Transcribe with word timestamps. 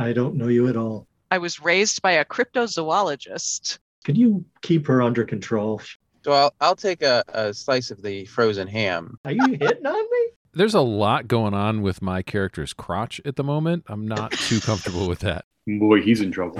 I 0.00 0.12
don't 0.12 0.36
know 0.36 0.46
you 0.46 0.68
at 0.68 0.76
all. 0.76 1.08
I 1.32 1.38
was 1.38 1.60
raised 1.60 2.02
by 2.02 2.12
a 2.12 2.24
cryptozoologist. 2.24 3.78
Could 4.04 4.16
you 4.16 4.44
keep 4.62 4.86
her 4.86 5.02
under 5.02 5.24
control? 5.24 5.82
So 6.24 6.32
I'll, 6.32 6.54
I'll 6.60 6.76
take 6.76 7.02
a, 7.02 7.24
a 7.28 7.52
slice 7.52 7.90
of 7.90 8.00
the 8.00 8.24
frozen 8.26 8.68
ham. 8.68 9.18
Are 9.24 9.32
you 9.32 9.44
hitting 9.60 9.86
on 9.86 10.10
me? 10.10 10.28
There's 10.54 10.74
a 10.74 10.80
lot 10.80 11.26
going 11.26 11.52
on 11.52 11.82
with 11.82 12.00
my 12.00 12.22
character's 12.22 12.72
crotch 12.72 13.20
at 13.24 13.34
the 13.34 13.42
moment. 13.42 13.84
I'm 13.88 14.06
not 14.06 14.30
too 14.30 14.60
comfortable 14.60 15.08
with 15.08 15.18
that. 15.20 15.44
Boy, 15.66 16.00
he's 16.00 16.20
in 16.20 16.30
trouble. 16.30 16.58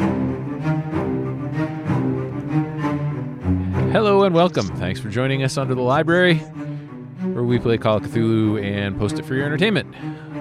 Hello 3.93 4.25
and 4.25 4.35
welcome. 4.35 4.67
Thanks 4.77 4.99
for 5.01 5.11
joining 5.11 5.45
us 5.45 5.57
under 5.57 5.75
the 5.77 5.83
library, 5.83 6.39
where 6.39 7.45
we 7.45 7.59
play 7.61 7.79
Call 7.79 7.99
of 7.99 8.03
Cthulhu 8.03 8.63
and 8.63 8.99
post 8.99 9.19
it 9.19 9.25
for 9.25 9.35
your 9.35 9.47
entertainment. 9.47 9.95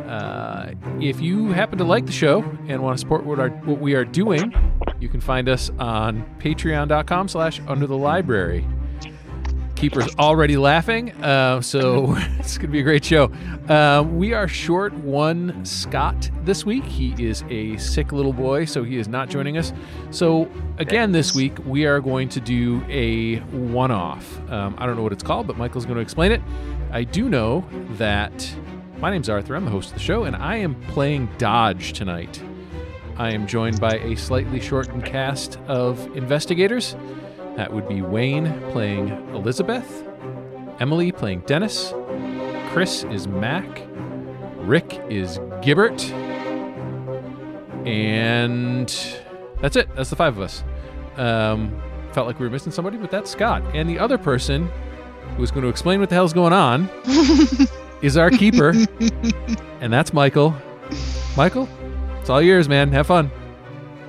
Uh, 0.07 0.73
if 1.01 1.19
you 1.19 1.51
happen 1.51 1.77
to 1.77 1.83
like 1.83 2.05
the 2.05 2.11
show 2.11 2.41
and 2.67 2.81
want 2.81 2.97
to 2.97 2.99
support 2.99 3.25
what, 3.25 3.39
our, 3.39 3.49
what 3.49 3.79
we 3.79 3.93
are 3.93 4.05
doing, 4.05 4.53
you 4.99 5.09
can 5.09 5.19
find 5.19 5.49
us 5.49 5.69
on 5.79 6.23
patreon.com 6.39 7.27
slash 7.27 7.59
under 7.67 7.87
the 7.87 7.97
library. 7.97 8.65
Keeper's 9.75 10.15
already 10.15 10.57
laughing, 10.57 11.11
uh, 11.23 11.61
so 11.61 12.15
it's 12.39 12.57
going 12.57 12.69
to 12.69 12.71
be 12.71 12.79
a 12.79 12.83
great 12.83 13.05
show. 13.05 13.25
Uh, 13.69 14.03
we 14.09 14.33
are 14.33 14.47
short 14.47 14.91
one 14.93 15.63
Scott 15.63 16.31
this 16.45 16.65
week. 16.65 16.83
He 16.83 17.13
is 17.23 17.43
a 17.49 17.77
sick 17.77 18.11
little 18.11 18.33
boy, 18.33 18.65
so 18.65 18.83
he 18.83 18.97
is 18.97 19.07
not 19.07 19.29
joining 19.29 19.55
us. 19.55 19.73
So, 20.09 20.49
again, 20.79 21.11
this 21.11 21.35
week, 21.35 21.53
we 21.63 21.85
are 21.85 21.99
going 21.99 22.27
to 22.29 22.39
do 22.39 22.83
a 22.89 23.35
one 23.51 23.91
off. 23.91 24.39
Um, 24.49 24.73
I 24.79 24.87
don't 24.87 24.95
know 24.95 25.03
what 25.03 25.11
it's 25.11 25.21
called, 25.21 25.45
but 25.45 25.57
Michael's 25.57 25.85
going 25.85 25.97
to 25.97 26.01
explain 26.01 26.31
it. 26.31 26.41
I 26.91 27.03
do 27.03 27.29
know 27.29 27.63
that 27.97 28.51
my 28.99 29.11
name's 29.11 29.29
Arthur. 29.29 29.55
I'm 29.55 29.65
the 29.65 29.71
host 29.71 29.89
of 29.89 29.93
the 29.95 29.99
show, 29.99 30.23
and 30.23 30.35
I 30.35 30.57
am 30.57 30.79
playing 30.83 31.29
Dodge 31.37 31.93
tonight. 31.93 32.41
I 33.17 33.31
am 33.31 33.47
joined 33.47 33.79
by 33.79 33.97
a 33.99 34.15
slightly 34.15 34.59
shortened 34.59 35.05
cast 35.05 35.57
of 35.67 36.15
investigators. 36.15 36.95
That 37.55 37.71
would 37.73 37.87
be 37.87 38.01
Wayne 38.01 38.59
playing 38.71 39.09
Elizabeth, 39.35 40.03
Emily 40.79 41.11
playing 41.11 41.41
Dennis, 41.41 41.93
Chris 42.71 43.03
is 43.05 43.27
Mac, 43.27 43.83
Rick 44.57 44.99
is 45.09 45.37
Gibbert, 45.61 46.03
and 47.85 48.87
that's 49.61 49.75
it. 49.75 49.93
That's 49.95 50.09
the 50.09 50.15
five 50.15 50.37
of 50.37 50.43
us. 50.43 50.63
Um, 51.17 51.81
felt 52.13 52.27
like 52.27 52.39
we 52.39 52.45
were 52.45 52.51
missing 52.51 52.71
somebody, 52.71 52.97
but 52.97 53.11
that's 53.11 53.29
Scott. 53.29 53.63
And 53.75 53.87
the 53.89 53.99
other 53.99 54.17
person 54.17 54.69
who 55.35 55.43
is 55.43 55.51
going 55.51 55.63
to 55.63 55.69
explain 55.69 55.99
what 55.99 56.09
the 56.09 56.15
hell's 56.15 56.33
going 56.33 56.53
on 56.53 56.89
is 58.01 58.17
our 58.17 58.29
keeper, 58.29 58.73
and 59.81 59.91
that's 59.91 60.13
Michael. 60.13 60.55
Michael, 61.35 61.67
it's 62.19 62.29
all 62.29 62.41
yours, 62.41 62.67
man. 62.67 62.91
Have 62.91 63.07
fun. 63.07 63.31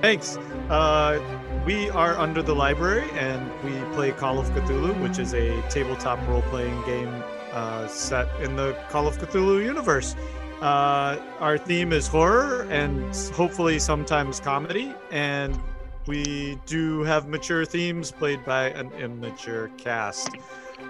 Thanks. 0.01 0.37
Uh, 0.69 1.19
we 1.65 1.89
are 1.89 2.17
under 2.17 2.41
the 2.41 2.53
library 2.53 3.09
and 3.11 3.51
we 3.63 3.71
play 3.95 4.11
Call 4.11 4.39
of 4.39 4.47
Cthulhu, 4.51 4.99
which 5.01 5.19
is 5.19 5.33
a 5.33 5.61
tabletop 5.69 6.19
role 6.27 6.41
playing 6.43 6.81
game 6.83 7.23
uh, 7.51 7.87
set 7.87 8.27
in 8.41 8.55
the 8.55 8.77
Call 8.89 9.07
of 9.07 9.17
Cthulhu 9.17 9.63
universe. 9.63 10.15
Uh, 10.61 11.17
our 11.39 11.57
theme 11.57 11.91
is 11.91 12.07
horror 12.07 12.67
and 12.69 13.15
hopefully 13.33 13.79
sometimes 13.79 14.39
comedy. 14.39 14.93
And 15.11 15.59
we 16.07 16.59
do 16.65 17.03
have 17.03 17.27
mature 17.27 17.65
themes 17.65 18.11
played 18.11 18.43
by 18.45 18.69
an 18.69 18.91
immature 18.93 19.69
cast. 19.77 20.29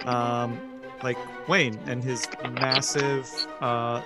Um, 0.05 0.68
like 1.03 1.17
Wayne 1.47 1.79
and 1.85 2.03
his 2.03 2.27
massive 2.51 3.29
uh, 3.61 4.01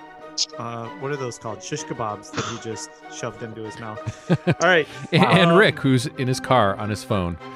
uh, 0.58 0.88
what 1.00 1.12
are 1.12 1.16
those 1.16 1.38
called? 1.38 1.62
Shish 1.62 1.84
kebabs 1.84 2.32
that 2.32 2.44
he 2.46 2.58
just 2.68 2.90
shoved 3.12 3.42
into 3.42 3.62
his 3.62 3.78
mouth. 3.78 4.30
All 4.48 4.68
right. 4.68 4.86
And, 5.12 5.24
and 5.24 5.50
um, 5.52 5.56
Rick, 5.56 5.78
who's 5.78 6.06
in 6.06 6.26
his 6.28 6.40
car 6.40 6.76
on 6.76 6.90
his 6.90 7.04
phone. 7.04 7.38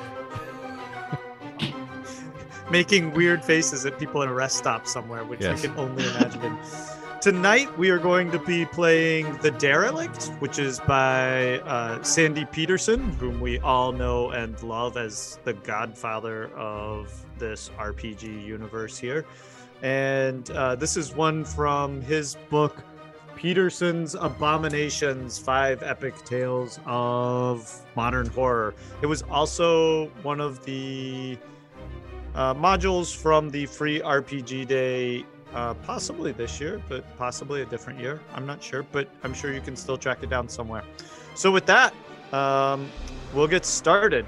making 2.71 3.13
weird 3.15 3.45
faces 3.45 3.85
at 3.87 3.99
people 3.99 4.23
at 4.23 4.29
a 4.29 4.33
rest 4.33 4.59
stop 4.59 4.87
somewhere, 4.87 5.25
which 5.25 5.41
Yes. 5.41 5.63
we 5.63 5.69
can 5.69 5.79
only 5.79 6.05
imagine. 6.05 6.57
Tonight 7.21 7.77
we 7.77 7.91
are 7.91 7.99
going 7.99 8.31
to 8.31 8.39
be 8.39 8.65
playing 8.67 9.37
The 9.39 9.51
Derelict, 9.51 10.27
which 10.39 10.61
is 10.61 10.79
by 10.81 11.59
uh, 11.61 12.01
Sandy 12.05 12.45
Petersen, 12.45 13.01
whom 13.15 13.41
we 13.41 13.59
all 13.59 13.91
know 13.91 14.31
and 14.31 14.61
love 14.63 14.97
as 14.97 15.41
the 15.43 15.55
godfather 15.55 16.47
of 16.55 17.13
this 17.39 17.71
RPG 17.79 18.45
universe 18.45 18.99
here. 18.99 19.25
And 19.83 20.51
uh, 20.51 20.75
this 20.75 20.97
is 20.97 21.15
one 21.15 21.45
from 21.45 22.01
his 22.03 22.37
book, 22.51 22.83
Petersen's 23.37 24.17
Abominations 24.17 25.39
Five 25.39 25.83
Epic 25.83 26.17
Tales 26.25 26.81
of 26.87 27.87
Modern 27.95 28.27
Horror. 28.27 28.75
It 29.03 29.07
was 29.07 29.23
also 29.23 30.09
one 30.23 30.41
of 30.41 30.65
the 30.65 31.39
uh, 32.35 32.55
modules 32.55 33.15
from 33.15 33.51
the 33.51 33.67
free 33.67 34.01
RPG 34.01 34.67
day, 34.67 35.25
uh, 35.55 35.75
possibly 35.75 36.33
this 36.33 36.61
year, 36.61 36.83
but 36.89 37.17
possibly 37.17 37.63
a 37.63 37.67
different 37.67 38.01
year. 38.01 38.21
I'm 38.35 38.47
not 38.47 38.63
sure, 38.63 38.83
but 38.83 39.09
I'm 39.23 39.33
sure 39.33 39.53
you 39.53 39.61
can 39.61 39.77
still 39.77 39.97
track 39.97 40.23
it 40.23 40.31
down 40.31 40.49
somewhere. 40.49 40.83
So, 41.35 41.53
with 41.53 41.67
that, 41.67 41.95
um, 42.33 42.91
we'll 43.33 43.47
get 43.47 43.65
started. 43.65 44.27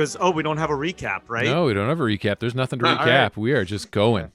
Because, 0.00 0.16
oh, 0.18 0.30
we 0.30 0.42
don't 0.42 0.56
have 0.56 0.70
a 0.70 0.74
recap, 0.74 1.24
right? 1.28 1.44
No, 1.44 1.66
we 1.66 1.74
don't 1.74 1.86
have 1.90 2.00
a 2.00 2.04
recap. 2.04 2.38
There's 2.38 2.54
nothing 2.54 2.78
to 2.78 2.86
All 2.86 2.96
recap. 2.96 3.04
right. 3.06 3.36
We 3.36 3.52
are 3.52 3.66
just 3.66 3.90
going. 3.90 4.32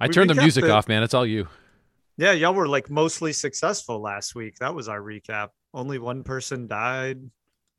I 0.00 0.06
We 0.06 0.12
turned 0.12 0.30
the 0.30 0.36
music 0.36 0.62
the- 0.66 0.70
off, 0.70 0.86
man. 0.86 1.02
It's 1.02 1.14
all 1.14 1.26
you. 1.26 1.48
Yeah, 2.16 2.30
y'all 2.30 2.54
were 2.54 2.68
like 2.68 2.88
mostly 2.88 3.32
successful 3.32 3.98
last 4.00 4.36
week. 4.36 4.54
That 4.60 4.76
was 4.76 4.88
our 4.88 5.00
recap. 5.00 5.48
Only 5.74 5.98
one 5.98 6.22
person 6.22 6.68
died. 6.68 7.18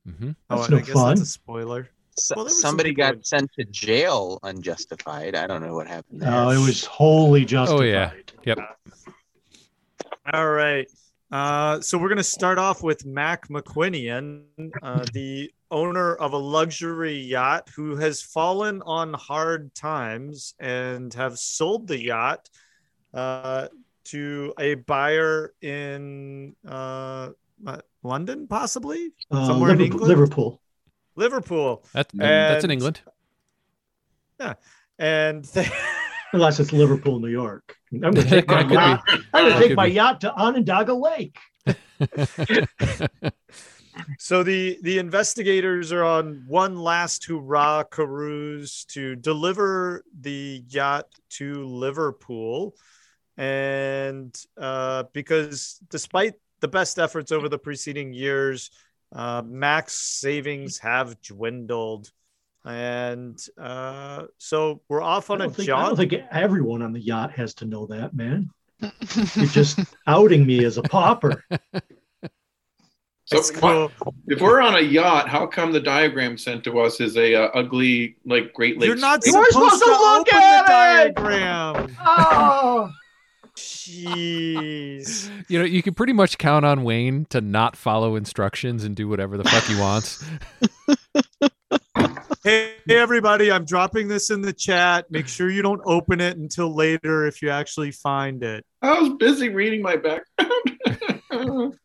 Mm-hmm. 0.06 0.32
Oh, 0.50 0.56
That's 0.58 0.66
and 0.68 0.76
I 0.76 0.80
no 0.80 0.86
guess 0.86 0.94
fun. 0.94 1.08
that's 1.16 1.22
a 1.22 1.26
spoiler. 1.26 1.90
S- 2.18 2.32
Well, 2.36 2.44
there 2.44 2.52
some 2.52 2.72
somebody 2.72 2.94
got 2.94 3.14
in- 3.16 3.24
sent 3.24 3.50
to 3.54 3.64
jail 3.64 4.40
unjustified. 4.44 5.36
I 5.36 5.48
don't 5.48 5.62
know 5.62 5.76
what 5.76 5.88
happened 5.88 6.22
there. 6.22 6.32
No, 6.32 6.50
it 6.50 6.58
was 6.58 6.84
wholly 6.84 7.46
justified. 7.46 7.82
Oh, 7.82 7.84
yeah. 7.86 8.12
Yep. 8.44 8.60
All 10.34 10.50
right. 10.50 10.88
Uh, 11.32 11.80
so 11.80 11.98
we're 11.98 12.08
going 12.08 12.18
to 12.18 12.24
start 12.24 12.58
off 12.58 12.82
with 12.82 13.06
Mac 13.06 13.48
McQuinian, 13.50 14.44
uh, 14.82 15.06
the 15.14 15.52
owner 15.70 16.16
of 16.16 16.34
a 16.34 16.38
luxury 16.38 17.18
yacht 17.20 17.70
who 17.76 17.96
has 17.96 18.22
fallen 18.22 18.82
on 18.84 19.14
hard 19.14 19.74
times 19.76 20.56
and 20.60 21.14
have 21.14 21.38
sold 21.38 21.88
the 21.88 22.02
yacht 22.04 22.50
uh, 23.14 23.68
to 24.06 24.52
a 24.60 24.74
buyer 24.76 25.54
in 25.62 26.56
uh, 26.68 27.30
uh, 27.68 27.78
London, 28.02 28.48
possibly 28.48 29.12
Uh, 29.30 29.46
Somewhere 29.46 29.72
in 29.72 29.78
Liverpool, 29.78 29.92
England? 30.02 30.10
Liverpool. 30.10 30.62
Liverpool, 31.16 31.86
That's 31.94 32.14
that's 32.16 32.64
in 32.64 32.72
And- 32.72 32.72
England. 32.72 33.02
and 34.98 35.46
they, 35.54 35.70
Unless 36.34 36.60
it's 36.60 36.72
Liverpool, 36.72 37.20
New 37.20 37.30
York. 37.30 37.76
I'm 37.92 38.00
going 38.00 38.16
to 38.16 38.24
take 38.24 38.48
my 38.50 38.62
yacht. 38.62 39.02
I'm 39.34 39.46
going 39.46 39.62
to 39.62 39.68
take 39.68 39.78
my 39.78 39.86
yacht 39.86 40.22
to 40.22 40.34
Onondaga 40.34 40.94
Lake. 40.94 41.38
So 44.18 44.44
the 44.44 44.78
the 44.82 45.00
investigators 45.00 45.92
are 45.92 46.04
on 46.04 46.44
one 46.48 46.78
last 46.78 47.26
hurrah 47.26 47.84
cruise 47.84 48.86
to 48.90 49.16
deliver 49.16 50.04
the 50.20 50.64
yacht 50.70 51.08
to 51.32 51.66
Liverpool, 51.66 52.76
and 53.38 54.36
uh, 54.58 55.04
because 55.14 55.80
despite 55.90 56.36
the 56.62 56.68
best 56.68 57.00
efforts 57.00 57.32
over 57.32 57.50
the 57.50 57.58
preceding 57.58 58.14
years, 58.14 58.72
uh, 59.14 59.42
Mac's 59.46 59.94
savings 59.94 60.80
have 60.80 61.22
dwindled, 61.22 62.12
and 62.66 63.40
uh, 63.58 64.26
so 64.38 64.82
we're 64.90 65.02
off 65.02 65.30
on 65.30 65.42
a 65.42 65.46
don't, 65.46 65.56
think, 65.56 65.70
I 65.70 65.86
don't 65.86 65.96
think 65.96 66.14
everyone 66.32 66.82
on 66.82 66.94
the 66.94 67.00
yacht 67.00 67.32
has 67.32 67.54
to 67.56 67.66
know 67.66 67.86
that, 67.88 68.14
man. 68.14 68.50
You're 69.36 69.48
just 69.48 69.80
outing 70.08 70.46
me 70.46 70.64
as 70.66 70.78
a 70.78 70.84
pauper. 70.84 71.44
So 73.26 73.42
cool. 73.54 73.92
if 74.26 74.42
we're 74.42 74.60
on 74.60 74.76
a 74.76 74.82
yacht, 74.82 75.30
how 75.30 75.46
come 75.46 75.72
the 75.72 75.80
diagram 75.80 76.36
sent 76.36 76.64
to 76.64 76.80
us 76.80 77.00
is 77.00 77.16
a 77.16 77.36
uh, 77.36 77.50
ugly 77.54 78.16
like 78.26 78.54
Great 78.54 78.80
Lakes? 78.80 78.88
You're 78.88 78.96
not 78.96 79.24
supposed, 79.24 79.52
supposed 79.52 79.84
to, 79.84 79.86
to 79.86 79.92
look 79.92 80.28
open 80.28 80.40
at 80.40 80.66
the 80.66 81.10
it! 81.10 81.16
diagram. 81.16 81.96
Oh, 82.04 82.90
Jeez. 83.60 85.30
You 85.48 85.60
know, 85.60 85.66
you 85.66 85.84
can 85.84 85.94
pretty 85.94 86.14
much 86.14 86.38
count 86.38 86.66
on 86.66 86.84
Wayne 86.84 87.26
to 87.26 87.42
not 87.42 87.76
follow 87.76 88.16
instructions 88.16 88.84
and 88.84 88.96
do 88.96 89.08
whatever 89.08 89.38
the 89.38 89.44
fuck 89.44 89.64
he 89.66 89.80
wants. 89.80 90.24
Hey, 92.50 92.74
hey, 92.88 92.98
everybody, 92.98 93.52
I'm 93.52 93.64
dropping 93.64 94.08
this 94.08 94.32
in 94.32 94.42
the 94.42 94.52
chat. 94.52 95.06
Make 95.12 95.28
sure 95.38 95.52
you 95.52 95.62
don't 95.62 95.82
open 95.86 96.20
it 96.20 96.36
until 96.38 96.74
later 96.74 97.28
if 97.28 97.44
you 97.44 97.52
actually 97.52 97.92
find 97.92 98.42
it. 98.42 98.66
I 98.82 99.00
was 99.00 99.14
busy 99.20 99.50
reading 99.50 99.84
my 99.84 99.98
background. 99.98 100.58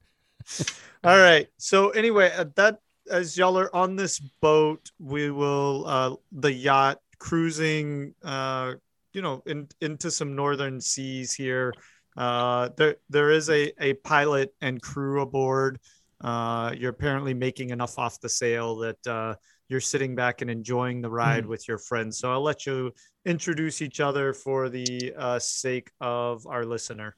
All 1.04 1.18
right. 1.18 1.48
So, 1.58 1.90
anyway, 1.90 2.32
uh, 2.34 2.46
that 2.56 2.78
as 3.10 3.36
y'all 3.36 3.58
are 3.58 3.76
on 3.76 3.94
this 3.94 4.18
boat, 4.18 4.90
we 4.98 5.30
will, 5.30 5.86
uh, 5.86 6.14
the 6.32 6.50
yacht 6.50 6.98
cruising, 7.18 8.14
uh, 8.24 8.72
you 9.12 9.20
know, 9.20 9.42
in, 9.44 9.68
into 9.82 10.10
some 10.10 10.34
northern 10.34 10.80
seas 10.80 11.34
here. 11.34 11.74
Uh, 12.16 12.70
there 12.78 12.96
there 13.10 13.30
is 13.30 13.50
a 13.50 13.70
a 13.84 13.92
pilot 13.92 14.54
and 14.62 14.80
crew 14.80 15.20
aboard. 15.20 15.78
Uh, 16.22 16.72
you're 16.74 16.88
apparently 16.88 17.34
making 17.34 17.68
enough 17.68 17.98
off 17.98 18.18
the 18.20 18.30
sail 18.30 18.76
that 18.76 19.06
uh, 19.06 19.34
you're 19.68 19.80
sitting 19.80 20.14
back 20.14 20.42
and 20.42 20.50
enjoying 20.50 21.00
the 21.00 21.10
ride 21.10 21.46
with 21.46 21.66
your 21.66 21.78
friends. 21.78 22.18
So 22.18 22.30
I'll 22.30 22.42
let 22.42 22.66
you 22.66 22.92
introduce 23.24 23.80
each 23.80 24.00
other 24.00 24.32
for 24.32 24.68
the 24.68 25.14
uh, 25.16 25.38
sake 25.38 25.90
of 26.00 26.46
our 26.46 26.64
listener. 26.64 27.16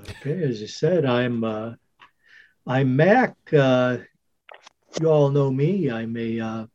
Okay, 0.00 0.42
as 0.42 0.60
you 0.60 0.66
said, 0.66 1.04
I'm 1.04 1.44
uh, 1.44 1.72
I'm 2.66 2.96
Mac. 2.96 3.36
Uh, 3.52 3.98
you 5.00 5.08
all 5.08 5.30
know 5.30 5.50
me. 5.50 5.90
I'm 5.90 6.16
a 6.16 6.40
uh, 6.40 6.66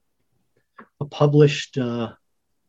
a 1.00 1.06
published 1.06 1.78
uh, 1.78 2.14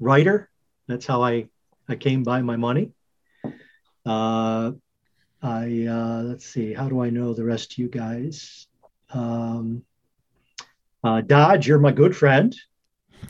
writer. 0.01 0.51
That's 0.89 1.07
how 1.07 1.23
I 1.23 1.49
I 1.89 1.97
came 1.97 2.23
by 2.23 2.43
my 2.43 2.57
money. 2.57 2.93
Uh, 4.05 4.73
I 5.43 5.87
uh, 5.87 6.23
let's 6.23 6.47
see. 6.47 6.73
How 6.73 6.89
do 6.89 7.01
I 7.03 7.11
know 7.11 7.35
the 7.35 7.45
rest 7.45 7.73
of 7.73 7.79
you 7.79 7.89
guys? 7.89 8.67
Um, 9.11 9.83
uh, 11.07 11.21
Dodge, 11.21 11.69
you're 11.69 11.79
my 11.79 11.93
good 11.93 12.17
friend. 12.17 12.55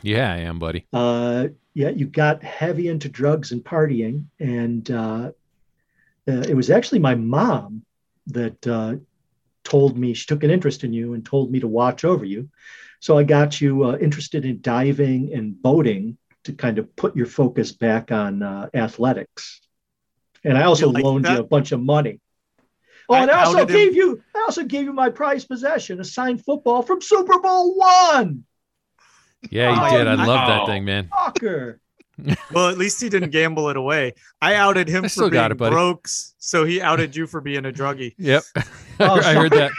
Yeah, 0.01 0.33
I 0.33 0.37
am, 0.37 0.57
buddy. 0.59 0.87
Uh, 0.91 1.47
yeah, 1.73 1.89
you 1.89 2.07
got 2.07 2.43
heavy 2.43 2.87
into 2.87 3.07
drugs 3.09 3.51
and 3.51 3.63
partying, 3.63 4.25
and 4.39 4.89
uh, 4.89 5.31
uh, 6.27 6.43
it 6.51 6.55
was 6.55 6.69
actually 6.69 6.99
my 6.99 7.15
mom 7.15 7.83
that 8.27 8.67
uh, 8.67 8.95
told 9.63 9.97
me 9.97 10.13
she 10.13 10.25
took 10.25 10.43
an 10.43 10.49
interest 10.49 10.83
in 10.83 10.91
you 10.91 11.13
and 11.13 11.25
told 11.25 11.51
me 11.51 11.59
to 11.59 11.67
watch 11.67 12.03
over 12.03 12.25
you. 12.25 12.49
So 12.99 13.17
I 13.17 13.23
got 13.23 13.61
you 13.61 13.83
uh, 13.83 13.97
interested 13.97 14.43
in 14.43 14.61
diving 14.61 15.33
and 15.33 15.61
boating 15.61 16.17
to 16.45 16.53
kind 16.53 16.79
of 16.79 16.95
put 16.95 17.15
your 17.15 17.27
focus 17.27 17.71
back 17.71 18.11
on 18.11 18.41
uh, 18.41 18.69
athletics. 18.73 19.61
And 20.43 20.57
I 20.57 20.63
also 20.63 20.87
You 20.87 20.93
like 20.93 21.03
loaned 21.03 21.25
that? 21.25 21.33
you 21.33 21.39
a 21.39 21.43
bunch 21.43 21.71
of 21.71 21.81
money. 21.81 22.19
Oh, 23.09 23.13
I 23.15 23.21
and 23.21 23.31
I 23.31 23.43
also 23.45 23.59
outed 23.59 23.69
him. 23.69 23.75
gave 23.77 23.95
you 23.95 24.21
I 24.35 24.39
also 24.41 24.63
gave 24.63 24.83
you 24.85 24.93
my 24.93 25.09
prized 25.09 25.47
possession, 25.47 25.99
a 25.99 26.03
signed 26.03 26.43
football 26.43 26.81
from 26.81 27.01
Super 27.01 27.39
Bowl 27.39 27.75
one. 27.77 28.43
Yeah, 29.49 29.73
you 29.89 29.95
Oh, 29.95 29.97
did. 29.97 30.07
I 30.07 30.25
love 30.25 30.47
that 30.47 30.65
thing, 30.65 30.85
man. 30.85 31.09
Fucker. 31.13 31.79
Well, 32.51 32.69
at 32.69 32.79
least 32.79 32.99
he 32.99 33.09
didn't 33.09 33.29
gamble 33.29 33.69
it 33.69 33.77
away. 33.77 34.13
I 34.41 34.55
outed 34.55 34.87
him 34.87 35.05
I 35.05 35.07
for 35.07 35.21
being 35.29 35.33
got 35.33 35.51
it, 35.51 35.57
buddy. 35.59 35.75
broke, 35.75 36.07
so 36.39 36.65
he 36.65 36.81
outed 36.81 37.15
you 37.15 37.27
for 37.27 37.41
being 37.41 37.63
a 37.67 37.71
druggie. 37.71 38.15
Yep. 38.17 38.43
Oh, 38.99 39.21
I 39.23 39.33
heard 39.35 39.51
that. 39.51 39.71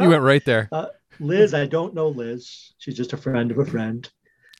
you 0.00 0.08
went 0.08 0.22
right 0.22 0.44
there. 0.44 0.70
Liz, 1.18 1.54
I 1.54 1.66
don't 1.66 1.92
know 1.92 2.08
Liz. 2.10 2.72
She's 2.78 2.94
just 2.96 3.12
a 3.12 3.16
friend 3.16 3.50
of 3.50 3.58
a 3.58 3.64
friend. 3.66 4.08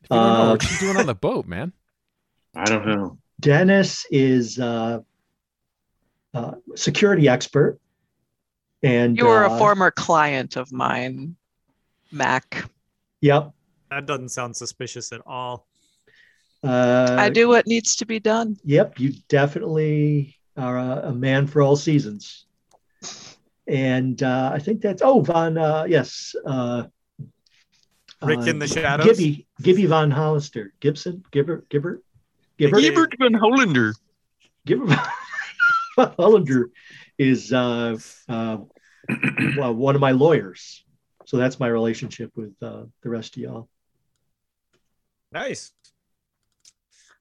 If 0.03 0.09
you 0.11 0.17
don't 0.17 0.33
know, 0.33 0.43
Uh, 0.43 0.51
what 0.51 0.69
you 0.71 0.79
doing 0.79 0.97
on 0.97 1.07
the 1.07 1.15
boat, 1.15 1.47
man? 1.47 1.73
I 2.57 2.65
don't 2.65 2.85
know. 2.87 3.19
Dennis 3.39 4.05
is 4.11 4.59
uh, 4.59 4.99
uh, 6.35 6.53
security 6.75 7.29
expert, 7.29 7.79
and 8.83 9.17
You 9.17 9.27
were 9.27 9.45
uh, 9.45 9.55
a 9.55 9.59
former 9.59 9.91
client 9.91 10.57
of 10.57 10.73
mine, 10.73 11.37
Mac. 12.13 12.69
Yep. 13.21 13.53
That 13.91 14.07
doesn't 14.07 14.31
sound 14.31 14.57
suspicious 14.57 15.13
at 15.13 15.21
all. 15.27 15.67
Uh, 16.63 17.17
I 17.19 17.29
do 17.31 17.49
what 17.49 17.67
needs 17.67 17.97
to 17.97 18.07
be 18.07 18.19
done. 18.19 18.57
Yep, 18.65 18.99
you 18.99 19.13
definitely 19.29 20.37
are 20.57 20.79
a, 20.79 21.09
a 21.09 21.13
man 21.13 21.47
for 21.47 21.63
all 21.63 21.77
seasons. 21.77 22.47
And 23.69 24.23
uh, 24.23 24.51
I 24.53 24.59
think 24.59 24.81
that's 24.81 25.03
oh 25.03 25.21
Von 25.21 25.59
uh, 25.59 25.85
yes 25.89 26.35
uh, 26.45 26.85
Rick 28.23 28.41
uh, 28.41 28.43
in 28.43 28.59
the 28.59 28.67
shadows. 28.69 29.07
Gibby 29.07 29.47
Gibby 29.61 29.87
Von 29.87 30.11
Hollister 30.11 30.73
Gibson 30.81 31.25
Gibber 31.31 31.65
Gibber 31.69 32.03
Gibber 32.59 32.81
Gibber. 32.81 33.09
van 33.19 33.35
Hollander. 33.35 33.95
Gibber 34.67 34.87
Von 35.97 36.15
Hollander 36.19 36.71
is 37.19 37.53
uh, 37.53 37.97
uh, 38.29 38.59
well, 39.57 39.75
one 39.75 39.95
of 39.95 40.01
my 40.01 40.13
lawyers. 40.13 40.85
So 41.25 41.37
that's 41.39 41.59
my 41.59 41.67
relationship 41.69 42.31
with 42.37 42.55
uh, 42.63 42.85
the 43.03 43.09
rest 43.09 43.37
of 43.37 43.43
y'all. 43.43 43.69
Nice. 45.33 45.73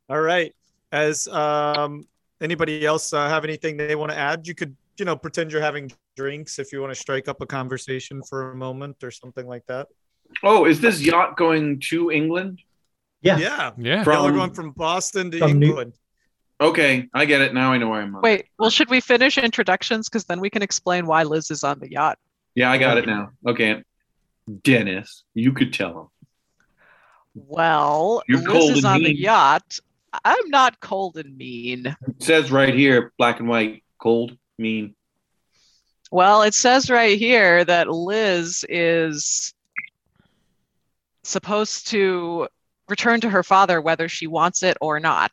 All 0.10 0.22
right. 0.22 0.54
As 0.92 1.28
um, 1.28 2.04
anybody 2.40 2.86
else 2.86 3.12
uh, 3.14 3.28
have 3.28 3.44
anything 3.44 3.78
they 3.78 3.96
want 3.96 4.12
to 4.12 4.18
add, 4.18 4.48
you 4.48 4.54
could, 4.54 4.76
you 5.00 5.06
know, 5.06 5.16
pretend 5.16 5.52
you're 5.52 5.62
having 5.62 5.92
drinks 6.16 6.60
if 6.60 6.72
you 6.72 6.82
want 6.82 6.94
to 6.94 7.00
strike 7.00 7.28
up 7.28 7.42
a 7.42 7.46
conversation 7.46 8.22
for 8.24 8.52
a 8.52 8.56
moment 8.56 9.04
or 9.04 9.10
something 9.12 9.48
like 9.48 9.66
that. 9.68 9.88
Oh, 10.44 10.66
is 10.66 10.80
this 10.80 11.02
yacht 11.02 11.36
going 11.38 11.80
to 11.90 12.12
England? 12.12 12.62
Yeah. 13.22 13.38
Yeah. 13.38 13.72
Yeah. 13.78 14.04
From- 14.04 14.14
Y'all 14.14 14.28
are 14.28 14.32
going 14.32 14.54
from 14.54 14.72
Boston 14.72 15.32
to 15.32 15.40
From 15.40 15.60
New- 15.60 15.68
England. 15.68 15.94
Okay, 16.62 17.10
I 17.14 17.26
get 17.26 17.42
it 17.42 17.54
now. 17.54 17.74
I 17.74 17.78
know 17.78 17.90
why 17.90 18.02
I'm. 18.02 18.16
on. 18.16 18.22
Wait, 18.22 18.48
well, 18.58 18.70
should 18.70 18.90
we 18.90 19.02
finish 19.02 19.38
introductions? 19.38 20.08
Because 20.08 20.24
then 20.26 20.40
we 20.40 20.50
can 20.50 20.62
explain 20.62 21.06
why 21.06 21.24
Liz 21.24 21.52
is 21.52 21.64
on 21.64 21.80
the 21.80 21.92
yacht. 21.92 22.18
Yeah, 22.54 22.72
I 22.72 22.78
got 22.78 22.98
it 22.98 23.06
now. 23.06 23.32
Okay, 23.46 23.84
Dennis, 24.64 25.24
you 25.34 25.52
could 25.52 25.74
tell 25.74 26.00
him. 26.00 26.08
Well, 27.36 28.24
You're 28.28 28.42
Liz 28.42 28.78
is 28.78 28.86
on 28.86 29.04
the 29.04 29.14
yacht. 29.14 29.80
I'm 30.24 30.50
not 30.50 30.80
cold 30.80 31.18
and 31.18 31.38
mean. 31.38 31.88
It 32.08 32.24
says 32.24 32.52
right 32.52 32.74
here, 32.74 33.12
black 33.18 33.42
and 33.42 33.50
white, 33.50 33.84
cold, 34.00 34.38
mean. 34.58 34.96
Well, 36.12 36.44
it 36.44 36.54
says 36.54 36.90
right 36.90 37.18
here 37.18 37.66
that 37.66 37.90
Liz 37.90 38.64
is 38.70 39.54
supposed 41.24 41.88
to 41.88 42.48
return 42.88 43.20
to 43.22 43.30
her 43.30 43.44
father 43.44 43.82
whether 43.82 44.08
she 44.08 44.28
wants 44.28 44.64
it 44.64 44.78
or 44.80 45.00
not. 45.02 45.32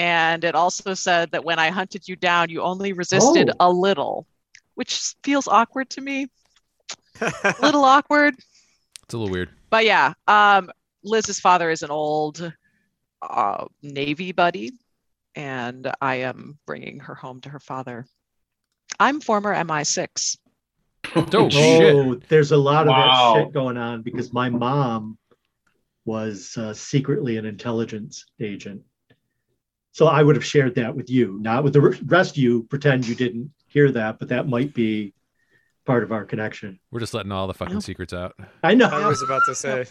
And 0.00 0.44
it 0.44 0.54
also 0.54 0.94
said 0.94 1.30
that 1.32 1.44
when 1.44 1.58
I 1.58 1.68
hunted 1.68 2.08
you 2.08 2.16
down, 2.16 2.48
you 2.48 2.62
only 2.62 2.94
resisted 2.94 3.50
Oh. 3.50 3.54
a 3.60 3.70
little, 3.70 4.26
which 4.74 5.14
feels 5.22 5.46
awkward 5.46 5.90
to 5.90 6.00
me. 6.00 6.26
A 7.20 7.54
little 7.60 7.84
awkward. 7.84 8.34
It's 9.04 9.12
a 9.12 9.18
little 9.18 9.30
weird. 9.30 9.50
But 9.68 9.84
yeah, 9.84 10.14
um, 10.26 10.70
Liz's 11.04 11.38
father 11.38 11.68
is 11.70 11.82
an 11.82 11.90
old 11.90 12.50
uh, 13.20 13.66
Navy 13.82 14.32
buddy, 14.32 14.72
and 15.34 15.92
I 16.00 16.14
am 16.16 16.58
bringing 16.66 17.00
her 17.00 17.14
home 17.14 17.42
to 17.42 17.50
her 17.50 17.60
father. 17.60 18.06
I'm 18.98 19.20
former 19.20 19.54
MI6. 19.54 20.38
Oh, 21.14 21.48
shit. 21.50 21.94
Oh, 21.94 22.14
there's 22.30 22.52
a 22.52 22.56
lot 22.56 22.86
of 22.86 22.92
Wow. 22.92 23.34
that 23.34 23.44
shit 23.44 23.52
going 23.52 23.76
on 23.76 24.00
because 24.00 24.32
my 24.32 24.48
mom 24.48 25.18
was 26.06 26.56
uh, 26.56 26.72
secretly 26.72 27.36
an 27.36 27.44
intelligence 27.44 28.24
agent. 28.40 28.80
So 29.92 30.06
I 30.06 30.22
would 30.22 30.36
have 30.36 30.44
shared 30.44 30.76
that 30.76 30.94
with 30.94 31.10
you, 31.10 31.38
not 31.40 31.64
with 31.64 31.72
the 31.72 31.80
rest 31.80 32.32
of 32.32 32.36
you. 32.36 32.62
Pretend 32.64 33.06
you 33.06 33.14
didn't 33.14 33.50
hear 33.66 33.90
that, 33.92 34.18
but 34.18 34.28
that 34.28 34.48
might 34.48 34.72
be 34.72 35.14
part 35.84 36.02
of 36.02 36.12
our 36.12 36.24
connection. 36.24 36.78
We're 36.90 37.00
just 37.00 37.14
letting 37.14 37.32
all 37.32 37.46
the 37.46 37.54
fucking 37.54 37.80
secrets 37.80 38.12
out. 38.12 38.34
I 38.62 38.74
know. 38.74 38.86
I 38.86 39.06
was 39.06 39.22
about 39.22 39.42
to 39.46 39.54
say. 39.54 39.86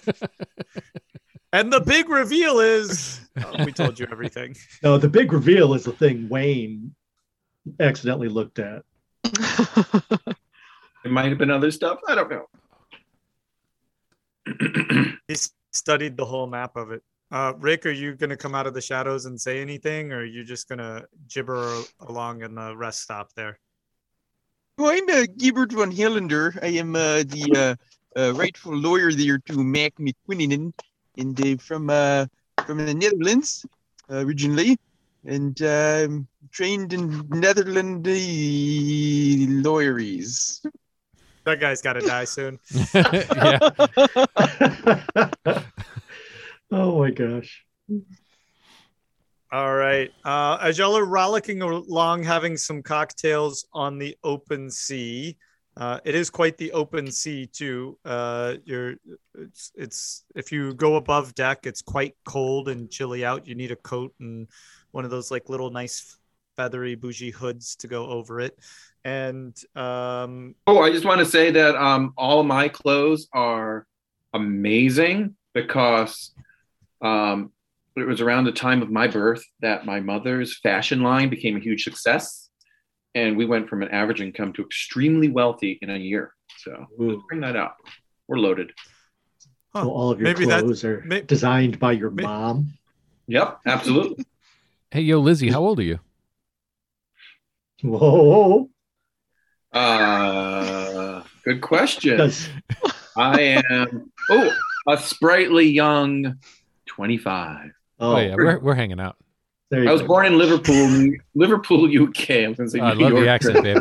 and 1.54 1.72
the 1.74 1.82
big 1.82 2.08
reveal 2.08 2.60
is 2.60 3.20
oh, 3.44 3.66
we 3.66 3.74
told 3.74 4.00
you 4.00 4.08
everything. 4.12 4.56
No, 4.84 4.98
the 4.98 5.10
big 5.10 5.34
reveal 5.34 5.74
is 5.74 5.84
the 5.84 5.92
thing 5.92 6.30
Wayne 6.30 6.96
accidentally 7.80 8.30
looked 8.30 8.60
at. 8.60 8.84
It 11.04 11.12
might 11.12 11.30
have 11.30 11.38
been 11.38 11.52
other 11.52 11.72
stuff. 11.72 12.00
I 12.08 12.16
don't 12.16 12.30
know. 12.30 12.48
He 15.28 15.36
studied 15.72 16.18
the 16.18 16.26
whole 16.26 16.48
map 16.48 16.76
of 16.76 16.92
it. 16.92 17.04
Uh, 17.32 17.54
Rick, 17.60 17.86
are 17.86 17.92
you 17.92 18.16
going 18.16 18.32
to 18.32 18.38
come 18.38 18.56
out 18.56 18.66
of 18.66 18.74
the 18.74 18.82
shadows 18.82 19.26
and 19.26 19.40
say 19.40 19.62
anything, 19.62 20.12
or 20.12 20.22
are 20.22 20.26
you 20.26 20.44
just 20.44 20.68
going 20.68 20.80
to 20.80 21.06
gibber 21.28 21.84
along 22.08 22.42
in 22.42 22.56
the 22.56 22.76
rest 22.76 23.02
stop 23.02 23.32
there? 23.36 23.60
Oh, 24.80 24.90
I'm 24.90 25.08
uh, 25.10 25.28
Gibbert 25.38 25.72
van 25.72 25.92
Hollander. 25.92 26.58
I 26.64 26.68
am 26.68 26.96
uh, 26.96 27.24
the 27.24 27.78
uh, 28.16 28.20
uh, 28.20 28.34
rightful 28.34 28.76
lawyer 28.76 29.12
there 29.12 29.38
to 29.38 29.64
Mac 29.64 29.94
McQuinnan, 30.00 30.74
and 31.18 31.46
uh, 31.46 31.58
from 31.58 31.90
uh, 31.92 32.26
from 32.66 32.84
the 32.84 32.94
Netherlands 32.96 33.64
uh, 34.10 34.26
originally, 34.26 34.78
and 35.26 35.62
um, 35.62 36.28
trained 36.52 36.94
in 36.94 37.28
Netherlands 37.30 38.10
lawyeries. 39.64 40.66
That 41.44 41.60
guy's 41.60 41.82
got 41.82 41.94
to 41.94 42.02
die 42.02 42.26
soon. 42.26 42.58
yeah. 46.72 46.78
oh 46.78 47.00
my 47.00 47.12
gosh. 47.12 47.66
All 49.52 49.74
right. 49.76 50.12
Uh, 50.24 50.60
as 50.62 50.78
y'all 50.78 50.96
are 50.96 51.06
rollicking 51.06 51.62
along, 51.64 52.24
having 52.24 52.56
some 52.56 52.84
cocktails 52.84 53.66
on 53.74 53.98
the 53.98 54.16
open 54.24 54.70
sea. 54.70 55.38
Uh, 55.76 56.00
it 56.04 56.14
is 56.14 56.30
quite 56.30 56.58
the 56.58 56.72
open 56.74 57.12
sea 57.12 57.48
too. 57.48 57.98
Uh, 58.06 58.56
you're, 58.66 58.96
it's, 59.36 59.72
it's 59.76 60.26
if 60.36 60.52
you 60.52 60.74
go 60.76 60.98
above 60.98 61.34
deck, 61.34 61.66
it's 61.66 61.82
quite 61.82 62.16
cold 62.26 62.70
and 62.70 62.92
chilly 62.92 63.26
out. 63.26 63.48
You 63.48 63.56
need 63.56 63.72
a 63.72 63.78
coat 63.78 64.14
and 64.20 64.48
one 64.92 65.06
of 65.06 65.10
those 65.10 65.32
like 65.32 65.50
little 65.50 65.72
nice 65.72 66.18
feathery 66.56 66.96
bougie 66.96 67.32
hoods 67.32 67.76
to 67.78 67.88
go 67.88 68.08
over 68.08 68.40
it. 68.42 68.60
And 69.04 69.56
um, 69.76 70.54
Oh, 70.68 70.80
I 70.80 70.92
just 70.92 71.06
want 71.06 71.20
to 71.20 71.26
say 71.26 71.50
that 71.52 71.76
um, 71.76 72.14
all 72.18 72.44
my 72.44 72.68
clothes 72.68 73.30
are 73.34 73.88
amazing 74.34 75.36
because 75.54 76.36
um, 77.02 77.52
but 77.96 78.02
it 78.04 78.08
was 78.08 78.22
around 78.22 78.46
the 78.46 78.52
time 78.52 78.82
of 78.82 78.90
my 78.90 79.08
birth 79.08 79.44
that 79.62 79.86
my 79.86 80.00
mother's 80.00 80.58
fashion 80.60 81.02
line 81.02 81.30
became 81.30 81.58
a 81.58 81.60
huge 81.60 81.84
success. 81.84 82.50
And 83.16 83.36
we 83.36 83.46
went 83.46 83.68
from 83.70 83.82
an 83.82 83.90
average 83.90 84.22
income 84.22 84.54
to 84.54 84.64
extremely 84.64 85.30
wealthy 85.30 85.80
in 85.82 85.90
a 85.90 85.98
year. 85.98 86.34
So 86.60 86.86
let's 86.98 87.22
bring 87.28 87.42
that 87.42 87.56
up. 87.56 87.78
We're 88.28 88.38
loaded. 88.38 88.72
Huh. 89.74 89.84
So 89.84 89.90
all 89.92 90.12
of 90.12 90.20
your 90.20 90.32
Maybe 90.32 90.46
that- 90.46 90.62
clothes 90.62 90.84
are 90.84 91.02
may- 91.06 91.22
designed 91.22 91.80
by 91.80 91.94
your 91.94 92.12
may- 92.12 92.24
mom. 92.24 92.74
Yep, 93.28 93.60
absolutely. 93.66 94.26
Hey, 94.92 95.02
yo, 95.02 95.20
Lizzie, 95.20 95.50
how 95.52 95.60
old 95.62 95.78
are 95.80 95.84
you? 95.84 96.00
Whoa. 97.84 98.70
Uh, 99.72 101.22
good 101.46 101.62
question. 101.62 102.18
Does, 102.18 102.50
I 103.16 103.64
am 103.70 104.12
oh 104.32 104.52
a 104.88 104.98
sprightly 104.98 105.70
young 105.70 106.40
25. 106.90 107.72
oh, 108.00 108.16
Oh, 108.16 108.18
yeah, 108.20 108.36
we're, 108.36 108.60
we're 108.60 108.76
hanging 108.76 109.00
out. 109.00 109.16
there 109.70 109.84
you 109.84 109.90
I 109.90 109.94
was 109.94 110.02
go. 110.02 110.08
born 110.08 110.26
in 110.26 110.38
Liverpool, 110.38 111.14
Liverpool, 111.36 111.86
UK. 111.86 112.30
I 112.32 112.48
was 112.48 112.58
going 112.58 112.68
to 112.68 112.70
say 112.70 112.80
I 112.80 112.94
New 112.94 113.10
love 113.10 113.14
the 113.24 113.30
accent, 113.30 113.64
babe. 113.64 113.78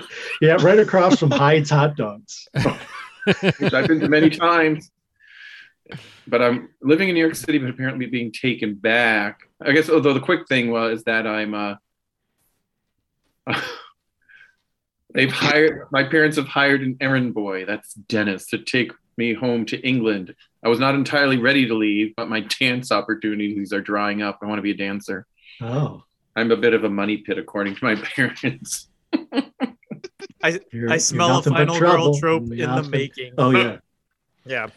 Yeah, 0.40 0.56
right 0.60 0.78
across 0.78 1.18
from 1.18 1.32
Hyde's 1.32 1.70
Hot 1.70 1.96
Dogs. 1.96 2.46
which 2.54 3.72
I've 3.74 3.88
been 3.88 3.98
to 4.00 4.08
many 4.08 4.30
times. 4.30 4.90
But 6.28 6.40
I'm 6.40 6.68
living 6.80 7.08
in 7.08 7.14
New 7.16 7.20
York 7.20 7.34
City, 7.34 7.58
but 7.58 7.68
apparently 7.70 8.06
being 8.06 8.30
taken 8.32 8.74
back. 8.74 9.40
I 9.60 9.72
guess, 9.72 9.90
although 9.90 10.12
the 10.14 10.20
quick 10.20 10.46
thing 10.48 10.70
was 10.70 11.02
that 11.04 11.26
I'm, 11.26 11.54
uh, 11.54 11.74
they've 15.14 15.32
hired, 15.32 15.88
my 15.90 16.04
parents 16.04 16.36
have 16.36 16.46
hired 16.46 16.82
an 16.82 16.96
errand 17.00 17.34
boy, 17.34 17.64
that's 17.64 17.94
Dennis, 17.94 18.46
to 18.46 18.58
take 18.58 18.92
me 19.16 19.34
home 19.34 19.66
to 19.66 19.80
England. 19.80 20.34
I 20.64 20.68
was 20.68 20.78
not 20.78 20.94
entirely 20.94 21.38
ready 21.38 21.66
to 21.66 21.74
leave, 21.74 22.14
but 22.16 22.28
my 22.28 22.40
dance 22.60 22.92
opportunities 22.92 23.72
are 23.72 23.80
drying 23.80 24.22
up. 24.22 24.38
I 24.42 24.46
want 24.46 24.58
to 24.58 24.62
be 24.62 24.70
a 24.70 24.76
dancer. 24.76 25.26
Oh, 25.60 26.04
I'm 26.36 26.50
a 26.50 26.56
bit 26.56 26.72
of 26.72 26.84
a 26.84 26.88
money 26.88 27.18
pit, 27.18 27.38
according 27.38 27.76
to 27.76 27.84
my 27.84 27.94
parents. 28.16 28.88
you're, 30.72 30.90
I 30.90 30.98
smell 30.98 31.38
a 31.38 31.42
final 31.42 31.78
girl 31.78 32.14
trope 32.18 32.50
in 32.50 32.58
the 32.58 32.88
making. 32.90 33.34
Oh 33.38 33.50
yeah. 33.56 33.78
Yeah. 34.44 34.68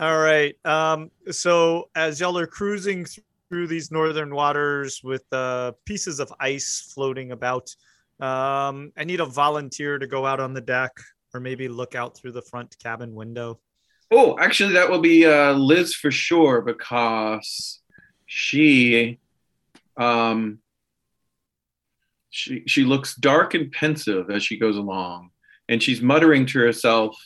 All 0.00 0.18
right. 0.18 0.54
Um, 0.64 1.10
so 1.30 1.88
as 1.94 2.20
y'all 2.20 2.36
are 2.38 2.46
cruising 2.46 3.06
through 3.48 3.66
these 3.68 3.90
northern 3.90 4.34
waters 4.34 5.00
with 5.04 5.24
uh, 5.32 5.72
pieces 5.84 6.20
of 6.20 6.32
ice 6.40 6.90
floating 6.92 7.32
about, 7.32 7.74
um, 8.18 8.92
I 8.96 9.04
need 9.04 9.20
a 9.20 9.26
volunteer 9.26 9.98
to 9.98 10.06
go 10.06 10.26
out 10.26 10.40
on 10.40 10.54
the 10.54 10.60
deck 10.60 10.92
or 11.34 11.40
maybe 11.40 11.68
look 11.68 11.94
out 11.94 12.16
through 12.16 12.32
the 12.32 12.42
front 12.42 12.76
cabin 12.82 13.14
window. 13.14 13.60
Oh, 14.14 14.38
actually, 14.38 14.74
that 14.74 14.90
will 14.90 15.00
be 15.00 15.24
uh, 15.24 15.52
Liz 15.54 15.94
for 15.94 16.10
sure 16.10 16.60
because 16.60 17.80
she, 18.26 19.18
um, 19.96 20.58
she 22.30 22.62
she 22.66 22.84
looks 22.84 23.14
dark 23.16 23.54
and 23.54 23.72
pensive 23.72 24.30
as 24.30 24.42
she 24.44 24.58
goes 24.58 24.76
along, 24.76 25.30
and 25.68 25.82
she's 25.82 26.02
muttering 26.02 26.46
to 26.46 26.58
herself. 26.60 27.16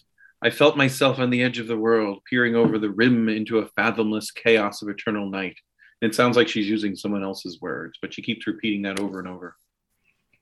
I 0.43 0.51
felt 0.51 0.77
myself 0.77 1.19
on 1.19 1.31
the 1.31 1.43
edge 1.43 1.59
of 1.59 1.67
the 1.67 1.77
world, 1.79 2.21
peering 2.31 2.55
over 2.55 2.79
the 2.79 2.91
rim 2.91 3.29
into 3.29 3.59
a 3.59 3.67
fathomless 3.71 4.31
chaos 4.31 4.83
of 4.83 4.89
eternal 4.89 5.29
night. 5.29 5.57
It 6.03 6.15
sounds 6.15 6.37
like 6.37 6.47
she's 6.47 6.69
using 6.69 6.95
someone 6.95 7.25
else's 7.25 7.59
words, 7.61 7.99
but 8.03 8.13
she 8.15 8.23
keeps 8.23 8.47
repeating 8.47 8.83
that 8.83 9.01
over 9.01 9.19
and 9.19 9.27
over. 9.29 9.57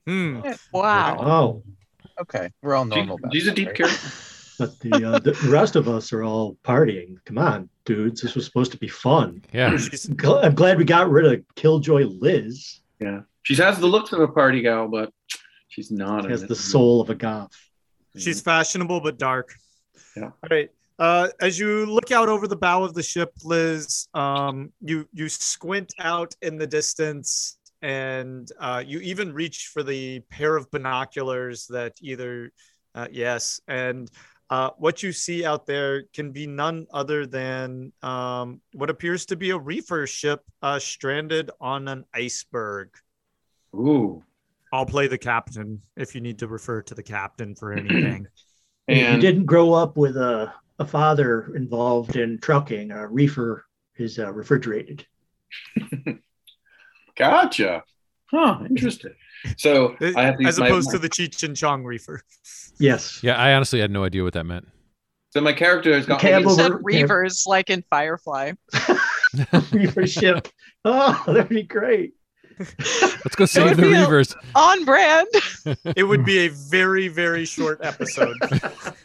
Hmm. 0.06 0.40
Wow. 0.72 1.16
Oh, 1.20 1.62
Okay, 2.20 2.50
we're 2.62 2.74
all 2.74 2.84
normal. 2.84 3.16
about 3.16 3.32
she's 3.32 3.46
a 3.48 3.52
deep 3.54 3.68
right? 3.68 3.76
character. 3.76 4.08
But 4.58 4.78
the, 4.80 4.92
uh, 4.92 5.18
the 5.18 5.32
the 5.32 5.48
rest 5.48 5.76
of 5.76 5.88
us 5.88 6.12
are 6.12 6.22
all 6.22 6.56
partying. 6.64 7.16
Come 7.24 7.38
on, 7.38 7.68
dudes. 7.84 8.20
This 8.20 8.34
was 8.34 8.44
supposed 8.44 8.72
to 8.72 8.78
be 8.78 8.88
fun. 8.88 9.42
Yeah. 9.52 9.76
I'm 10.42 10.54
glad 10.54 10.78
we 10.78 10.84
got 10.84 11.10
rid 11.10 11.32
of 11.32 11.44
Killjoy 11.54 12.04
Liz. 12.04 12.80
Yeah, 13.00 13.20
she 13.42 13.54
has 13.56 13.78
the 13.78 13.86
looks 13.86 14.12
of 14.12 14.20
a 14.20 14.28
party 14.28 14.62
gal, 14.62 14.88
but 14.88 15.12
she's 15.68 15.90
not. 15.90 16.24
She 16.24 16.30
has 16.30 16.42
it. 16.42 16.48
the 16.48 16.54
soul 16.54 17.00
of 17.00 17.10
a 17.10 17.14
goth. 17.14 17.52
she's 18.16 18.40
fashionable 18.40 19.00
but 19.00 19.18
dark. 19.18 19.54
Yeah. 20.16 20.24
All 20.24 20.48
right. 20.50 20.70
Uh, 20.98 21.28
as 21.40 21.58
you 21.58 21.86
look 21.86 22.12
out 22.12 22.28
over 22.28 22.46
the 22.46 22.56
bow 22.56 22.84
of 22.84 22.94
the 22.94 23.02
ship, 23.02 23.32
Liz, 23.44 24.06
um, 24.14 24.72
you 24.80 25.08
you 25.12 25.28
squint 25.28 25.92
out 25.98 26.34
in 26.40 26.56
the 26.56 26.66
distance, 26.66 27.58
and 27.82 28.50
uh, 28.60 28.82
you 28.86 29.00
even 29.00 29.32
reach 29.32 29.70
for 29.72 29.82
the 29.82 30.20
pair 30.30 30.56
of 30.56 30.70
binoculars 30.70 31.66
that 31.66 31.94
either, 32.00 32.52
uh, 32.94 33.08
yes, 33.10 33.60
and 33.66 34.08
uh, 34.50 34.70
what 34.78 35.02
you 35.02 35.12
see 35.12 35.44
out 35.44 35.66
there 35.66 36.04
can 36.12 36.30
be 36.30 36.46
none 36.46 36.86
other 36.92 37.26
than 37.26 37.92
um, 38.02 38.60
what 38.72 38.90
appears 38.90 39.26
to 39.26 39.36
be 39.36 39.50
a 39.50 39.58
reefer 39.58 40.06
ship 40.06 40.42
uh, 40.62 40.78
stranded 40.78 41.50
on 41.60 41.88
an 41.88 42.04
iceberg. 42.14 42.90
Ooh. 43.74 44.22
I'll 44.72 44.86
play 44.86 45.06
the 45.06 45.18
captain 45.18 45.80
if 45.96 46.14
you 46.14 46.20
need 46.20 46.38
to 46.40 46.48
refer 46.48 46.82
to 46.82 46.94
the 46.94 47.02
captain 47.02 47.54
for 47.54 47.72
anything. 47.78 48.26
And 48.88 48.98
he 48.98 49.02
And 49.04 49.20
didn't 49.20 49.46
grow 49.46 49.72
up 49.72 49.96
with 49.96 50.16
a, 50.16 50.52
a 50.78 50.86
father 50.86 51.54
involved 51.54 52.16
in 52.16 52.38
trucking. 52.38 52.90
A 52.90 53.06
reefer 53.06 53.64
is 53.96 54.18
uh, 54.18 54.32
refrigerated. 54.32 55.06
Gotcha. 57.16 57.84
Huh. 58.26 58.58
Interesting. 58.68 59.14
So 59.56 59.96
I 60.16 60.22
have 60.22 60.38
these, 60.38 60.48
As 60.48 60.58
my- 60.58 60.66
opposed 60.66 60.88
my- 60.88 60.92
to 60.92 60.98
the 60.98 61.08
Cheech 61.08 61.42
and 61.42 61.56
Chong 61.56 61.84
reefer. 61.84 62.22
Yes. 62.78 63.20
Yeah, 63.22 63.36
I 63.36 63.54
honestly 63.54 63.80
had 63.80 63.90
no 63.90 64.04
idea 64.04 64.22
what 64.24 64.32
that 64.34 64.44
meant. 64.44 64.66
so 65.30 65.40
my 65.40 65.52
character 65.52 65.92
has 65.94 66.06
got 66.06 66.20
Cab 66.20 66.42
You 66.42 66.50
over- 66.50 66.62
said 66.62 66.72
Cab- 66.72 66.80
reavers 66.82 67.46
like 67.46 67.70
in 67.70 67.82
Firefly. 67.90 68.52
reefer 69.72 70.06
ship. 70.06 70.48
Oh, 70.84 71.22
that'd 71.26 71.48
be 71.48 71.62
great. 71.62 72.14
Let's 72.56 73.34
go 73.34 73.46
save 73.46 73.76
the 73.76 73.82
would 73.82 73.90
be 73.90 73.96
a- 73.96 74.06
Reavers. 74.06 74.36
On 74.54 74.84
brand. 74.84 75.26
It 75.96 76.04
would 76.04 76.24
be 76.24 76.46
a 76.46 76.48
very, 76.48 77.08
very 77.08 77.44
short 77.44 77.80
episode. 77.82 78.36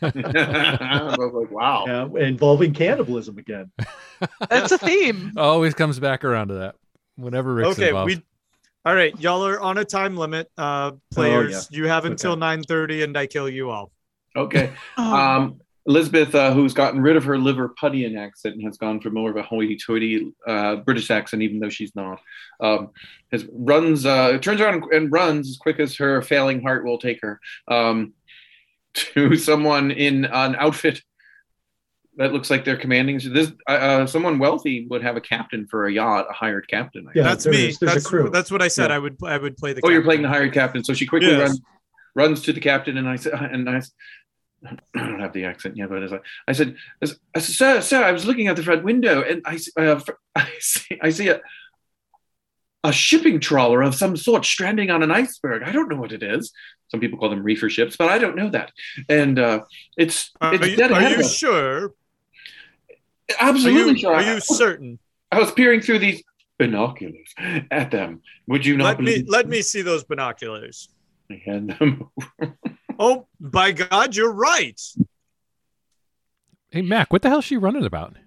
Like, 0.02 1.52
wow. 1.52 1.86
Yeah, 1.88 2.08
involving 2.28 2.74
cannibalism 2.74 3.38
again. 3.38 3.72
That's 4.50 4.72
a 4.72 4.78
theme. 4.78 5.34
Always 5.38 5.74
comes 5.74 6.00
back 6.00 6.24
around 6.24 6.50
to 6.50 6.54
that. 6.56 6.76
Whenever 7.16 7.54
Rick's 7.54 7.72
okay, 7.78 7.90
involved. 7.90 8.16
we 8.16 8.22
all 8.86 8.96
right, 8.96 9.20
y'all 9.20 9.46
are 9.46 9.60
on 9.60 9.78
a 9.78 9.86
time 9.86 10.16
limit. 10.18 10.50
Uh 10.58 10.92
players, 11.12 11.70
you 11.72 11.88
have 11.88 12.06
until 12.06 12.36
9:30 12.36 13.04
and 13.04 13.18
I 13.18 13.28
kill 13.28 13.50
you 13.50 13.70
all. 13.70 13.92
Okay. 14.36 14.72
Oh, 14.98 15.14
Um, 15.16 15.62
Elizabeth, 15.86 16.36
uh, 16.36 16.54
who's 16.54 16.74
gotten 16.74 17.02
rid 17.02 17.16
of 17.16 17.24
her 17.24 17.36
Liverpudlian 17.36 18.16
accent 18.16 18.56
and 18.56 18.64
has 18.64 18.78
gone 18.78 19.00
for 19.02 19.10
more 19.10 19.32
of 19.32 19.38
a 19.38 19.42
hoity-toity 19.42 20.32
uh, 20.46 20.76
British 20.78 21.10
accent, 21.10 21.42
even 21.42 21.60
though 21.60 21.70
she's 21.70 21.96
not, 21.96 22.20
um, 22.60 22.92
has 23.32 23.48
runs, 23.52 24.06
uh, 24.06 24.38
turns 24.38 24.62
around 24.62 24.84
and 24.94 25.12
runs 25.12 25.50
as 25.50 25.58
quick 25.58 25.80
as 25.80 25.96
her 25.96 26.22
failing 26.22 26.62
heart 26.62 26.86
will 26.86 27.00
take 27.00 27.20
her 27.22 27.40
um, 27.70 28.14
to 28.94 29.36
someone 29.36 29.90
in 29.90 30.26
an 30.26 30.56
outfit 30.58 31.02
that 32.20 32.34
looks 32.34 32.50
like 32.52 32.66
they're 32.66 32.78
commanding. 32.78 33.20
This 33.34 33.52
uh, 33.68 33.72
uh, 33.72 34.06
someone 34.06 34.38
wealthy 34.40 34.86
would 34.90 35.02
have 35.02 35.16
a 35.16 35.22
captain 35.22 35.66
for 35.68 35.88
a 35.88 35.92
yacht, 35.92 36.28
a 36.30 36.34
hired 36.34 36.68
captain. 36.68 37.08
I 37.08 37.12
Yeah, 37.16 37.24
that's 37.24 37.46
there 37.46 37.54
me. 37.54 37.70
is- 37.70 37.80
there's 37.80 37.92
a 37.92 37.96
That's 37.96 38.08
crew. 38.08 38.30
that's 38.30 38.52
what 38.52 38.62
I 38.62 38.68
said. 38.68 38.90
Yeah. 38.92 38.98
I 38.98 39.00
would 39.00 39.18
I 39.24 39.38
would 39.38 39.58
play 39.58 39.74
the 39.74 39.82
Oh, 39.84 39.90
you're 39.90 40.04
playing 40.04 40.22
the 40.22 40.28
hired 40.28 40.54
captain. 40.54 40.84
So 40.84 40.94
she 40.94 41.06
quickly 41.08 41.30
Yes. 41.30 41.40
runs 41.42 41.62
runs 42.16 42.42
to 42.44 42.54
the 42.54 42.60
captain, 42.60 42.98
and 42.98 43.08
I 43.08 43.16
said, 43.16 43.34
and 43.34 43.70
I, 43.70 43.78
s- 43.78 43.92
I 44.66 44.78
don't 45.08 45.20
have 45.22 45.32
the 45.32 45.46
accent 45.46 45.78
yet, 45.78 45.90
but 45.90 46.04
as 46.04 46.12
I, 46.12 46.20
I 46.48 46.52
said, 46.52 46.76
I 47.02 47.06
said, 47.06 47.56
sir, 47.56 47.82
sir, 47.82 48.04
I 48.04 48.12
was 48.12 48.26
looking 48.26 48.48
out 48.50 48.58
the 48.58 48.64
front 48.64 48.84
window, 48.84 49.22
and 49.22 49.42
I, 49.46 49.54
s- 49.56 49.70
uh, 49.78 50.00
I 50.36 50.50
see, 50.60 51.00
I 51.02 51.10
see 51.12 51.30
a 51.30 51.40
a 52.84 52.92
shipping 52.94 53.40
trawler 53.42 53.82
of 53.82 53.94
some 53.94 54.16
sort 54.18 54.46
stranding 54.46 54.90
on 54.90 55.04
an 55.04 55.12
iceberg. 55.12 55.64
I 55.64 55.72
don't 55.72 55.90
know 55.90 55.98
what 55.98 56.14
it 56.14 56.24
is. 56.24 56.52
Some 56.90 57.00
people 57.02 57.20
call 57.20 57.30
them 57.30 57.44
reefer 57.44 57.70
ships, 57.70 57.96
but 57.98 58.10
I 58.10 58.18
don't 58.18 58.36
know 58.38 58.50
that. 58.52 58.72
And 59.10 59.38
uh, 59.38 59.62
it's 59.98 60.32
Are 60.42 60.56
you, 60.56 60.76
dead 60.78 60.92
are 60.94 61.02
you 61.02 61.20
of 61.20 61.26
us. 63.30 63.36
sure? 63.38 63.46
Are 63.48 63.50
Absolutely 63.50 63.92
you, 63.94 63.98
sure. 64.00 64.14
are 64.14 64.20
I- 64.20 64.34
you 64.34 64.40
certain? 64.40 65.00
I 65.32 65.40
was 65.40 65.52
peering 65.52 65.82
through 65.82 66.00
these 66.00 66.24
binoculars 66.58 67.34
at 67.72 67.92
them. 67.92 68.22
Would 68.48 68.66
you 68.66 68.78
not 68.78 68.84
Let 68.86 69.00
me 69.00 69.06
believe? 69.06 69.30
let 69.30 69.48
me 69.48 69.62
see 69.62 69.82
those 69.84 70.04
binoculars. 70.04 70.90
I 71.32 71.42
hand 71.46 71.70
them 71.80 72.10
Oh, 73.00 73.28
by 73.40 73.72
God, 73.72 74.16
you're 74.16 74.34
right. 74.34 74.80
hey, 76.72 76.82
Mac, 76.82 77.14
what 77.14 77.22
the 77.22 77.30
hell's 77.30 77.46
she 77.46 77.56
running 77.58 77.86
about? 77.86 78.18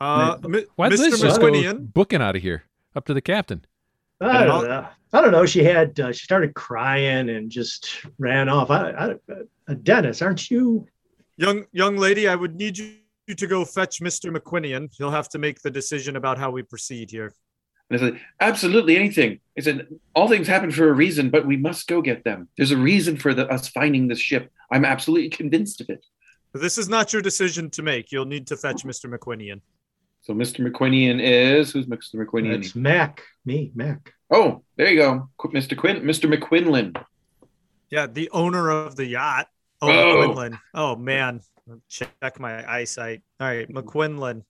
Uh, 0.00 0.36
Mi- 0.42 0.64
Why'd 0.76 0.92
Mr. 0.92 0.98
Liz 0.98 1.20
just 1.20 1.40
go 1.40 1.74
booking 1.74 2.20
out 2.20 2.36
of 2.36 2.42
here 2.42 2.64
up 2.94 3.04
to 3.06 3.14
the 3.14 3.20
captain? 3.20 3.64
I 4.20 4.44
don't 4.44 4.66
know. 4.68 4.86
I 5.12 5.20
don't 5.20 5.30
know. 5.32 5.46
She 5.46 5.62
had 5.62 5.98
uh, 6.00 6.12
she 6.12 6.24
started 6.24 6.54
crying 6.54 7.28
and 7.30 7.50
just 7.50 8.04
ran 8.18 8.48
off. 8.48 8.70
I, 8.70 8.90
I, 8.90 9.10
uh, 9.68 9.74
Dennis, 9.82 10.20
aren't 10.22 10.50
you? 10.50 10.86
young 11.36 11.64
young 11.72 11.96
lady, 11.96 12.26
I 12.28 12.34
would 12.34 12.56
need 12.56 12.76
you 12.78 12.94
to 13.34 13.46
go 13.46 13.64
fetch 13.64 14.00
Mr. 14.00 14.34
McQuinian. 14.34 14.90
He'll 14.96 15.10
have 15.10 15.28
to 15.30 15.38
make 15.38 15.60
the 15.62 15.70
decision 15.70 16.16
about 16.16 16.38
how 16.38 16.50
we 16.50 16.62
proceed 16.62 17.10
here. 17.10 17.32
And 17.90 18.00
I 18.00 18.02
said, 18.02 18.20
absolutely 18.40 18.96
anything. 18.96 19.40
I 19.56 19.60
said, 19.62 19.86
all 20.14 20.28
things 20.28 20.48
happen 20.48 20.70
for 20.72 20.88
a 20.88 20.92
reason, 20.92 21.30
but 21.30 21.46
we 21.46 21.56
must 21.56 21.86
go 21.86 22.02
get 22.02 22.24
them. 22.24 22.48
There's 22.56 22.72
a 22.72 22.76
reason 22.76 23.16
for 23.16 23.32
the, 23.34 23.48
us 23.48 23.68
finding 23.68 24.08
this 24.08 24.18
ship. 24.18 24.50
I'm 24.72 24.84
absolutely 24.84 25.30
convinced 25.30 25.80
of 25.80 25.90
it. 25.90 26.04
This 26.52 26.78
is 26.78 26.88
not 26.88 27.12
your 27.12 27.22
decision 27.22 27.70
to 27.70 27.82
make. 27.82 28.10
You'll 28.10 28.24
need 28.24 28.46
to 28.48 28.56
fetch 28.56 28.84
Mr. 28.84 29.12
McQuinian. 29.12 29.60
So 30.22 30.32
Mr. 30.34 30.66
McQuinian 30.66 31.20
is 31.22 31.70
who's 31.70 31.86
Mr. 31.86 32.14
McQuinian? 32.16 32.58
It's 32.58 32.74
Mac, 32.74 33.22
me, 33.44 33.70
Mac. 33.76 34.12
Oh, 34.32 34.62
there 34.76 34.90
you 34.90 34.98
go, 34.98 35.28
Mr. 35.38 35.76
Quinn, 35.76 36.02
Mr. 36.02 36.32
McQuinlan. 36.32 37.00
Yeah, 37.90 38.08
the 38.08 38.28
owner 38.30 38.70
of 38.70 38.96
the 38.96 39.06
yacht. 39.06 39.46
Oh, 39.80 39.88
Oh. 39.88 40.28
McQuinlan. 40.28 40.58
Oh 40.74 40.96
man, 40.96 41.42
check 41.88 42.38
my 42.40 42.68
eyesight. 42.70 43.22
All 43.40 43.48
right, 43.48 43.68
McQuinlan. 43.72 44.42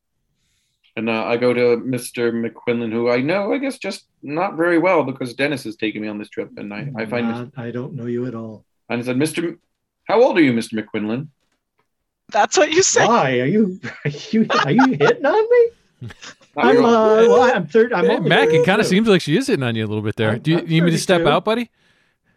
And 0.97 1.11
uh, 1.11 1.25
I 1.25 1.37
go 1.37 1.53
to 1.53 1.77
Mr. 1.85 2.33
McQuinlan, 2.33 2.91
who 2.91 3.11
I 3.11 3.21
know, 3.21 3.53
I 3.53 3.59
guess, 3.59 3.79
just 3.79 4.07
not 4.23 4.57
very 4.57 4.79
well 4.79 5.05
because 5.05 5.35
Dennis 5.35 5.65
has 5.65 5.77
taken 5.77 6.01
me 6.01 6.09
on 6.09 6.19
this 6.19 6.31
trip, 6.31 6.51
and 6.57 6.73
I, 6.73 6.91
I 6.97 7.05
find. 7.07 7.29
Not- 7.29 7.53
I 7.57 7.71
don't 7.71 7.95
know 7.95 8.07
you 8.07 8.27
at 8.27 8.35
all. 8.35 8.65
And 8.89 9.01
I 9.01 9.05
said, 9.05 9.17
Mr. 9.17 9.39
M- 9.45 9.61
How 10.05 10.23
old 10.23 10.39
are 10.39 10.43
you, 10.43 10.53
Mr. 10.55 10.73
McQuinlan? 10.83 11.29
That's 12.31 12.57
what 12.57 12.73
you 12.73 12.83
say. 12.83 13.07
Why 13.07 13.41
are 13.41 13.47
you? 13.47 13.79
Are 14.05 14.11
you, 14.11 14.47
are 14.65 14.71
you 14.73 14.87
hitting 14.99 15.27
on 15.27 15.51
me? 15.51 16.09
I'm 16.57 16.79
uh, 16.79 17.29
well, 17.29 17.43
I'm 17.43 17.67
third. 17.67 17.93
I'm 17.93 18.07
Hey, 18.07 18.17
only 18.17 18.29
Mac, 18.29 18.49
it 18.49 18.65
kind 18.65 18.81
of 18.81 18.87
seems 18.87 19.07
like 19.09 19.21
she 19.21 19.37
is 19.37 19.47
hitting 19.49 19.63
on 19.63 19.75
you 19.77 19.85
a 19.85 19.89
little 19.89 20.03
bit 20.03 20.17
there. 20.17 20.31
I'm- 20.31 20.41
Do 20.41 20.51
you 20.53 20.59
I'm 20.59 20.67
need 20.67 20.83
me 20.85 20.91
to 20.93 20.99
step 20.99 21.27
out, 21.27 21.45
buddy? 21.45 21.71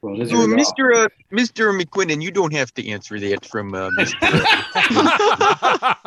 Well, 0.02 0.16
it 0.16 0.24
is 0.24 0.30
So. 0.30 0.36
Mr. 0.38 0.96
Uh, 0.96 1.08
Mr. 1.32 1.78
McQuinnan, 1.80 2.22
you 2.22 2.32
don't 2.32 2.54
have 2.54 2.74
to 2.76 2.88
answer 2.90 3.20
that 3.20 3.46
from 3.46 3.74
uh, 3.74 3.90
Mr. 3.98 4.22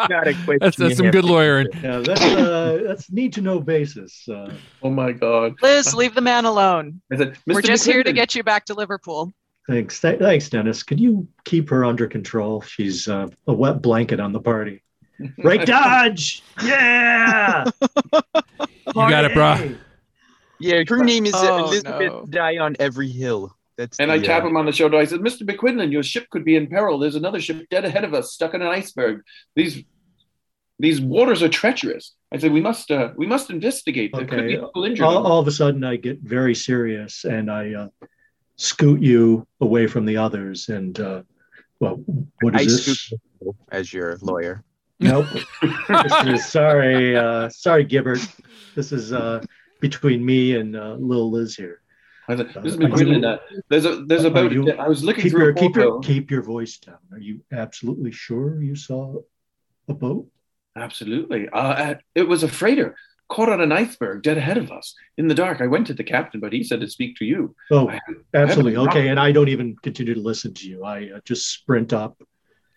Not 0.09 0.27
a 0.29 0.33
question 0.33 0.59
that's 0.61 0.77
that's 0.77 0.97
some 0.97 1.11
good 1.11 1.23
to 1.23 1.33
lawyering. 1.33 1.69
Yeah, 1.83 1.99
that's 1.99 2.21
uh, 2.23 2.83
that's 2.87 3.11
need 3.11 3.33
to 3.35 3.41
know 3.43 3.61
basis. 3.61 4.27
Uh, 4.29 4.53
oh 4.83 4.91
my 4.91 5.13
God. 5.13 5.55
Liz, 5.63 5.95
leave 5.95 6.15
the 6.15 6.21
man 6.21 6.45
alone. 6.45 7.01
I 7.13 7.17
said, 7.17 7.35
Mr. 7.49 7.55
We're 7.55 7.63
just 7.63 7.85
here 7.85 8.03
to 8.03 8.13
get 8.13 8.35
you 8.35 8.43
back 8.43 8.65
to 8.67 8.75
Liverpool. 8.75 9.33
thanks, 9.69 10.01
Th- 10.01 10.19
thanks, 10.19 10.49
Dennis. 10.49 10.83
Could 10.83 10.99
you 11.01 11.29
keep 11.45 11.69
her 11.71 11.85
under 11.85 12.07
control? 12.07 12.63
She's 12.63 13.09
uh, 13.09 13.29
a 13.47 13.53
wet 13.53 13.83
blanket 13.83 14.21
on 14.21 14.33
the 14.33 14.41
party. 14.41 14.83
Right, 15.39 15.65
Dodge. 15.65 16.43
Yeah. 16.65 17.65
You 18.13 18.23
got 18.95 19.25
it, 19.25 19.35
bro. 19.35 19.77
Yeah, 20.59 20.83
her 20.89 21.05
name 21.05 21.27
is 21.27 21.35
uh, 21.35 21.47
Oh, 21.49 21.65
Elizabeth 21.67 22.13
no. 22.13 22.25
Die 22.29 22.59
on 22.59 22.75
Every 22.81 23.09
Hill. 23.09 23.55
That's 23.79 23.99
And 23.99 24.11
the, 24.11 24.15
I 24.15 24.19
tap 24.19 24.43
uh, 24.45 24.49
him 24.49 24.57
on 24.57 24.67
the 24.67 24.73
shoulder. 24.73 24.97
I 24.99 25.05
said, 25.05 25.21
Mr. 25.21 25.43
McQuinlan, 25.43 25.91
your 25.93 26.03
ship 26.03 26.29
could 26.31 26.45
be 26.45 26.57
in 26.57 26.67
peril. 26.67 26.99
There's 26.99 27.15
another 27.15 27.41
ship 27.41 27.67
dead 27.71 27.85
ahead 27.85 28.05
of 28.05 28.13
us, 28.15 28.33
stuck 28.33 28.55
in 28.55 28.63
an 28.63 28.69
iceberg. 28.69 29.23
These 29.57 29.85
these 30.79 31.01
waters 31.01 31.43
are 31.43 31.49
treacherous. 31.49 32.15
I 32.33 32.39
said, 32.39 32.51
we 32.53 32.61
must 32.61 32.91
uh, 32.91 33.13
we 33.17 33.27
must 33.27 33.51
investigate. 33.51 34.11
There 34.15 34.27
could 34.27 34.47
be 34.49 34.57
Okay. 34.57 34.65
people 34.67 34.85
injured. 34.85 35.07
All, 35.07 35.27
all 35.27 35.39
of 35.41 35.47
a 35.47 35.53
sudden, 35.53 35.85
I 35.85 35.97
get 35.97 36.21
very 36.21 36.55
serious 36.55 37.25
and 37.25 37.51
I 37.51 37.73
uh, 37.75 37.89
scoot 38.57 39.01
you 39.01 39.47
away 39.61 39.87
from 39.87 40.07
the 40.07 40.17
others. 40.17 40.69
And 40.69 40.99
uh, 40.99 41.23
well, 41.79 42.03
what 42.41 42.55
is 42.57 42.61
I 42.61 42.65
this? 42.65 42.85
scoot 43.01 43.21
you 43.41 43.57
as 43.71 43.93
your 43.93 44.17
lawyer. 44.23 44.65
Nope. 44.99 45.27
this 45.89 46.27
is, 46.27 46.47
sorry, 46.59 47.17
uh, 47.17 47.49
sorry, 47.49 47.85
Gibbert. 47.85 48.27
This 48.75 48.93
is 48.93 49.13
uh, 49.13 49.43
between 49.81 50.25
me 50.25 50.57
and 50.57 50.75
uh, 50.77 50.95
Lil 50.95 51.31
Liz 51.31 51.55
here. 51.55 51.82
I 52.29 52.37
said, 52.37 52.49
Mr. 52.51 52.75
Uh, 52.75 52.89
McQuinlan, 52.89 53.25
uh, 53.25 53.39
there's 53.69 53.85
a 53.85 54.05
there's 54.05 54.25
a 54.25 54.29
Are 54.29 54.31
boat. 54.31 54.53
you- 54.53 54.71
I 54.73 54.89
was 54.89 55.03
looking 55.03 55.23
Keep 55.25 55.33
through 55.33 55.41
your 55.41 55.51
a 55.51 55.55
keep 55.55 55.77
your 55.77 56.01
keep 56.01 56.31
your 56.31 56.43
voice 56.43 56.79
down. 56.79 56.99
Are 57.13 57.19
you 57.19 57.41
absolutely 57.53 58.13
sure 58.13 58.63
you 58.63 58.77
saw 58.77 59.17
a 59.89 59.95
boat? 59.95 60.29
Absolutely. 60.77 61.49
Uh, 61.49 61.57
uh, 61.59 61.95
it 62.15 62.29
was 62.29 62.43
a 62.43 62.49
freighter 62.49 62.97
caught 63.29 63.49
on 63.49 63.61
an 63.61 63.73
iceberg 63.73 64.23
dead 64.23 64.37
ahead 64.39 64.59
of 64.59 64.71
us 64.71 64.95
in 65.17 65.27
the 65.27 65.35
dark. 65.35 65.61
I 65.61 65.67
went 65.67 65.87
to 65.89 65.95
the 65.95 66.05
captain, 66.05 66.39
but 66.41 66.53
he 66.53 66.63
said 66.63 66.81
to 66.81 66.89
speak 66.89 67.17
to 67.17 67.25
you. 67.25 67.55
Oh, 67.71 67.89
I- 67.89 67.99
absolutely. 68.35 68.77
I 68.77 68.81
Okay, 68.83 69.09
and 69.09 69.19
I 69.19 69.33
don't 69.33 69.49
even 69.49 69.75
continue 69.83 70.15
to 70.15 70.21
listen 70.21 70.55
to 70.55 70.69
you. 70.69 70.85
I 70.85 71.11
uh, 71.17 71.21
just 71.25 71.51
sprint 71.51 71.93
up 71.93 72.23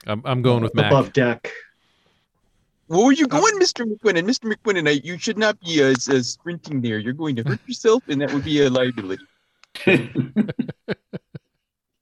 I'm, 0.07 0.21
I'm 0.25 0.41
going 0.41 0.63
with 0.63 0.73
Mac. 0.75 0.91
above 0.91 1.13
deck. 1.13 1.51
Where 2.87 3.07
are 3.07 3.11
you 3.11 3.27
going, 3.27 3.55
Mr. 3.59 3.83
McQuinnan? 3.85 4.25
Mr. 4.25 4.53
McQuinnan, 4.53 4.87
I, 4.87 5.01
you 5.03 5.17
should 5.17 5.37
not 5.39 5.59
be 5.59 5.83
uh, 5.83 5.87
uh, 5.91 6.21
sprinting 6.21 6.81
there. 6.81 6.99
You're 6.99 7.13
going 7.13 7.35
to 7.37 7.43
hurt 7.43 7.59
yourself, 7.67 8.03
and 8.07 8.21
that 8.21 8.31
would 8.31 8.43
be 8.43 8.61
a 8.61 8.69
liability. 8.69 9.23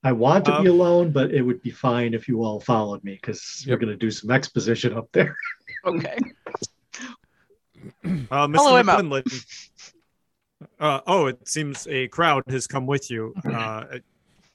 I 0.06 0.12
want 0.12 0.46
to 0.46 0.52
be 0.62 0.68
Um, 0.70 0.80
alone, 0.80 1.12
but 1.12 1.32
it 1.34 1.42
would 1.42 1.62
be 1.62 1.72
fine 1.72 2.14
if 2.14 2.28
you 2.28 2.44
all 2.44 2.60
followed 2.60 3.02
me 3.04 3.14
because 3.14 3.64
we're 3.68 3.78
going 3.78 3.90
to 3.90 3.96
do 3.98 4.12
some 4.12 4.32
exposition 4.32 4.94
up 4.94 5.08
there. 5.12 5.36
Okay. 5.86 6.18
Uh, 8.32 8.48
Mr. 8.48 8.56
Follow 8.56 8.78
him 8.78 8.90
Uh, 10.80 11.02
oh, 11.08 11.26
it 11.26 11.46
seems 11.46 11.86
a 11.88 12.08
crowd 12.08 12.44
has 12.48 12.68
come 12.68 12.86
with 12.86 13.12
you. 13.12 13.34
Uh, 13.46 13.52
I, 13.58 14.00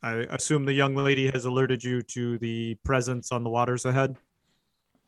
I 0.02 0.12
assume 0.30 0.64
the 0.64 0.72
young 0.72 0.94
lady 0.94 1.30
has 1.30 1.44
alerted 1.44 1.84
you 1.84 2.00
to 2.00 2.38
the 2.38 2.76
presence 2.82 3.30
on 3.30 3.44
the 3.44 3.50
waters 3.50 3.84
ahead. 3.84 4.16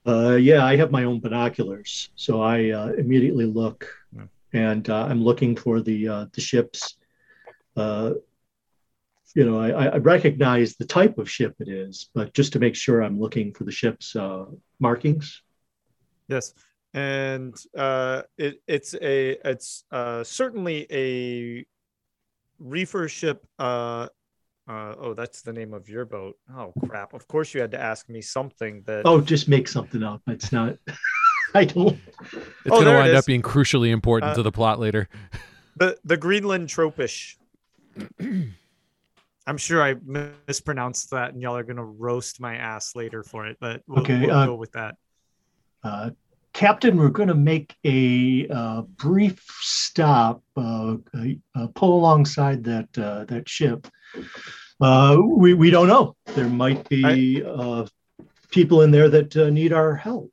Uh, 0.07 0.35
yeah, 0.37 0.63
I 0.65 0.77
have 0.77 0.91
my 0.91 1.05
own 1.05 1.21
binoculars, 1.21 2.11
so 2.17 2.43
I 2.43 2.69
uh, 2.71 2.89
immediately 2.99 3.47
look, 3.47 3.87
Yeah. 4.15 4.25
and 4.53 4.89
uh, 4.91 5.05
I'm 5.07 5.23
looking 5.25 5.57
for 5.57 5.81
the 5.81 6.07
uh, 6.09 6.27
the 6.33 6.41
ships. 6.43 6.97
Uh, 7.77 8.15
you 9.35 9.45
know, 9.45 9.61
I, 9.61 9.87
I 9.87 9.97
recognize 9.99 10.75
the 10.77 10.85
type 10.85 11.19
of 11.19 11.31
ship 11.31 11.55
it 11.61 11.69
is, 11.69 12.09
but 12.15 12.35
just 12.35 12.53
to 12.55 12.59
make 12.59 12.75
sure, 12.75 13.01
I'm 13.01 13.21
looking 13.21 13.53
for 13.55 13.65
the 13.65 13.71
ship's 13.71 14.17
uh, 14.17 14.47
markings. 14.81 15.43
Yes, 16.27 16.53
and 16.95 17.55
uh, 17.77 18.23
it, 18.37 18.61
it's 18.67 18.95
a 18.95 19.39
it's 19.49 19.85
uh, 19.93 20.25
certainly 20.25 20.87
a 20.91 21.65
reefer 22.59 23.09
ship. 23.09 23.47
Uh, 23.59 24.09
uh, 24.69 24.95
oh, 24.99 25.15
that's 25.15 25.43
the 25.43 25.53
name 25.53 25.75
of 25.75 25.89
your 25.89 26.05
boat. 26.05 26.37
Oh 26.57 26.73
crap! 26.87 27.15
Of 27.15 27.29
course, 27.29 27.55
you 27.55 27.61
had 27.61 27.71
to 27.73 27.81
ask 27.81 28.09
me 28.09 28.23
something 28.23 28.83
that. 28.87 29.03
Oh, 29.05 29.21
just 29.21 29.49
make 29.49 29.69
something 29.69 30.03
up. 30.03 30.23
It's 30.27 30.51
not. 30.51 30.77
I 31.55 31.65
don't. 31.65 31.99
It's 32.21 32.35
Oh, 32.67 32.71
going 32.71 32.81
to 32.81 32.85
there 32.91 32.99
it 33.01 33.03
wind 33.05 33.17
up 33.17 33.27
being 33.27 33.43
crucially 33.43 33.91
important 33.91 34.33
Uh, 34.33 34.35
to 34.37 34.43
the 34.43 34.53
plot 34.53 34.79
later. 34.81 35.09
The 35.77 35.99
the 36.05 36.17
Greenland 36.17 36.69
tropish. 36.69 37.37
I'm 39.47 39.57
sure 39.57 39.83
I 39.83 39.97
mispronounced 40.47 41.11
that, 41.11 41.33
and 41.33 41.43
y'all 41.43 41.57
are 41.57 41.65
gonna 41.65 41.85
roast 41.85 42.41
my 42.41 42.57
ass 42.57 42.95
later 42.95 43.23
for 43.23 43.47
it. 43.47 43.57
But 43.61 43.83
we'll, 43.87 44.01
Okay, 44.01 44.21
we'll 44.21 44.31
uh, 44.31 44.47
go 44.47 44.55
with 44.55 44.73
that. 44.73 44.97
Uh, 45.83 46.11
Captain, 46.53 46.97
we're 46.97 47.09
going 47.09 47.29
to 47.29 47.35
make 47.35 47.77
a 47.85 48.47
uh, 48.49 48.83
brief 48.83 49.45
stop, 49.61 50.43
uh, 50.57 50.97
uh, 51.55 51.67
pull 51.75 51.97
alongside 51.97 52.65
that 52.65 52.89
uh, 52.99 53.25
that 53.27 53.49
ship. 53.49 53.87
Uh, 54.81 55.17
we 55.21 55.55
we 55.55 55.71
don't 55.71 55.89
know. 55.89 56.17
There 56.35 56.49
might 56.49 56.89
be 56.89 57.43
uh, 57.45 57.87
people 58.51 58.83
in 58.83 58.91
there 58.91 59.09
that 59.09 59.37
uh, 59.37 59.51
need 59.51 59.73
our 59.73 59.95
help. 59.95 60.33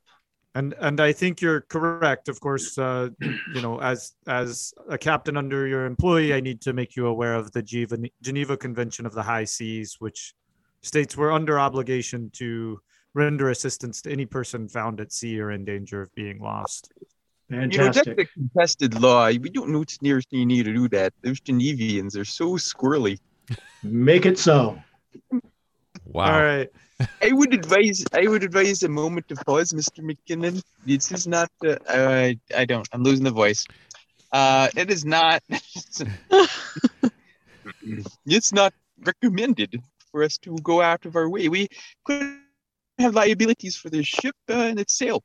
And 0.57 0.73
and 0.79 0.99
I 0.99 1.13
think 1.13 1.39
you're 1.39 1.61
correct. 1.61 2.29
Of 2.29 2.39
course, 2.39 2.79
uh, 2.79 3.09
you 3.53 3.61
know, 3.61 3.79
as 3.79 4.15
as 4.25 4.73
a 4.89 4.97
captain 4.97 5.37
under 5.37 5.67
your 5.67 5.85
employee, 5.85 6.33
I 6.33 6.39
need 6.39 6.61
to 6.61 6.73
make 6.73 6.95
you 6.95 7.05
aware 7.05 7.35
of 7.35 7.51
the 7.51 7.61
Geneva, 7.61 7.97
Geneva 8.23 8.57
Convention 8.57 9.05
of 9.05 9.13
the 9.13 9.21
High 9.21 9.43
Seas, 9.43 9.97
which 9.99 10.33
states 10.81 11.15
we're 11.15 11.31
under 11.31 11.59
obligation 11.59 12.31
to 12.37 12.79
render 13.13 13.51
assistance 13.51 14.01
to 14.01 14.11
any 14.11 14.25
person 14.25 14.67
found 14.67 14.99
at 14.99 15.11
sea 15.11 15.39
or 15.39 15.51
in 15.51 15.63
danger 15.63 16.01
of 16.01 16.13
being 16.15 16.39
lost. 16.39 16.91
Fantastic. 17.51 17.73
You 17.73 17.77
know, 17.77 17.93
that's 17.93 18.07
a 18.07 18.33
contested 18.33 18.99
law. 18.99 19.27
We 19.27 19.51
don't 19.51 19.69
know 19.69 19.79
what's 19.79 20.01
nearest 20.01 20.27
you 20.31 20.45
need 20.45 20.65
to 20.65 20.73
do 20.73 20.87
that. 20.89 21.13
Those 21.21 21.39
Genevians 21.39 22.17
are 22.17 22.25
so 22.25 22.53
squirrely. 22.53 23.19
Make 23.83 24.25
it 24.25 24.39
so. 24.39 24.81
Wow. 26.05 26.33
All 26.33 26.43
right. 26.43 26.69
I 26.99 27.31
would 27.31 27.53
advise. 27.53 28.03
I 28.13 28.27
would 28.27 28.43
advise 28.43 28.83
a 28.83 28.89
moment 28.89 29.31
of 29.31 29.37
pause, 29.45 29.71
Mr. 29.71 29.99
McKinnon. 30.01 30.61
This 30.85 31.11
is 31.11 31.27
not. 31.27 31.51
Uh, 31.65 31.77
I 31.87 32.39
I 32.55 32.65
don't. 32.65 32.87
I'm 32.91 33.03
losing 33.03 33.23
the 33.25 33.31
voice. 33.31 33.65
Uh, 34.31 34.69
it 34.75 34.89
is 34.91 35.05
not. 35.05 35.43
it's 38.25 38.51
not 38.53 38.73
recommended 39.05 39.81
for 40.11 40.23
us 40.23 40.37
to 40.39 40.55
go 40.63 40.81
out 40.81 41.05
of 41.05 41.15
our 41.15 41.29
way. 41.29 41.49
We 41.49 41.67
could 42.05 42.37
have 42.99 43.13
liabilities 43.13 43.75
for 43.75 43.89
the 43.89 44.03
ship 44.03 44.35
uh, 44.49 44.53
and 44.53 44.79
its 44.79 44.97
sail. 44.97 45.23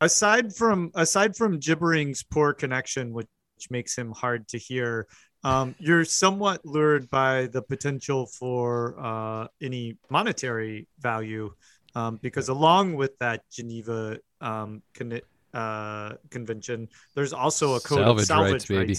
aside 0.00 0.54
from 0.54 0.90
aside 0.94 1.36
from 1.36 1.58
gibbering's 1.58 2.22
poor 2.22 2.52
connection 2.52 3.12
which 3.12 3.26
makes 3.70 3.96
him 3.96 4.12
hard 4.12 4.46
to 4.48 4.58
hear 4.58 5.06
um, 5.44 5.74
you're 5.78 6.04
somewhat 6.04 6.64
lured 6.66 7.08
by 7.10 7.46
the 7.46 7.62
potential 7.62 8.26
for 8.26 8.94
uh, 8.98 9.46
any 9.62 9.96
monetary 10.10 10.88
value 11.00 11.52
um, 11.94 12.18
because 12.22 12.48
along 12.48 12.94
with 12.94 13.16
that 13.18 13.42
geneva 13.50 14.18
um, 14.40 14.82
con- 14.94 15.20
uh, 15.54 16.12
convention 16.30 16.88
there's 17.14 17.32
also 17.32 17.74
a 17.74 17.80
code 17.80 17.98
Salvage 17.98 18.22
of 18.22 18.26
salvage 18.26 18.52
rights, 18.52 18.64
baby. 18.66 18.96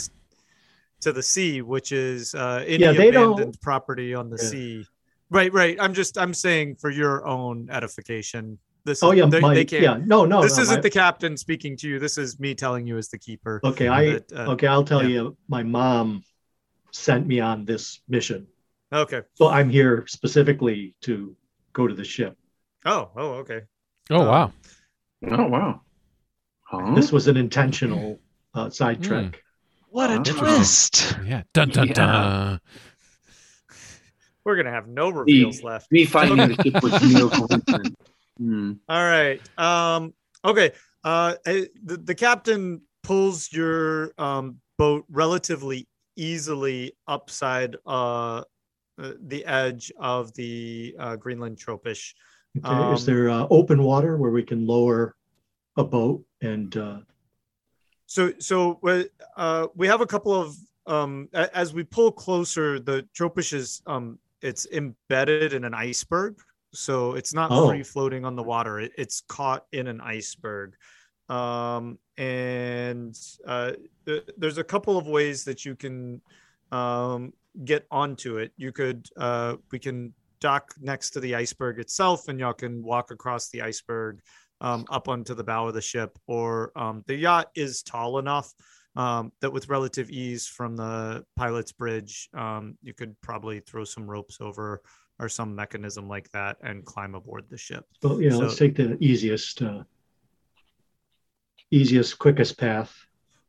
to 1.02 1.12
the 1.12 1.24
sea 1.24 1.62
which 1.62 1.92
is 1.92 2.34
uh, 2.36 2.64
any 2.66 2.84
Yeah, 2.84 2.92
they 2.94 3.12
don't- 3.12 3.34
abandoned 3.34 3.62
property 3.62 4.14
on 4.16 4.30
the 4.30 4.38
Yeah. 4.42 4.50
sea 4.50 4.86
right 5.30 5.54
right 5.54 5.78
i'm 5.80 5.94
just 5.94 6.18
i'm 6.18 6.34
saying 6.34 6.76
for 6.78 6.90
your 6.90 7.26
own 7.28 7.70
edification 7.70 8.58
this 8.86 9.04
Oh 9.04 9.12
is, 9.12 9.18
yeah, 9.20 9.26
they, 9.26 9.40
my, 9.42 9.54
they 9.54 9.66
can't 9.66 9.84
yeah. 9.84 10.00
No, 10.04 10.24
no. 10.26 10.42
this 10.42 10.56
no, 10.56 10.64
isn't 10.64 10.76
my- 10.78 10.82
the 10.82 10.90
captain 10.90 11.36
speaking 11.36 11.76
to 11.78 11.88
you. 11.88 12.00
This 12.00 12.18
is 12.18 12.40
me 12.40 12.56
telling 12.56 12.88
you 12.88 12.98
as 12.98 13.10
the 13.10 13.20
keeper. 13.20 13.60
Okay, 13.64 13.90
I 13.90 14.06
that, 14.14 14.32
uh, 14.32 14.52
okay. 14.54 14.68
I'll 14.68 14.86
tell 14.86 15.04
yeah. 15.04 15.10
you. 15.10 15.38
My 15.50 15.64
mom 15.64 16.24
sent 16.92 17.28
me 17.28 17.40
on 17.40 17.66
this 17.66 18.02
mission, 18.08 18.48
Okay. 18.92 19.22
so 19.36 19.48
I'm 19.48 19.70
here 19.70 20.06
specifically 20.08 20.96
to 21.02 21.36
go 21.74 21.88
to 21.88 21.94
the 21.94 22.04
ship. 22.04 22.38
Oh, 22.86 23.12
oh, 23.16 23.30
okay. 23.44 23.62
Oh, 24.10 24.22
Um, 24.22 24.28
wow. 24.28 24.54
oh 25.32 25.48
wow. 25.48 25.82
Huh? 26.64 26.94
This 26.96 27.12
was 27.12 27.28
an 27.28 27.38
intentional 27.38 28.20
uh, 28.54 28.70
sidetrack. 28.70 29.44
What 29.90 30.10
a 30.12 30.16
Interesting. 30.16 30.46
twist. 30.48 31.18
Yeah. 31.26 31.44
Dun 31.54 31.70
dun 31.70 31.88
Yeah. 31.88 31.94
dun. 31.94 32.60
We're 34.46 34.56
gonna 34.56 34.72
have 34.72 34.88
no 34.88 35.10
reveals 35.10 35.62
left. 35.64 35.92
Me 35.92 36.06
finding 36.06 36.38
the 36.48 36.56
ship 36.64 36.82
was 36.82 37.02
no 37.02 37.30
coincidence. 37.30 37.96
Hmm. 38.38 38.74
All 38.88 39.04
right. 39.04 39.42
Um, 39.58 40.14
okay. 40.46 40.72
Uh, 41.04 41.36
the, 41.46 41.98
the 42.04 42.16
captain 42.16 42.82
pulls 43.04 43.52
your 43.52 44.14
um, 44.18 44.58
boat 44.78 45.06
relatively 45.10 45.88
easily 46.24 46.94
upside 47.08 47.76
uh, 47.86 48.44
uh, 49.02 49.14
the 49.28 49.46
edge 49.46 49.92
of 49.98 50.34
the 50.34 50.94
uh, 51.00 51.16
Greenland 51.16 51.58
tropish. 51.58 52.14
Okay, 52.58 52.94
is 52.94 53.02
Um, 53.02 53.06
there 53.06 53.30
uh, 53.30 53.48
open 53.50 53.82
water 53.84 54.18
where 54.18 54.32
we 54.32 54.44
can 54.44 54.68
lower 54.68 55.16
a 55.78 55.84
boat 55.84 56.24
and 56.42 56.76
uh, 56.76 57.00
So, 58.08 58.34
so 58.40 58.80
we- 58.82 59.08
uh, 59.38 59.68
we 59.76 59.88
have 59.88 60.02
a 60.02 60.06
couple 60.08 60.34
of 60.34 60.56
um, 60.88 61.30
as 61.54 61.72
we 61.72 61.84
pull 61.84 62.12
closer, 62.12 62.80
the 62.80 63.08
tropish 63.18 63.54
is 63.54 63.82
um, 63.86 64.18
it's 64.42 64.66
embedded 64.72 65.54
in 65.54 65.64
an 65.64 65.76
iceberg, 65.76 66.34
so 66.74 67.14
it's 67.14 67.34
not 67.34 67.52
Oh. 67.52 67.70
free 67.70 67.84
floating 67.84 68.26
on 68.26 68.36
the 68.36 68.42
water. 68.42 68.80
It, 68.80 68.92
it's 68.98 69.22
caught 69.22 69.66
in 69.72 69.86
an 69.88 70.02
iceberg, 70.02 70.74
um, 71.30 71.98
and 72.18 73.18
uh, 73.46 73.74
th- 74.06 74.30
there's 74.38 74.58
a 74.58 74.64
couple 74.64 74.98
of 74.98 75.08
ways 75.08 75.44
that 75.46 75.66
you 75.66 75.76
can 75.76 76.22
um, 76.72 77.34
get 77.66 77.86
onto 77.92 78.38
it. 78.38 78.52
You 78.58 78.72
could 78.72 79.08
uh, 79.18 79.58
we 79.72 79.80
can 79.80 80.14
dock 80.40 80.74
next 80.80 81.12
to 81.12 81.20
the 81.20 81.36
iceberg 81.36 81.80
itself, 81.80 82.28
and 82.28 82.40
y'all 82.40 82.54
can 82.54 82.84
walk 82.84 83.12
across 83.12 83.50
the 83.50 83.62
iceberg 83.62 84.22
um, 84.62 84.86
up 84.90 85.08
onto 85.08 85.34
the 85.34 85.44
bow 85.44 85.68
of 85.68 85.74
the 85.74 85.82
ship, 85.82 86.18
or 86.28 86.72
um, 86.76 87.04
the 87.08 87.16
yacht 87.16 87.50
is 87.56 87.84
tall 87.84 88.20
enough 88.20 88.54
um, 88.96 89.32
that 89.42 89.52
with 89.52 89.70
relative 89.70 90.10
ease 90.10 90.48
from 90.48 90.76
the 90.76 91.24
pilot's 91.36 91.72
bridge, 91.72 92.30
um, 92.34 92.78
you 92.82 92.94
could 92.94 93.16
probably 93.22 93.60
throw 93.60 93.84
some 93.84 94.10
ropes 94.10 94.40
over 94.42 94.82
or 95.20 95.30
some 95.30 95.54
mechanism 95.54 96.08
like 96.08 96.30
that 96.32 96.58
and 96.64 96.86
climb 96.86 97.14
aboard 97.14 97.46
the 97.50 97.58
ship. 97.58 97.86
well, 98.02 98.22
yeah, 98.22 98.36
let's 98.36 98.56
take 98.56 98.76
the 98.76 98.98
easiest, 99.00 99.62
uh, 99.62 99.84
easiest, 101.72 102.18
quickest 102.20 102.58
path. 102.58 102.94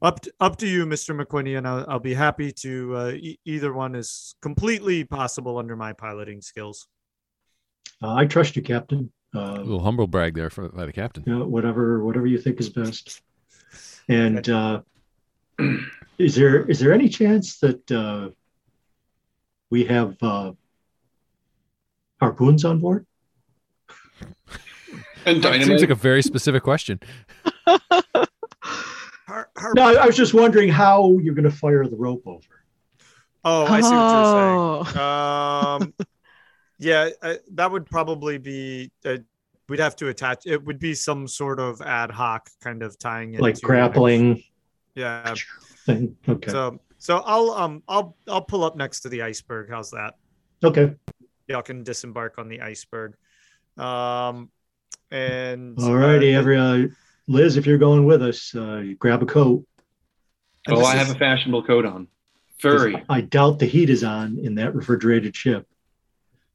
Up 0.03 0.21
to, 0.21 0.33
up 0.41 0.57
to 0.59 0.67
you, 0.67 0.87
Mr. 0.87 1.19
McQuinney, 1.19 1.59
and 1.59 1.69
I'll, 1.69 1.85
I'll 1.89 1.99
be 1.99 2.15
happy 2.15 2.53
to. 2.53 2.97
Uh, 2.97 3.09
e- 3.11 3.39
either 3.45 3.73
one 3.73 3.95
is 3.95 4.35
completely 4.41 5.05
possible 5.05 5.59
under 5.59 5.77
my 5.77 5.93
piloting 5.93 6.41
skills. 6.41 6.87
Uh, 8.03 8.15
I 8.15 8.25
trust 8.27 8.57
you, 8.57 8.63
Captain. 8.63 9.13
A 9.35 9.39
Uh, 9.39 9.57
little 9.59 9.81
humble 9.81 10.07
brag 10.07 10.35
there 10.35 10.51
for, 10.51 10.69
by 10.71 10.87
the 10.87 10.93
captain. 10.93 11.23
you 11.27 11.39
know, 11.39 11.45
whatever, 11.47 12.03
whatever 12.05 12.27
you 12.27 12.39
think 12.39 12.61
is 12.61 12.69
best. 12.71 13.23
And 14.09 14.49
uh, 14.49 14.81
is 16.19 16.35
there 16.35 16.65
is 16.69 16.81
there 16.81 16.93
any 16.93 17.09
chance 17.09 17.61
that 17.61 17.89
uh, 17.93 18.31
we 19.71 19.85
have 19.85 20.17
uh, 20.21 20.51
harpoons 22.21 22.65
on 22.65 22.81
board? 22.81 23.07
And 25.25 25.37
Seems 25.37 25.43
dynamite. 25.43 25.81
like 25.81 25.91
a 25.91 25.95
very 25.95 26.23
specific 26.23 26.65
question. 26.65 26.99
Har- 29.61 29.69
har- 29.69 29.75
No, 29.75 29.83
I, 29.83 30.03
I 30.03 30.07
was 30.07 30.17
just 30.17 30.35
wondering 30.35 30.69
how 30.69 31.19
you're 31.19 31.35
going 31.35 31.45
to 31.45 31.51
fire 31.51 31.87
the 31.87 31.97
rope 31.97 32.23
over. 32.27 32.41
oh, 33.45 33.65
I 33.67 33.81
see 33.81 33.95
what 33.95 34.85
you're 34.85 34.85
saying. 34.87 35.03
Oh. 35.03 35.77
um 35.83 35.95
yeah 36.79 37.11
I, 37.23 37.39
that 37.53 37.71
would 37.71 37.87
probably 37.87 38.39
be 38.39 38.91
uh, 39.05 39.19
we'd 39.69 39.81
have 39.81 39.97
to 39.97 40.09
attach 40.09 40.47
it 40.47 40.65
would 40.65 40.79
be 40.79 40.95
some 40.95 41.29
sort 41.29 41.61
of 41.61 41.81
ad 41.83 42.11
hoc 42.11 42.49
kind 42.63 42.83
of 42.83 42.99
tying 42.99 43.35
it 43.35 43.41
like 43.41 43.57
to- 43.57 43.61
grappling 43.63 44.43
yeah 44.95 45.35
thing. 45.87 46.17
Okay. 46.29 46.51
so 46.51 46.81
so 46.99 47.19
i'll 47.27 47.51
um 47.53 47.83
i'll 47.89 48.17
i'll 48.29 48.43
pull 48.43 48.65
up 48.65 48.77
next 48.77 49.01
to 49.01 49.09
the 49.09 49.23
iceberg 49.23 49.69
how's 49.71 49.91
that 49.91 50.15
okay. 50.65 50.95
y'all 51.49 51.63
can 51.63 51.83
disembark 51.83 52.39
on 52.39 52.49
the 52.49 52.61
iceberg 52.63 53.15
um 53.77 54.51
and 55.11 55.79
All 55.81 55.95
righty, 55.97 56.35
uh, 56.35 56.39
every 56.39 56.57
uh, 56.59 56.87
Liz, 57.31 57.57
if 57.57 57.65
you're 57.65 57.79
going 57.79 58.05
with 58.07 58.23
us, 58.23 58.55
uh, 58.57 58.83
grab 58.99 59.23
a 59.23 59.27
coat. 59.27 59.65
and 60.67 60.77
Oh, 60.77 60.81
this 60.81 60.89
I 60.89 61.01
is- 61.01 61.07
have 61.07 61.17
a 61.17 61.19
fashionable 61.19 61.63
coat 61.63 61.87
on. 61.87 62.09
Furry. 62.59 63.03
I 63.09 63.23
doubt 63.23 63.59
the 63.61 63.67
heat 63.67 63.89
is 63.89 64.05
on 64.05 64.39
in 64.39 64.57
that 64.57 64.75
refrigerated 64.75 65.35
ship. 65.35 65.67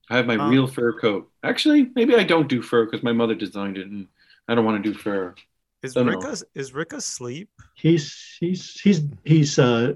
I 0.10 0.18
have 0.18 0.28
my 0.28 0.36
Um, 0.36 0.52
real 0.52 0.68
fur 0.68 0.94
coat. 1.00 1.32
Actually, 1.44 1.90
maybe 1.96 2.14
I 2.16 2.24
don't 2.24 2.48
do 2.48 2.62
fur 2.62 2.86
because 2.86 3.02
my 3.02 3.14
mother 3.14 3.34
designed 3.34 3.78
it, 3.78 3.88
and 3.88 4.08
I 4.48 4.54
don't 4.54 4.64
want 4.66 4.84
to 4.84 4.92
do 4.92 4.96
fur. 4.98 5.34
is 5.82 5.94
don't 5.96 6.06
know. 6.08 6.12
rick 6.14 6.26
as- 6.26 6.44
is 6.56 6.74
rick 6.74 6.94
asleep 6.94 7.50
He's 7.76 8.36
he's 8.40 8.80
he's 8.82 9.02
he's 9.24 9.58
uh, 9.60 9.94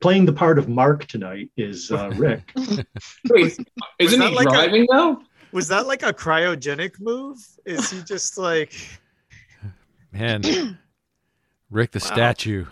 playing 0.00 0.24
the 0.26 0.32
part 0.32 0.58
of 0.58 0.68
Mark 0.68 1.06
tonight. 1.06 1.50
Is 1.56 1.90
uh, 1.90 2.10
Rick? 2.16 2.52
Wait, 3.30 3.56
isn't 3.98 4.20
he 4.22 4.28
like 4.34 4.46
a- 4.48 4.50
driving 4.50 4.86
though? 4.90 5.22
was 5.52 5.68
that 5.68 5.86
like 5.86 6.02
a 6.02 6.12
cryogenic 6.12 7.00
move 7.00 7.38
is 7.64 7.90
he 7.90 8.02
just 8.02 8.36
like 8.36 8.74
Man, 10.12 10.42
Rick 11.70 11.92
the 11.92 11.98
Wow. 12.00 12.06
statue. 12.06 12.66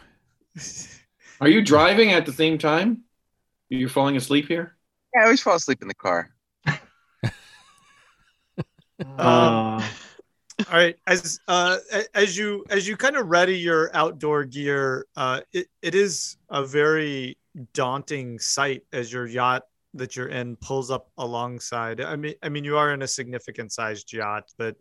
Are 1.40 1.48
you 1.48 1.62
driving 1.62 2.12
at 2.12 2.26
the 2.26 2.32
same 2.32 2.58
time? 2.58 3.02
You're 3.68 3.88
falling 3.90 4.16
asleep 4.16 4.46
here. 4.48 4.76
Yeah, 5.14 5.22
I 5.22 5.24
always 5.24 5.42
fall 5.42 5.56
asleep 5.56 5.82
in 5.82 5.88
the 5.88 5.94
car. 5.94 6.30
um, 6.66 6.78
Uh, 9.18 9.82
All 10.70 10.78
right, 10.78 10.96
as 11.06 11.38
uh, 11.48 11.76
as 12.14 12.36
you 12.36 12.64
as 12.70 12.88
you 12.88 12.96
kind 12.96 13.16
of 13.16 13.26
ready 13.26 13.58
your 13.58 13.90
outdoor 13.94 14.44
gear, 14.44 15.06
uh, 15.14 15.42
it, 15.52 15.66
it 15.82 15.94
is 15.94 16.38
a 16.48 16.64
very 16.64 17.36
daunting 17.74 18.38
sight 18.38 18.82
as 18.94 19.12
your 19.12 19.26
yacht 19.26 19.64
that 19.92 20.16
you're 20.16 20.28
in 20.28 20.56
pulls 20.56 20.90
up 20.90 21.10
alongside. 21.18 22.00
I 22.00 22.16
mean, 22.16 22.34
I 22.42 22.48
mean, 22.48 22.64
you 22.64 22.78
are 22.78 22.94
in 22.94 23.02
a 23.02 23.06
significant 23.06 23.72
sized 23.72 24.10
yacht, 24.12 24.44
but 24.56 24.76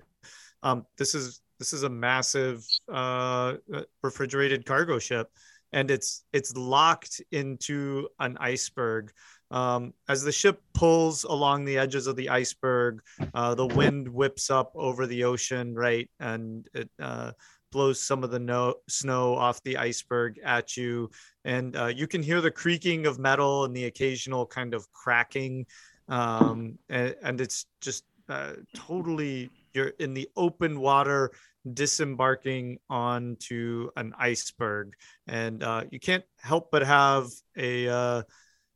um, 0.64 0.86
this 0.98 1.14
is 1.14 1.42
this 1.60 1.74
is 1.74 1.84
a 1.84 1.90
massive 1.90 2.66
uh, 2.92 3.56
refrigerated 4.04 4.66
cargo 4.66 5.00
ship, 5.00 5.30
and 5.74 5.90
it's 5.92 6.24
it's 6.34 6.56
locked 6.56 7.22
into 7.32 8.08
an 8.20 8.38
iceberg. 8.40 9.12
Um, 9.52 9.94
as 10.10 10.24
the 10.24 10.32
ship 10.32 10.62
pulls 10.74 11.24
along 11.24 11.66
the 11.66 11.78
edges 11.78 12.08
of 12.08 12.16
the 12.16 12.30
iceberg, 12.30 13.02
uh, 13.34 13.56
the 13.56 13.68
wind 13.68 14.08
whips 14.08 14.50
up 14.50 14.72
over 14.76 15.06
the 15.06 15.24
ocean, 15.24 15.76
right, 15.76 16.10
and 16.20 16.68
it 16.74 16.90
uh, 17.00 17.32
blows 17.72 18.02
some 18.02 18.24
of 18.24 18.32
the 18.32 18.40
no- 18.40 18.76
snow 18.90 19.36
off 19.36 19.62
the 19.64 19.78
iceberg 19.78 20.40
at 20.44 20.76
you, 20.76 21.10
and 21.44 21.76
uh, 21.76 21.88
you 21.88 22.08
can 22.08 22.24
hear 22.24 22.42
the 22.42 22.52
creaking 22.52 23.06
of 23.06 23.20
metal 23.20 23.66
and 23.66 23.76
the 23.76 23.86
occasional 23.86 24.46
kind 24.46 24.74
of 24.74 24.92
cracking, 24.92 25.66
um, 26.10 26.78
and, 26.90 27.16
and 27.22 27.40
it's 27.40 27.66
just 27.82 28.04
uh, 28.30 28.54
totally 28.74 29.50
you're 29.76 29.94
in 30.00 30.14
the 30.14 30.30
open 30.36 30.80
water 30.80 31.32
disembarking 31.74 32.78
onto 32.90 33.90
an 33.96 34.14
iceberg 34.20 34.94
and 35.28 35.64
uh, 35.64 35.84
you 35.92 36.00
can't 36.00 36.24
help 36.40 36.70
but 36.72 36.84
have 36.84 37.28
a 37.58 37.88
uh, 37.88 38.22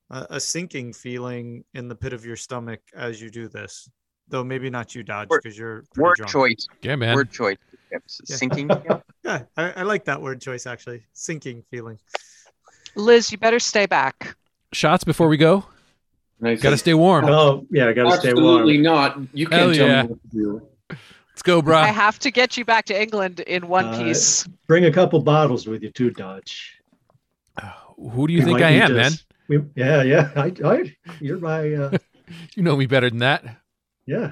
a 0.10 0.28
a 0.32 0.40
sinking 0.40 0.92
feeling 0.94 1.64
in 1.74 1.88
the 1.88 1.96
pit 1.96 2.14
of 2.14 2.26
your 2.26 2.36
stomach 2.36 2.82
as 2.96 3.22
you 3.22 3.30
do 3.30 3.48
this. 3.48 3.90
Though 4.28 4.44
maybe 4.44 4.70
not 4.70 4.94
you, 4.94 5.02
Dodge, 5.04 5.28
because 5.30 5.58
you're 5.58 5.84
Word 5.98 6.16
drunk. 6.18 6.32
choice. 6.32 6.68
Yeah, 6.84 6.96
man. 6.96 7.16
Word 7.16 7.32
choice. 7.32 7.58
Yeah. 7.92 7.98
Sinking. 8.08 8.70
Yeah, 9.26 9.44
I, 9.58 9.72
I 9.72 9.82
like 9.84 10.06
that 10.06 10.20
word 10.22 10.42
choice 10.42 10.66
actually. 10.66 11.04
Sinking 11.14 11.64
feeling. 11.70 12.00
Liz, 12.96 13.32
you 13.32 13.38
better 13.38 13.60
stay 13.60 13.86
back. 13.86 14.36
Shots 14.72 15.04
before 15.04 15.28
we 15.28 15.38
go. 15.38 15.66
And 16.40 16.48
I 16.48 16.56
Got 16.56 16.72
to 16.72 16.78
stay 16.78 16.94
warm. 16.94 17.26
oh 17.26 17.68
yeah, 17.70 17.90
I 17.90 17.94
got 17.94 18.10
to 18.10 18.18
stay 18.18 18.34
warm. 18.34 18.62
Absolutely 18.62 18.82
warm. 18.82 18.84
not. 18.84 19.20
You 19.34 19.46
can't 19.48 19.76
tell 19.76 19.88
yeah. 19.88 20.04
me 20.04 20.08
what 20.10 20.22
to 20.22 20.28
do. 20.32 20.68
Let's 20.90 21.42
go, 21.44 21.62
bro. 21.62 21.78
I 21.78 21.88
have 21.88 22.20
to 22.20 22.32
get 22.32 22.58
you 22.58 22.66
back 22.66 22.86
to 22.86 23.02
England 23.02 23.40
in 23.42 23.68
one 23.68 23.86
Uh, 23.86 23.98
piece. 24.04 24.46
Bring 24.68 24.86
a 24.86 24.92
couple 24.92 25.22
bottles 25.22 25.68
with 25.68 25.82
you 25.84 25.90
too, 25.92 26.10
Dodge. 26.12 26.76
Who 27.98 28.28
do 28.28 28.34
you 28.34 28.44
think 28.44 28.62
I 28.62 28.70
am, 28.72 28.90
to 28.90 28.96
man? 28.96 29.12
We, 29.50 29.60
yeah, 29.76 30.04
yeah. 30.04 30.32
I, 30.36 30.54
I, 30.64 30.96
you're 31.20 31.40
my 31.40 31.74
uh, 31.74 31.98
You 32.56 32.64
know 32.64 32.76
me 32.78 32.86
better 32.86 33.10
than 33.10 33.20
that. 33.20 33.44
yeah. 34.06 34.32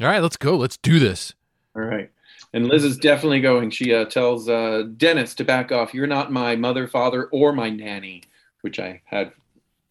All 0.00 0.08
right, 0.08 0.20
let's 0.22 0.36
go. 0.36 0.56
Let's 0.56 0.76
do 0.76 0.98
this. 0.98 1.34
All 1.76 1.82
right. 1.82 2.10
And 2.52 2.66
Liz 2.66 2.84
is 2.84 2.96
definitely 2.96 3.40
going. 3.40 3.70
She 3.70 3.94
uh, 3.94 4.04
tells 4.06 4.48
uh, 4.48 4.84
Dennis 4.96 5.34
to 5.36 5.44
back 5.44 5.70
off. 5.72 5.94
You're 5.94 6.06
not 6.08 6.32
my 6.32 6.56
mother, 6.56 6.86
father, 6.88 7.26
or 7.26 7.52
my 7.52 7.70
nanny, 7.70 8.22
which 8.62 8.78
I 8.80 9.00
had 9.04 9.32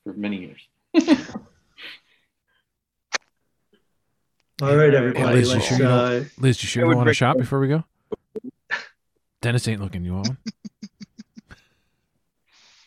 for 0.03 0.13
many 0.13 0.37
years. 0.37 0.67
All 4.61 4.75
right, 4.75 4.91
Hey, 4.91 4.97
everybody. 4.97 5.37
Liz, 5.37 5.47
you 5.47 5.53
let's, 5.55 5.67
sure 5.67 5.77
you 5.79 5.85
uh, 5.85 6.23
Liz, 6.37 6.63
you 6.63 6.67
sure 6.67 6.89
you 6.89 6.95
want 6.95 7.09
a 7.09 7.13
shot 7.13 7.37
before 7.37 7.59
we 7.59 7.67
go? 7.67 7.83
Dennis 9.41 9.67
ain't 9.67 9.81
looking 9.81 10.03
you 10.03 10.13
on. 10.13 10.37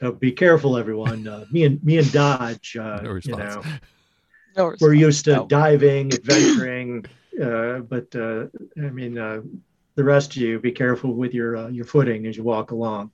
uh, 0.00 0.10
be 0.20 0.32
careful, 0.32 0.76
everyone. 0.76 1.26
Uh, 1.26 1.44
me 1.50 1.64
and 1.64 1.82
me 1.82 1.98
and 1.98 2.10
Dodge. 2.12 2.76
Uh, 2.76 3.00
No 3.02 3.18
you 3.22 3.36
know, 3.36 3.62
No, 4.56 4.72
we're 4.80 4.94
used 4.94 5.24
to 5.26 5.32
No. 5.32 5.46
diving, 5.48 6.12
adventuring, 6.12 7.04
uh, 7.42 7.80
but 7.80 8.14
uh, 8.14 8.46
I 8.78 8.90
mean, 8.90 9.18
uh, 9.18 9.42
the 9.96 10.04
rest 10.04 10.30
of 10.36 10.36
you, 10.42 10.58
be 10.60 10.72
careful 10.72 11.14
with 11.14 11.34
your 11.34 11.56
uh, 11.56 11.68
your 11.68 11.84
footing 11.84 12.26
as 12.26 12.36
you 12.36 12.44
walk 12.44 12.70
along. 12.70 13.10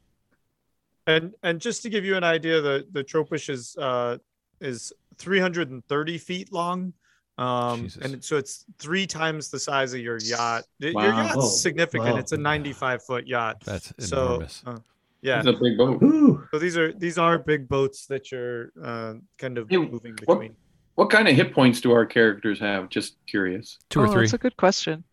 And 1.07 1.33
and 1.43 1.59
just 1.61 1.83
to 1.83 1.91
give 1.91 2.05
you 2.05 2.17
an 2.17 2.25
idea, 2.25 2.61
the 2.61 2.87
the 2.93 3.03
tropish 3.03 3.49
is 3.49 3.77
uh 3.77 4.19
is 4.61 4.93
330 5.17 6.19
feet 6.19 6.53
long. 6.53 6.93
Um 7.39 7.85
Jesus. 7.85 8.03
and 8.03 8.23
so 8.25 8.37
it's 8.37 8.65
three 8.79 9.07
times 9.07 9.49
the 9.51 9.59
size 9.59 9.95
of 9.95 10.01
your 10.01 10.19
yacht. 10.19 10.65
Wow. 10.81 11.03
Your 11.03 11.13
yacht's 11.15 11.37
Oh, 11.39 11.49
significant. 11.49 12.15
wow. 12.15 12.19
It's 12.19 12.33
a 12.33 12.37
95 12.37 13.03
foot 13.05 13.27
yacht. 13.27 13.63
That's 13.65 13.93
So 13.99 14.27
enormous. 14.27 14.63
uh, 14.67 14.79
yeah. 15.23 15.39
It's 15.39 15.49
a 15.49 15.53
big 15.55 15.79
boat. 15.79 16.03
Ooh, 16.03 16.47
So 16.51 16.59
these 16.59 16.77
are 16.77 16.93
these 16.93 17.17
are 17.19 17.39
big 17.39 17.69
boats 17.69 18.07
that 18.07 18.31
you're 18.31 18.71
uh, 18.83 19.15
kind 19.39 19.57
of 19.59 19.71
Hey, 19.71 19.79
moving 19.79 20.13
what- 20.25 20.41
between. 20.41 20.57
What 20.95 21.09
kind 21.09 21.27
of 21.27 21.35
hit 21.35 21.55
points 21.55 21.81
do 21.81 21.91
our 21.93 22.05
characters 22.05 22.61
have? 22.61 22.91
Just 22.91 23.17
curious. 23.27 23.79
Two 23.89 24.01
or 24.01 24.09
oh, 24.09 24.13
three. 24.13 24.23
That's 24.25 24.35
a 24.35 24.39
good 24.39 24.59
question. 24.59 25.05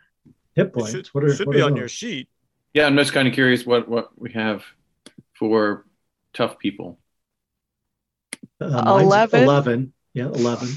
hit 0.54 0.68
It 0.68 0.74
points. 0.74 0.92
should, 0.92 1.08
what 1.14 1.24
are, 1.24 1.34
should 1.34 1.48
what 1.48 1.56
be 1.56 1.62
are 1.62 1.66
on 1.68 1.72
those? 1.72 1.80
your 1.80 1.88
sheet. 1.88 2.28
Yeah, 2.74 2.86
I'm 2.86 2.98
just 2.98 3.14
kind 3.14 3.30
of 3.30 3.34
curious 3.34 3.66
what 3.66 3.88
what 3.88 4.10
we 4.20 4.34
have 4.34 4.66
for 5.36 5.86
tough 6.34 6.60
people. 6.60 7.00
Uh, 8.60 9.00
11. 9.02 9.44
11. 9.44 9.94
Yeah, 10.14 10.26
11. 10.26 10.68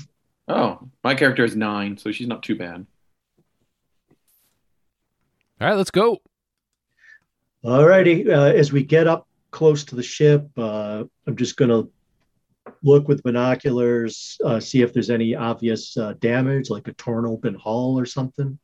Oh, 0.48 0.88
my 1.04 1.14
character 1.14 1.44
is 1.44 1.56
nine, 1.56 1.96
so 1.96 2.10
she's 2.12 2.26
not 2.26 2.42
too 2.42 2.56
bad. 2.56 2.86
All 5.60 5.68
right, 5.68 5.74
let's 5.74 5.90
go. 5.90 6.20
Alrighty. 7.64 8.28
Uh, 8.28 8.52
as 8.52 8.72
we 8.72 8.82
get 8.82 9.06
up 9.06 9.28
close 9.52 9.84
to 9.84 9.94
the 9.94 10.02
ship, 10.02 10.48
uh, 10.56 11.04
I'm 11.26 11.36
just 11.36 11.56
going 11.56 11.70
to 11.70 11.90
look 12.82 13.06
with 13.06 13.22
binoculars, 13.22 14.38
uh, 14.44 14.58
see 14.58 14.82
if 14.82 14.92
there's 14.92 15.10
any 15.10 15.34
obvious 15.34 15.96
uh, 15.96 16.14
damage, 16.18 16.70
like 16.70 16.88
a 16.88 16.92
torn 16.94 17.26
open 17.26 17.54
hull 17.54 17.98
or 17.98 18.06
something. 18.06 18.58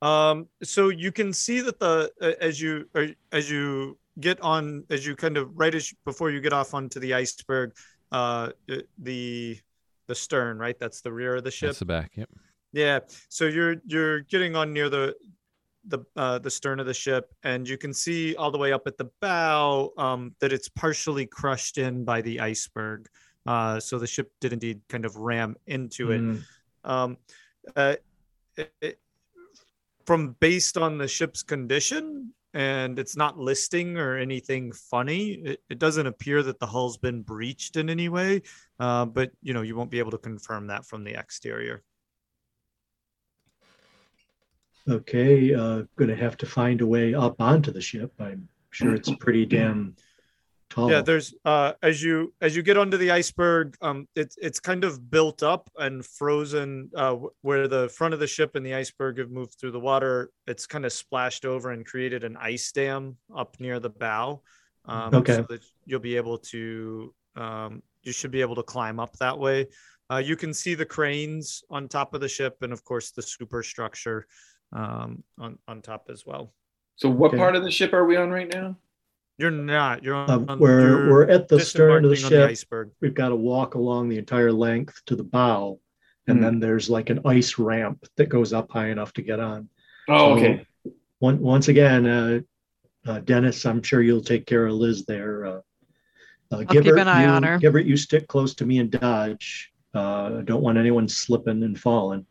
Um, 0.00 0.48
so 0.62 0.88
you 0.88 1.12
can 1.12 1.32
see 1.32 1.60
that 1.60 1.78
the 1.78 2.10
uh, 2.20 2.32
as 2.40 2.60
you 2.60 2.88
uh, 2.94 3.06
as 3.30 3.48
you 3.48 3.98
get 4.20 4.40
on 4.40 4.84
as 4.90 5.06
you 5.06 5.14
kind 5.14 5.36
of 5.36 5.50
right 5.54 5.74
as 5.74 5.92
before 6.04 6.30
you 6.30 6.40
get 6.40 6.52
off 6.52 6.74
onto 6.74 6.98
the 6.98 7.14
iceberg, 7.14 7.72
uh, 8.10 8.50
the 8.98 9.58
the 10.12 10.16
stern 10.16 10.58
right 10.58 10.78
that's 10.78 11.00
the 11.00 11.10
rear 11.20 11.36
of 11.36 11.44
the 11.44 11.50
ship. 11.50 11.68
That's 11.68 11.78
the 11.78 11.86
back. 11.86 12.10
Yep. 12.16 12.28
Yeah. 12.74 12.98
So 13.30 13.46
you're 13.46 13.76
you're 13.86 14.20
getting 14.32 14.54
on 14.60 14.72
near 14.76 14.88
the 14.90 15.14
the 15.92 16.00
uh, 16.16 16.38
the 16.38 16.50
stern 16.50 16.78
of 16.80 16.86
the 16.86 16.92
ship, 16.94 17.24
and 17.42 17.66
you 17.66 17.78
can 17.78 17.92
see 17.94 18.36
all 18.36 18.50
the 18.50 18.58
way 18.64 18.72
up 18.76 18.82
at 18.86 18.96
the 18.98 19.08
bow 19.22 19.90
um, 19.96 20.34
that 20.40 20.52
it's 20.52 20.68
partially 20.68 21.26
crushed 21.26 21.78
in 21.78 22.04
by 22.04 22.20
the 22.20 22.40
iceberg. 22.40 23.08
Uh, 23.46 23.80
so 23.80 23.98
the 23.98 24.06
ship 24.06 24.30
did 24.42 24.52
indeed 24.52 24.80
kind 24.88 25.04
of 25.06 25.16
ram 25.16 25.56
into 25.66 26.12
it. 26.12 26.20
Mm, 26.20 26.42
Um, 26.84 27.16
uh, 27.74 27.96
it, 28.56 28.72
it- 28.80 28.98
from 30.04 30.36
based 30.40 30.76
on 30.76 30.98
the 30.98 31.06
ship's 31.08 31.42
condition, 31.44 32.34
and 32.54 32.98
it's 32.98 33.16
not 33.16 33.38
listing 33.38 33.96
or 33.96 34.16
anything 34.16 34.72
funny. 34.72 35.32
It, 35.32 35.60
it 35.70 35.78
doesn't 35.78 36.06
appear 36.06 36.42
that 36.42 36.58
the 36.58 36.66
hull's 36.66 36.96
been 36.96 37.22
breached 37.22 37.76
in 37.76 37.88
any 37.88 38.08
way, 38.08 38.42
uh, 38.78 39.06
but 39.06 39.30
you 39.42 39.54
know 39.54 39.62
you 39.62 39.76
won't 39.76 39.90
be 39.90 39.98
able 39.98 40.10
to 40.12 40.18
confirm 40.18 40.66
that 40.68 40.84
from 40.86 41.04
the 41.04 41.18
exterior. 41.18 41.82
okay. 44.88 45.54
Uh, 45.54 45.82
going 45.96 46.10
to 46.10 46.16
have 46.16 46.36
to 46.38 46.46
find 46.46 46.80
a 46.80 46.86
way 46.86 47.14
up 47.14 47.40
onto 47.40 47.70
the 47.70 47.80
ship. 47.80 48.12
I'm 48.18 48.48
sure 48.70 48.94
it's 48.94 49.10
pretty 49.16 49.46
damn 49.46 49.94
tall. 50.72 50.90
Yeah, 50.90 51.02
there's 51.02 51.34
uh 51.44 51.72
as 51.82 52.02
you 52.02 52.32
as 52.40 52.56
you 52.56 52.62
get 52.62 52.76
onto 52.76 52.96
the 52.96 53.10
iceberg, 53.10 53.76
um 53.82 54.08
it's 54.16 54.36
it's 54.40 54.58
kind 54.60 54.84
of 54.84 55.10
built 55.10 55.42
up 55.42 55.70
and 55.78 56.04
frozen 56.04 56.90
uh 56.96 57.16
where 57.42 57.68
the 57.68 57.88
front 57.88 58.14
of 58.14 58.20
the 58.20 58.26
ship 58.26 58.56
and 58.56 58.64
the 58.64 58.74
iceberg 58.74 59.18
have 59.18 59.30
moved 59.30 59.54
through 59.58 59.72
the 59.72 59.80
water. 59.80 60.30
It's 60.46 60.66
kind 60.66 60.84
of 60.84 60.92
splashed 60.92 61.44
over 61.44 61.70
and 61.70 61.84
created 61.86 62.24
an 62.24 62.36
ice 62.36 62.72
dam 62.72 63.16
up 63.36 63.58
near 63.60 63.78
the 63.80 63.90
bow. 63.90 64.42
Um 64.86 65.14
Okay. 65.14 65.36
so 65.36 65.42
that 65.50 65.62
you'll 65.84 66.00
be 66.00 66.16
able 66.16 66.38
to 66.38 67.14
um 67.36 67.82
you 68.02 68.12
should 68.12 68.30
be 68.30 68.40
able 68.40 68.56
to 68.56 68.62
climb 68.62 68.98
up 68.98 69.16
that 69.18 69.38
way. 69.38 69.68
Uh, 70.10 70.18
you 70.18 70.36
can 70.36 70.52
see 70.52 70.74
the 70.74 70.84
cranes 70.84 71.62
on 71.70 71.88
top 71.88 72.12
of 72.14 72.20
the 72.20 72.28
ship 72.28 72.56
and 72.62 72.72
of 72.72 72.84
course 72.84 73.12
the 73.12 73.22
superstructure 73.22 74.26
um 74.72 75.22
on 75.38 75.58
on 75.68 75.80
top 75.82 76.08
as 76.10 76.24
well. 76.26 76.52
So, 76.96 77.08
what 77.08 77.28
Okay. 77.28 77.38
part 77.38 77.56
of 77.56 77.62
the 77.62 77.70
ship 77.70 77.92
are 77.92 78.04
we 78.04 78.16
on 78.16 78.30
right 78.30 78.48
now? 78.48 78.76
You're 79.38 79.50
not. 79.50 80.02
You're 80.04 80.14
on. 80.14 80.30
Um, 80.30 80.44
on- 80.48 80.58
we're, 80.58 80.80
you're 80.80 81.10
we're 81.10 81.30
at 81.30 81.48
the 81.48 81.58
stern 81.60 82.04
of 82.04 82.10
the 82.10 82.14
disembarking 82.16 82.24
on 82.24 82.40
the 82.42 82.46
ship. 82.46 82.50
iceberg. 82.50 82.90
We've 83.00 83.14
got 83.14 83.30
to 83.30 83.36
walk 83.36 83.74
along 83.74 84.08
the 84.08 84.18
entire 84.18 84.52
length 84.52 85.00
to 85.06 85.16
the 85.16 85.24
bow. 85.24 85.78
And 86.28 86.38
Hmm. 86.38 86.44
then 86.44 86.60
there's 86.60 86.88
like 86.88 87.10
an 87.10 87.20
ice 87.24 87.58
ramp 87.58 88.06
that 88.16 88.28
goes 88.28 88.52
up 88.52 88.70
high 88.70 88.88
enough 88.90 89.12
to 89.14 89.22
get 89.22 89.40
on. 89.40 89.68
Oh, 90.08 90.36
So, 90.36 90.44
okay. 90.44 90.66
One, 91.18 91.40
once 91.40 91.68
again, 91.68 92.06
uh, 92.06 92.40
uh, 93.06 93.18
Dennis, 93.20 93.64
I'm 93.66 93.82
sure 93.82 94.02
you'll 94.02 94.20
take 94.22 94.46
care 94.46 94.66
of 94.66 94.74
Liz 94.74 95.04
there. 95.06 95.46
Uh, 95.46 95.60
uh, 96.52 96.64
keep 96.68 96.84
an 96.84 97.08
eye 97.08 97.22
you, 97.24 97.28
on 97.28 97.42
her. 97.42 97.58
Gibbert, 97.58 97.86
you 97.86 97.96
stick 97.96 98.28
close 98.28 98.54
to 98.56 98.66
me 98.66 98.78
and 98.78 98.90
dodge. 98.90 99.72
Uh, 99.94 100.38
I 100.38 100.42
don't 100.44 100.62
want 100.62 100.78
anyone 100.78 101.08
slipping 101.08 101.62
and 101.64 101.78
falling. 101.78 102.24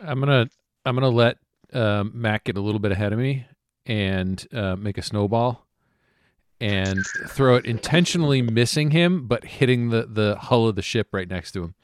I'm 0.00 0.18
gonna 0.20 0.48
I'm 0.84 0.94
gonna 0.94 1.08
let 1.08 1.38
um, 1.72 2.10
Mac 2.14 2.44
get 2.44 2.56
a 2.56 2.60
little 2.60 2.80
bit 2.80 2.92
ahead 2.92 3.12
of 3.12 3.18
me 3.18 3.46
and 3.86 4.44
uh, 4.52 4.76
make 4.76 4.98
a 4.98 5.02
snowball 5.02 5.66
and 6.62 7.04
throw 7.26 7.56
it 7.56 7.66
intentionally 7.66 8.40
missing 8.40 8.92
him 8.92 9.26
but 9.26 9.44
hitting 9.44 9.90
the 9.90 10.06
the 10.08 10.36
hull 10.36 10.68
of 10.68 10.76
the 10.76 10.82
ship 10.82 11.08
right 11.12 11.28
next 11.28 11.52
to 11.52 11.64
him. 11.64 11.74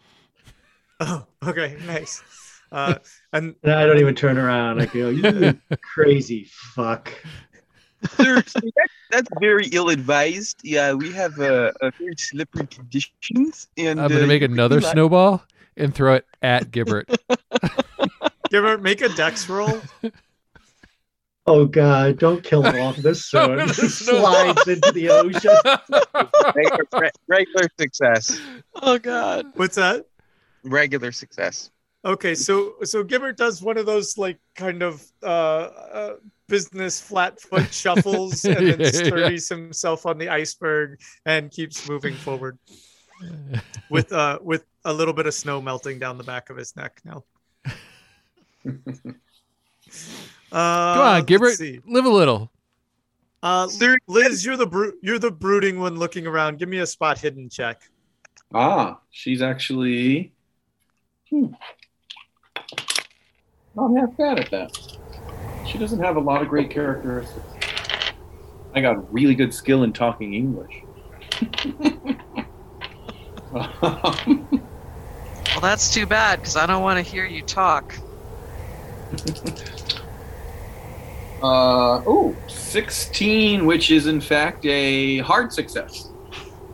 Oh, 1.01 1.27
okay, 1.45 1.77
nice. 1.87 2.23
Uh, 2.71 2.95
and 3.33 3.57
And 3.65 3.73
I 3.73 3.87
don't 3.87 3.99
even 3.99 4.15
turn 4.15 4.39
around. 4.39 4.81
I 4.81 4.87
go, 4.87 5.09
you 5.09 5.59
crazy 5.83 6.49
fuck. 6.51 7.13
Sir, 8.13 8.41
sir, 8.47 8.61
that, 8.61 8.89
that's 9.11 9.29
very 9.41 9.67
ill 9.73 9.89
advised. 9.89 10.61
Yeah, 10.63 10.93
we 10.93 11.11
have 11.13 11.37
uh, 11.41 11.73
a 11.81 11.91
very 11.99 12.15
slippery 12.17 12.69
conditions, 12.69 13.67
and 13.77 14.01
I'm 14.01 14.09
gonna 14.09 14.23
uh, 14.23 14.27
make 14.29 14.43
another 14.43 14.77
could 14.77 14.81
be 14.83 14.87
like- 14.87 14.93
snowball 14.93 15.43
and 15.77 15.93
throw 15.93 16.15
it 16.15 16.27
at 16.41 16.71
Gibbert. 16.71 17.07
Gibbert, 18.51 18.83
make 18.83 19.01
a 19.01 19.09
dex 19.11 19.49
roll. 19.49 19.81
Oh 21.51 21.65
God, 21.65 22.19
don't 22.19 22.45
kill 22.45 22.63
him 22.63 22.79
off 22.83 22.97
this 22.97 23.25
soon. 23.31 23.57
No, 23.57 23.65
no, 23.65 23.67
he 23.73 23.89
slides 23.89 24.69
into 24.69 24.93
the 24.93 25.09
ocean. 25.09 25.51
regular, 26.55 27.11
regular 27.27 27.69
success. 27.81 28.39
Oh 28.75 28.99
God. 28.99 29.47
What's 29.55 29.77
that? 29.77 30.05
Regular 30.63 31.11
success. 31.11 31.71
Okay, 32.05 32.35
so 32.35 32.75
so 32.85 33.03
Gibbert 33.03 33.37
does 33.37 33.63
one 33.63 33.79
of 33.79 33.87
those 33.87 34.19
like 34.19 34.39
kind 34.55 34.83
of 34.83 35.03
uh, 35.23 35.27
uh 35.27 36.15
business 36.49 37.01
flat 37.01 37.41
foot 37.41 37.73
shuffles 37.73 38.45
and 38.45 38.57
then 38.69 38.81
Yeah, 38.81 38.87
yeah. 38.87 38.91
sturdies 38.91 39.49
himself 39.49 40.05
on 40.05 40.19
the 40.19 40.29
iceberg 40.29 41.01
and 41.25 41.51
keeps 41.51 41.89
moving 41.89 42.15
forward 42.15 42.59
with 43.91 44.13
uh 44.13 44.39
with 44.43 44.65
a 44.85 44.93
little 44.93 45.15
bit 45.15 45.27
of 45.27 45.33
snow 45.35 45.63
melting 45.63 45.99
down 45.99 46.19
the 46.19 46.25
back 46.25 46.51
of 46.51 46.57
his 46.59 46.77
neck 46.77 47.01
now. 47.07 47.25
Uh, 50.51 50.95
Come 50.95 51.03
on, 51.03 51.15
let's 51.15 51.27
Gibbert, 51.27 51.57
see. 51.57 51.81
live 51.87 52.05
a 52.05 52.11
little. 52.11 52.51
Uh, 53.43 53.69
Liz, 54.09 54.45
you're 54.45 54.57
the 54.57 54.67
bro- 54.67 54.93
you're 55.03 55.19
the 55.19 55.31
brooding 55.31 55.79
one 55.79 55.97
looking 55.97 56.27
around. 56.27 56.59
Give 56.59 56.69
me 56.69 56.79
a 56.79 56.87
spot 56.87 57.19
hidden 57.19 57.49
check. 57.49 57.83
Ah, 58.55 58.99
she's 59.11 59.43
actually 59.43 60.33
hmm, 61.31 61.49
not 63.75 63.95
half 63.97 64.17
bad 64.17 64.41
at 64.41 64.51
that. 64.51 64.77
She 65.67 65.79
doesn't 65.79 66.03
have 66.03 66.17
a 66.17 66.21
lot 66.21 66.43
of 66.43 66.49
great 66.49 66.71
characteristics. 66.71 67.45
I 68.75 68.81
got 68.81 69.13
really 69.13 69.35
good 69.35 69.53
skill 69.53 69.83
in 69.83 69.93
talking 69.93 70.35
English. 70.35 70.83
Well, 75.59 75.63
that's 75.63 75.93
too 75.93 76.07
bad 76.07 76.39
because 76.39 76.55
I 76.57 76.67
don't 76.67 76.83
want 76.83 77.05
to 77.05 77.11
hear 77.11 77.27
you 77.27 77.43
talk. 77.43 77.93
uh, 81.43 82.03
oh, 82.07 82.35
16, 82.49 83.67
which 83.67 83.91
is 83.91 84.07
in 84.07 84.21
fact 84.21 84.65
a 84.67 85.19
hard 85.19 85.53
success. 85.53 86.09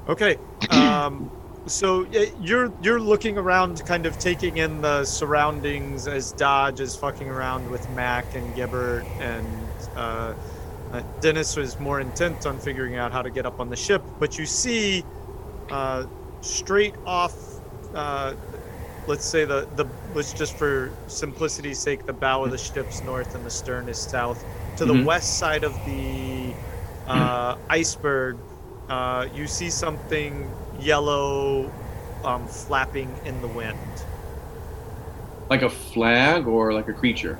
Okay. 0.09 0.37
Um, 0.70 1.31
so 1.66 2.07
you're 2.40 2.72
you're 2.83 3.00
looking 3.00 3.38
around, 3.38 3.85
kind 3.87 4.07
of 4.07 4.18
taking 4.18 4.59
in 4.59 4.81
the 4.81 5.05
surroundings 5.05 6.07
as 6.07 6.33
Dodge 6.33 6.81
is 6.81 6.94
fucking 6.96 7.29
around 7.29 7.70
with 7.70 7.88
Mac 7.90 8.35
and 8.35 8.55
Gibbert, 8.55 9.05
and 9.20 9.46
uh, 9.96 10.35
uh, 10.92 11.03
Dennis 11.20 11.57
was 11.57 11.79
more 11.81 12.00
intent 12.00 12.46
on 12.46 12.59
figuring 12.59 12.96
out 12.96 13.12
how 13.12 13.22
to 13.22 13.31
get 13.31 13.46
up 13.46 13.61
on 13.61 13.68
the 13.68 13.77
ship. 13.77 14.03
But 14.18 14.38
you 14.38 14.46
see, 14.46 15.05
uh, 15.70 16.07
straight 16.40 16.94
off, 17.07 17.35
uh, 17.94 18.35
let's 19.07 19.25
say 19.25 19.45
the 19.45 19.67
the 19.77 19.87
let's 20.14 20.33
just 20.33 20.57
for 20.57 20.90
simplicity's 21.07 21.79
sake, 21.79 22.07
the 22.07 22.12
bow 22.12 22.45
of 22.45 22.51
the 22.51 22.59
ship's 22.59 23.03
north 23.03 23.35
and 23.35 23.45
the 23.45 23.51
stern 23.51 23.88
is 23.88 23.99
south. 23.99 24.45
To 24.79 24.85
the 24.85 24.95
Mhm. 24.95 25.05
west 25.05 25.38
side 25.38 25.64
of 25.64 25.75
the 25.87 26.53
uh, 27.07 27.57
iceberg, 27.69 28.37
uh, 28.88 29.27
you 29.35 29.47
see 29.47 29.71
something 29.71 30.49
yellow 30.81 31.71
um, 32.25 32.47
flapping 32.47 33.14
in 33.27 33.40
the 33.43 33.49
wind. 33.49 33.77
Like 35.51 35.62
a 35.62 35.69
flag 35.69 36.47
or 36.47 36.73
like 36.73 36.88
a 36.88 36.93
creature? 36.95 37.38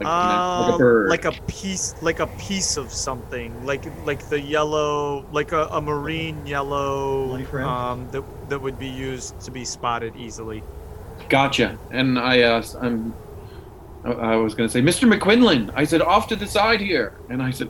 Like, 0.00 0.06
like 0.06 0.70
a 0.70 0.72
Um, 0.72 0.78
bird. 0.78 1.10
like 1.10 1.24
a 1.24 1.32
piece, 1.46 1.94
like 2.02 2.20
a 2.20 2.26
piece 2.26 2.76
of 2.76 2.92
something, 2.92 3.64
like 3.66 3.84
like 4.06 4.28
the 4.28 4.40
yellow, 4.40 5.26
like 5.32 5.52
a, 5.52 5.66
a 5.72 5.80
marine 5.80 6.46
yellow, 6.46 7.34
um, 7.64 8.08
that 8.10 8.22
that 8.48 8.60
would 8.60 8.78
be 8.78 8.88
used 8.88 9.40
to 9.40 9.50
be 9.50 9.64
spotted 9.64 10.14
easily. 10.16 10.62
Gotcha. 11.28 11.78
And 11.90 12.18
I, 12.18 12.42
uh, 12.42 12.62
I'm, 12.80 13.12
I 14.04 14.10
I 14.12 14.36
was 14.36 14.54
going 14.54 14.68
to 14.68 14.72
say, 14.72 14.80
Mr. 14.80 15.12
McQuinlan. 15.12 15.72
I 15.74 15.84
said, 15.84 16.00
off 16.00 16.28
to 16.28 16.36
the 16.36 16.46
side 16.46 16.80
here. 16.80 17.18
And 17.28 17.42
I 17.42 17.50
said, 17.50 17.68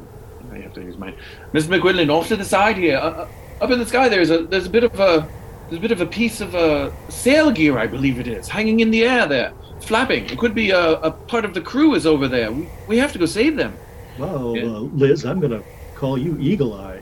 I 0.52 0.58
have 0.58 0.74
to 0.74 0.82
use 0.82 0.98
my, 0.98 1.12
Mr. 1.54 1.68
McQuinlan, 1.80 2.10
off 2.10 2.28
to 2.28 2.36
the 2.36 2.44
side 2.44 2.76
here. 2.76 2.98
Uh, 2.98 3.10
uh, 3.10 3.28
up 3.62 3.70
in 3.70 3.78
the 3.78 3.86
sky, 3.86 4.08
there's 4.08 4.30
a, 4.30 4.44
there's 4.44 4.66
a 4.66 4.70
bit 4.70 4.84
of 4.84 5.00
a, 5.00 5.26
there's 5.68 5.78
a 5.78 5.80
bit 5.80 5.92
of 5.92 6.00
a 6.02 6.06
piece 6.06 6.40
of 6.42 6.54
uh, 6.54 6.90
sail 7.08 7.50
gear, 7.50 7.78
I 7.78 7.86
believe 7.86 8.20
it 8.20 8.28
is, 8.28 8.46
hanging 8.48 8.80
in 8.80 8.90
the 8.90 9.04
air 9.04 9.26
there, 9.26 9.52
flapping. 9.88 10.24
It 10.26 10.38
could 10.38 10.54
be 10.54 10.70
a, 10.70 10.92
a 11.00 11.10
part 11.10 11.44
of 11.44 11.54
the 11.54 11.60
crew 11.60 11.94
is 11.94 12.06
over 12.06 12.28
there. 12.28 12.52
We, 12.52 12.68
we 12.86 12.98
have 12.98 13.12
to 13.12 13.18
go 13.18 13.26
save 13.26 13.56
them. 13.56 13.76
Well, 14.18 14.56
Yeah. 14.56 14.64
uh, 14.66 14.80
Liz, 15.02 15.24
I'm 15.24 15.40
going 15.40 15.52
to 15.52 15.64
call 15.94 16.18
you 16.18 16.36
Eagle 16.38 16.74
Eye. 16.74 17.00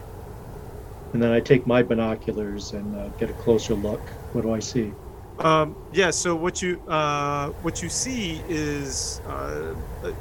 And 1.12 1.22
then 1.22 1.32
I 1.32 1.40
take 1.40 1.66
my 1.66 1.82
binoculars 1.82 2.72
and 2.72 2.94
uh, 2.96 3.08
get 3.18 3.28
a 3.30 3.32
closer 3.34 3.74
look. 3.74 4.00
What 4.32 4.42
do 4.42 4.52
I 4.52 4.58
see? 4.60 4.92
Um, 5.38 5.76
yeah. 5.92 6.10
So 6.10 6.34
what 6.34 6.62
you 6.62 6.80
uh, 6.88 7.50
what 7.62 7.82
you 7.82 7.88
see 7.88 8.42
is 8.48 9.20
uh, 9.26 9.74
uh, 10.02 10.12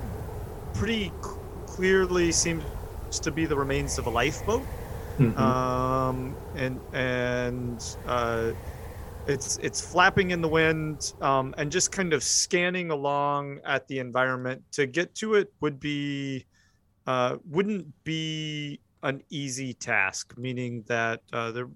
pretty 0.74 1.06
c- 1.24 1.30
clearly 1.68 2.32
seems 2.32 2.64
to 3.22 3.32
be 3.32 3.46
the 3.46 3.56
remains 3.56 3.98
of 3.98 4.08
a 4.08 4.10
lifeboat. 4.10 4.66
Mhm. 5.20 5.38
um, 5.40 6.36
and 6.56 6.82
and 6.92 7.80
uh, 8.06 8.52
it's 9.28 9.58
it's 9.62 9.82
flapping 9.82 10.32
in 10.32 10.42
the 10.42 10.48
wind 10.48 11.14
um, 11.22 11.54
and 11.58 11.72
just 11.72 11.92
kind 11.92 12.14
of 12.14 12.24
scanning 12.24 12.92
along 12.92 13.60
at 13.66 13.88
the 13.88 14.00
environment. 14.00 14.64
To 14.74 14.86
get 14.86 15.16
to 15.16 15.36
it 15.36 15.52
would 15.62 15.80
be 15.80 16.46
uh, 17.08 17.38
wouldn't 17.50 17.88
be 18.04 18.80
an 19.04 19.22
easy 19.30 19.74
task, 19.74 20.34
meaning 20.38 20.84
that 20.88 21.22
uh, 21.34 21.52
there 21.52 21.70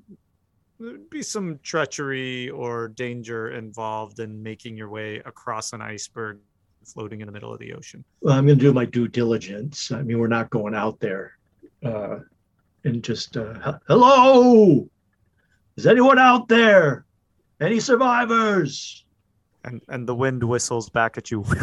there'd 0.79 1.09
be 1.09 1.21
some 1.21 1.59
treachery 1.61 2.49
or 2.49 2.87
danger 2.89 3.51
involved 3.51 4.19
in 4.19 4.41
making 4.41 4.77
your 4.77 4.89
way 4.89 5.17
across 5.25 5.73
an 5.73 5.81
iceberg 5.81 6.39
floating 6.85 7.21
in 7.21 7.27
the 7.27 7.31
middle 7.31 7.53
of 7.53 7.59
the 7.59 7.73
ocean. 7.73 8.03
Well, 8.21 8.37
I'm 8.37 8.45
going 8.45 8.57
to 8.57 8.63
do 8.63 8.73
my 8.73 8.85
due 8.85 9.07
diligence. 9.07 9.91
I 9.91 10.01
mean, 10.01 10.19
we're 10.19 10.27
not 10.27 10.49
going 10.49 10.73
out 10.73 10.99
there 10.99 11.37
uh, 11.83 12.19
and 12.85 13.03
just, 13.03 13.35
uh, 13.35 13.77
hello, 13.87 14.89
is 15.75 15.85
anyone 15.85 16.17
out 16.17 16.47
there? 16.47 17.05
Any 17.59 17.79
survivors? 17.79 19.05
And 19.65 19.81
and 19.89 20.07
the 20.07 20.15
wind 20.15 20.43
whistles 20.43 20.89
back 20.89 21.17
at 21.17 21.31
you. 21.31 21.45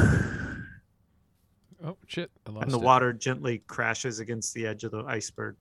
Oh 1.85 1.97
shit! 2.09 2.31
I 2.47 2.51
lost 2.51 2.65
and 2.65 2.73
the 2.73 2.79
it. 2.79 2.85
water 2.85 3.13
gently 3.13 3.63
crashes 3.69 4.19
against 4.19 4.55
the 4.55 4.67
edge 4.67 4.83
of 4.83 4.91
the 4.91 5.05
iceberg. 5.05 5.55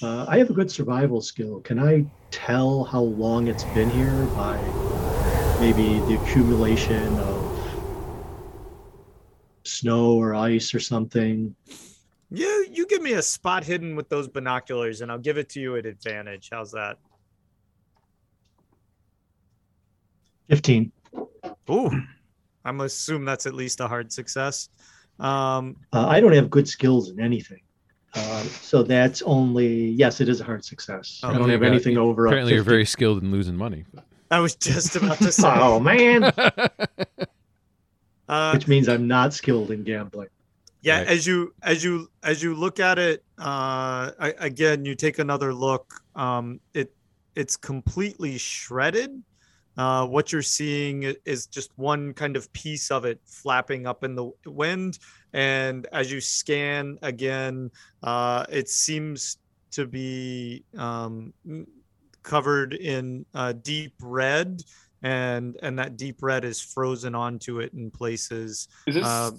Uh, 0.00 0.24
I 0.26 0.38
have 0.38 0.48
a 0.48 0.54
good 0.54 0.70
survival 0.70 1.20
skill. 1.20 1.60
Can 1.60 1.78
I 1.78 2.06
tell 2.30 2.84
how 2.84 3.02
long 3.02 3.48
it's 3.48 3.64
been 3.64 3.90
here 3.90 4.24
by 4.36 4.56
maybe 5.60 5.98
the 6.06 6.18
accumulation 6.22 7.12
of 7.18 7.60
snow 9.64 10.14
or 10.14 10.34
ice 10.34 10.72
or 10.72 10.80
something? 10.80 11.54
You 12.30 12.66
you 12.70 12.86
give 12.86 13.02
me 13.02 13.14
a 13.14 13.22
spot 13.22 13.64
hidden 13.64 13.96
with 13.96 14.08
those 14.08 14.28
binoculars, 14.28 15.02
and 15.02 15.10
I'll 15.12 15.18
give 15.18 15.36
it 15.36 15.48
to 15.50 15.60
you 15.60 15.76
at 15.76 15.84
advantage. 15.84 16.48
How's 16.52 16.70
that? 16.72 16.96
15. 20.50 20.92
Ooh, 21.70 21.90
I'm 22.64 22.76
gonna 22.76 22.84
assume 22.84 23.24
that's 23.24 23.46
at 23.46 23.54
least 23.54 23.80
a 23.80 23.88
hard 23.88 24.12
success. 24.12 24.68
Um, 25.18 25.76
Uh, 25.92 26.06
I 26.08 26.20
don't 26.20 26.32
have 26.32 26.50
good 26.50 26.68
skills 26.68 27.08
in 27.10 27.20
anything. 27.20 27.60
Uh, 28.14 28.42
so 28.42 28.82
that's 28.82 29.22
only, 29.22 29.90
yes, 29.90 30.20
it 30.20 30.28
is 30.28 30.40
a 30.40 30.44
hard 30.44 30.64
success. 30.64 31.20
I 31.22 31.30
Oh, 31.30 31.38
don't 31.38 31.48
have 31.48 31.60
got- 31.60 31.66
anything 31.68 31.96
over. 31.96 32.26
a 32.26 32.28
Apparently, 32.28 32.54
you're 32.54 32.64
very 32.64 32.84
skilled 32.84 33.22
in 33.22 33.30
losing 33.30 33.56
money. 33.56 33.84
I 34.32 34.40
was 34.40 34.56
just 34.56 34.96
about 34.96 35.18
to 35.18 35.30
say. 35.40 35.48
Oh, 35.48 35.78
man. 35.78 36.24
uh, 38.28 38.50
Which 38.52 38.66
means 38.68 38.88
I'm 38.88 39.06
not 39.06 39.32
skilled 39.34 39.70
in 39.70 39.84
gambling. 39.84 40.28
yeah 40.82 40.98
Right. 40.98 41.08
as 41.08 41.26
you 41.26 41.52
as 41.62 41.84
you 41.84 42.08
as 42.22 42.42
you 42.42 42.54
look 42.54 42.80
at 42.80 42.98
it 42.98 43.22
uh 43.38 44.10
I, 44.18 44.34
again 44.38 44.84
you 44.86 44.94
take 44.94 45.18
another 45.18 45.52
look 45.52 45.92
um 46.16 46.58
it 46.72 46.90
it's 47.36 47.54
completely 47.56 48.38
shredded 48.38 49.22
uh 49.80 50.04
what 50.14 50.30
you're 50.30 50.42
seeing 50.60 50.96
is 51.24 51.46
just 51.46 51.70
one 51.76 52.12
kind 52.12 52.36
of 52.36 52.52
piece 52.52 52.90
of 52.90 53.04
it 53.10 53.18
flapping 53.24 53.86
up 53.86 54.04
in 54.04 54.12
the 54.14 54.26
wind 54.44 54.98
and 55.32 55.86
as 55.92 56.12
you 56.12 56.20
scan 56.20 56.98
again 57.12 57.70
uh 58.02 58.44
it 58.50 58.68
seems 58.68 59.38
to 59.70 59.86
be 59.86 60.62
um 60.76 61.32
covered 62.22 62.74
in 62.74 63.24
uh 63.34 63.52
deep 63.72 63.94
red 64.02 64.60
and 65.02 65.56
and 65.62 65.78
that 65.78 65.96
deep 65.96 66.18
red 66.20 66.44
is 66.44 66.60
frozen 66.60 67.14
onto 67.14 67.60
it 67.60 67.72
in 67.72 67.90
places 67.90 68.68
Is 68.86 68.94
this, 68.96 69.06
Uh, 69.06 69.30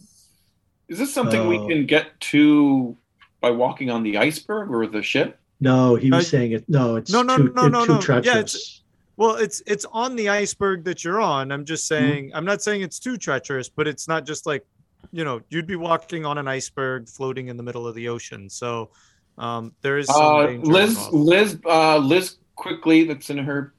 is 0.88 0.98
this 0.98 1.14
something 1.14 1.48
we 1.48 1.60
can 1.70 1.86
get 1.86 2.20
to 2.32 2.98
by 3.42 3.52
walking 3.52 3.90
on 3.92 4.02
the 4.04 4.18
iceberg 4.18 4.70
or 4.72 4.88
the 4.88 5.02
ship? 5.02 5.40
No, 5.60 5.96
he 5.96 6.10
was 6.12 6.26
Uh, 6.26 6.30
saying 6.36 6.52
it. 6.58 6.64
No, 6.68 6.96
it's 6.98 7.12
no, 7.12 7.22
no, 7.22 7.38
too, 7.38 7.54
no, 7.56 7.68
no, 7.68 7.86
too 7.86 7.94
no. 7.94 8.00
Yeah, 8.00 8.02
treacherous. 8.02 8.56
it's- 8.56 8.81
Well, 9.22 9.36
it's 9.36 9.62
it's 9.68 9.86
on 9.92 10.16
the 10.16 10.30
iceberg 10.30 10.84
that 10.86 11.04
you're 11.04 11.22
on. 11.22 11.52
I'm 11.52 11.64
just 11.64 11.84
Mm-hmm. 11.92 12.10
saying. 12.10 12.32
I'm 12.34 12.44
not 12.44 12.64
saying 12.64 12.82
it's 12.82 12.98
too 12.98 13.18
treacherous, 13.18 13.70
but 13.70 13.88
it's 13.88 14.08
not 14.08 14.26
just 14.26 14.48
like, 14.48 14.66
you 15.12 15.24
know, 15.24 15.42
you'd 15.52 15.68
be 15.68 15.76
walking 15.76 16.26
on 16.26 16.40
an 16.40 16.48
iceberg 16.48 17.08
floating 17.08 17.48
in 17.48 17.56
the 17.56 17.62
middle 17.62 17.86
of 17.88 17.94
the 17.94 18.10
ocean. 18.10 18.50
So 18.50 18.90
um, 19.38 19.74
there 19.84 20.00
is 20.00 20.10
Uh, 20.10 20.46
Liz, 20.64 20.90
involved. 20.98 21.14
Liz, 21.14 21.60
uh, 21.68 21.98
Liz, 22.00 22.38
quickly. 22.56 23.04
That's 23.04 23.30
in 23.30 23.38
her. 23.38 23.76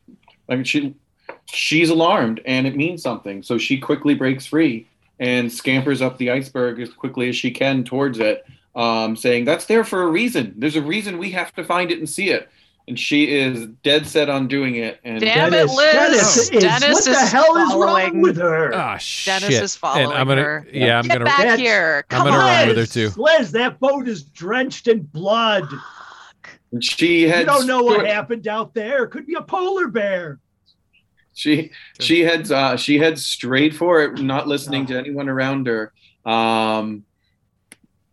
I 0.49 0.55
mean, 0.55 0.65
she, 0.65 0.95
she's 1.47 1.91
alarmed, 1.91 2.41
and 2.47 2.65
it 2.65 2.77
means 2.77 3.03
something. 3.03 3.43
So 3.43 3.59
she 3.59 3.79
quickly 3.79 4.15
breaks 4.15 4.47
free 4.47 4.87
and 5.19 5.53
scampers 5.53 6.03
up 6.03 6.19
the 6.19 6.31
iceberg 6.31 6.79
as 6.81 6.93
quickly 6.93 7.29
as 7.29 7.35
she 7.35 7.51
can 7.51 7.83
towards 7.83 8.21
it, 8.21 8.45
um, 8.77 9.17
saying, 9.17 9.47
"That's 9.47 9.67
there 9.67 9.83
for 9.83 10.03
a 10.05 10.07
reason. 10.07 10.55
There's 10.57 10.77
a 10.77 10.83
reason 10.83 11.19
we 11.19 11.31
have 11.33 11.53
to 11.55 11.65
find 11.65 11.91
it 11.91 11.99
and 11.99 12.09
see 12.09 12.31
it." 12.31 12.49
And 12.93 13.01
she 13.01 13.35
is 13.35 13.69
dead 13.83 14.07
set 14.07 14.29
on 14.29 14.49
doing 14.49 14.75
it. 14.77 15.01
And 15.03 15.19
Damn 15.19 15.55
it, 15.55 15.65
Liz. 15.67 15.93
Dennis 15.95 16.37
is, 16.37 16.63
Dennis 16.63 16.83
what 16.93 17.05
the 17.07 17.21
hell 17.27 17.57
is 17.57 17.71
following- 17.71 18.13
wrong 18.13 18.21
with 18.21 18.37
her? 18.37 18.71
Ah 18.75 18.99
shit! 18.99 19.41
Dennis 19.41 19.61
is 19.63 19.75
following 19.77 20.05
and 20.11 20.13
I'm 20.13 20.29
gonna, 20.29 20.43
her. 20.43 20.67
yeah, 20.71 20.99
I'm 20.99 21.05
Get 21.05 21.13
gonna. 21.15 21.25
back 21.25 21.39
That's- 21.39 21.59
here. 21.59 22.05
I'm 22.11 22.19
Come 22.19 22.27
gonna 22.29 22.37
on. 22.37 22.45
run 22.45 22.69
with 22.69 22.77
her 22.77 22.83
Liz, 22.83 22.93
too. 22.93 23.11
Liz, 23.17 23.51
that 23.53 23.81
boat 23.81 24.07
is 24.09 24.25
drenched 24.25 24.89
in 24.89 25.05
blood. 25.05 25.65
she 26.83 27.23
You 27.23 27.45
don't 27.47 27.67
know 27.67 27.83
what 27.83 28.07
happened 28.07 28.47
out 28.47 28.75
there. 28.75 29.07
Could 29.07 29.27
be 29.27 29.37
a 29.37 29.43
polar 29.43 29.89
bear. 29.89 30.39
She 31.33 31.71
she 31.99 32.21
heads 32.21 32.53
uh, 32.53 32.77
she 32.77 32.99
heads 32.99 33.25
straight 33.25 33.75
for 33.75 34.03
it, 34.03 34.21
not 34.21 34.49
listening 34.49 34.85
to 34.89 34.99
anyone 34.99 35.31
around 35.31 35.67
her. 35.67 35.95
Um, 36.27 37.05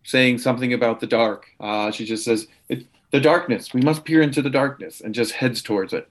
saying 0.06 0.38
something 0.38 0.72
about 0.72 1.02
the 1.02 1.08
dark. 1.08 1.48
Uh, 1.60 1.92
she 1.92 2.06
just 2.06 2.24
says, 2.24 2.48
"It's 2.70 2.86
the 3.12 3.20
darkness. 3.20 3.74
We 3.74 3.82
must 3.82 4.04
peer 4.06 4.22
into 4.22 4.42
the 4.42 4.50
darkness," 4.50 5.02
and 5.02 5.14
just 5.14 5.34
heads 5.34 5.62
towards 5.62 5.94
it. 5.94 6.10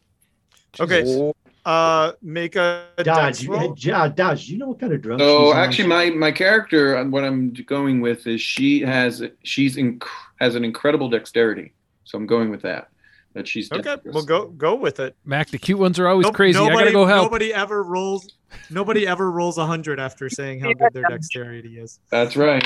Okay. 0.80 1.32
Uh, 1.64 2.12
make 2.22 2.56
a 2.56 2.86
Dodge, 2.96 3.06
dex 3.40 3.42
you, 3.42 3.52
roll. 3.52 3.76
uh, 3.92 4.08
Dodge, 4.08 4.48
you 4.48 4.56
know 4.56 4.68
what 4.68 4.80
kind 4.80 4.92
of 4.92 5.02
drugs? 5.02 5.20
So 5.22 5.44
she's 5.46 5.52
on? 5.52 5.58
actually, 5.58 5.88
my 5.88 6.10
my 6.10 6.32
character, 6.32 6.96
uh, 6.96 7.04
what 7.04 7.24
I'm 7.24 7.52
going 7.66 8.00
with 8.00 8.26
is 8.26 8.40
she 8.40 8.80
has 8.80 9.22
she's 9.42 9.76
inc- 9.76 10.04
has 10.40 10.54
an 10.54 10.64
incredible 10.64 11.10
dexterity. 11.10 11.74
So 12.04 12.16
I'm 12.16 12.26
going 12.26 12.50
with 12.50 12.62
that. 12.62 12.88
That 13.34 13.46
she's 13.46 13.70
Okay, 13.70 13.82
dexterous. 13.82 14.14
we'll 14.14 14.24
go 14.24 14.46
go 14.48 14.74
with 14.76 14.98
it. 14.98 15.14
Mac, 15.26 15.50
the 15.50 15.58
cute 15.58 15.78
ones 15.78 15.98
are 15.98 16.08
always 16.08 16.24
Nope, 16.24 16.34
crazy. 16.34 16.58
I 16.58 16.62
Nobody, 16.62 16.78
gotta 16.78 16.92
go 16.92 17.04
help. 17.06 17.24
Nobody 17.24 17.52
ever 17.52 17.82
rolls. 17.82 18.32
Nobody 18.70 19.06
ever 19.06 19.30
rolls 19.30 19.58
a 19.58 19.66
hundred 19.66 20.00
after 20.00 20.30
saying 20.30 20.60
how 20.60 20.72
good 20.72 20.92
their 20.94 21.02
dexterity 21.10 21.78
is. 21.78 22.00
That's 22.10 22.34
right. 22.34 22.64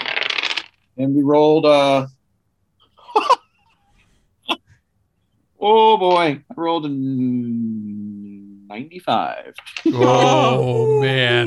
And 0.96 1.12
we 1.12 1.22
rolled. 1.22 1.66
uh 1.66 2.06
Oh 5.64 5.96
boy, 5.96 6.42
I 6.50 6.54
rolled 6.56 6.86
a 6.86 6.88
ninety-five. 8.68 9.54
Oh 9.92 10.86
man. 11.00 11.46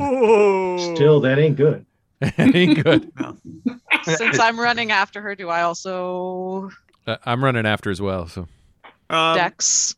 Still, 0.79 1.19
that 1.21 1.37
ain't 1.37 1.57
good. 1.57 1.85
ain't 2.37 2.81
good. 2.83 3.11
Since 4.03 4.39
I'm 4.39 4.57
running 4.59 4.91
after 4.91 5.21
her, 5.21 5.35
do 5.35 5.49
I 5.49 5.63
also 5.63 6.69
Uh, 7.05 7.17
I'm 7.25 7.43
running 7.43 7.65
after 7.65 7.91
as 7.91 8.01
well. 8.01 8.27
So 8.27 8.47
Um, 9.09 9.35
dex? 9.37 9.95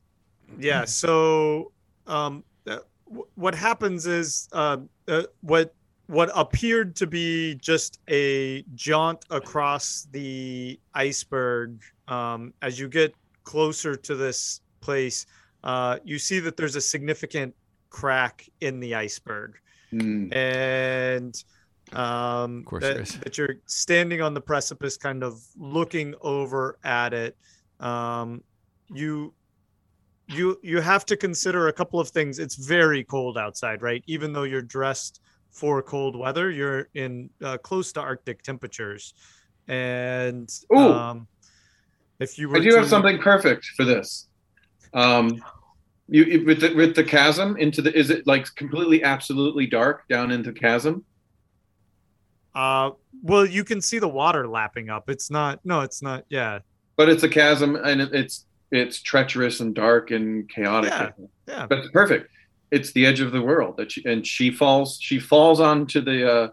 yeah 0.59 0.85
so 0.85 1.71
um 2.07 2.43
uh, 2.67 2.79
w- 3.07 3.27
what 3.35 3.53
happens 3.53 4.07
is 4.07 4.47
uh, 4.53 4.77
uh 5.07 5.23
what 5.41 5.75
what 6.07 6.31
appeared 6.33 6.95
to 6.95 7.05
be 7.05 7.53
just 7.55 7.99
a 8.09 8.63
jaunt 8.73 9.23
across 9.29 10.07
the 10.11 10.79
iceberg 10.95 11.81
um 12.07 12.53
as 12.61 12.79
you 12.79 12.87
get 12.87 13.13
closer 13.51 13.93
to 14.07 14.13
this 14.25 14.39
place 14.87 15.17
uh 15.63 15.95
you 16.11 16.17
see 16.27 16.39
that 16.45 16.55
there's 16.57 16.75
a 16.75 16.81
significant 16.95 17.51
crack 17.89 18.35
in 18.67 18.79
the 18.83 18.91
iceberg 19.05 19.51
Hmm. 19.91 20.27
and 20.33 21.33
Um, 21.93 22.51
Of 22.59 22.65
course 22.71 22.83
that, 22.83 22.93
there 22.95 23.03
is. 23.07 23.19
that 23.23 23.33
you're 23.37 23.55
standing 23.83 24.19
on 24.27 24.33
the 24.37 24.41
precipice, 24.51 24.95
kind 25.07 25.21
of 25.23 25.33
looking 25.77 26.09
over 26.35 26.61
at 26.83 27.11
it. 27.25 27.33
Um, 27.79 28.29
you 29.01 29.33
you 30.37 30.45
you 30.71 30.81
have 30.91 31.03
to 31.11 31.15
consider 31.27 31.61
a 31.69 31.73
couple 31.79 31.99
of 32.03 32.09
things. 32.17 32.33
It's 32.39 32.57
very 32.77 33.03
cold 33.15 33.35
outside, 33.45 33.79
right? 33.89 34.03
Even 34.15 34.33
though 34.33 34.43
you're 34.51 34.67
dressed 34.79 35.21
for 35.59 35.81
cold 35.81 36.13
weather, 36.23 36.47
you're 36.59 36.83
in 37.03 37.29
uh, 37.47 37.57
close 37.69 37.87
to 37.95 38.01
Arctic 38.01 38.37
temperatures, 38.49 39.03
and 39.69 40.47
Ooh. 40.75 40.91
um, 40.99 41.27
if 42.19 42.37
you 42.37 42.49
were 42.49 42.57
I 42.57 42.59
do 42.59 42.75
have 42.75 42.87
something 42.87 43.19
perfect 43.19 43.65
for 43.75 43.85
this. 43.85 44.27
Um, 44.93 45.43
you 46.09 46.45
with 46.45 46.61
the 46.61 46.73
with 46.73 46.95
the 46.95 47.03
chasm 47.03 47.57
into 47.57 47.81
the 47.81 47.95
is 47.97 48.09
it 48.09 48.25
like 48.25 48.53
completely 48.55 49.03
absolutely 49.03 49.67
dark 49.67 50.07
down 50.07 50.31
into 50.31 50.53
chasm? 50.53 51.03
Uh, 52.55 52.91
well, 53.21 53.45
you 53.45 53.63
can 53.63 53.81
see 53.81 53.99
the 53.99 54.07
water 54.07 54.47
lapping 54.47 54.89
up. 54.89 55.09
It's 55.09 55.29
not. 55.29 55.59
No, 55.63 55.81
it's 55.81 56.01
not. 56.01 56.25
Yeah, 56.29 56.59
But 56.95 57.09
it's 57.09 57.23
a 57.23 57.29
chasm 57.29 57.75
and 57.75 58.01
it, 58.01 58.13
it's 58.13 58.45
it's 58.71 59.01
treacherous 59.01 59.59
and 59.59 59.75
dark 59.75 60.11
and 60.11 60.49
chaotic. 60.49 60.89
Yeah. 60.89 61.11
yeah. 61.47 61.65
But 61.67 61.79
it's 61.79 61.91
perfect. 61.91 62.31
It's 62.71 62.91
the 62.93 63.05
edge 63.05 63.19
of 63.19 63.31
the 63.31 63.41
world 63.41 63.77
that 63.77 63.91
she, 63.91 64.03
and 64.05 64.25
she 64.25 64.49
falls 64.49 64.97
she 65.01 65.19
falls 65.19 65.59
onto 65.59 66.01
the 66.01 66.31
uh, 66.31 66.49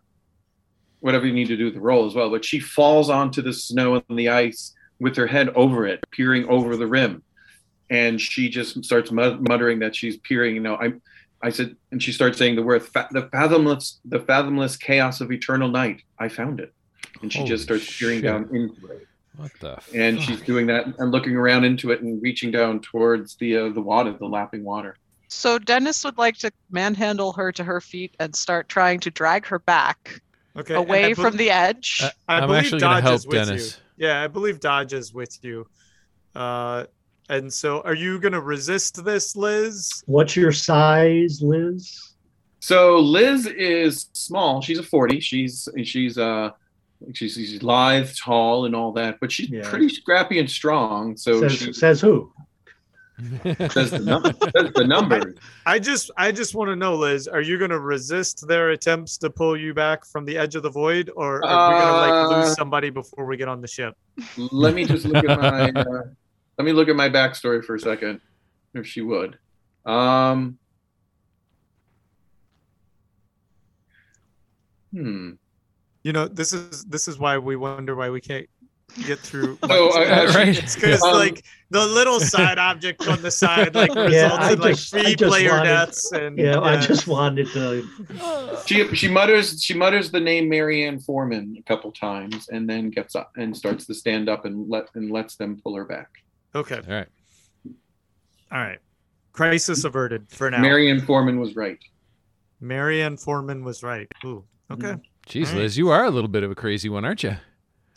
whatever 1.01 1.27
you 1.27 1.33
need 1.33 1.49
to 1.49 1.57
do 1.57 1.67
with 1.67 1.75
the 1.75 1.81
roll 1.81 2.07
as 2.07 2.15
well. 2.15 2.31
But 2.31 2.45
she 2.45 2.61
falls 2.61 3.09
onto 3.09 3.41
the 3.41 3.53
snow 3.53 3.95
and 3.95 4.19
the 4.19 4.29
ice 4.29 4.75
with 5.01 5.17
her 5.17 5.27
head 5.27 5.49
over 5.51 5.87
it, 5.87 6.05
peering 6.11 6.47
over 6.49 6.77
the 6.77 6.87
rim, 6.87 7.23
and 7.91 8.21
she 8.21 8.49
just 8.49 8.85
starts 8.85 9.11
muttering 9.11 9.79
that 9.81 9.95
she's 9.95 10.17
peering. 10.19 10.55
You 10.55 10.61
know, 10.61 10.77
I, 10.77 10.93
I 11.43 11.51
said, 11.51 11.77
and 11.93 12.03
she 12.03 12.13
starts 12.13 12.39
saying 12.39 12.57
the 12.57 12.63
word 12.63 12.83
the 13.13 13.29
fathomless 13.33 14.01
the 14.05 14.21
fathomless 14.21 14.77
chaos 14.77 15.21
of 15.21 15.31
eternal 15.33 15.69
night. 15.69 16.03
I 16.19 16.29
found 16.29 16.61
it, 16.61 16.73
and 17.23 17.33
she 17.33 17.39
Holy 17.41 17.49
just 17.51 17.65
starts 17.65 17.99
peering 17.99 18.19
shit. 18.19 18.25
down 18.25 18.49
into 18.55 18.87
it 18.87 19.07
What 19.37 19.53
the? 19.61 19.79
and 19.95 20.19
fuck? 20.19 20.27
she's 20.29 20.41
doing 20.43 20.67
that 20.69 20.87
and 20.99 21.11
looking 21.11 21.37
around 21.37 21.65
into 21.65 21.91
it 21.91 22.01
and 22.03 22.23
reaching 22.23 22.51
down 22.51 22.81
towards 22.81 23.37
the 23.37 23.57
uh, 23.57 23.69
the 23.71 23.83
water, 23.83 24.13
the 24.13 24.27
lapping 24.27 24.65
water. 24.65 24.97
So 25.29 25.59
Dennis 25.59 26.05
would 26.05 26.17
like 26.17 26.37
to 26.39 26.53
manhandle 26.71 27.33
her 27.33 27.51
to 27.53 27.65
her 27.65 27.81
feet 27.81 28.15
and 28.21 28.35
start 28.37 28.69
trying 28.69 29.01
to 29.01 29.11
drag 29.11 29.47
her 29.47 29.59
back 29.59 30.21
Okay. 30.57 30.75
and 30.75 30.83
I 30.83 30.87
away 30.87 31.13
bel- 31.15 31.25
from 31.25 31.37
the 31.37 31.51
edge. 31.51 32.01
Uh, 32.03 32.11
I 32.29 32.37
I'm 32.39 32.47
believe 32.47 32.65
actually 32.65 32.81
gonna 32.81 33.01
help 33.01 33.23
Dennis. 33.29 33.77
you. 33.77 33.83
Yeah, 33.97 34.23
I 34.23 34.27
believe 34.29 34.61
Dodge 34.61 34.93
is 34.93 35.13
with 35.15 35.39
you. 35.43 35.67
Uh, 36.35 36.85
and 37.29 37.53
so, 37.53 37.81
are 37.83 37.95
you 37.95 38.19
gonna 38.19 38.41
resist 38.41 39.05
this, 39.05 39.35
Liz? 39.37 40.03
What's 40.07 40.37
your 40.37 40.53
size, 40.53 41.41
Liz? 41.43 42.15
So 42.61 42.99
Liz 42.99 43.47
is 43.47 44.09
small. 44.13 44.61
She's 44.61 44.79
a 44.79 44.83
forty. 44.83 45.21
She's 45.21 45.69
she's 45.85 46.19
uh 46.19 46.51
she's, 47.13 47.35
she's 47.35 47.63
lithe, 47.63 48.11
tall, 48.23 48.65
and 48.67 48.75
all 48.75 48.93
that, 48.93 49.19
but 49.21 49.31
she's 49.31 49.49
Yeah. 49.51 49.69
pretty 49.69 49.89
scrappy 49.89 50.39
and 50.39 50.51
strong. 50.51 51.17
So 51.17 51.41
says, 51.41 51.53
she 51.53 51.73
says 51.73 52.01
who? 52.01 52.33
Says 53.17 53.91
the, 53.93 54.01
num- 54.01 54.25
says 54.25 54.73
the 54.75 54.85
number. 54.87 55.35
I 55.67 55.79
just, 55.79 56.11
I 56.17 56.33
just 56.33 56.55
want 56.55 56.69
to 56.71 56.77
know, 56.77 56.95
Liz, 56.95 57.29
are 57.29 57.41
you 57.41 57.59
gonna 57.59 57.79
resist 57.79 58.47
their 58.49 58.71
attempts 58.71 59.17
to 59.19 59.31
pull 59.31 59.57
you 59.57 59.73
back 59.73 60.05
from 60.05 60.25
the 60.25 60.37
edge 60.37 60.57
of 60.57 60.63
the 60.63 60.71
void, 60.71 61.11
or 61.15 61.45
are 61.45 61.73
we 61.73 61.79
gonna 61.79 61.97
like 61.97 62.33
Uh, 62.33 62.39
lose 62.41 62.55
somebody 62.55 62.91
before 62.91 63.25
we 63.27 63.37
get 63.37 63.49
on 63.49 63.61
the 63.61 63.69
ship? 63.69 63.97
Let 64.37 64.75
me 64.75 64.85
just 64.85 65.05
look 65.05 65.25
at 65.25 65.39
my 65.41 65.71
uh, 65.71 66.03
let 66.59 66.65
me 66.65 66.73
look 66.73 66.89
at 66.89 66.97
my 66.97 67.09
backstory 67.09 67.65
for 67.65 67.77
a 67.77 67.81
second, 67.81 68.21
if 68.75 68.87
she 68.87 69.01
would. 69.01 69.39
Um. 69.87 70.59
Hmm. 74.93 75.33
You 76.05 76.13
know, 76.13 76.29
this 76.29 76.53
is 76.53 76.85
this 76.85 77.09
is 77.09 77.19
why 77.19 77.39
we 77.39 77.57
wonder 77.57 77.97
why 77.97 78.11
we 78.11 78.21
can't 78.21 78.47
get 79.07 79.19
through. 79.19 79.59
So, 79.67 79.91
I- 79.93 80.05
I- 80.05 80.27
right? 80.27 80.59
It's 80.63 80.75
because 80.75 81.03
Um, 81.03 81.15
like 81.15 81.45
the 81.71 81.85
little 81.87 82.21
side 82.21 82.59
object 82.59 83.07
on 83.09 83.21
the 83.23 83.31
side 83.31 83.75
like 83.75 83.89
results 83.95 84.13
Yeah, 84.15 84.53
in 84.53 84.59
like 84.61 84.77
just- 84.77 84.95
I 84.95 85.03
three 85.03 85.17
player 85.17 85.51
wanted- 85.51 85.65
deaths 85.65 86.13
and 86.13 86.39
Yeah, 86.39 86.61
I 86.61 86.81
just 86.81 87.07
wanted 87.07 87.49
to. 87.49 87.87
She 88.67 88.95
she 88.95 89.09
mutters 89.09 89.63
she 89.63 89.75
mutters 89.75 90.11
the 90.11 90.21
name 90.21 90.49
Marianne 90.49 90.99
Foreman 91.01 91.57
a 91.59 91.63
couple 91.63 91.93
times 91.93 92.49
and 92.49 92.69
then 92.71 92.91
gets 92.91 93.15
up 93.15 93.33
and 93.37 93.55
starts 93.57 93.85
to 93.87 93.95
stand 93.95 94.29
up 94.29 94.45
and 94.47 94.69
let 94.71 94.87
and 94.95 95.11
lets 95.11 95.37
them 95.37 95.61
pull 95.63 95.75
her 95.77 95.85
back. 95.85 96.09
okay. 96.55 96.77
All 96.89 96.95
right. 96.95 97.09
All 98.53 98.61
right. 98.61 98.79
Crisis 99.33 99.83
averted 99.85 100.31
for 100.31 100.49
now. 100.51 100.61
Marianne 100.61 101.01
Foreman 101.01 101.41
was 101.41 101.57
right. 101.57 101.79
Marianne 102.61 103.17
Foreman 103.17 103.65
was 103.65 103.83
right. 103.83 104.07
Ooh. 104.25 104.45
Okay. 104.71 104.95
Jeez, 105.29 105.47
All 105.49 105.53
right. 105.55 105.63
Liz, 105.63 105.77
you 105.77 105.91
are 105.91 106.05
a 106.05 106.11
little 106.11 106.29
bit 106.29 106.43
of 106.45 106.51
a 106.51 106.55
crazy 106.55 106.89
one, 106.89 107.05
aren't 107.05 107.23
you? 107.25 107.37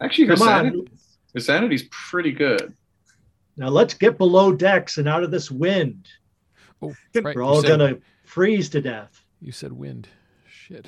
Actually, 0.00 0.26
her 0.28 0.36
sanity, 0.36 0.78
on. 0.78 0.86
her 1.34 1.40
sanity's 1.40 1.84
pretty 1.90 2.32
good. 2.32 2.74
Now 3.56 3.68
let's 3.68 3.94
get 3.94 4.18
below 4.18 4.52
decks 4.52 4.98
and 4.98 5.08
out 5.08 5.22
of 5.22 5.30
this 5.30 5.50
wind. 5.50 6.08
Oh, 6.82 6.94
right. 7.14 7.34
We're 7.36 7.42
all 7.42 7.62
said- 7.62 7.68
gonna 7.68 7.98
freeze 8.24 8.68
to 8.70 8.80
death. 8.80 9.22
You 9.40 9.52
said 9.52 9.72
wind. 9.72 10.08
Shit. 10.48 10.86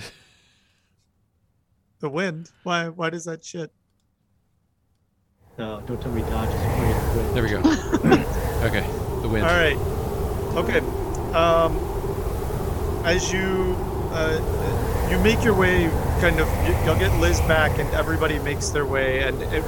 The 2.01 2.09
wind. 2.11 2.51
Why 2.63 2.89
why 2.89 3.11
does 3.11 3.25
that 3.25 3.45
shit? 3.45 3.73
No, 5.59 5.81
don't 5.87 6.01
tell 6.01 6.13
me 6.13 6.21
Dodge 6.23 6.49
is 6.51 6.61
afraid 6.61 6.95
of 6.95 7.15
the 7.15 7.21
wind. 7.23 7.35
There 7.35 7.43
we 7.43 7.49
go. 7.49 7.59
okay, 8.67 8.87
the 9.23 9.29
wind. 9.29 9.47
All 9.47 9.53
right. 9.53 9.77
Okay. 10.57 10.81
Um 11.35 11.97
as 13.07 13.33
you 13.33 13.77
uh, 14.13 15.09
you 15.11 15.19
make 15.21 15.43
your 15.45 15.55
way 15.55 15.89
kind 16.21 16.41
of 16.41 16.49
you, 16.67 16.75
you'll 16.85 16.99
get 16.99 17.19
Liz 17.21 17.41
back 17.43 17.79
and 17.79 17.89
everybody 17.95 18.39
makes 18.39 18.71
their 18.71 18.87
way. 18.87 19.23
And 19.23 19.41
it 19.43 19.65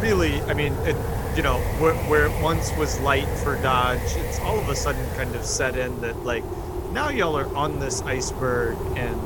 really 0.00 0.40
I 0.42 0.54
mean 0.54 0.72
it 0.84 0.96
you 1.36 1.42
know 1.42 1.58
where, 1.78 1.94
where 2.08 2.26
it 2.26 2.42
once 2.42 2.74
was 2.76 2.98
light 3.00 3.28
for 3.38 3.54
Dodge 3.62 4.00
it's 4.16 4.40
all 4.40 4.58
of 4.58 4.68
a 4.68 4.74
sudden 4.74 5.06
kind 5.14 5.34
of 5.36 5.44
set 5.44 5.76
in 5.76 6.00
that 6.00 6.16
like 6.24 6.42
now 6.92 7.08
y'all 7.08 7.36
are 7.36 7.54
on 7.54 7.78
this 7.78 8.02
iceberg 8.02 8.76
and 8.96 9.16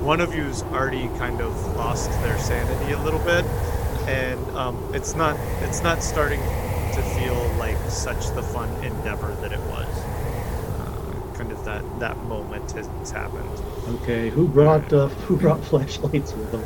one 0.00 0.20
of 0.20 0.34
you's 0.34 0.62
already 0.64 1.08
kind 1.18 1.40
of 1.40 1.76
lost 1.76 2.10
their 2.22 2.38
sanity 2.38 2.92
a 2.92 3.02
little 3.02 3.20
bit. 3.20 3.44
And 4.06 4.40
um, 4.56 4.78
it's 4.94 5.14
not 5.14 5.36
it's 5.62 5.82
not 5.82 6.02
starting 6.02 6.40
to 6.40 7.02
feel 7.18 7.36
like 7.58 7.78
such 7.90 8.28
the 8.34 8.42
fun 8.42 8.68
endeavor 8.84 9.34
that 9.40 9.52
it 9.52 9.60
was. 9.60 9.88
Uh, 10.78 11.34
kind 11.36 11.50
of 11.50 11.64
that 11.64 11.82
that 11.98 12.16
moment 12.24 12.70
has 12.72 13.10
happened 13.10 13.50
Okay, 13.88 14.30
who 14.30 14.48
brought 14.48 14.92
uh, 14.92 15.08
who 15.26 15.36
brought 15.36 15.64
flashlights 15.64 16.32
with 16.32 16.50
them? 16.52 16.64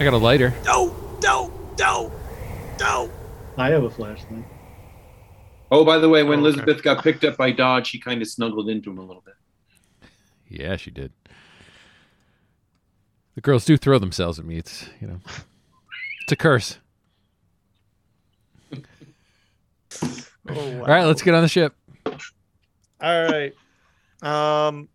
I 0.00 0.04
got 0.04 0.12
a 0.14 0.18
lighter. 0.18 0.54
no 0.64 0.94
no 1.22 1.52
no 1.78 2.12
no 2.80 3.10
I 3.58 3.70
have 3.70 3.84
a 3.84 3.90
flashlight. 3.90 4.44
Oh, 5.70 5.84
by 5.84 5.98
the 5.98 6.08
way, 6.08 6.22
when 6.22 6.38
Oh, 6.38 6.42
okay. 6.42 6.48
Elizabeth 6.50 6.82
got 6.82 7.02
picked 7.02 7.24
up 7.24 7.36
by 7.36 7.50
Dodge, 7.50 7.88
she 7.88 7.98
kind 7.98 8.22
of 8.22 8.28
snuggled 8.28 8.68
into 8.68 8.90
him 8.90 8.98
a 8.98 9.02
little 9.04 9.22
bit. 9.24 9.34
Yeah, 10.48 10.76
she 10.76 10.90
did. 10.92 11.12
The 13.34 13.40
girls 13.40 13.64
do 13.64 13.76
throw 13.76 13.98
themselves 13.98 14.38
at 14.38 14.44
me. 14.44 14.58
It's 14.58 14.88
you 15.00 15.08
know, 15.08 15.20
it's 16.22 16.32
a 16.32 16.36
curse. 16.36 16.78
oh, 18.72 18.78
All 20.48 20.86
right, 20.86 21.04
let's 21.04 21.22
get 21.22 21.34
on 21.34 21.42
the 21.42 21.48
ship. 21.48 21.74
All 23.00 23.30
right. 23.30 23.52
Um. 24.22 24.88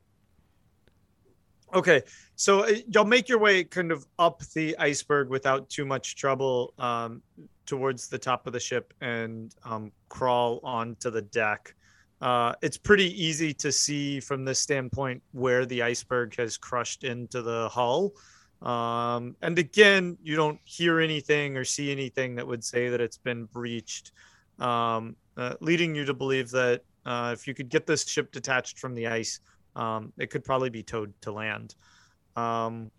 Okay, 1.74 2.02
so 2.36 2.66
uh, 2.66 2.74
y'all 2.90 3.06
make 3.06 3.30
your 3.30 3.40
way 3.40 3.64
kind 3.64 3.94
of 3.94 4.06
up 4.20 4.42
the 4.54 4.78
iceberg 4.78 5.30
without 5.30 5.70
too 5.70 5.86
much 5.86 6.18
trouble 6.18 6.74
um, 6.78 7.22
towards 7.66 8.10
the 8.10 8.18
top 8.18 8.46
of 8.46 8.52
the 8.52 8.60
ship 8.60 8.94
and 9.00 9.56
um, 9.64 9.92
crawl 10.10 10.60
onto 10.64 11.10
the 11.10 11.22
deck. 11.22 11.74
Uh, 12.20 12.54
it's 12.62 12.78
pretty 12.78 13.10
easy 13.24 13.54
to 13.54 13.72
see 13.72 14.20
from 14.20 14.44
this 14.44 14.60
standpoint 14.60 15.24
where 15.32 15.66
the 15.66 15.82
iceberg 15.82 16.36
has 16.36 16.58
crushed 16.58 17.06
into 17.06 17.42
the 17.42 17.70
hull. 17.70 18.12
Um, 18.62 19.36
and 19.42 19.58
again, 19.58 20.18
you 20.22 20.36
don't 20.36 20.60
hear 20.66 21.00
anything 21.00 21.56
or 21.56 21.64
see 21.64 21.90
anything 21.90 22.36
that 22.36 22.46
would 22.46 22.64
say 22.64 22.90
that 22.90 23.00
it's 23.00 23.18
been 23.18 23.46
breached, 23.46 24.12
um, 24.60 25.16
uh, 25.38 25.56
leading 25.62 25.96
you 25.96 26.04
to 26.04 26.14
believe 26.14 26.52
that 26.52 26.84
uh, 27.06 27.32
if 27.34 27.48
you 27.48 27.54
could 27.54 27.70
get 27.70 27.88
this 27.88 28.06
ship 28.08 28.32
detached 28.32 28.78
from 28.78 28.94
the 28.94 29.08
ice, 29.08 29.40
um, 29.76 30.14
it 30.18 30.30
could 30.30 30.44
probably 30.44 30.70
be 30.70 30.84
towed 30.84 31.14
to 31.22 31.32
land. 31.32 31.76
Um, 32.36 32.92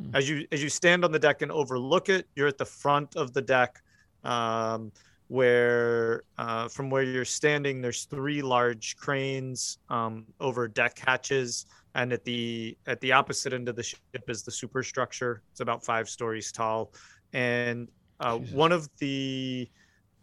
Hmm. 0.00 0.16
as 0.16 0.28
you 0.28 0.46
as 0.52 0.62
you 0.62 0.68
stand 0.68 1.04
on 1.04 1.12
the 1.12 1.18
deck 1.18 1.42
and 1.42 1.52
overlook 1.52 2.08
it, 2.08 2.26
you're 2.34 2.48
at 2.48 2.58
the 2.58 2.64
front 2.64 3.16
of 3.16 3.32
the 3.32 3.42
deck, 3.42 3.82
um, 4.24 4.92
where 5.28 6.22
uh, 6.38 6.68
from 6.68 6.90
where 6.90 7.02
you're 7.02 7.24
standing, 7.24 7.80
there's 7.80 8.04
three 8.04 8.40
large 8.40 8.96
cranes 8.96 9.78
um, 9.88 10.26
over 10.40 10.68
deck 10.68 10.98
hatches, 10.98 11.66
and 11.94 12.12
at 12.12 12.24
the 12.24 12.76
at 12.86 13.00
the 13.00 13.12
opposite 13.12 13.52
end 13.52 13.68
of 13.68 13.76
the 13.76 13.82
ship 13.82 14.00
is 14.28 14.42
the 14.42 14.50
superstructure. 14.50 15.42
It's 15.50 15.60
about 15.60 15.84
five 15.84 16.08
stories 16.08 16.50
tall, 16.50 16.92
and 17.32 17.88
uh, 18.20 18.38
one 18.38 18.72
of 18.72 18.88
the 18.98 19.68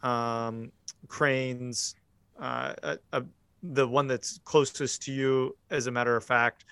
um, 0.02 0.72
cranes 1.06 1.94
uh, 2.40 2.96
uh, 3.12 3.20
the 3.62 3.86
one 3.86 4.06
that's 4.06 4.38
closest 4.44 5.02
to 5.02 5.12
you, 5.12 5.56
as 5.70 5.86
a 5.86 5.90
matter 5.90 6.16
of 6.16 6.24
fact, 6.24 6.64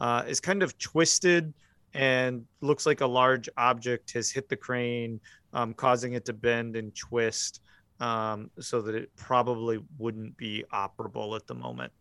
uh, 0.00 0.24
is 0.26 0.40
kind 0.40 0.62
of 0.62 0.76
twisted 0.78 1.52
and 1.92 2.44
looks 2.60 2.86
like 2.86 3.00
a 3.00 3.06
large 3.06 3.48
object 3.56 4.12
has 4.12 4.30
hit 4.30 4.48
the 4.48 4.56
crane, 4.56 5.20
um, 5.52 5.74
causing 5.74 6.14
it 6.14 6.24
to 6.24 6.32
bend 6.32 6.76
and 6.76 6.94
twist 6.94 7.60
um, 7.98 8.50
so 8.58 8.80
that 8.80 8.94
it 8.94 9.14
probably 9.16 9.80
wouldn't 9.98 10.36
be 10.36 10.64
operable 10.72 11.36
at 11.36 11.46
the 11.46 11.54
moment. 11.54 11.92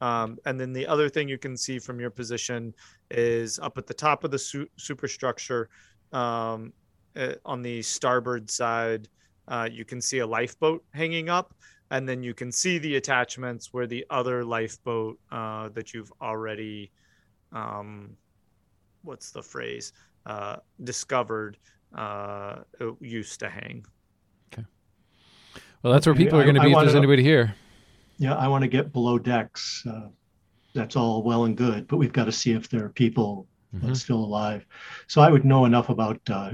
Um, 0.00 0.38
and 0.46 0.58
then 0.58 0.72
the 0.72 0.86
other 0.86 1.08
thing 1.08 1.28
you 1.28 1.38
can 1.38 1.56
see 1.56 1.78
from 1.78 2.00
your 2.00 2.10
position 2.10 2.74
is 3.10 3.58
up 3.60 3.78
at 3.78 3.86
the 3.86 3.94
top 3.94 4.24
of 4.24 4.30
the 4.30 4.38
su- 4.38 4.68
superstructure 4.76 5.68
um, 6.12 6.72
uh, 7.14 7.34
on 7.44 7.62
the 7.62 7.82
starboard 7.82 8.50
side, 8.50 9.08
uh, 9.48 9.68
you 9.70 9.84
can 9.84 10.00
see 10.00 10.18
a 10.18 10.26
lifeboat 10.26 10.84
hanging 10.92 11.28
up. 11.28 11.54
And 11.92 12.08
then 12.08 12.22
you 12.22 12.32
can 12.32 12.50
see 12.50 12.78
the 12.78 12.96
attachments 12.96 13.68
where 13.72 13.86
the 13.86 14.06
other 14.08 14.42
lifeboat 14.44 15.20
uh, 15.30 15.68
that 15.74 15.92
you've 15.92 16.10
already, 16.22 16.90
um, 17.52 18.16
what's 19.02 19.30
the 19.30 19.42
phrase, 19.42 19.92
uh, 20.24 20.56
discovered 20.82 21.58
uh, 21.94 22.60
used 23.00 23.40
to 23.40 23.50
hang. 23.50 23.84
Okay 24.52 24.64
well, 25.82 25.92
that's 25.92 26.06
where 26.06 26.14
people 26.14 26.38
are 26.40 26.44
going 26.44 26.54
to 26.54 26.62
I 26.62 26.64
be 26.64 26.70
if 26.70 26.74
wanna 26.74 26.86
there's 26.86 26.96
anybody 26.96 27.22
here. 27.22 27.54
Yeah, 28.16 28.36
I 28.36 28.48
want 28.48 28.62
to 28.62 28.68
get 28.68 28.92
below 28.94 29.18
decks. 29.18 29.84
Uh, 29.86 30.08
that's 30.74 30.96
all 30.96 31.22
well 31.22 31.44
and 31.44 31.54
good, 31.54 31.86
but 31.88 31.98
we've 31.98 32.12
got 32.12 32.24
to 32.24 32.32
see 32.32 32.52
if 32.52 32.70
there 32.70 32.84
are 32.86 32.88
people 32.88 33.46
Mhm. 33.74 33.94
still 33.96 34.18
alive. 34.18 34.64
So 35.08 35.20
I 35.20 35.30
would 35.30 35.44
know 35.44 35.66
enough 35.66 35.88
about 35.90 36.20
uh, 36.30 36.52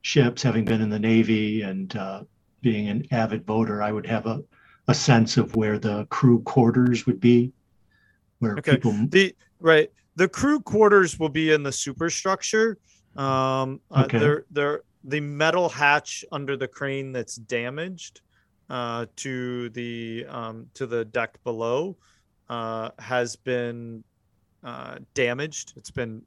ships, 0.00 0.42
having 0.42 0.64
been 0.64 0.80
in 0.80 0.88
the 0.90 0.98
Navy 0.98 1.62
and 1.62 1.94
uh, 1.96 2.24
being 2.62 2.88
an 2.88 3.04
avid 3.10 3.44
boater. 3.44 3.82
I 3.82 3.90
would 3.92 4.06
have 4.06 4.26
a, 4.26 4.42
a 4.88 4.94
sense 4.94 5.36
of 5.36 5.54
where 5.56 5.78
the 5.78 6.06
crew 6.06 6.42
quarters 6.42 7.06
would 7.06 7.20
be, 7.20 7.52
where 8.40 8.56
Okay. 8.58 8.76
people. 8.76 8.92
The 9.08 9.34
right, 9.60 9.88
the 10.16 10.28
crew 10.28 10.60
quarters 10.60 11.18
will 11.18 11.28
be 11.28 11.52
in 11.52 11.62
the 11.62 11.72
superstructure. 11.72 12.78
Um, 13.16 13.80
uh, 13.90 14.04
Okay. 14.04 14.18
they're 14.18 14.44
they're 14.50 14.82
the 15.04 15.20
metal 15.20 15.68
hatch 15.68 16.24
under 16.32 16.56
the 16.56 16.68
crane 16.68 17.12
that's 17.12 17.36
damaged 17.36 18.20
uh, 18.70 19.06
to 19.16 19.68
the 19.70 20.24
um, 20.28 20.66
to 20.74 20.86
the 20.86 21.04
deck 21.04 21.38
below 21.44 21.96
uh, 22.48 22.90
has 22.98 23.36
been 23.36 24.02
uh, 24.64 24.98
damaged. 25.14 25.74
It's 25.76 25.90
been 25.90 26.22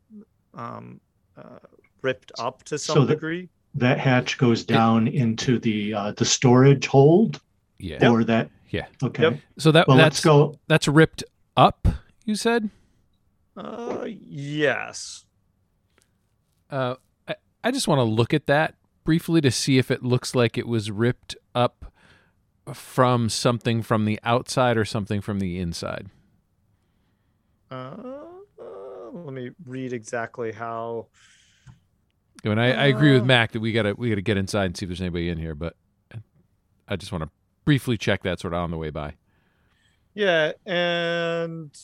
um, 0.54 1.00
uh, 1.38 1.60
ripped 2.02 2.32
up 2.40 2.64
to 2.66 2.78
some 2.78 2.96
So 2.96 3.06
the- 3.06 3.50
That 3.76 4.00
hatch 4.00 4.38
goes 4.38 4.64
down 4.64 5.08
into 5.08 5.60
the 5.60 5.94
uh, 5.94 6.12
the 6.14 6.26
storage 6.26 6.88
hold, 6.88 7.42
Yeah. 7.80 8.10
or 8.10 8.24
that. 8.24 8.50
Yeah. 8.70 8.86
Okay. 9.04 9.24
Yep. 9.24 9.40
So 9.60 9.72
that 9.72 9.88
Well, 9.88 9.98
that's 9.98 10.16
let's 10.18 10.24
go. 10.26 10.60
that's 10.68 10.88
ripped 10.88 11.24
up. 11.58 11.88
You 12.26 12.36
said. 12.36 12.70
Uh, 13.58 14.06
yes. 14.08 15.26
Uh, 16.70 16.96
I, 17.28 17.36
I 17.64 17.72
just 17.72 17.88
want 17.88 18.00
to 18.00 18.04
look 18.04 18.34
at 18.34 18.48
that 18.48 18.76
briefly 19.04 19.40
to 19.42 19.52
see 19.52 19.78
if 19.78 19.92
it 19.92 20.04
looks 20.04 20.34
like 20.36 20.58
it 20.58 20.68
was 20.68 20.90
ripped 20.92 21.36
up 21.54 21.94
from 22.74 23.30
something 23.30 23.82
from 23.84 24.06
the 24.06 24.20
outside 24.24 24.76
or 24.78 24.84
something 24.86 25.22
from 25.22 25.40
the 25.40 25.60
inside. 25.60 26.10
Uh, 27.72 27.96
let 29.14 29.34
me 29.34 29.52
read 29.66 29.94
exactly 29.94 30.52
how. 30.52 31.08
I 32.44 32.50
mean, 32.50 32.60
I, 32.60 32.74
I 32.74 32.86
agree 32.86 33.14
with 33.14 33.22
Uh. 33.24 33.26
Mac 33.26 33.52
that 33.54 33.60
we 33.60 33.72
gotta 33.72 33.94
we 33.96 34.10
gotta 34.10 34.22
get 34.22 34.38
inside 34.38 34.66
and 34.66 34.78
see 34.78 34.86
if 34.86 34.90
there's 34.90 35.02
anybody 35.02 35.30
in 35.30 35.38
here, 35.38 35.56
but 35.56 35.76
I 36.88 36.96
just 36.96 37.12
want 37.12 37.24
to 37.24 37.30
briefly 37.66 37.98
check 37.98 38.24
that 38.24 38.40
sort 38.40 38.54
of 38.54 38.60
on 38.60 38.72
the 38.72 38.78
way 38.78 38.92
by. 38.92 39.16
Yeah, 40.14 40.54
and 40.66 41.78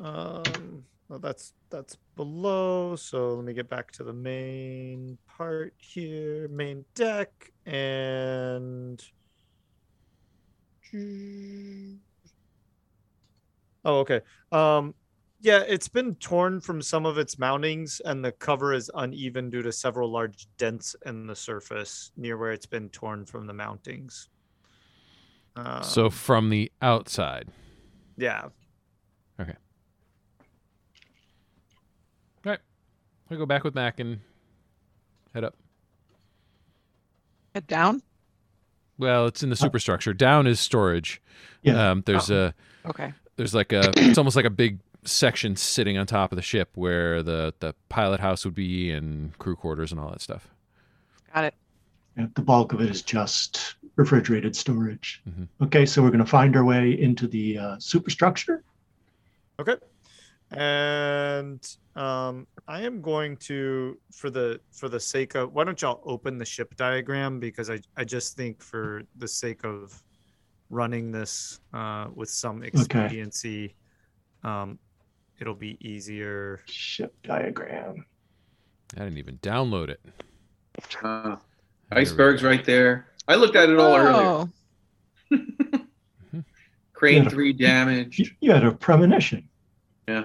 um, 0.00 0.84
well, 1.08 1.18
that's 1.18 1.54
that's 1.70 1.96
below. 2.16 2.96
So 2.96 3.34
let 3.34 3.44
me 3.44 3.54
get 3.54 3.70
back 3.70 3.90
to 3.92 4.04
the 4.04 4.12
main 4.12 5.16
part 5.26 5.74
here, 5.78 6.48
main 6.48 6.84
deck, 6.94 7.52
and 7.64 9.02
oh, 13.84 13.98
okay. 14.00 14.20
Um, 14.52 14.94
yeah, 15.40 15.62
it's 15.66 15.88
been 15.88 16.16
torn 16.16 16.60
from 16.60 16.82
some 16.82 17.06
of 17.06 17.16
its 17.16 17.36
mountings, 17.36 18.00
and 18.04 18.24
the 18.24 18.32
cover 18.32 18.74
is 18.74 18.90
uneven 18.94 19.50
due 19.50 19.62
to 19.62 19.72
several 19.72 20.10
large 20.10 20.48
dents 20.58 20.96
in 21.06 21.26
the 21.26 21.36
surface 21.36 22.10
near 22.16 22.36
where 22.36 22.52
it's 22.52 22.66
been 22.66 22.88
torn 22.90 23.24
from 23.24 23.46
the 23.46 23.52
mountings. 23.52 24.28
So 25.82 26.06
Um, 26.06 26.10
from 26.10 26.50
the 26.50 26.70
outside. 26.82 27.48
yeah, 28.16 28.48
Okay. 29.40 29.54
All 32.44 32.50
right. 32.52 32.58
I 33.30 33.34
go 33.36 33.46
back 33.46 33.64
with 33.64 33.74
Mac 33.74 34.00
and 34.00 34.20
head 35.34 35.44
up. 35.44 35.54
Head 37.54 37.66
down. 37.66 38.02
Well, 38.98 39.26
it's 39.26 39.42
in 39.42 39.50
the 39.50 39.56
superstructure. 39.56 40.12
Down 40.12 40.46
is 40.46 40.58
storage. 40.58 41.22
Yeah. 41.62 41.90
Um, 41.90 42.02
there's 42.06 42.30
a 42.30 42.54
Okay. 42.84 43.12
there's 43.36 43.54
like 43.54 43.72
a 43.72 43.92
it's 43.96 44.18
almost 44.18 44.34
like 44.36 44.44
a 44.44 44.50
big 44.50 44.80
section 45.04 45.54
sitting 45.56 45.96
on 45.96 46.06
top 46.06 46.32
of 46.32 46.36
the 46.36 46.42
ship 46.42 46.70
where 46.74 47.22
the 47.22 47.54
the 47.60 47.74
pilot 47.88 48.18
house 48.20 48.44
would 48.44 48.54
be 48.54 48.90
and 48.90 49.36
crew 49.38 49.54
quarters 49.56 49.92
and 49.92 50.00
all 50.00 50.10
that 50.10 50.20
stuff. 50.20 50.48
Got 51.32 51.44
it. 51.44 51.54
Yeah, 52.18 52.26
the 52.34 52.42
bulk 52.42 52.72
of 52.72 52.80
it 52.80 52.90
is 52.90 53.02
just 53.02 53.76
refrigerated 53.94 54.56
storage. 54.56 55.22
Mhm. 55.28 55.46
Okay, 55.62 55.86
so 55.86 56.02
we're 56.02 56.10
going 56.10 56.18
to 56.18 56.26
find 56.26 56.56
our 56.56 56.64
way 56.64 57.00
into 57.00 57.28
the 57.28 57.58
uh, 57.58 57.76
superstructure. 57.78 58.64
Okay. 59.60 59.76
And 60.50 61.60
um, 61.94 62.46
I 62.66 62.82
am 62.82 63.00
going 63.02 63.36
to, 63.36 63.98
for 64.12 64.30
the 64.30 64.60
for 64.72 64.88
the 64.88 64.98
sake 64.98 65.36
of, 65.36 65.52
why 65.52 65.62
don't 65.64 65.80
y'all 65.80 66.00
open 66.04 66.38
the 66.38 66.44
ship 66.44 66.74
diagram 66.76 67.38
because 67.38 67.70
I 67.70 67.80
I 67.96 68.04
just 68.04 68.36
think 68.36 68.62
for 68.62 69.02
the 69.16 69.28
sake 69.28 69.64
of 69.64 70.02
running 70.70 71.12
this 71.12 71.60
uh, 71.72 72.08
with 72.14 72.30
some 72.30 72.62
expediency, 72.64 73.74
um, 74.42 74.78
it'll 75.38 75.54
be 75.54 75.76
easier. 75.80 76.60
Ship 76.66 77.14
diagram. 77.22 78.06
I 78.96 79.04
didn't 79.04 79.18
even 79.18 79.38
download 79.38 79.90
it. 79.90 80.00
Uh, 81.02 81.04
There 81.10 81.22
we 81.22 81.30
go. 81.30 81.38
Icebergs 81.90 82.42
right 82.42 82.64
there. 82.64 83.06
I 83.26 83.34
looked 83.36 83.56
at 83.56 83.68
it 83.68 83.78
all 83.78 83.96
earlier. 83.96 84.48
Oh, 85.32 86.42
Crane 86.92 87.24
Yeah. 87.24 87.28
three 87.28 87.52
damaged. 87.52 88.18
You, 88.18 88.26
you 88.40 88.52
had 88.52 88.64
a 88.64 88.72
premonition. 88.72 89.48
Yeah, 90.08 90.24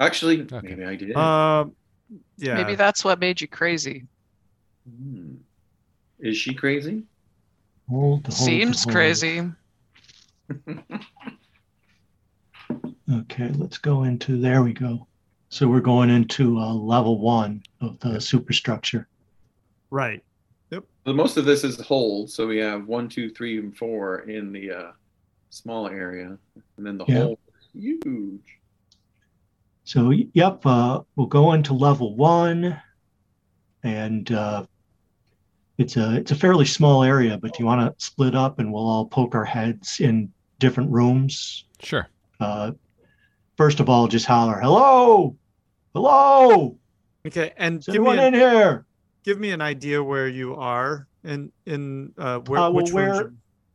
actually, 0.00 0.42
Okay. 0.42 0.60
maybe 0.68 0.84
I 0.84 0.94
did. 0.96 1.16
Um, 1.16 1.74
yeah. 2.38 2.54
maybe 2.54 2.74
that's 2.74 3.04
what 3.04 3.18
made 3.20 3.40
you 3.40 3.48
crazy. 3.48 4.04
Hmm. 4.88 5.34
Is 6.20 6.36
she 6.38 6.54
crazy? 6.54 7.02
Hold, 7.90 8.26
hold, 8.26 8.32
Seems 8.34 8.84
hold. 8.84 8.94
crazy. 8.94 9.42
Okay, 13.12 13.48
let's 13.54 13.78
go 13.78 14.02
into, 14.02 14.40
there 14.40 14.62
we 14.64 14.72
go. 14.72 15.06
So 15.48 15.68
we're 15.68 15.78
going 15.80 16.10
into 16.10 16.58
uh, 16.58 16.72
level 16.74 17.20
one 17.20 17.62
of 17.80 17.98
the 18.00 18.20
superstructure. 18.20 19.06
right. 19.90 20.22
Well, 21.06 21.14
most 21.14 21.36
of 21.36 21.44
this 21.44 21.62
is 21.62 21.80
hold, 21.80 22.30
so 22.30 22.48
we 22.48 22.58
have 22.58 22.88
one, 22.88 23.08
two, 23.08 23.30
three, 23.30 23.58
and 23.60 23.74
four 23.76 24.28
in 24.28 24.52
the 24.52 24.72
uh, 24.72 24.90
small 25.50 25.86
area, 25.86 26.36
and 26.76 26.84
then 26.84 26.98
the 26.98 27.04
Yeah. 27.06 27.22
hole 27.22 27.38
is 27.60 27.68
huge. 27.72 28.58
So, 29.84 30.10
yep, 30.10 30.66
uh, 30.66 31.02
we'll 31.14 31.28
go 31.28 31.52
into 31.52 31.74
level 31.74 32.16
one. 32.16 32.80
And 33.84 34.32
uh, 34.32 34.66
it's 35.78 35.96
a 35.96 36.16
it's 36.16 36.32
a 36.32 36.34
fairly 36.34 36.64
small 36.64 37.04
area, 37.04 37.38
but 37.38 37.52
do 37.52 37.60
you 37.60 37.66
want 37.66 37.96
to 37.96 38.04
split 38.04 38.34
up 38.34 38.58
and 38.58 38.72
we'll 38.72 38.88
all 38.88 39.06
poke 39.06 39.36
our 39.36 39.44
heads 39.44 40.00
in 40.00 40.32
different 40.58 40.90
rooms? 40.90 41.66
Sure. 41.80 42.08
Uh, 42.40 42.72
first 43.56 43.78
of 43.78 43.88
all, 43.88 44.08
just 44.08 44.26
holler, 44.26 44.58
hello, 44.60 45.36
hello, 45.94 46.76
Okay. 47.24 47.52
And 47.56 47.78
is 47.78 47.86
give 47.86 48.02
me 48.02 48.08
anyone 48.08 48.18
an, 48.18 48.34
in 48.34 48.40
here? 48.40 48.86
Give 49.26 49.38
me 49.40 49.50
an 49.50 49.60
idea 49.60 50.02
where 50.02 50.28
you 50.28 50.54
are 50.54 51.08
in 51.24 51.52
in 51.66 52.14
uh, 52.16 52.38
where 52.38 52.60
Uh, 52.60 52.70
well, 52.70 52.72
which 52.72 52.92
where- 52.92 53.06
rooms 53.08 53.18
you're, 53.18 53.32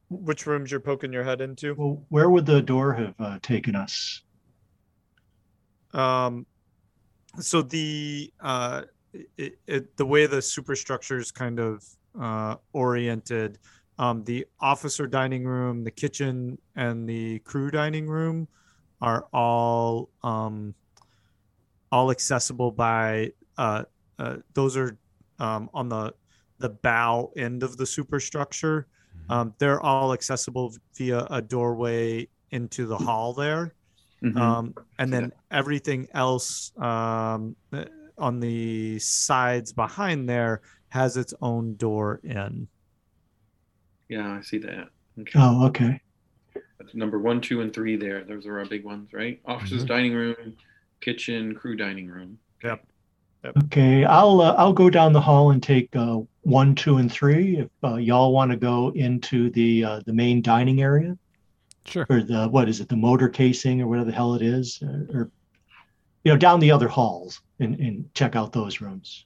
which 0.10 0.46
rooms 0.48 0.72
you're 0.72 0.80
poking 0.80 1.14
your 1.14 1.24
head 1.24 1.42
into. 1.42 1.76
Well, 1.76 2.06
where 2.10 2.30
would 2.30 2.46
the 2.46 2.62
door 2.62 2.94
have 2.94 3.14
uh, 3.20 3.38
taken 3.44 3.76
us? 3.76 4.24
um 5.94 6.46
so 7.38 7.62
the 7.62 8.32
uh 8.40 8.84
it, 9.38 9.60
it, 9.68 9.98
the 9.98 10.06
way 10.06 10.26
the 10.26 10.42
superstructure 10.42 11.18
is 11.18 11.32
kind 11.34 11.60
of 11.60 11.84
uh 12.18 12.56
oriented 12.72 13.60
um 13.98 14.24
the 14.24 14.46
officer 14.62 15.06
dining 15.06 15.44
room 15.44 15.84
the 15.84 15.92
kitchen 15.92 16.58
and 16.78 17.10
the 17.10 17.40
crew 17.40 17.70
dining 17.72 18.08
room 18.08 18.48
are 19.02 19.28
all 19.34 20.10
um 20.24 20.74
all 21.92 22.10
accessible 22.10 22.72
by 22.72 23.34
uh, 23.58 23.84
uh 24.18 24.38
those 24.54 24.78
are 24.78 24.98
um 25.42 25.70
on 25.74 25.90
the 25.90 26.14
the 26.60 26.70
bow 26.70 27.32
end 27.38 27.64
of 27.64 27.78
the 27.78 27.86
superstructure 27.86 28.88
um 29.30 29.54
they're 29.60 29.82
all 29.82 30.14
accessible 30.14 30.74
via 30.98 31.26
a 31.32 31.42
doorway 31.42 32.28
into 32.52 32.86
the 32.86 32.98
hall 32.98 33.34
there 33.34 33.74
Mhm. 34.24 34.38
Um, 34.40 34.74
and 35.00 35.10
See 35.10 35.18
then 35.18 35.32
everything 35.50 36.08
else 36.14 36.72
um, 36.78 37.56
uh, 37.74 37.86
on 38.20 38.40
the 38.40 39.00
sides 39.00 39.74
behind 39.74 40.30
there 40.30 40.62
has 40.90 41.18
its 41.18 41.34
own 41.42 41.76
door 41.76 42.20
in. 42.24 42.68
yeah, 44.10 44.38
I 44.38 44.42
see 44.42 44.58
that. 44.60 44.90
Okay. 45.20 45.40
Oh, 45.40 45.68
okay. 45.68 46.02
That's 46.80 46.96
number 46.96 47.20
one, 47.20 47.42
two, 47.42 47.62
and 47.62 47.74
three 47.74 47.96
there. 47.96 48.24
Those 48.24 48.46
are 48.46 48.60
our 48.60 48.66
big 48.66 48.84
ones, 48.84 49.14
right? 49.14 49.42
Officers' 49.46 49.84
Mhm. 49.84 49.88
dining 49.88 50.14
room, 50.14 50.58
kitchen, 51.02 51.56
crew 51.56 51.76
dining 51.76 52.08
room. 52.08 52.38
Yep. 52.64 52.86
Okay, 53.44 54.06
I'll 54.06 54.42
uh, 54.42 54.54
I'll 54.58 54.74
go 54.74 54.90
down 54.90 55.14
the 55.14 55.22
hall 55.22 55.52
and 55.52 55.64
take 55.64 55.96
uh, 55.96 56.20
one, 56.42 56.76
two, 56.76 56.98
and 56.98 57.12
three. 57.12 57.58
If 57.58 57.70
uh, 57.84 57.96
y'all 57.96 58.34
want 58.34 58.52
to 58.52 58.58
go 58.58 58.90
into 58.90 59.50
the 59.50 59.84
uh, 59.84 60.02
the 60.06 60.14
main 60.14 60.42
dining 60.42 60.82
area 60.82 61.18
Sure. 61.86 62.06
or 62.10 62.22
the 62.22 62.48
what 62.48 62.70
is 62.70 62.80
it, 62.80 62.90
the 62.90 62.96
motor 62.96 63.28
casing 63.28 63.82
or 63.82 63.88
whatever 63.88 64.06
the 64.06 64.16
hell 64.16 64.36
it 64.36 64.42
is, 64.42 64.80
uh, 64.84 65.18
or 65.18 65.32
you 66.24 66.32
know, 66.32 66.38
down 66.38 66.60
the 66.60 66.72
other 66.72 66.88
halls 66.88 67.42
and, 67.60 67.80
and 67.80 68.14
check 68.14 68.36
out 68.36 68.54
those 68.54 68.82
rooms. 68.82 69.26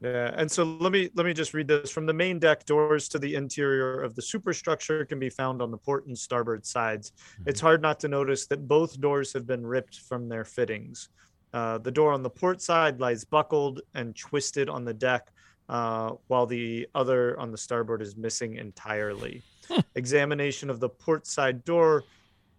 Yeah, 0.00 0.32
and 0.36 0.48
so 0.48 0.62
let 0.62 0.92
me 0.92 1.10
let 1.16 1.26
me 1.26 1.32
just 1.34 1.54
read 1.54 1.66
this 1.66 1.90
from 1.90 2.06
the 2.06 2.12
main 2.12 2.38
deck. 2.38 2.64
Doors 2.64 3.08
to 3.08 3.18
the 3.18 3.34
interior 3.34 4.00
of 4.00 4.14
the 4.14 4.22
superstructure 4.22 5.04
can 5.04 5.18
be 5.18 5.28
found 5.28 5.60
on 5.60 5.72
the 5.72 5.76
port 5.76 6.06
and 6.06 6.16
starboard 6.16 6.64
sides. 6.64 7.12
It's 7.46 7.60
hard 7.60 7.82
not 7.82 7.98
to 8.00 8.08
notice 8.08 8.46
that 8.46 8.68
both 8.68 9.00
doors 9.00 9.32
have 9.32 9.44
been 9.44 9.66
ripped 9.66 9.98
from 9.98 10.28
their 10.28 10.44
fittings. 10.44 11.08
Uh, 11.54 11.78
the 11.78 11.90
door 11.90 12.12
on 12.12 12.22
the 12.22 12.30
port 12.30 12.60
side 12.60 13.00
lies 13.00 13.24
buckled 13.24 13.80
and 13.94 14.14
twisted 14.16 14.68
on 14.68 14.84
the 14.84 14.92
deck, 14.92 15.32
uh, 15.68 16.12
while 16.26 16.46
the 16.46 16.86
other 16.94 17.38
on 17.38 17.50
the 17.50 17.58
starboard 17.58 18.02
is 18.02 18.16
missing 18.16 18.56
entirely. 18.56 19.42
Examination 19.94 20.70
of 20.70 20.80
the 20.80 20.88
port 20.88 21.26
side 21.26 21.64
door. 21.64 22.04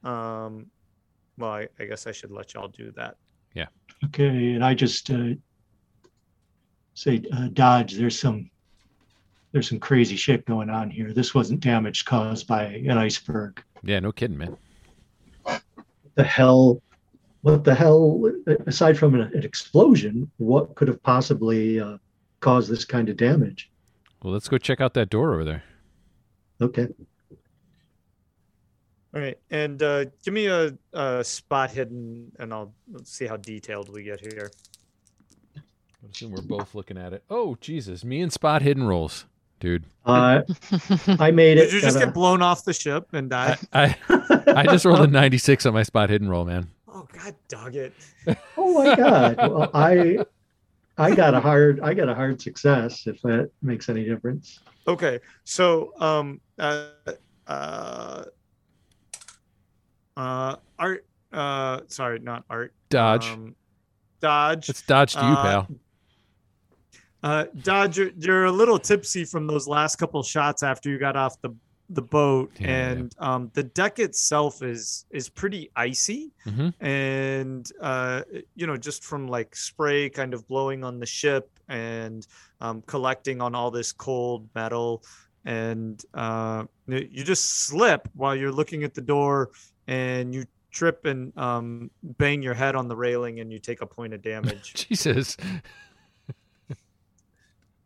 Um, 0.03 0.67
well, 1.37 1.51
I, 1.51 1.67
I 1.79 1.85
guess 1.85 2.07
I 2.07 2.11
should 2.11 2.31
let 2.31 2.53
y'all 2.53 2.67
do 2.67 2.91
that. 2.95 3.15
Yeah. 3.53 3.67
Okay, 4.05 4.53
and 4.53 4.63
I 4.63 4.73
just 4.73 5.09
uh, 5.09 5.33
say, 6.93 7.21
uh, 7.33 7.47
Dodge, 7.53 7.95
there's 7.95 8.19
some 8.19 8.49
there's 9.51 9.69
some 9.69 9.79
crazy 9.79 10.15
shit 10.15 10.45
going 10.45 10.69
on 10.69 10.89
here. 10.89 11.11
This 11.11 11.33
wasn't 11.33 11.59
damage 11.61 12.05
caused 12.05 12.47
by 12.47 12.65
an 12.65 12.97
iceberg. 12.97 13.63
Yeah, 13.81 13.99
no 13.99 14.11
kidding, 14.11 14.37
man. 14.37 14.55
The 16.15 16.23
hell, 16.23 16.81
what 17.41 17.63
the 17.63 17.73
hell? 17.75 18.21
Aside 18.67 18.97
from 18.97 19.15
an, 19.15 19.21
an 19.33 19.43
explosion, 19.43 20.29
what 20.37 20.75
could 20.75 20.87
have 20.87 21.01
possibly 21.03 21.79
uh, 21.79 21.97
caused 22.39 22.69
this 22.69 22.85
kind 22.85 23.09
of 23.09 23.17
damage? 23.17 23.71
Well, 24.23 24.33
let's 24.33 24.47
go 24.49 24.57
check 24.57 24.81
out 24.81 24.93
that 24.95 25.09
door 25.09 25.33
over 25.33 25.45
there. 25.45 25.63
Okay, 26.61 26.87
All 29.15 29.21
right, 29.21 29.37
and 29.49 29.81
uh, 29.81 30.05
give 30.25 30.33
me 30.33 30.47
a, 30.47 30.77
a 30.91 31.23
spot 31.23 31.71
hidden, 31.71 32.31
and 32.37 32.53
I'll 32.53 32.73
let's 32.91 33.11
see 33.11 33.25
how 33.25 33.37
detailed 33.37 33.87
we 33.89 34.03
get 34.03 34.19
here. 34.19 34.51
I 35.55 35.61
assume 36.11 36.31
we're 36.31 36.41
both 36.41 36.75
looking 36.75 36.97
at 36.97 37.13
it. 37.13 37.23
Oh, 37.29 37.57
Jesus. 37.61 38.03
Me 38.05 38.21
and 38.21 38.31
Spot 38.31 38.61
hidden 38.61 38.83
rolls, 38.83 39.25
dude. 39.59 39.83
uh, 40.05 40.41
I 41.19 41.31
made 41.31 41.57
it. 41.57 41.65
Did 41.65 41.73
you 41.73 41.81
just 41.81 41.97
at 41.97 42.05
get 42.05 42.13
blown 42.13 42.41
off 42.41 42.63
the 42.65 42.73
ship 42.73 43.07
and 43.13 43.29
die? 43.29 43.57
I, 43.73 43.95
I, 44.09 44.43
I 44.47 44.63
just 44.63 44.85
rolled 44.85 45.01
a 45.01 45.07
96 45.07 45.65
on 45.65 45.73
my 45.73 45.83
Spot 45.83 46.09
hidden 46.09 46.29
roll, 46.29 46.45
man. 46.45 46.69
Oh 46.99 47.07
God, 47.13 47.35
dog 47.47 47.75
it! 47.75 47.93
Oh 48.57 48.73
my 48.73 48.95
god! 48.95 49.37
Well, 49.37 49.71
I 49.73 50.25
I 50.97 51.15
got 51.15 51.33
a 51.33 51.39
hard 51.39 51.79
I 51.81 51.93
got 51.93 52.09
a 52.09 52.15
hard 52.15 52.41
success. 52.41 53.07
If 53.07 53.21
that 53.21 53.51
makes 53.61 53.89
any 53.89 54.03
difference. 54.03 54.59
Okay, 54.87 55.19
so 55.43 55.93
um, 55.99 56.41
uh, 56.57 56.87
uh, 57.47 58.23
uh, 60.17 60.55
art. 60.77 61.05
Uh, 61.31 61.81
sorry, 61.87 62.19
not 62.19 62.43
art. 62.49 62.73
Dodge. 62.89 63.27
Um, 63.27 63.55
Dodge. 64.19 64.67
Let's 64.67 64.81
dodge 64.81 65.13
to 65.13 65.19
you, 65.19 65.25
uh, 65.25 65.43
pal. 65.43 65.67
Uh, 67.21 67.45
Dodge, 67.61 67.97
you're, 67.97 68.11
you're 68.17 68.45
a 68.45 68.51
little 68.51 68.79
tipsy 68.79 69.25
from 69.25 69.45
those 69.45 69.67
last 69.67 69.97
couple 69.97 70.23
shots 70.23 70.63
after 70.63 70.89
you 70.89 70.97
got 70.97 71.15
off 71.15 71.39
the 71.41 71.53
the 71.91 72.01
boat, 72.01 72.51
Yeah, 72.59 72.67
yeah. 72.67 72.89
and 72.91 73.15
um, 73.19 73.51
the 73.53 73.63
deck 73.63 73.99
itself 73.99 74.61
is 74.61 75.05
is 75.09 75.27
pretty 75.29 75.71
icy, 75.75 76.31
Mhm. 76.45 76.73
and 76.79 77.71
uh, 77.81 78.21
you 78.55 78.67
know 78.67 78.77
just 78.77 79.03
from 79.03 79.27
like 79.27 79.55
spray 79.55 80.09
kind 80.09 80.33
of 80.33 80.47
blowing 80.47 80.83
on 80.83 80.99
the 80.99 81.05
ship 81.05 81.49
and 81.67 82.25
um, 82.61 82.81
collecting 82.83 83.41
on 83.41 83.55
all 83.55 83.71
this 83.71 83.91
cold 83.91 84.47
metal, 84.53 85.03
and 85.45 86.03
uh, 86.13 86.65
you 86.87 87.23
just 87.23 87.65
slip 87.65 88.07
while 88.13 88.35
you're 88.35 88.51
looking 88.51 88.83
at 88.83 88.93
the 88.93 89.01
door, 89.01 89.49
and 89.87 90.33
you 90.35 90.45
trip 90.71 91.05
and 91.05 91.35
um, 91.37 91.89
bang 92.03 92.43
your 92.43 92.53
head 92.53 92.75
on 92.75 92.87
the 92.87 92.95
railing, 92.95 93.39
and 93.39 93.51
you 93.51 93.57
take 93.57 93.81
a 93.81 93.85
point 93.87 94.13
of 94.13 94.21
damage. 94.33 94.73
Jesus. 94.87 95.35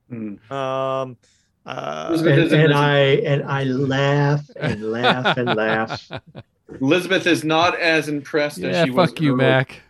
Hmm. 0.09 0.35
Um, 0.53 1.17
uh, 1.65 2.15
And, 2.19 2.51
and 2.51 2.73
I 2.73 2.97
and 3.25 3.43
I 3.43 3.63
laugh 3.63 4.49
and 4.55 4.91
laugh 4.91 5.37
and 5.37 5.55
laugh. 5.55 6.09
Elizabeth 6.81 7.27
is 7.27 7.43
not 7.43 7.79
as 7.79 8.09
impressed 8.09 8.57
as 8.59 8.75
yeah, 8.75 8.85
she 8.85 8.91
was. 8.91 9.09
fuck 9.09 9.21
you, 9.21 9.33
earlier. 9.33 9.47
Mac. 9.47 9.81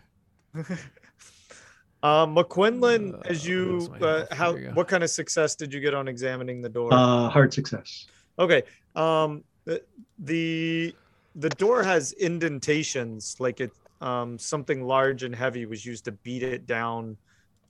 um, 0.54 2.34
McQuinlan, 2.36 3.14
Uh, 3.14 3.18
as 3.24 3.46
you, 3.46 3.88
uh, 4.02 4.26
how, 4.32 4.54
you 4.54 4.70
what 4.74 4.86
kind 4.88 5.02
of 5.02 5.10
success 5.10 5.54
did 5.56 5.72
you 5.72 5.80
get 5.80 5.94
on 5.94 6.08
examining 6.08 6.60
the 6.60 6.68
door? 6.68 6.92
Uh, 6.92 7.28
hard 7.28 7.52
success. 7.54 8.06
okay. 8.38 8.62
Um, 8.94 9.42
the, 9.64 9.82
the 10.18 10.94
the 11.36 11.48
door 11.50 11.82
has 11.82 12.12
indentations, 12.12 13.36
like 13.40 13.60
it, 13.60 13.72
um, 14.00 14.38
something 14.38 14.84
large 14.84 15.22
and 15.24 15.34
heavy 15.34 15.66
was 15.66 15.84
used 15.84 16.04
to 16.04 16.12
beat 16.12 16.42
it 16.44 16.66
down, 16.66 17.16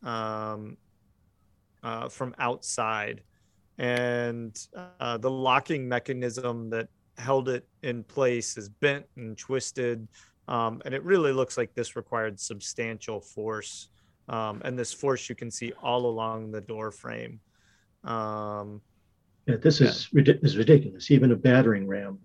um, 0.02 0.76
uh, 1.82 2.08
from 2.10 2.34
outside, 2.38 3.22
and 3.78 4.58
uh, 5.00 5.18
the 5.18 5.30
locking 5.30 5.88
mechanism 5.88 6.70
that 6.70 6.88
held 7.18 7.48
it 7.48 7.66
in 7.82 8.04
place 8.04 8.56
is 8.56 8.68
bent 8.68 9.06
and 9.16 9.36
twisted. 9.36 10.06
Um, 10.48 10.82
and 10.84 10.94
it 10.94 11.02
really 11.02 11.32
looks 11.32 11.56
like 11.56 11.74
this 11.74 11.96
required 11.96 12.38
substantial 12.38 13.20
force. 13.20 13.88
Um, 14.28 14.62
and 14.64 14.78
this 14.78 14.92
force 14.92 15.28
you 15.28 15.34
can 15.34 15.50
see 15.50 15.72
all 15.82 16.06
along 16.06 16.50
the 16.50 16.60
door 16.60 16.90
frame. 16.90 17.40
Um, 18.04 18.80
Yeah, 19.46 19.56
this 19.56 19.80
is 19.80 20.12
rid- 20.12 20.40
is 20.42 20.56
ridiculous. 20.56 21.10
Even 21.10 21.32
a 21.32 21.36
battering 21.36 21.86
ram 21.86 22.18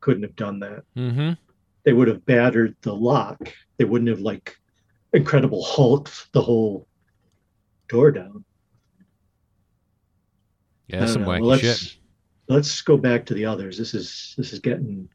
couldn't 0.00 0.22
have 0.22 0.36
done 0.36 0.60
that. 0.60 0.84
Mm-hmm. 0.96 1.32
They 1.84 1.92
would 1.92 2.08
have 2.08 2.24
battered 2.26 2.76
the 2.82 2.94
lock. 2.94 3.52
They 3.78 3.84
wouldn't 3.84 4.10
have 4.10 4.20
like 4.20 4.56
incredible 5.12 5.64
hulked 5.64 6.32
the 6.32 6.42
whole 6.42 6.86
door 7.88 8.12
down. 8.12 8.44
I 10.92 10.96
Yeah, 10.96 11.06
some 11.06 11.22
know. 11.22 11.28
wacky 11.28 11.40
Well, 11.40 11.50
let's, 11.50 11.62
shit. 11.62 11.96
Let's 12.48 12.80
go 12.80 12.96
back 12.96 13.26
to 13.26 13.34
the 13.34 13.44
others. 13.44 13.76
This 13.76 13.94
is 13.94 14.34
this 14.38 14.52
is 14.52 14.58
getting 14.58 15.08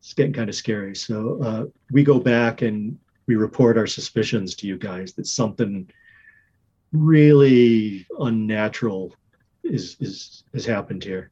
it's 0.00 0.12
getting 0.12 0.34
kind 0.34 0.50
of 0.50 0.54
scary. 0.54 0.94
So 0.94 1.40
uh, 1.42 1.64
we 1.90 2.04
go 2.04 2.18
back 2.20 2.60
and 2.60 2.98
we 3.26 3.36
report 3.36 3.78
our 3.78 3.86
suspicions 3.86 4.54
to 4.56 4.66
you 4.66 4.76
guys 4.76 5.14
that 5.14 5.26
something 5.26 5.88
really 6.92 8.06
unnatural 8.20 9.14
is 9.62 9.96
is 10.00 10.44
has 10.52 10.66
happened 10.66 11.02
here. 11.02 11.30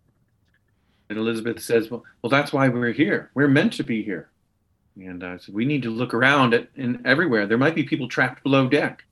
And 1.10 1.18
Elizabeth 1.18 1.60
says, 1.60 1.90
"Well, 1.90 2.02
well, 2.22 2.30
that's 2.30 2.52
why 2.52 2.68
we're 2.68 2.92
here. 2.92 3.30
We're 3.34 3.48
meant 3.48 3.74
to 3.74 3.84
be 3.84 4.02
here." 4.02 4.30
And 4.96 5.22
I 5.22 5.36
said, 5.36 5.54
"We 5.54 5.66
need 5.66 5.82
to 5.82 5.90
look 5.90 6.14
around 6.14 6.54
at 6.54 6.68
in 6.74 7.02
everywhere. 7.04 7.46
There 7.46 7.58
might 7.58 7.74
be 7.74 7.82
people 7.82 8.08
trapped 8.08 8.42
below 8.42 8.66
deck." 8.68 9.04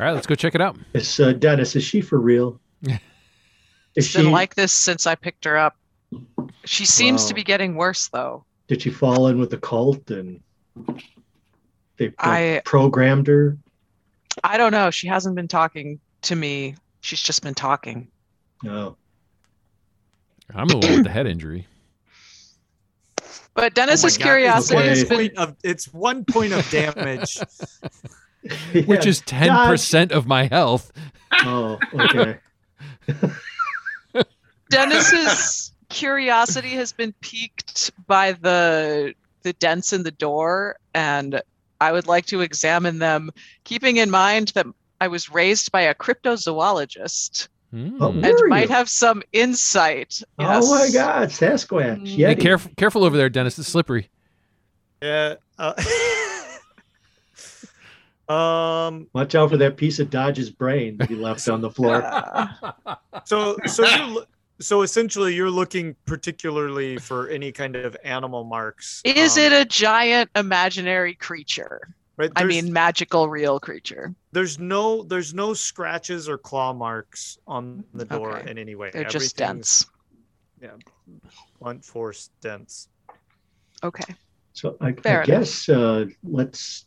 All 0.00 0.06
right, 0.06 0.12
let's 0.12 0.26
go 0.26 0.34
check 0.34 0.54
it 0.54 0.62
out. 0.62 0.78
It's 0.94 1.20
uh, 1.20 1.32
Dennis. 1.32 1.76
Is 1.76 1.84
she 1.84 2.00
for 2.00 2.18
real? 2.18 2.58
Is 2.82 2.98
It's 3.94 4.06
she? 4.08 4.18
been 4.18 4.30
like 4.30 4.54
this 4.54 4.72
since 4.72 5.06
I 5.06 5.14
picked 5.14 5.44
her 5.44 5.56
up. 5.56 5.76
She 6.64 6.84
seems 6.86 7.26
to 7.26 7.34
be 7.34 7.42
getting 7.44 7.74
worse 7.74 8.08
though. 8.08 8.44
did 8.68 8.82
she 8.82 8.90
fall 8.90 9.26
in 9.28 9.38
with 9.38 9.50
the 9.50 9.58
cult 9.58 10.10
and 10.10 10.40
they 11.96 12.12
I- 12.18 12.62
programmed 12.64 13.26
her? 13.26 13.56
I 14.44 14.56
don't 14.56 14.70
know. 14.72 14.90
She 14.90 15.08
hasn't 15.08 15.34
been 15.34 15.48
talking 15.48 15.98
to 16.22 16.36
me. 16.36 16.76
She's 17.00 17.20
just 17.20 17.42
been 17.42 17.54
talking. 17.54 18.08
No. 18.62 18.96
I'm 20.54 20.68
the 20.68 20.78
one 20.78 20.90
with 20.92 21.04
the 21.04 21.10
head 21.10 21.26
injury. 21.26 21.66
But 23.54 23.74
Dennis's 23.74 24.16
Oh 24.16 24.22
curiosity 24.22 24.78
it's 24.78 25.00
has 25.00 25.10
one 25.10 25.18
been 25.18 25.30
point 25.34 25.36
of, 25.38 25.56
it's 25.64 25.92
one 25.92 26.24
point 26.24 26.52
of 26.52 26.70
damage. 26.70 27.38
Which 28.86 29.04
is 29.04 29.20
10% 29.22 30.12
of 30.12 30.26
my 30.28 30.44
health. 30.46 30.92
Oh, 31.32 31.78
okay. 31.94 32.38
Dennis's 34.70 35.72
curiosity 35.88 36.70
has 36.70 36.92
been 36.92 37.14
piqued 37.20 37.90
by 38.06 38.32
the 38.32 39.14
the 39.42 39.52
dents 39.54 39.92
in 39.92 40.02
the 40.02 40.10
door 40.10 40.76
and 40.94 41.40
I 41.80 41.92
would 41.92 42.06
like 42.06 42.26
to 42.26 42.40
examine 42.40 42.98
them 42.98 43.30
keeping 43.64 43.96
in 43.98 44.10
mind 44.10 44.48
that 44.48 44.66
I 45.00 45.08
was 45.08 45.30
raised 45.30 45.70
by 45.72 45.82
a 45.82 45.94
cryptozoologist 45.94 47.48
Hmm. 47.70 47.98
Oh, 48.00 48.12
and 48.12 48.34
might 48.48 48.68
you? 48.70 48.74
have 48.74 48.88
some 48.88 49.22
insight. 49.34 50.22
Oh 50.38 50.42
my 50.74 50.84
Yes. 50.84 50.94
God, 50.94 51.28
Sasquatch. 51.28 52.16
Yeah, 52.16 52.28
Hey, 52.28 52.34
careful, 52.36 52.70
careful 52.78 53.04
over 53.04 53.14
there, 53.14 53.28
Dennis. 53.28 53.58
It's 53.58 53.68
slippery. 53.68 54.08
Yeah. 55.02 55.34
Uh, 55.58 55.74
um. 58.28 59.08
Watch 59.12 59.34
out 59.34 59.50
for 59.50 59.56
that 59.56 59.76
piece 59.76 59.98
of 59.98 60.10
Dodge's 60.10 60.50
brain 60.50 60.96
that 60.98 61.08
he 61.08 61.14
left 61.14 61.48
on 61.48 61.60
the 61.60 61.70
floor. 61.70 62.02
So 63.24 63.58
so 63.66 63.84
you're 63.84 64.24
so 64.60 64.82
essentially 64.82 65.34
you're 65.34 65.50
looking 65.50 65.94
particularly 66.04 66.96
for 66.98 67.28
any 67.28 67.52
kind 67.52 67.76
of 67.76 67.96
animal 68.04 68.44
marks. 68.44 69.02
Is 69.04 69.36
um, 69.36 69.44
it 69.44 69.52
a 69.52 69.64
giant 69.64 70.30
imaginary 70.34 71.14
creature? 71.14 71.94
Right. 72.16 72.32
I 72.34 72.42
mean, 72.44 72.72
magical 72.72 73.28
real 73.28 73.60
creature. 73.60 74.12
there's 74.32 74.58
no 74.58 75.04
there's 75.04 75.34
no 75.34 75.54
scratches 75.54 76.28
or 76.28 76.36
claw 76.36 76.72
marks 76.72 77.38
on 77.46 77.84
the 77.94 78.04
door 78.04 78.38
Okay. 78.38 78.50
in 78.50 78.58
any 78.58 78.74
way. 78.74 78.90
They're 78.92 79.04
just 79.04 79.40
Everything's 79.40 79.86
dense. 80.60 80.80
Blunt 81.60 81.84
force 81.84 82.30
dense. 82.40 82.88
Okay. 83.84 84.14
So 84.52 84.76
I, 84.80 84.88
I 85.04 85.24
guess 85.24 85.68
uh, 85.68 86.06
let's 86.24 86.86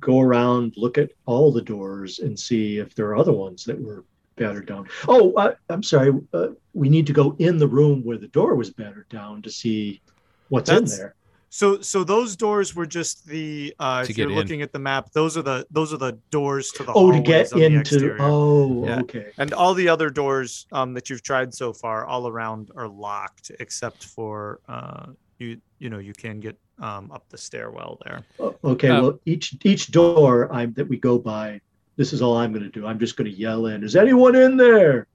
go 0.00 0.20
around, 0.20 0.74
look 0.76 0.98
at 0.98 1.10
all 1.26 1.50
the 1.52 1.62
doors, 1.62 2.18
and 2.20 2.38
see 2.38 2.78
if 2.78 2.94
there 2.94 3.06
are 3.08 3.16
other 3.16 3.32
ones 3.32 3.64
that 3.64 3.80
were 3.80 4.04
battered 4.36 4.66
down. 4.66 4.86
Oh, 5.08 5.32
uh, 5.34 5.54
I'm 5.70 5.82
sorry. 5.82 6.12
Uh, 6.34 6.48
we 6.74 6.88
need 6.88 7.06
to 7.06 7.12
go 7.12 7.34
in 7.38 7.56
the 7.58 7.66
room 7.68 8.02
where 8.04 8.18
the 8.18 8.28
door 8.28 8.54
was 8.54 8.70
battered 8.70 9.08
down 9.08 9.42
to 9.42 9.50
see 9.50 10.00
what's 10.48 10.68
That's- 10.70 10.92
in 10.92 10.98
there. 10.98 11.14
So 11.48 11.80
so 11.80 12.04
those 12.04 12.36
doors 12.36 12.74
were 12.74 12.84
just 12.86 13.24
the 13.24 13.72
uh 13.78 14.04
To 14.04 14.10
if 14.10 14.18
you're 14.18 14.26
get 14.26 14.32
in. 14.32 14.38
looking 14.38 14.62
at 14.62 14.72
the 14.72 14.78
map, 14.80 15.12
those 15.12 15.38
are 15.38 15.42
the 15.42 15.64
those 15.70 15.94
are 15.94 15.96
the 15.96 16.18
doors 16.30 16.70
to 16.72 16.82
the 16.82 16.92
Oh, 16.92 17.12
to 17.12 17.20
get 17.20 17.50
on 17.52 17.60
the 17.60 17.64
into. 17.66 18.16
Oh, 18.18 18.84
Yeah. 18.84 19.00
okay. 19.00 19.26
And 19.38 19.54
all 19.54 19.72
the 19.72 19.88
other 19.88 20.10
doors 20.10 20.66
um, 20.72 20.92
that 20.94 21.08
you've 21.08 21.22
tried 21.22 21.54
so 21.54 21.72
far, 21.72 22.04
all 22.04 22.28
around, 22.28 22.72
are 22.76 22.88
locked, 22.88 23.52
except 23.60 24.04
for 24.04 24.60
uh, 24.68 25.06
you. 25.38 25.58
You 25.78 25.88
know, 25.88 25.98
you 25.98 26.12
can 26.12 26.40
get 26.40 26.58
um, 26.78 27.10
up 27.10 27.28
the 27.28 27.38
stairwell 27.38 27.98
there. 28.04 28.24
Okay. 28.64 28.88
Um, 28.88 29.02
well, 29.02 29.20
each 29.24 29.56
each 29.64 29.90
door 29.90 30.52
I'm, 30.52 30.72
that 30.74 30.88
we 30.88 30.96
go 30.96 31.18
by, 31.18 31.60
this 31.96 32.12
is 32.12 32.22
all 32.22 32.36
I'm 32.36 32.52
going 32.52 32.64
to 32.64 32.70
do. 32.70 32.86
I'm 32.86 32.98
just 32.98 33.16
going 33.16 33.30
to 33.30 33.36
yell 33.36 33.66
in. 33.66 33.82
Is 33.82 33.96
anyone 33.96 34.34
in 34.34 34.56
there? 34.56 35.06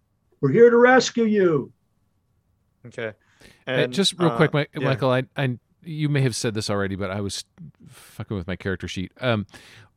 We're 0.41 0.51
here 0.51 0.69
to 0.69 0.77
rescue 0.77 1.25
you. 1.25 1.71
Okay. 2.87 3.13
Uh, 3.67 3.87
just 3.87 4.19
real 4.19 4.31
quick, 4.31 4.53
uh, 4.53 4.65
yeah. 4.75 4.87
Michael. 4.87 5.11
I, 5.11 5.23
I, 5.37 5.57
you 5.83 6.09
may 6.09 6.21
have 6.21 6.35
said 6.35 6.53
this 6.53 6.69
already, 6.69 6.95
but 6.95 7.11
I 7.11 7.21
was 7.21 7.43
fucking 7.87 8.35
with 8.35 8.47
my 8.47 8.55
character 8.55 8.87
sheet. 8.87 9.11
Um, 9.19 9.45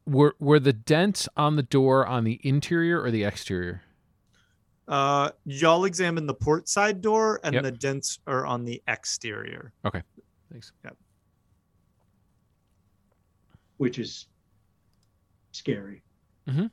were 0.06 0.34
were 0.38 0.60
the 0.60 0.72
dents 0.72 1.28
on 1.36 1.56
the 1.56 1.62
door 1.62 2.06
on 2.06 2.24
the 2.24 2.40
interior 2.42 3.02
or 3.02 3.10
the 3.10 3.24
exterior? 3.24 3.82
Uh, 4.86 5.30
y'all 5.46 5.86
examine 5.86 6.26
the 6.26 6.34
port 6.34 6.68
side 6.68 7.00
door, 7.00 7.40
and 7.42 7.54
Yep. 7.54 7.62
the 7.62 7.72
dents 7.72 8.18
are 8.26 8.44
on 8.44 8.66
the 8.66 8.82
exterior. 8.86 9.72
Okay, 9.84 10.02
thanks. 10.52 10.72
Which 13.78 13.98
is 13.98 14.26
scary. 15.52 16.02
Mhm. 16.48 16.70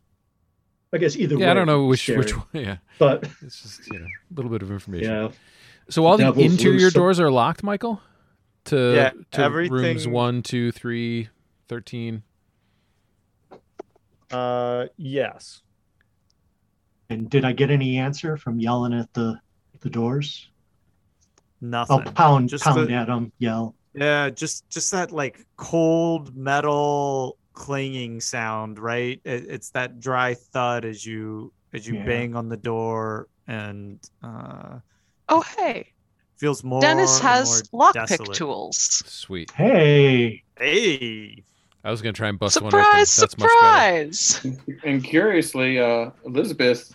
I 0.94 0.98
guess 0.98 1.16
either 1.16 1.38
way. 1.38 1.44
Yeah, 1.46 1.52
I 1.52 1.54
don't 1.54 1.68
know 1.68 1.86
which 1.86 2.02
scary, 2.04 2.20
which 2.20 2.32
one. 2.38 2.46
Yeah, 2.54 2.78
But 3.00 3.24
it's 3.42 3.62
just 3.62 3.88
you 3.92 4.00
know 4.00 4.06
a 4.06 4.34
little 4.36 4.52
bit 4.52 4.62
of 4.62 4.72
information. 4.72 5.10
yeah, 5.12 5.30
So 5.90 6.06
all 6.06 6.18
the 6.18 6.24
Devil's 6.26 6.46
interior 6.52 6.80
loose. 6.86 6.94
doors 6.94 7.20
are 7.20 7.32
locked, 7.32 7.64
Michael. 7.64 8.02
To 8.66 8.94
Yeah, 8.96 9.10
to 9.32 9.50
rooms 9.50 9.70
everything- 9.72 10.12
one, 10.12 10.42
two, 10.44 10.72
three, 10.72 11.30
thirteen. 11.68 12.24
Uh, 14.30 14.86
yes. 14.98 15.62
and 17.10 17.30
did 17.30 17.44
I 17.44 17.52
get 17.52 17.70
any 17.70 17.98
answer 17.98 18.38
from 18.38 18.60
yelling 18.60 18.94
at 18.94 19.14
the 19.14 19.40
the 19.82 19.90
doors? 19.90 20.50
Nothing. 21.60 22.00
I'll 22.08 22.14
pound 22.14 22.50
Just 22.50 22.64
pound 22.64 22.88
the- 22.88 22.94
at 22.94 23.08
them, 23.08 23.32
yell. 23.40 23.76
Yeah, 23.94 24.30
just 24.30 24.70
just 24.70 24.92
that 24.92 25.12
like 25.12 25.46
cold 25.58 26.36
metal 26.36 27.38
clanging 27.54 28.22
sound, 28.22 28.80
right? 28.80 29.20
It, 29.26 29.46
it's 29.50 29.72
that 29.72 30.00
dry 30.00 30.36
thud 30.36 30.86
as 30.86 31.06
you 31.06 31.54
as 31.74 31.88
you 31.88 31.96
Yeah. 31.96 32.06
bang 32.06 32.36
on 32.36 32.50
the 32.50 32.58
door, 32.58 33.28
and 33.48 34.00
uh, 34.24 34.80
Oh, 35.30 35.42
hey. 35.58 35.88
feels 36.38 36.64
more. 36.64 36.82
Dennis 36.82 37.20
has 37.20 37.64
lockpick 37.74 38.34
tools. 38.34 38.78
Sweet. 39.06 39.52
Hey, 39.52 40.44
Hey, 40.58 41.44
I 41.84 41.92
was 41.92 42.02
gonna 42.02 42.14
try 42.14 42.30
and 42.30 42.40
bust 42.40 42.62
one 42.62 42.74
open. 42.74 42.84
Surprise, 43.06 43.16
That's 43.16 43.38
much 43.38 43.50
better. 43.50 44.08
surprise. 44.46 44.46
And 44.84 45.04
curiously, 45.04 45.80
uh, 45.80 46.12
Elizabeth 46.26 46.92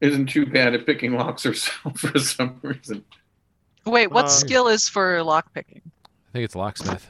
isn't 0.00 0.26
too 0.26 0.46
bad 0.46 0.74
at 0.74 0.86
picking 0.86 1.12
locks 1.14 1.42
herself 1.44 1.98
for 1.98 2.18
some 2.18 2.58
reason. 2.62 3.04
Wait, 3.86 4.10
what 4.10 4.24
Uh, 4.26 4.28
skill 4.28 4.68
is 4.68 4.88
for 4.88 5.18
lockpicking? 5.18 5.80
I 6.36 6.40
think 6.40 6.44
it's 6.44 6.54
locksmith. 6.54 7.08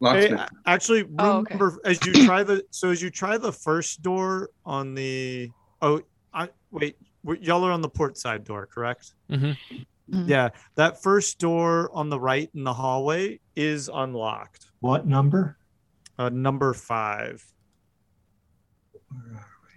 Locksmith. 0.00 0.32
a- 0.40 0.48
actually, 0.66 1.04
Oh, 1.20 1.38
okay. 1.38 1.54
remember 1.54 1.78
as 1.84 2.04
you 2.04 2.12
try 2.26 2.42
the 2.42 2.64
so 2.72 2.90
as 2.90 3.00
you 3.00 3.08
try 3.08 3.38
the 3.38 3.52
first 3.52 4.02
door 4.02 4.50
on 4.64 4.94
the 4.96 5.48
oh, 5.80 6.02
I 6.32 6.48
wait, 6.72 6.96
y'all 7.40 7.62
are 7.62 7.70
on 7.70 7.82
the 7.82 7.88
port 7.88 8.18
side 8.18 8.42
door, 8.42 8.66
correct? 8.66 9.14
hmm 9.30 9.52
Mhm. 10.12 10.28
Yeah, 10.28 10.48
that 10.74 11.00
first 11.04 11.38
door 11.38 11.88
on 11.94 12.08
the 12.10 12.18
right 12.18 12.50
in 12.52 12.64
the 12.64 12.74
hallway 12.74 13.38
is 13.54 13.88
unlocked. 13.94 14.66
what 14.80 15.06
number? 15.06 15.56
Uh, 16.18 16.30
number 16.30 16.74
five. 16.74 17.44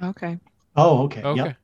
Okay. 0.01 0.39
Oh, 0.75 1.03
okay. 1.03 1.21
Okay. 1.21 1.37
Yep. 1.43 1.57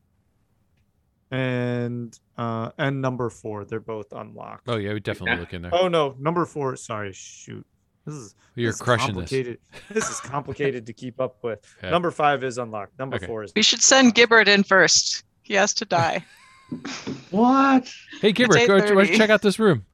and 1.31 2.19
uh 2.38 2.71
and 2.77 3.01
number 3.01 3.29
four 3.29 3.63
they're 3.65 3.79
both 3.79 4.11
unlocked 4.13 4.63
Oh 4.67 4.77
yeah, 4.77 4.93
we 4.93 4.99
definitely 4.99 5.39
look 5.39 5.53
in 5.53 5.61
there. 5.61 5.71
oh 5.73 5.88
no 5.88 6.15
number 6.19 6.45
four 6.45 6.75
sorry 6.75 7.13
shoot 7.13 7.65
this 8.05 8.15
is 8.15 8.36
You're 8.55 8.69
this 8.69 8.75
is 8.75 8.81
crushing 8.81 9.07
this. 9.15 9.29
complicated 9.29 9.57
this. 9.89 10.09
is 10.09 10.19
complicated 10.19 10.86
to 10.88 10.93
keep 10.93 11.21
up 11.21 11.38
with 11.43 11.59
Yeah. 11.84 11.91
number 11.91 12.09
five 12.11 12.43
is 12.43 12.57
unlocked 12.57 12.97
number 12.99 13.17
Okay. 13.17 13.27
four 13.27 13.43
is 13.43 13.51
We 13.55 13.61
should 13.63 13.81
send 13.81 14.15
Gibbert 14.15 14.47
in 14.47 14.63
first. 14.63 15.23
He 15.43 15.53
has 15.55 15.73
to 15.75 15.86
die. 15.86 16.23
What? 17.31 17.88
Hey, 18.21 18.31
Gibbert, 18.34 18.65
go, 18.67 18.79
go 18.79 18.95
8:30. 18.95 19.15
check 19.17 19.29
out 19.29 19.41
this 19.41 19.59
room. 19.59 19.86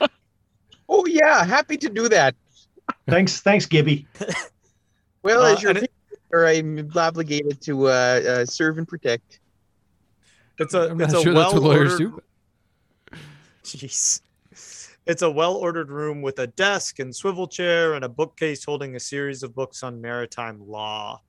Oh 0.88 1.06
yeah, 1.06 1.42
happy 1.44 1.78
to 1.78 1.88
do 1.88 2.06
that. 2.10 2.34
Thanks, 3.08 3.40
thanks, 3.40 3.64
Gibby. 3.64 4.06
Well, 5.22 5.40
Uh, 5.42 5.54
as 5.54 5.62
your 5.62 5.70
and 5.70 5.78
it- 5.84 5.92
or 6.32 6.46
I'm 6.46 6.90
obligated 6.94 7.60
to 7.62 7.86
uh, 7.88 7.90
uh, 7.90 8.44
serve 8.46 8.76
and 8.78 8.86
protect. 8.86 9.40
It's 10.58 10.74
a 10.74 10.90
I'm 10.90 11.00
it's 11.00 11.12
not 11.12 11.20
a 11.20 11.24
sure 11.24 11.34
well 11.34 11.42
that's 11.42 11.54
what 11.54 11.62
lawyers 11.62 11.92
ordered 12.00 12.22
do. 13.10 13.16
jeez 13.64 14.20
it's 15.06 15.22
a 15.22 15.30
well 15.30 15.54
ordered 15.56 15.90
room 15.90 16.22
with 16.22 16.38
a 16.38 16.46
desk 16.46 16.98
and 16.98 17.14
swivel 17.14 17.46
chair 17.48 17.94
and 17.94 18.04
a 18.04 18.08
bookcase 18.08 18.64
holding 18.64 18.94
a 18.96 19.00
series 19.00 19.42
of 19.42 19.54
books 19.54 19.82
on 19.82 20.00
maritime 20.00 20.60
law 20.66 21.20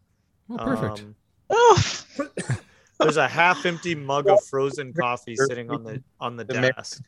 Oh, 0.50 0.58
perfect. 0.58 1.00
Um, 1.02 1.16
Oh, 1.50 1.82
there's 3.00 3.18
a 3.18 3.28
half 3.28 3.66
empty 3.66 3.96
mug 3.96 4.28
of 4.28 4.44
frozen 4.46 4.94
coffee 4.94 5.36
sitting 5.36 5.70
on 5.70 5.84
the 5.84 6.02
on 6.20 6.36
the 6.36 6.44
The 6.44 6.54
desk 6.56 7.02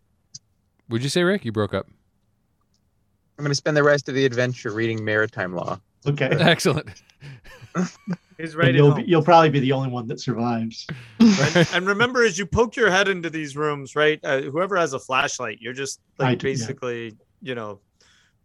Would 0.89 1.01
you 1.03 1.09
say, 1.09 1.24
Rick? 1.24 1.45
You 1.45 1.51
broke 1.51 1.74
up. 1.74 1.88
I'm 3.38 3.43
going 3.43 3.49
to 3.51 3.55
spend 3.55 3.76
the 3.76 3.84
rest 3.84 4.07
of 4.07 4.16
the 4.16 4.24
adventure 4.26 4.72
reading 4.72 5.03
maritime 5.03 5.53
law. 5.55 5.80
Okay. 6.05 6.28
Excellent. 6.32 6.89
he's 8.38 8.53
And 8.53 8.63
ready 8.63 8.77
you'll 8.77 8.93
be, 8.93 9.03
you'll 9.03 9.23
probably 9.23 9.49
be 9.49 9.59
the 9.59 9.71
only 9.71 9.89
one 9.89 10.07
that 10.07 10.19
survives. 10.19 10.86
and, 11.19 11.67
and 11.73 11.88
remember 11.88 12.23
as 12.23 12.38
you 12.38 12.45
poke 12.45 12.75
your 12.75 12.89
head 12.91 13.07
into 13.07 13.29
these 13.29 13.55
rooms 13.57 13.95
right 13.95 14.19
uh, 14.23 14.41
whoever 14.41 14.75
has 14.75 14.93
a 14.93 14.99
flashlight 14.99 15.59
you're 15.61 15.73
just 15.73 15.99
like 16.19 16.39
do, 16.39 16.47
yeah. 16.47 16.53
basically 16.53 17.15
you 17.41 17.55
know 17.55 17.79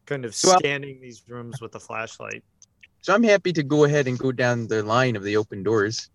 kind 0.06 0.24
of 0.24 0.34
Well- 0.44 0.58
scanning 0.58 1.00
these 1.00 1.22
rooms 1.28 1.60
with 1.60 1.74
a 1.74 1.80
flashlight 1.80 2.42
So 3.02 3.14
I'm 3.14 3.22
happy 3.22 3.52
to 3.54 3.62
go 3.62 3.84
ahead 3.84 4.06
and 4.08 4.18
go 4.18 4.32
down 4.32 4.66
the 4.68 4.82
line 4.82 5.16
of 5.16 5.22
the 5.24 5.36
open 5.36 5.62
doors. 5.62 6.10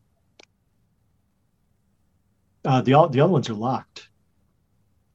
Uh, 2.63 2.81
the 2.81 2.93
all 2.93 3.07
the 3.09 3.19
other 3.21 3.31
ones 3.31 3.49
are 3.49 3.53
locked. 3.53 4.09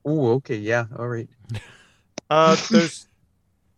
Oh, 0.05 0.33
okay, 0.35 0.57
yeah, 0.57 0.87
all 0.99 1.09
right. 1.09 1.29
uh 2.31 2.57
there's 2.71 3.07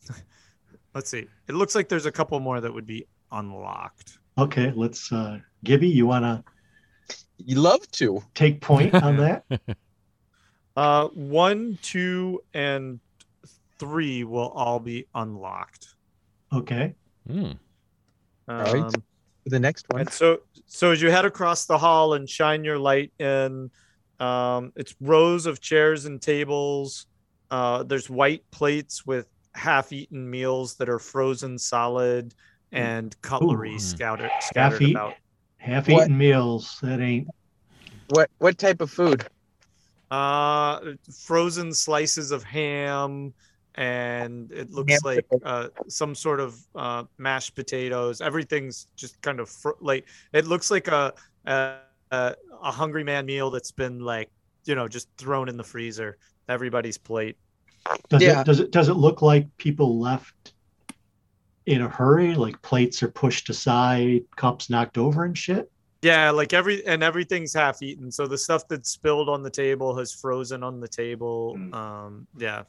let's 0.95 1.09
see 1.11 1.27
it 1.49 1.55
looks 1.55 1.75
like 1.75 1.89
there's 1.89 2.05
a 2.07 2.13
couple 2.13 2.39
more 2.39 2.61
that 2.61 2.73
would 2.73 2.87
be 2.87 3.07
unlocked 3.33 4.19
Okay, 4.39 4.73
let's. 4.75 5.13
Uh, 5.13 5.39
Gibby, 5.65 5.89
you 5.89 6.07
want 6.07 6.25
to 6.25 6.43
You 7.39 7.57
love 7.61 7.89
to. 7.93 8.23
take 8.35 8.61
point 8.61 8.95
on 8.95 9.17
that? 9.19 9.45
uh 10.77 11.07
one 11.09 11.79
two 11.83 12.43
and 12.55 12.99
three 13.79 14.25
will 14.25 14.49
all 14.49 14.81
be 14.81 15.07
unlocked 15.15 15.89
Okay. 16.53 16.95
Hmm. 17.27 17.53
right. 18.49 18.77
Um, 18.77 19.03
The 19.47 19.59
next 19.59 19.87
one. 19.89 20.03
And 20.03 20.11
so, 20.11 20.39
so 20.67 20.91
as 20.91 21.01
you 21.03 21.11
head 21.11 21.25
across 21.25 21.65
the 21.67 21.79
hall 21.79 22.15
and 22.15 22.29
shine 22.29 22.63
your 22.65 22.79
light 22.79 23.13
in, 23.19 23.71
um, 24.21 24.73
it's 24.77 24.95
rows 25.01 25.47
of 25.47 25.61
chairs 25.61 26.05
and 26.05 26.21
tables. 26.21 27.07
Uh, 27.51 27.83
there's 27.85 28.09
white 28.11 28.45
plates 28.51 29.05
with 29.07 29.27
half-eaten 29.55 30.31
meals 30.31 30.77
that 30.77 30.89
are 30.89 30.99
frozen 30.99 31.59
solid, 31.59 32.35
and 32.73 33.15
cutlery 33.23 33.75
Ooh. 33.75 33.79
scattered 33.79 34.31
scattered 34.41 34.81
Half-eat- 34.81 34.91
about. 34.97 35.15
Half-eaten 35.59 36.19
meals. 36.19 36.79
That 36.83 37.01
ain't. 37.01 37.29
What 38.09 38.29
what 38.39 38.59
type 38.59 38.81
of 38.81 38.91
food? 38.91 39.25
Uh, 40.11 40.81
frozen 41.25 41.73
slices 41.73 42.33
of 42.33 42.43
ham, 42.43 43.33
and 43.77 44.51
it 44.53 44.71
looks 44.73 45.03
like 45.05 45.25
uh, 45.45 45.69
some 45.89 46.15
sort 46.15 46.41
of 46.41 46.59
uh, 46.75 47.05
mashed 47.17 47.55
potatoes. 47.55 48.21
Everything's 48.21 48.89
just 48.97 49.21
kind 49.23 49.41
of 49.41 49.49
fr- 49.49 49.71
like 49.81 50.05
it 50.33 50.47
looks 50.47 50.71
like 50.71 50.89
a, 50.89 51.15
a 51.47 51.77
a 52.11 52.35
a 52.63 52.71
hungry 52.71 53.05
man 53.05 53.25
meal 53.25 53.51
that's 53.51 53.71
been 53.71 54.01
like 54.01 54.29
you 54.65 54.75
know 54.75 54.87
just 54.89 55.09
thrown 55.17 55.49
in 55.49 55.57
the 55.57 55.65
freezer. 55.65 56.19
Everybody's 56.49 56.99
plate. 56.99 57.37
Does 58.11 58.21
Yeah. 58.21 58.41
it 58.41 58.45
does 58.47 58.61
it 58.61 58.71
does 58.73 58.89
it 58.89 58.95
look 58.95 59.23
like 59.23 59.47
people 59.57 59.99
left 59.99 60.52
in 61.67 61.83
a 61.83 61.89
hurry? 61.89 62.35
Like 62.35 62.61
plates 62.63 63.03
are 63.03 63.09
pushed 63.11 63.49
aside, 63.51 64.25
cups 64.37 64.69
knocked 64.71 64.99
over 64.99 65.25
and 65.25 65.37
shit? 65.37 65.71
Yeah, 66.03 66.31
like 66.31 66.53
every 66.53 66.85
and 66.87 67.03
everything's 67.03 67.55
half 67.55 67.81
eaten. 67.83 68.11
So 68.11 68.27
the 68.27 68.39
stuff 68.39 68.67
that's 68.69 68.91
spilled 68.91 69.29
on 69.29 69.43
the 69.43 69.51
table 69.51 69.97
has 69.99 70.13
frozen 70.13 70.63
on 70.65 70.81
the 70.81 70.89
table. 70.89 71.55
Mm. 71.57 71.75
Um, 71.75 72.27
yeah. 72.39 72.63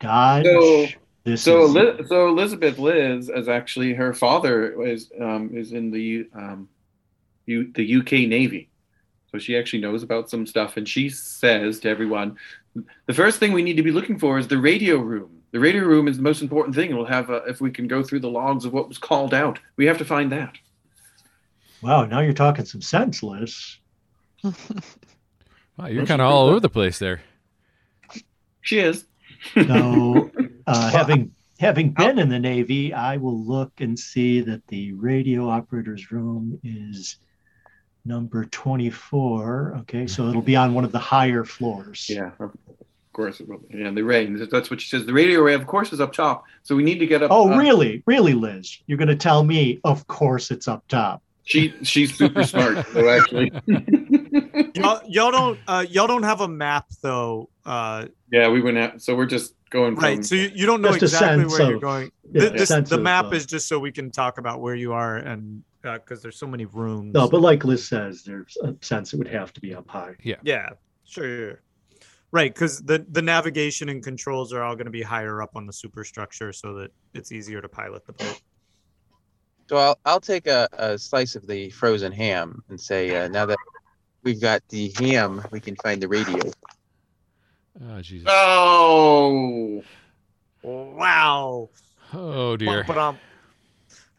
Dodge. 0.00 0.44
So- 0.46 0.86
this 1.24 1.42
So, 1.42 1.64
is 1.64 1.74
Li- 1.74 2.06
so 2.08 2.28
Elizabeth 2.28 2.78
Liz 2.78 3.28
is 3.28 3.48
actually 3.48 3.92
her 3.92 4.14
father 4.14 4.80
is 4.86 5.10
um, 5.20 5.50
is 5.54 5.72
in 5.72 5.90
the 5.90 6.26
um, 6.34 6.68
U- 7.46 7.70
the 7.74 7.96
UK 7.96 8.12
Navy, 8.28 8.70
so 9.30 9.38
she 9.38 9.54
actually 9.56 9.80
knows 9.80 10.02
about 10.02 10.30
some 10.30 10.46
stuff, 10.46 10.76
and 10.78 10.88
she 10.88 11.10
says 11.10 11.80
to 11.80 11.88
everyone, 11.90 12.38
the 13.06 13.12
first 13.12 13.40
thing 13.40 13.52
we 13.52 13.62
need 13.62 13.76
to 13.76 13.82
be 13.82 13.90
looking 13.90 14.18
for 14.18 14.38
is 14.38 14.48
the 14.48 14.56
radio 14.58 14.96
room. 14.98 15.37
The 15.50 15.60
radio 15.60 15.82
room 15.82 16.08
is 16.08 16.16
the 16.16 16.22
most 16.22 16.42
important 16.42 16.74
thing. 16.74 16.94
We'll 16.94 17.06
have 17.06 17.30
uh, 17.30 17.42
if 17.44 17.60
we 17.60 17.70
can 17.70 17.88
go 17.88 18.02
through 18.02 18.20
the 18.20 18.30
logs 18.30 18.64
of 18.64 18.72
what 18.72 18.88
was 18.88 18.98
called 18.98 19.32
out. 19.32 19.58
We 19.76 19.86
have 19.86 19.98
to 19.98 20.04
find 20.04 20.30
that. 20.32 20.56
wow. 21.82 22.04
Now 22.04 22.20
you're 22.20 22.32
talking 22.32 22.64
some 22.64 22.82
sense, 22.82 23.22
Liz. 23.22 23.78
Wow, 25.78 25.86
you're 25.86 26.06
kind 26.06 26.20
of 26.20 26.28
all 26.28 26.48
over 26.48 26.58
the 26.58 26.68
place 26.68 26.98
there. 26.98 27.22
She 28.62 28.80
is. 28.80 29.04
So, 29.54 30.30
uh, 30.66 30.90
having 30.90 31.30
having 31.60 31.90
been 31.90 32.18
in 32.18 32.28
the 32.28 32.38
Navy, 32.38 32.92
I 32.92 33.16
will 33.16 33.38
look 33.38 33.72
and 33.78 33.96
see 33.96 34.40
that 34.40 34.66
the 34.66 34.92
radio 34.94 35.48
operator's 35.48 36.10
room 36.10 36.58
is 36.64 37.18
number 38.04 38.44
24. 38.46 39.76
Okay, 39.80 40.08
so 40.08 40.26
it'll 40.26 40.42
be 40.42 40.56
on 40.56 40.74
one 40.74 40.84
of 40.84 40.90
the 40.90 40.98
higher 40.98 41.44
floors. 41.44 42.06
Yeah, 42.10 42.32
of 42.40 42.56
course 43.18 43.40
it 43.40 43.48
will. 43.48 43.58
be. 43.58 43.78
Yeah, 43.78 43.90
the 43.90 44.02
rain. 44.02 44.38
That's 44.50 44.70
what 44.70 44.80
she 44.80 44.88
says. 44.88 45.04
The 45.04 45.12
radio 45.12 45.40
array, 45.40 45.54
of 45.54 45.66
course, 45.66 45.92
is 45.92 46.00
up 46.00 46.12
top. 46.12 46.44
So 46.62 46.76
we 46.76 46.84
need 46.84 46.98
to 47.00 47.06
get 47.06 47.20
up. 47.22 47.32
Oh, 47.32 47.52
uh, 47.52 47.58
really? 47.58 48.04
Really, 48.06 48.32
Liz? 48.32 48.78
You're 48.86 48.96
going 48.98 49.08
to 49.08 49.16
tell 49.16 49.42
me? 49.42 49.80
Of 49.82 50.06
course, 50.06 50.52
it's 50.52 50.68
up 50.68 50.86
top. 50.86 51.20
She 51.44 51.74
she's 51.82 52.14
super 52.16 52.44
smart. 52.44 52.86
So 52.92 53.08
actually. 53.08 53.50
Y'all, 54.74 55.00
y'all 55.08 55.30
don't 55.32 55.58
uh, 55.66 55.84
y'all 55.88 56.06
don't 56.06 56.22
have 56.22 56.40
a 56.42 56.48
map 56.48 56.86
though. 57.02 57.48
Uh, 57.64 58.06
Yeah, 58.30 58.48
we 58.50 58.60
went 58.60 58.78
out. 58.78 59.02
So 59.02 59.16
we're 59.16 59.26
just 59.26 59.54
going 59.70 59.94
from. 59.96 60.04
right. 60.04 60.24
So 60.24 60.34
you, 60.34 60.50
you 60.54 60.66
don't 60.66 60.82
know 60.82 60.92
exactly 60.92 61.48
sense 61.48 61.58
where 61.58 61.70
you're 61.70 61.80
going. 61.80 62.12
Yeah, 62.30 62.40
Th- 62.42 62.52
this, 62.52 62.68
sense 62.68 62.90
the 62.90 62.96
of, 62.96 63.02
map 63.02 63.26
uh, 63.26 63.30
is 63.30 63.46
just 63.46 63.66
so 63.66 63.78
we 63.78 63.90
can 63.90 64.10
talk 64.10 64.38
about 64.38 64.60
where 64.60 64.74
you 64.74 64.92
are 64.92 65.16
and 65.16 65.64
because 65.82 66.20
there's 66.22 66.38
so 66.38 66.46
many 66.46 66.66
rooms. 66.66 67.14
No, 67.14 67.28
but 67.28 67.40
like 67.40 67.64
Liz 67.64 67.88
says, 67.88 68.22
there's 68.24 68.56
a 68.62 68.74
sense 68.82 69.14
it 69.14 69.16
would 69.16 69.28
have 69.28 69.52
to 69.54 69.60
be 69.60 69.74
up 69.74 69.88
high. 69.88 70.16
Yeah. 70.22 70.36
Yeah, 70.42 70.70
sure. 71.04 71.60
Right, 72.30 72.52
because 72.52 72.80
the 72.80 73.06
the 73.10 73.22
navigation 73.22 73.88
and 73.88 74.02
controls 74.02 74.52
are 74.52 74.62
all 74.62 74.74
going 74.74 74.86
to 74.86 74.90
be 74.92 75.02
higher 75.02 75.40
up 75.40 75.56
on 75.56 75.66
the 75.66 75.72
superstructure, 75.72 76.52
so 76.52 76.74
that 76.74 76.90
it's 77.14 77.32
easier 77.32 77.62
to 77.62 77.68
pilot 77.68 78.04
the 78.06 78.12
boat. 78.12 78.40
So 79.68 79.76
I'll 79.76 79.98
I'll 80.04 80.20
take 80.20 80.46
a, 80.46 80.68
a 80.72 80.98
slice 80.98 81.36
of 81.36 81.46
the 81.46 81.70
frozen 81.70 82.12
ham 82.12 82.62
and 82.68 82.78
say 82.78 83.24
uh, 83.24 83.28
now 83.28 83.46
that 83.46 83.58
we've 84.24 84.40
got 84.40 84.62
the 84.68 84.92
ham, 84.98 85.42
we 85.50 85.60
can 85.60 85.74
find 85.76 86.02
the 86.02 86.08
radio. 86.08 86.38
Oh 87.82 88.00
Jesus. 88.02 88.28
Oh, 88.30 89.82
Wow. 90.62 91.70
Oh 92.12 92.56
dear. 92.56 92.84
Bum-ba-dum. 92.84 93.18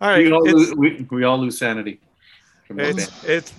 All 0.02 0.10
right, 0.10 0.26
we, 0.26 0.32
all 0.32 0.44
lose, 0.44 0.74
we, 0.76 1.08
we 1.12 1.24
all 1.26 1.38
lose 1.38 1.58
sanity. 1.58 2.00
It's 2.70 3.24
it's 3.24 3.54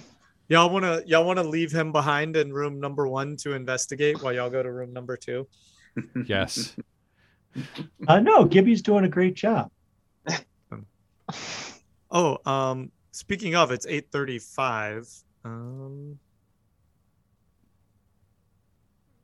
y'all 0.51 0.69
want 0.69 0.85
to 0.85 1.03
y'all 1.07 1.25
want 1.25 1.39
to 1.39 1.43
leave 1.43 1.73
him 1.73 1.91
behind 1.93 2.37
in 2.37 2.53
room 2.53 2.79
number 2.81 3.09
one 3.09 3.37
to 3.39 3.55
investigate 3.55 4.23
while 4.23 4.33
y'all 4.35 4.51
go 4.51 4.63
to 4.63 4.71
room 4.71 4.93
number 4.93 5.17
two. 5.17 5.47
Yes. 6.27 6.77
Uh, 8.07 8.21
no, 8.21 8.45
Gibby's 8.45 8.83
doing 8.83 9.05
a 9.05 9.09
great 9.09 9.35
job. 9.35 9.71
Oh, 12.13 12.39
um, 12.45 12.91
speaking 13.13 13.55
of, 13.55 13.71
it's 13.71 13.87
eight 13.87 14.11
thirty-five. 14.11 15.09
Um, 15.45 16.19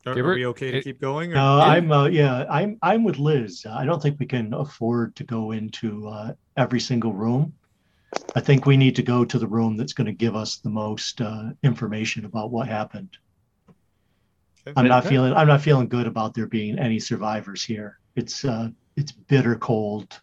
are, 0.07 0.13
are 0.13 0.15
Gibbert, 0.15 0.37
we 0.37 0.47
okay 0.47 0.71
to 0.71 0.79
it- 0.79 0.85
keep 0.85 1.01
going? 1.01 1.33
or- 1.33 1.35
No, 1.35 1.59
Yeah. 1.59 1.65
I'm 1.65 1.91
uh, 1.93 2.07
yeah, 2.07 2.45
I'm 2.49 2.79
I'm 2.83 3.03
with 3.03 3.19
Liz. 3.19 3.67
I 3.69 3.85
don't 3.85 4.01
think 4.01 4.21
we 4.21 4.27
can 4.27 4.55
afford 4.55 5.17
to 5.17 5.25
go 5.25 5.51
into 5.51 6.07
uh, 6.07 6.33
every 6.57 6.79
single 6.79 7.13
room. 7.13 7.53
I 8.35 8.41
think 8.41 8.67
we 8.67 8.77
need 8.77 8.97
to 8.97 9.03
go 9.03 9.25
to 9.25 9.39
the 9.39 9.47
room 9.47 9.77
that's 9.77 9.93
going 9.93 10.07
to 10.07 10.13
give 10.13 10.37
us 10.37 10.57
the 10.59 10.71
most 10.71 11.21
uh, 11.21 11.51
information 11.63 12.25
about 12.25 12.51
what 12.51 12.69
happened. 12.69 13.17
Okay. 13.69 14.73
I'm 14.77 14.89
not 14.89 15.05
Okay. 15.07 15.15
feeling 15.15 15.33
I'm 15.35 15.47
not 15.47 15.61
feeling 15.61 15.89
good 15.89 16.07
about 16.07 16.35
there 16.35 16.47
being 16.47 16.79
any 16.79 16.99
survivors 16.99 17.65
here. 17.65 17.99
It's 18.17 18.45
uh, 18.45 18.69
it's 18.97 19.13
bitter 19.13 19.55
cold. 19.57 20.21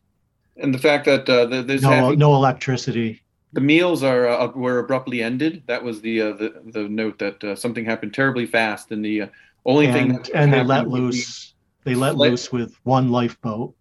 and 0.58 0.74
the 0.74 0.78
fact 0.80 1.06
that 1.06 1.28
uh, 1.30 1.46
the, 1.46 1.62
there's 1.64 1.82
No 1.84 1.90
having- 1.90 2.20
no 2.20 2.36
electricity. 2.36 3.22
the 3.54 3.62
meals 3.62 4.04
are 4.04 4.28
uh, 4.28 4.48
were 4.48 4.80
abruptly 4.80 5.22
ended. 5.24 5.64
That 5.68 5.84
was 5.84 6.02
the 6.02 6.22
uh, 6.22 6.34
the, 6.34 6.62
the 6.74 6.90
note 6.90 7.20
that 7.20 7.44
uh, 7.44 7.56
something 7.56 7.86
happened 7.86 8.14
terribly 8.14 8.46
fast, 8.46 8.92
and 8.92 9.04
the 9.04 9.22
uh, 9.24 9.28
only 9.66 9.92
thing 9.92 10.10
And, 10.12 10.26
that 10.26 10.30
and 10.36 10.54
they 10.54 10.64
let 10.64 10.88
loose 10.90 11.54
they 11.86 11.96
let 11.96 12.16
Let- 12.18 12.32
loose 12.32 12.52
with 12.52 12.76
one 12.84 13.10
lifeboat. 13.10 13.76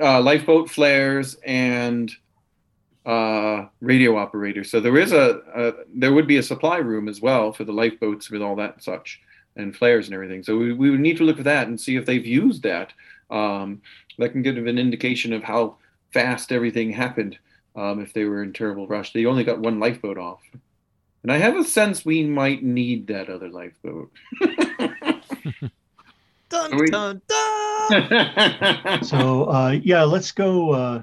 uh, 0.00 0.20
lifeboat 0.20 0.68
flares 0.70 1.34
and 1.46 2.10
uh, 3.08 3.66
radio 3.80 4.16
operators. 4.16 4.70
So 4.70 4.80
there 4.80 4.98
is 4.98 5.12
a, 5.12 5.40
a 5.54 5.72
there 5.94 6.12
would 6.12 6.26
be 6.26 6.36
a 6.36 6.42
supply 6.42 6.76
room 6.76 7.08
as 7.08 7.20
well 7.22 7.52
for 7.52 7.64
the 7.64 7.72
lifeboats 7.72 8.30
with 8.30 8.42
all 8.42 8.54
that 8.56 8.74
and 8.74 8.82
such 8.82 9.20
and 9.56 9.74
flares 9.74 10.06
and 10.06 10.14
everything. 10.14 10.42
So 10.42 10.58
we, 10.58 10.72
we 10.74 10.90
would 10.90 11.00
need 11.00 11.16
to 11.16 11.24
look 11.24 11.38
at 11.38 11.44
that 11.44 11.68
and 11.68 11.80
see 11.80 11.96
if 11.96 12.04
they've 12.04 12.24
used 12.24 12.62
that. 12.64 12.92
Um, 13.30 13.80
that 14.18 14.32
can 14.32 14.42
give 14.42 14.56
an 14.58 14.78
indication 14.78 15.32
of 15.32 15.42
how 15.42 15.76
fast 16.12 16.52
everything 16.52 16.90
happened. 16.92 17.38
Um, 17.76 18.00
if 18.00 18.12
they 18.12 18.24
were 18.24 18.42
in 18.42 18.52
terrible 18.52 18.86
rush, 18.88 19.12
they 19.12 19.24
only 19.26 19.44
got 19.44 19.60
one 19.60 19.78
lifeboat 19.78 20.18
off, 20.18 20.40
and 21.22 21.30
I 21.32 21.36
have 21.38 21.56
a 21.56 21.62
sense 21.64 22.04
we 22.04 22.24
might 22.24 22.62
need 22.64 23.06
that 23.06 23.30
other 23.30 23.48
lifeboat. 23.48 24.10
Dun, 26.50 26.76
we- 26.78 26.90
dun, 26.90 27.20
dun! 27.28 29.00
So 29.02 29.44
uh, 29.44 29.78
yeah, 29.82 30.02
let's 30.02 30.32
go. 30.32 30.70
Uh, 30.70 31.02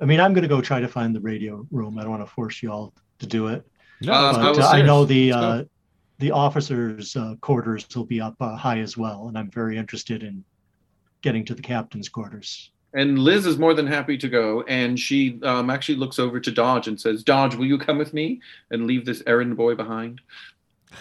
I 0.00 0.04
mean, 0.04 0.20
I'm 0.20 0.32
going 0.32 0.42
to 0.42 0.48
go 0.48 0.60
try 0.60 0.80
to 0.80 0.88
find 0.88 1.14
the 1.14 1.20
radio 1.20 1.66
room. 1.70 1.98
I 1.98 2.02
don't 2.02 2.10
want 2.10 2.26
to 2.26 2.32
force 2.32 2.62
you 2.62 2.70
all 2.72 2.92
to 3.18 3.26
do 3.26 3.48
it, 3.48 3.66
No, 4.00 4.12
Uh, 4.12 4.32
but 4.34 4.54
go 4.56 4.62
uh, 4.62 4.68
I 4.68 4.82
know 4.82 5.04
the 5.04 5.32
uh, 5.32 5.64
the 6.18 6.30
officers' 6.30 7.16
uh, 7.16 7.34
quarters 7.40 7.86
will 7.94 8.04
be 8.04 8.20
up 8.20 8.36
uh, 8.40 8.56
high 8.56 8.78
as 8.78 8.96
well, 8.96 9.28
and 9.28 9.36
I'm 9.38 9.50
very 9.50 9.76
interested 9.76 10.22
in 10.22 10.44
getting 11.20 11.44
to 11.46 11.54
the 11.54 11.62
captain's 11.62 12.08
quarters. 12.08 12.70
And 12.94 13.18
Liz 13.18 13.46
is 13.46 13.58
more 13.58 13.74
than 13.74 13.86
happy 13.86 14.18
to 14.18 14.28
go, 14.28 14.62
and 14.62 14.98
she 14.98 15.40
um, 15.42 15.70
actually 15.70 15.96
looks 15.96 16.18
over 16.18 16.38
to 16.40 16.50
Dodge 16.50 16.88
and 16.88 17.00
says, 17.00 17.22
"Dodge, 17.22 17.54
will 17.54 17.66
you 17.66 17.78
come 17.78 17.98
with 17.98 18.12
me 18.12 18.40
and 18.70 18.86
leave 18.86 19.04
this 19.06 19.22
errand 19.26 19.56
boy 19.56 19.74
behind?" 19.74 20.20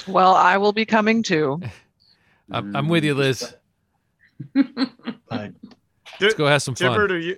Well, 0.07 0.33
I 0.33 0.57
will 0.57 0.73
be 0.73 0.85
coming 0.85 1.21
too. 1.21 1.59
I'm, 2.51 2.75
I'm 2.75 2.87
with 2.87 3.03
you, 3.03 3.13
Liz. 3.13 3.55
Uh, 4.55 4.67
Let's 6.19 6.33
go 6.35 6.45
have 6.47 6.61
some 6.61 6.75
fun. 6.75 6.91
Gibbert, 6.91 7.11
are 7.11 7.17
you? 7.19 7.37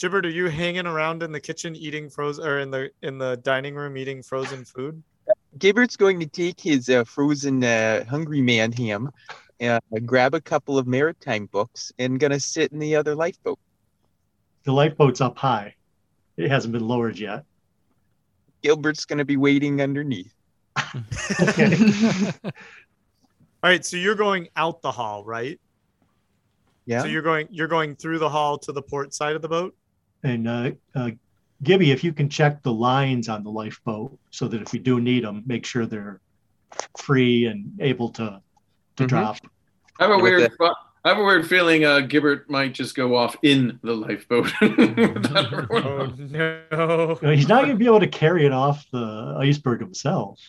Gibbert, 0.00 0.24
are 0.24 0.30
you 0.30 0.48
hanging 0.48 0.86
around 0.86 1.22
in 1.22 1.32
the 1.32 1.40
kitchen 1.40 1.76
eating 1.76 2.10
frozen, 2.10 2.44
or 2.44 2.58
in 2.58 2.70
the 2.70 2.90
in 3.02 3.18
the 3.18 3.36
dining 3.36 3.74
room 3.74 3.96
eating 3.96 4.22
frozen 4.22 4.64
food? 4.64 5.02
Gibbert's 5.58 5.96
going 5.96 6.20
to 6.20 6.26
take 6.26 6.60
his 6.60 6.88
uh, 6.88 7.04
frozen 7.04 7.62
uh, 7.62 8.04
Hungry 8.04 8.42
Man 8.42 8.72
ham, 8.72 9.10
uh, 9.62 9.78
grab 10.04 10.34
a 10.34 10.40
couple 10.40 10.78
of 10.78 10.86
maritime 10.86 11.46
books, 11.46 11.92
and 11.98 12.18
gonna 12.18 12.40
sit 12.40 12.72
in 12.72 12.78
the 12.78 12.96
other 12.96 13.14
lifeboat. 13.14 13.58
the 14.64 14.72
lifeboat's 14.72 15.20
up 15.20 15.38
high; 15.38 15.74
it 16.36 16.50
hasn't 16.50 16.72
been 16.72 16.86
lowered 16.86 17.18
yet. 17.18 17.44
Gilbert's 18.62 19.04
gonna 19.04 19.24
be 19.24 19.36
waiting 19.36 19.80
underneath. 19.80 20.34
Okay. 21.40 21.76
All 22.44 23.70
right, 23.70 23.84
so 23.84 23.96
you're 23.96 24.16
going 24.16 24.48
out 24.56 24.82
the 24.82 24.92
hall, 24.92 25.24
right? 25.24 25.58
Yeah. 26.84 27.00
So 27.00 27.06
you're 27.06 27.22
going 27.22 27.48
you're 27.50 27.68
going 27.68 27.96
through 27.96 28.18
the 28.18 28.28
hall 28.28 28.58
to 28.58 28.72
the 28.72 28.82
port 28.82 29.14
side 29.14 29.36
of 29.36 29.42
the 29.42 29.48
boat. 29.48 29.74
And 30.24 30.48
uh, 30.48 30.70
uh, 30.94 31.10
Gibby, 31.62 31.90
if 31.92 32.02
you 32.02 32.12
can 32.12 32.28
check 32.28 32.62
the 32.62 32.72
lines 32.72 33.28
on 33.28 33.44
the 33.44 33.50
lifeboat 33.50 34.18
so 34.30 34.48
that 34.48 34.60
if 34.62 34.72
we 34.72 34.78
do 34.78 35.00
need 35.00 35.22
them, 35.24 35.42
make 35.46 35.64
sure 35.64 35.86
they're 35.86 36.20
free 36.98 37.46
and 37.46 37.70
able 37.80 38.08
to 38.10 38.40
to 38.96 39.04
Mhm. 39.04 39.08
drop. 39.08 39.36
I 40.00 40.04
have 40.06 40.12
a 40.12 40.18
weird, 40.18 40.50
I 40.60 41.08
have 41.08 41.18
a 41.18 41.22
weird 41.24 41.46
feeling 41.48 41.84
uh, 41.84 42.00
Gibbert 42.00 42.48
might 42.48 42.72
just 42.74 42.94
go 42.96 43.14
off 43.16 43.36
in 43.42 43.78
the 43.82 43.92
lifeboat. 43.94 44.50
Oh 45.70 46.12
no! 46.18 47.18
He's 47.32 47.48
not 47.48 47.62
going 47.62 47.70
to 47.72 47.76
be 47.78 47.86
able 47.86 48.00
to 48.00 48.06
carry 48.08 48.46
it 48.46 48.52
off 48.52 48.84
the 48.92 49.36
iceberg 49.38 49.80
himself. 49.80 50.40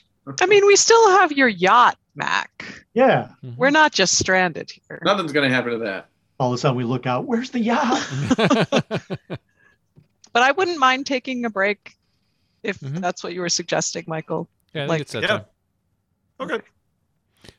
I 0.41 0.45
mean, 0.47 0.65
we 0.65 0.75
still 0.75 1.09
have 1.19 1.31
your 1.31 1.47
yacht, 1.47 1.97
Mac. 2.15 2.85
Yeah, 2.93 3.29
We're 3.57 3.69
not 3.71 3.91
just 3.91 4.17
stranded 4.17 4.71
here. 4.71 4.99
Nothing's 5.03 5.31
gonna 5.33 5.49
happen 5.49 5.71
to 5.73 5.77
that. 5.79 6.07
all 6.39 6.49
of 6.51 6.55
a 6.55 6.57
sudden 6.57 6.77
we 6.77 6.83
look 6.83 7.05
out. 7.05 7.25
Where's 7.25 7.49
the 7.51 7.59
yacht? 7.59 8.07
But 10.35 10.43
I 10.43 10.51
wouldn't 10.51 10.79
mind 10.79 11.05
taking 11.05 11.45
a 11.45 11.49
break 11.49 11.95
if 12.61 12.77
Mhm. 12.81 12.99
that's 12.99 13.23
what 13.23 13.33
you 13.33 13.39
were 13.39 13.47
suggesting, 13.47 14.03
Michael. 14.05 14.49
yeah, 14.73 14.81
I 14.81 14.83
think 14.83 14.89
Like- 14.89 15.01
it's 15.01 15.11
that 15.13 15.21
Yeah. 15.21 15.27
time. 15.29 15.45
Okay. 16.41 16.55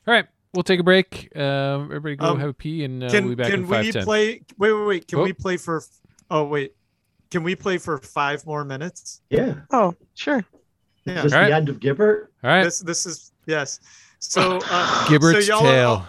All 0.07 0.12
right, 0.14 0.27
we'll 0.53 0.62
take 0.62 0.79
a 0.81 0.83
break. 0.83 1.35
Um, 1.35 1.85
everybody 1.85 2.16
go 2.16 2.27
Um, 2.27 2.39
have 2.41 2.51
a 2.51 2.53
pee, 2.53 2.85
and 2.85 3.03
uh, 3.03 3.09
Can 3.09 3.24
we'll 3.24 3.35
be 3.35 3.43
back 3.43 3.51
can 3.51 3.61
in 3.61 3.66
five 3.66 3.87
we 3.87 3.93
ten. 3.93 4.05
play? 4.05 4.29
Wait, 4.59 4.72
wait, 4.74 4.87
wait. 4.87 5.09
Can 5.09 5.20
Oh. 5.20 5.22
we 5.22 5.33
play 5.33 5.57
for? 5.57 5.83
Oh 6.31 6.45
wait. 6.45 6.74
Can 7.31 7.43
we 7.45 7.57
play 7.57 7.79
for 7.79 7.97
five 7.97 8.45
more 8.45 8.62
minutes? 8.62 9.22
yeah. 9.31 9.55
Oh, 9.70 9.95
sure. 10.14 10.45
Yeah. 11.07 11.22
Just 11.22 11.35
All 11.35 11.41
right. 11.41 11.49
the 11.49 11.55
end 11.57 11.70
of 11.70 11.81
Gibbert. 11.81 12.27
All 12.45 12.51
right, 12.51 12.64
This 12.64 12.81
this 12.81 13.07
is 13.07 13.33
yes. 13.47 13.81
So 14.18 14.59
uh, 14.68 15.07
Gibbert's 15.09 15.47
so 15.47 15.55
y'all 15.55 15.62
tail. 15.62 15.91
Are 15.91 15.97
all, 15.97 16.07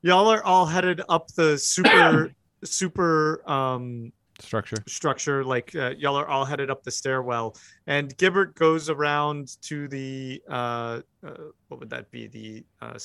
y'all 0.00 0.28
are 0.28 0.42
all 0.42 0.64
headed 0.64 1.02
up 1.10 1.28
the 1.32 1.58
super 1.58 2.32
super 2.64 3.42
um 3.50 4.10
Structure. 4.42 4.76
structure 4.86 5.44
like 5.44 5.74
uh, 5.76 5.92
y'all 5.96 6.16
are 6.16 6.28
all 6.28 6.44
headed 6.44 6.70
up 6.70 6.82
the 6.82 6.90
stairwell 6.90 7.56
and 7.86 8.16
gibbert 8.18 8.54
goes 8.54 8.90
around 8.90 9.56
to 9.62 9.88
the 9.88 10.42
uh, 10.50 11.00
uh 11.26 11.34
what 11.68 11.80
would 11.80 11.90
that 11.90 12.10
be? 12.10 12.26
The 12.26 12.64
uh 12.80 12.98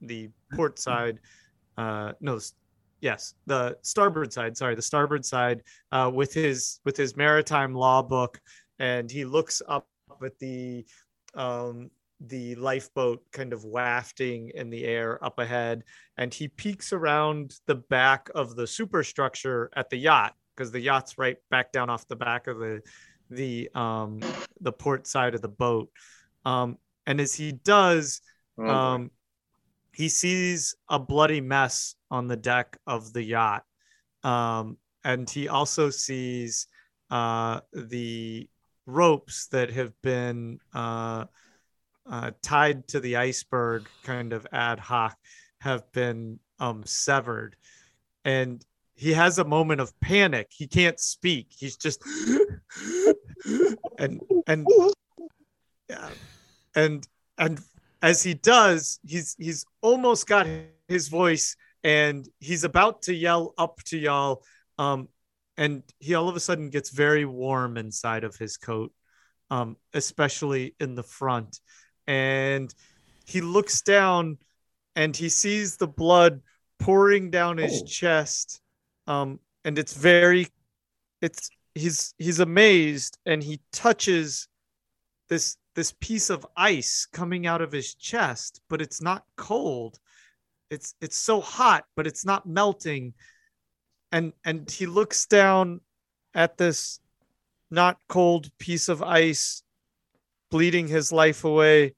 the 0.00 0.30
port 0.54 0.78
side 0.78 1.18
uh 1.76 2.12
no 2.20 2.38
yes 3.00 3.34
the 3.46 3.76
starboard 3.82 4.32
side 4.32 4.56
sorry 4.56 4.74
the 4.74 4.82
starboard 4.82 5.24
side 5.24 5.62
uh 5.92 6.10
with 6.12 6.32
his 6.32 6.80
with 6.84 6.96
his 6.96 7.16
maritime 7.16 7.74
law 7.74 8.02
book 8.02 8.40
and 8.78 9.10
he 9.10 9.24
looks 9.24 9.60
up 9.68 9.86
at 10.24 10.38
the 10.38 10.84
um 11.34 11.90
the 12.20 12.54
lifeboat 12.54 13.22
kind 13.32 13.52
of 13.52 13.64
wafting 13.64 14.50
in 14.54 14.70
the 14.70 14.84
air 14.84 15.22
up 15.24 15.38
ahead 15.38 15.82
and 16.16 16.32
he 16.32 16.48
peeks 16.48 16.92
around 16.92 17.58
the 17.66 17.74
back 17.74 18.30
of 18.34 18.56
the 18.56 18.66
superstructure 18.66 19.70
at 19.76 19.90
the 19.90 19.96
yacht 19.96 20.34
because 20.54 20.70
the 20.72 20.80
yacht's 20.80 21.18
right 21.18 21.36
back 21.50 21.72
down 21.72 21.90
off 21.90 22.06
the 22.08 22.16
back 22.16 22.46
of 22.46 22.58
the 22.58 22.82
the 23.30 23.70
um 23.74 24.20
the 24.60 24.72
port 24.72 25.06
side 25.06 25.34
of 25.34 25.42
the 25.42 25.48
boat. 25.48 25.90
Um 26.44 26.78
and 27.06 27.20
as 27.20 27.34
he 27.34 27.52
does 27.52 28.20
Oh, 28.56 28.68
um 28.68 29.10
he 29.92 30.08
sees 30.08 30.74
a 30.88 30.98
bloody 30.98 31.40
mess 31.40 31.94
on 32.10 32.26
the 32.28 32.36
deck 32.36 32.76
of 32.86 33.12
the 33.12 33.22
yacht. 33.22 33.64
Um 34.22 34.78
and 35.04 35.28
he 35.28 35.48
also 35.48 35.90
sees 35.90 36.66
uh 37.10 37.60
the 37.72 38.48
ropes 38.86 39.46
that 39.48 39.70
have 39.70 39.92
been 40.02 40.58
uh, 40.74 41.24
uh 42.10 42.30
tied 42.42 42.86
to 42.88 43.00
the 43.00 43.16
iceberg 43.16 43.88
kind 44.02 44.32
of 44.32 44.46
ad 44.52 44.78
hoc 44.78 45.16
have 45.60 45.90
been 45.92 46.38
um 46.58 46.82
severed. 46.84 47.56
And 48.24 48.64
he 48.96 49.12
has 49.12 49.38
a 49.38 49.44
moment 49.44 49.80
of 49.80 49.98
panic. 50.00 50.48
He 50.50 50.66
can't 50.66 50.98
speak. 51.00 51.48
He's 51.50 51.76
just 51.76 52.02
and 53.98 54.20
and 54.46 54.66
yeah. 55.88 56.08
And 56.74 57.06
and 57.38 57.60
as 58.02 58.22
he 58.22 58.34
does 58.34 58.98
he's 59.06 59.34
he's 59.38 59.64
almost 59.82 60.26
got 60.26 60.46
his 60.88 61.08
voice 61.08 61.56
and 61.82 62.28
he's 62.40 62.64
about 62.64 63.02
to 63.02 63.14
yell 63.14 63.54
up 63.58 63.82
to 63.86 63.98
y'all. 63.98 64.42
Um 64.78 65.08
and 65.56 65.82
he 65.98 66.14
all 66.14 66.28
of 66.28 66.36
a 66.36 66.40
sudden 66.40 66.70
gets 66.70 66.90
very 66.90 67.24
warm 67.24 67.76
inside 67.76 68.24
of 68.24 68.36
his 68.36 68.56
coat 68.56 68.92
um 69.50 69.76
especially 69.92 70.74
in 70.80 70.94
the 70.94 71.02
front. 71.02 71.60
And 72.06 72.72
he 73.26 73.40
looks 73.40 73.82
down 73.82 74.38
and 74.96 75.16
he 75.16 75.28
sees 75.28 75.76
the 75.76 75.88
blood 75.88 76.40
pouring 76.78 77.30
down 77.30 77.58
his 77.58 77.82
Oh. 77.82 77.86
chest 77.86 78.60
um 79.06 79.38
and 79.64 79.78
it's 79.78 79.94
very 79.94 80.48
it's 81.20 81.50
he's 81.74 82.14
he's 82.18 82.40
amazed 82.40 83.18
and 83.26 83.42
he 83.42 83.60
touches 83.72 84.48
this 85.28 85.56
this 85.74 85.92
piece 86.00 86.30
of 86.30 86.46
ice 86.56 87.06
coming 87.12 87.46
out 87.46 87.60
of 87.60 87.72
his 87.72 87.94
chest 87.94 88.60
but 88.68 88.80
it's 88.80 89.02
not 89.02 89.24
cold. 89.36 89.98
It's 90.70 90.94
it's 91.00 91.16
so 91.16 91.40
hot 91.40 91.84
but 91.96 92.06
it's 92.06 92.24
not 92.24 92.46
melting. 92.46 93.14
And 94.12 94.32
and 94.44 94.70
he 94.70 94.86
looks 94.86 95.26
down 95.26 95.80
at 96.34 96.56
this 96.58 97.00
not 97.70 97.98
cold 98.08 98.50
piece 98.58 98.88
of 98.88 99.02
ice 99.02 99.62
bleeding 100.50 100.86
his 100.88 101.10
life 101.10 101.44
away. 101.44 101.94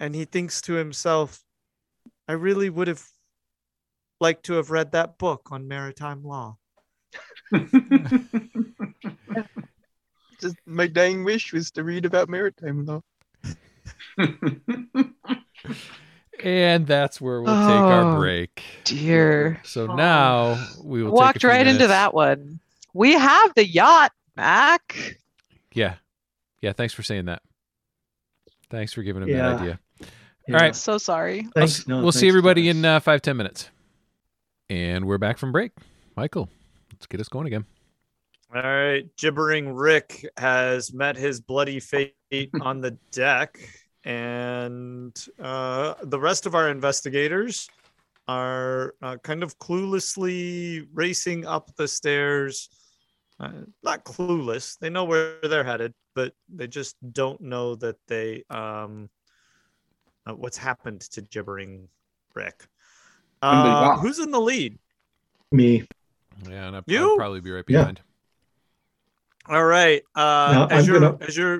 And 0.00 0.14
he 0.14 0.24
thinks 0.24 0.60
to 0.62 0.74
himself 0.74 1.42
i 2.28 2.32
really 2.32 2.68
would 2.68 2.88
have 2.88 3.04
liked 4.20 4.44
to 4.46 4.54
have 4.54 4.70
read 4.70 4.92
that 4.92 5.18
book 5.18 5.48
on 5.50 5.68
maritime 5.68 6.22
law 6.24 6.56
Just 10.40 10.56
my 10.66 10.86
dying 10.86 11.24
wish 11.24 11.52
was 11.52 11.70
to 11.72 11.82
read 11.82 12.04
about 12.04 12.28
maritime 12.28 12.84
law. 12.86 13.00
And 16.44 16.86
that's 16.86 17.20
where 17.20 17.42
we'll 17.42 17.52
take 17.52 17.80
our 17.80 18.14
Oh, 18.14 18.16
break. 18.18 18.62
Dear. 18.84 19.60
So 19.64 19.86
now 19.86 20.64
we 20.82 21.02
will 21.02 21.10
Walked 21.12 21.40
few 21.40 21.48
right 21.48 21.66
into 21.66 21.88
that 21.88 22.14
one. 22.14 22.60
We 22.94 23.14
have 23.14 23.54
the 23.54 23.66
yacht, 23.66 24.12
Mac. 24.36 25.16
Yeah, 25.72 25.94
yeah. 26.60 26.72
Thanks 26.72 26.94
for 26.94 27.02
saying 27.02 27.24
that. 27.24 27.42
Thanks 28.70 28.92
for 28.92 29.02
giving 29.02 29.22
him 29.24 29.30
Yeah. 29.30 29.36
that 29.50 29.60
idea. 29.60 29.80
Yeah. 30.46 30.54
All 30.54 30.60
right. 30.60 30.76
So 30.76 30.98
sorry. 30.98 31.48
Thanks. 31.54 31.88
no, 31.88 32.02
we'll 32.02 32.12
see 32.12 32.28
everybody 32.28 32.68
in 32.68 32.84
uh, 32.84 33.00
five 33.00 33.20
ten 33.22 33.36
minutes, 33.36 33.68
and 34.70 35.04
we're 35.06 35.18
back 35.18 35.38
from 35.38 35.52
break. 35.52 35.72
Michael, 36.16 36.48
let's 36.92 37.06
get 37.06 37.20
us 37.20 37.28
going 37.28 37.46
again. 37.46 37.64
All 38.54 38.62
right, 38.62 39.04
gibbering 39.16 39.74
Rick 39.74 40.26
has 40.36 40.92
met 40.92 41.16
his 41.16 41.40
bloody 41.40 41.80
fate 41.80 42.14
on 42.60 42.80
the 42.80 42.92
deck, 43.12 43.58
and 44.04 45.14
uh, 45.38 45.94
the 46.02 46.18
rest 46.18 46.46
of 46.46 46.54
our 46.54 46.70
investigators 46.70 47.68
are 48.26 48.94
uh, 49.02 49.16
kind 49.18 49.42
of 49.42 49.58
cluelessly 49.58 50.86
racing 50.92 51.46
up 51.46 51.74
the 51.76 51.88
stairs. 51.88 52.68
Uh, 53.38 53.52
not 53.82 54.04
clueless; 54.04 54.78
they 54.78 54.90
know 54.90 55.04
where 55.04 55.38
they're 55.42 55.64
headed, 55.64 55.92
but 56.14 56.32
they 56.48 56.66
just 56.66 56.96
don't 57.12 57.40
know 57.40 57.74
that 57.76 57.96
they 58.06 58.44
um, 58.50 59.10
uh, 60.26 60.32
what's 60.32 60.58
happened 60.58 61.02
to 61.02 61.20
gibbering 61.20 61.88
Rick. 62.34 62.66
And 63.42 63.64
the 63.66 63.70
Uh, 63.70 63.96
who's 63.98 64.18
in 64.18 64.30
the 64.30 64.40
lead? 64.40 64.78
Me. 65.52 65.86
Yeah, 66.48 66.66
and 66.68 66.76
I'll, 66.76 66.82
You? 66.86 67.10
I'll 67.12 67.16
probably 67.16 67.40
be 67.40 67.50
right 67.50 67.64
Yeah. 67.68 67.78
behind. 67.80 68.00
All 69.48 69.64
right. 69.64 70.02
Uh, 70.14 70.20
Now, 70.52 70.66
as 70.66 70.84
I'm 70.84 70.90
you're 70.92 71.00
gonna- 71.00 71.24
as 71.24 71.36
you're 71.36 71.54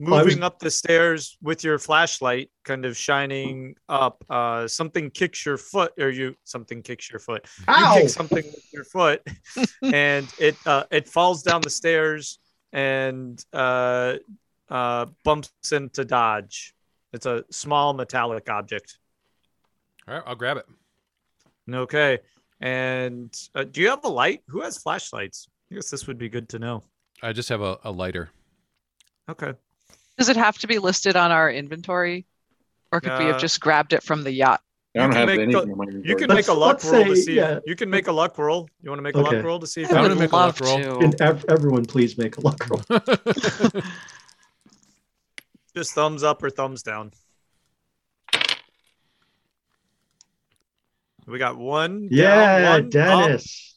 I 0.00 0.10
was- 0.10 0.24
moving 0.26 0.42
up 0.42 0.58
the 0.58 0.70
stairs 0.70 1.36
with 1.42 1.62
your 1.62 1.78
flashlight, 1.78 2.50
kind 2.64 2.84
of 2.84 2.96
shining 2.96 3.76
up, 3.88 4.24
uh, 4.28 4.66
something 4.66 5.10
kicks 5.10 5.44
your 5.46 5.56
foot, 5.58 5.92
or 5.98 6.10
you 6.10 6.34
something 6.44 6.82
kicks 6.82 7.10
your 7.10 7.20
foot. 7.20 7.46
You 7.68 7.74
kick 7.94 8.08
something 8.08 8.44
with 8.44 8.72
your 8.72 8.84
foot, 8.84 9.22
and 9.82 10.26
it 10.38 10.56
uh, 10.66 10.84
it 10.90 11.08
falls 11.08 11.42
down 11.42 11.60
the 11.60 11.70
stairs 11.70 12.38
and 12.72 13.44
uh, 13.52 14.14
uh, 14.68 15.06
bumps 15.24 15.52
into 15.72 16.04
Dodge. 16.04 16.74
It's 17.12 17.26
a 17.26 17.44
small 17.50 17.92
metallic 17.92 18.48
object. 18.50 18.98
All 20.08 20.14
right, 20.14 20.22
I'll 20.26 20.34
grab 20.34 20.56
it. 20.56 20.66
Okay. 21.72 22.18
And 22.60 23.34
uh, 23.54 23.64
do 23.64 23.80
you 23.80 23.88
have 23.90 24.04
a 24.04 24.08
light? 24.08 24.42
Who 24.48 24.60
has 24.62 24.78
flashlights? 24.78 25.48
I 25.70 25.74
guess 25.76 25.90
this 25.90 26.06
would 26.06 26.18
be 26.18 26.28
good 26.28 26.48
to 26.50 26.58
know. 26.58 26.82
I 27.22 27.32
just 27.32 27.48
have 27.48 27.60
a, 27.62 27.78
a 27.84 27.90
lighter. 27.90 28.30
Okay. 29.30 29.54
Does 30.18 30.28
it 30.28 30.36
have 30.36 30.58
to 30.58 30.66
be 30.66 30.78
listed 30.78 31.16
on 31.16 31.30
our 31.32 31.50
inventory? 31.50 32.26
Or 32.92 33.00
could 33.00 33.18
we 33.18 33.24
Uh, 33.24 33.32
have 33.32 33.40
just 33.40 33.60
grabbed 33.60 33.92
it 33.92 34.02
from 34.02 34.22
the 34.22 34.30
yacht? 34.32 34.60
I 34.96 35.00
don't 35.00 35.08
You 35.08 35.12
can 35.14 35.18
have 35.18 35.26
make 35.28 35.40
anything 35.40 35.76
the- 36.02 36.08
You 36.08 36.14
can 36.16 36.28
Let's- 36.28 36.46
make 36.46 36.56
a 36.56 36.58
luck 36.58 36.74
let's 36.84 36.84
roll 36.84 37.04
to 37.06 37.16
see. 37.16 37.34
yeah. 37.34 37.58
You 37.66 37.74
can 37.74 37.90
make 37.90 38.06
a 38.06 38.12
luck 38.12 38.38
roll. 38.38 38.68
You 38.82 38.90
want 38.90 38.98
to 38.98 39.02
make 39.02 39.16
a 39.16 39.18
Okay. 39.18 39.36
luck 39.36 39.44
roll 39.44 39.58
to 39.58 39.66
see 39.66 39.82
if 39.82 39.92
I 39.92 39.96
I'm 39.96 40.04
you 40.04 40.08
gonna 40.10 40.14
would 40.20 40.20
make 40.20 40.32
a 40.32 40.36
luck 40.36 40.60
roll. 40.60 40.78
to. 40.78 40.98
And 41.04 41.20
ev- 41.20 41.44
everyone, 41.48 41.84
please 41.86 42.16
make 42.16 42.36
a 42.36 42.40
luck 42.42 42.64
roll. 42.68 42.80
just 45.76 45.92
thumbs 45.94 46.22
up 46.22 46.42
or 46.42 46.50
thumbs 46.50 46.82
down. 46.84 47.10
We 51.26 51.38
got 51.38 51.56
one. 51.56 52.02
down, 52.02 52.08
Yeah, 52.10 52.70
one 52.72 52.84
up, 52.84 52.90
Dennis. 52.90 53.74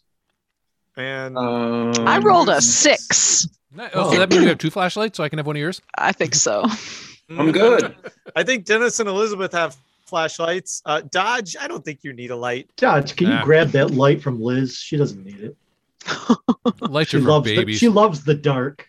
and 0.96 1.38
Um, 1.38 1.94
I 2.08 2.18
rolled 2.20 2.50
a 2.50 2.62
six. 2.62 3.48
Oh, 3.94 4.12
so 4.12 4.20
that 4.20 4.30
means 4.30 4.42
you 4.44 4.50
have 4.50 4.58
two 4.58 4.72
flashlights, 4.72 5.18
so 5.18 5.24
I 5.24 5.30
can 5.30 5.38
have 5.38 5.46
one 5.48 5.56
of 5.56 5.60
yours. 5.60 5.82
I 5.98 6.12
think 6.12 6.34
so. 6.36 6.66
I'm 7.30 7.52
good. 7.52 7.96
I 8.36 8.44
think 8.44 8.66
Dennis 8.66 9.00
and 9.00 9.08
Elizabeth 9.10 9.52
have 9.52 9.76
flashlights. 10.06 10.82
Uh, 10.86 11.02
Dodge, 11.12 11.56
I 11.60 11.68
don't 11.68 11.84
think 11.86 12.00
you 12.04 12.14
need 12.14 12.32
a 12.32 12.36
light. 12.36 12.70
Dodge, 12.78 13.16
can 13.16 13.30
Nah. 13.30 13.40
you 13.40 13.46
grab 13.46 13.70
that 13.72 13.92
light 13.92 14.22
from 14.22 14.42
Liz? 14.42 14.78
She 14.78 14.98
doesn't 14.98 15.24
need 15.26 15.42
it. 15.44 15.58
Lights 16.82 17.12
She 17.12 17.18
are 17.18 17.22
for 17.22 17.28
loves 17.28 17.46
the, 17.50 17.56
babies. 17.58 17.78
she 17.80 17.90
loves 17.90 18.24
the 18.24 18.34
dark. 18.34 18.88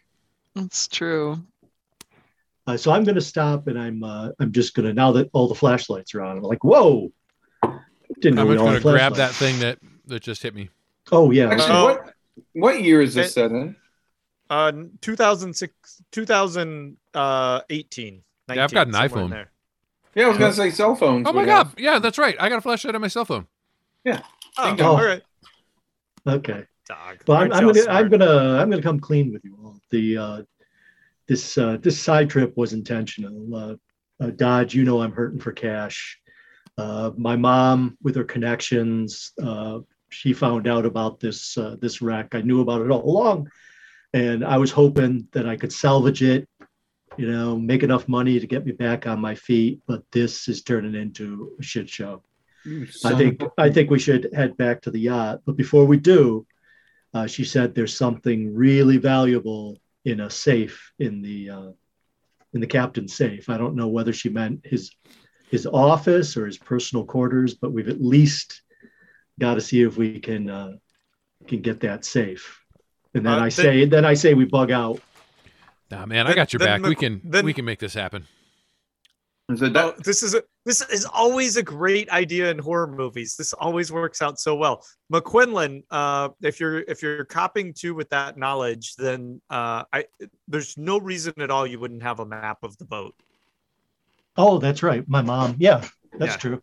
That's 0.55 0.87
true. 0.87 1.39
Uh, 2.67 2.77
so 2.77 2.93
I'm 2.93 3.03
going 3.03 3.17
to 3.17 3.21
stop, 3.21 3.67
and 3.67 3.79
I'm 3.79 4.05
uh, 4.05 4.31
I'm 4.39 4.53
just 4.53 4.75
going 4.75 4.87
to 4.87 4.93
now 4.95 5.11
that 5.13 5.29
all 5.33 5.49
the 5.49 5.55
flashlights 5.55 6.15
are 6.15 6.23
on. 6.23 6.37
I'm 6.37 6.43
like, 6.45 6.63
whoa! 6.63 7.11
Didn't 8.21 8.39
I'm 8.39 8.47
just 8.49 8.59
gonna 8.65 8.81
grab 8.81 9.17
that 9.17 9.33
thing 9.33 9.59
that 9.61 9.79
that 10.07 10.23
just 10.23 10.43
hit 10.43 10.55
me. 10.55 10.71
Oh 11.13 11.31
yeah. 11.31 11.49
Actually, 11.51 11.73
Oh. 11.73 11.85
what 11.85 12.15
what 12.55 12.83
year 12.83 13.03
is 13.03 13.15
this 13.15 13.29
It- 13.29 13.33
set 13.33 13.51
in? 13.51 13.77
Uh, 14.51 14.73
2006, 15.03 16.03
2018. 16.11 18.23
Yeah, 18.51 18.65
I've 18.65 18.73
got 18.73 18.87
an 18.87 18.93
19, 18.93 19.09
somewhere 19.11 19.25
in 19.25 19.29
iPhone. 19.29 19.31
there. 19.31 19.51
Yeah, 20.15 20.25
I 20.25 20.29
was 20.29 20.39
gonna 20.39 20.53
say 20.55 20.71
cell 20.71 20.95
phones. 20.95 21.27
Oh 21.29 21.33
my 21.33 21.45
god! 21.45 21.67
have- 21.69 21.75
Yeah, 21.79 21.99
that's 21.99 22.17
right. 22.19 22.35
I 22.41 22.49
got 22.49 22.59
a 22.59 22.63
flashlight 22.63 22.95
on 22.95 23.01
my 23.01 23.09
cell 23.09 23.25
phone. 23.27 23.47
Yeah. 24.05 24.23
Oh, 24.57 24.69
Bingo. 24.75 24.85
all 24.85 25.05
right. 25.05 25.23
Okay. 26.27 26.65
Dog. 26.87 27.19
Well, 27.27 27.37
I'm, 27.37 27.53
Aren't 27.53 27.55
I'm 27.55 27.65
y'all 27.67 27.75
gonna 27.75 27.91
I'm 27.93 28.09
gonna 28.09 28.59
I'm 28.59 28.71
gonna 28.71 28.83
come 28.83 28.99
clean 29.01 29.33
with 29.33 29.45
you 29.45 29.57
all. 29.63 29.79
The 29.91 30.17
uh, 30.17 30.43
this 31.27 31.59
uh, 31.59 31.77
this 31.83 32.01
side 32.01 32.31
trip 32.31 32.57
was 32.57 32.73
intentional. 32.73 33.55
Uh, 33.55 33.75
uh, 34.21 34.31
Dodge, 34.31 34.75
you 34.75 34.85
know 34.85 35.03
I'm 35.03 35.13
hurting 35.13 35.41
for 35.41 35.53
cash. 35.53 36.19
Uh, 36.79 37.11
my 37.16 37.35
mom, 37.35 37.99
with 38.03 38.14
her 38.14 38.24
connections, 38.24 39.33
uh, 39.43 39.81
she 40.11 40.33
found 40.33 40.68
out 40.68 40.87
about 40.87 41.18
this 41.18 41.59
uh, 41.59 41.76
this 41.81 42.01
wreck. 42.01 42.35
I 42.35 42.41
knew 42.41 42.61
about 42.61 42.83
it 42.83 42.91
all 42.91 43.05
along, 43.05 43.51
and 44.14 44.45
I 44.45 44.57
was 44.59 44.70
hoping 44.70 45.26
that 45.33 45.47
I 45.47 45.57
could 45.57 45.72
salvage 45.72 46.22
it. 46.22 46.49
You 47.16 47.31
know, 47.31 47.59
make 47.59 47.83
enough 47.83 48.07
money 48.07 48.39
to 48.39 48.47
get 48.47 48.64
me 48.64 48.70
back 48.72 49.09
on 49.09 49.20
my 49.20 49.35
feet. 49.35 49.81
But 49.89 50.05
this 50.12 50.47
is 50.47 50.62
turning 50.62 50.95
into 50.95 51.57
a 51.59 51.62
shit 51.62 51.89
show. 51.89 52.22
I 53.05 53.14
think 53.14 53.43
I 53.59 53.70
think 53.70 53.91
we 53.91 53.99
should 53.99 54.29
head 54.33 54.57
back 54.57 54.83
to 54.83 54.93
the 54.93 55.01
yacht. 55.01 55.41
But 55.45 55.57
before 55.57 55.85
we 55.85 55.97
do, 55.97 56.47
uh, 57.12 57.26
she 57.26 57.45
said 57.45 57.74
there's 57.74 57.97
something 57.97 58.55
really 58.55 58.99
valuable 58.99 59.79
in 60.05 60.20
a 60.20 60.31
safe 60.31 60.93
in 61.01 61.22
the 61.22 61.51
uh, 61.51 61.70
in 62.55 62.61
the 62.61 62.66
captain's 62.66 63.14
safe. 63.14 63.49
I 63.49 63.59
don't 63.59 63.74
know 63.74 63.89
whether 63.89 64.12
she 64.12 64.29
meant 64.29 64.64
his 64.64 64.93
his 65.51 65.66
office 65.66 66.36
or 66.36 66.46
his 66.46 66.59
personal 66.59 67.05
quarters, 67.05 67.55
but 67.55 67.72
we've 67.72 67.88
at 67.88 68.01
least 68.03 68.62
got 69.40 69.55
to 69.55 69.61
see 69.61 69.82
if 69.82 69.96
we 69.96 70.18
can 70.20 70.51
uh, 70.51 70.72
can 71.46 71.61
get 71.62 71.80
that 71.80 72.05
safe. 72.05 72.61
And 73.14 73.24
then 73.24 73.34
Uh, 73.34 73.36
I 73.36 73.40
then- 73.42 73.51
say 73.51 73.84
then 73.86 74.05
I 74.05 74.14
say 74.14 74.34
we 74.34 74.44
bug 74.44 74.70
out. 74.70 75.01
Nah, 75.90 76.05
man, 76.07 76.26
I 76.26 76.34
got 76.34 76.53
your 76.53 76.59
then 76.59 76.82
back. 76.82 76.88
we 76.88 76.94
can 76.94 77.20
then- 77.24 77.44
we 77.44 77.55
can 77.55 77.64
make 77.64 77.78
this 77.78 77.94
happen. 77.94 78.26
a- 79.49 79.53
Is 79.55 79.62
it 79.62 79.74
Oh, 79.74 79.94
this 80.05 80.22
is 80.22 80.34
a, 80.34 80.42
this 80.66 80.82
is 80.90 81.07
always 81.07 81.57
a 81.57 81.62
great 81.62 82.11
idea 82.11 82.51
in 82.51 82.59
horror 82.59 82.86
movies. 82.86 83.34
This 83.36 83.55
always 83.55 83.90
works 83.90 84.20
out 84.20 84.38
so 84.38 84.55
well. 84.55 84.84
McQuinlan, 85.11 85.84
uh, 85.90 86.28
if 86.42 86.61
you're 86.61 86.80
if 86.80 87.01
you're 87.03 87.24
copying 87.24 87.72
to 87.80 87.94
with 87.94 88.11
that 88.11 88.36
knowledge, 88.36 88.96
then 88.96 89.40
uh, 89.49 89.84
I 89.90 90.05
there's 90.46 90.76
no 90.76 90.99
reason 90.99 91.32
at 91.38 91.51
all 91.51 91.66
you 91.66 91.80
wouldn't 91.80 92.03
have 92.03 92.20
a 92.20 92.26
map 92.26 92.59
of 92.62 92.76
the 92.76 92.84
boat. 92.84 93.14
Oh, 94.39 94.59
that's 94.59 94.84
right. 94.84 95.07
My 95.09 95.20
mom. 95.20 95.57
Yeah, 95.59 95.84
that's 96.16 96.34
Yeah. 96.34 96.36
true. 96.39 96.61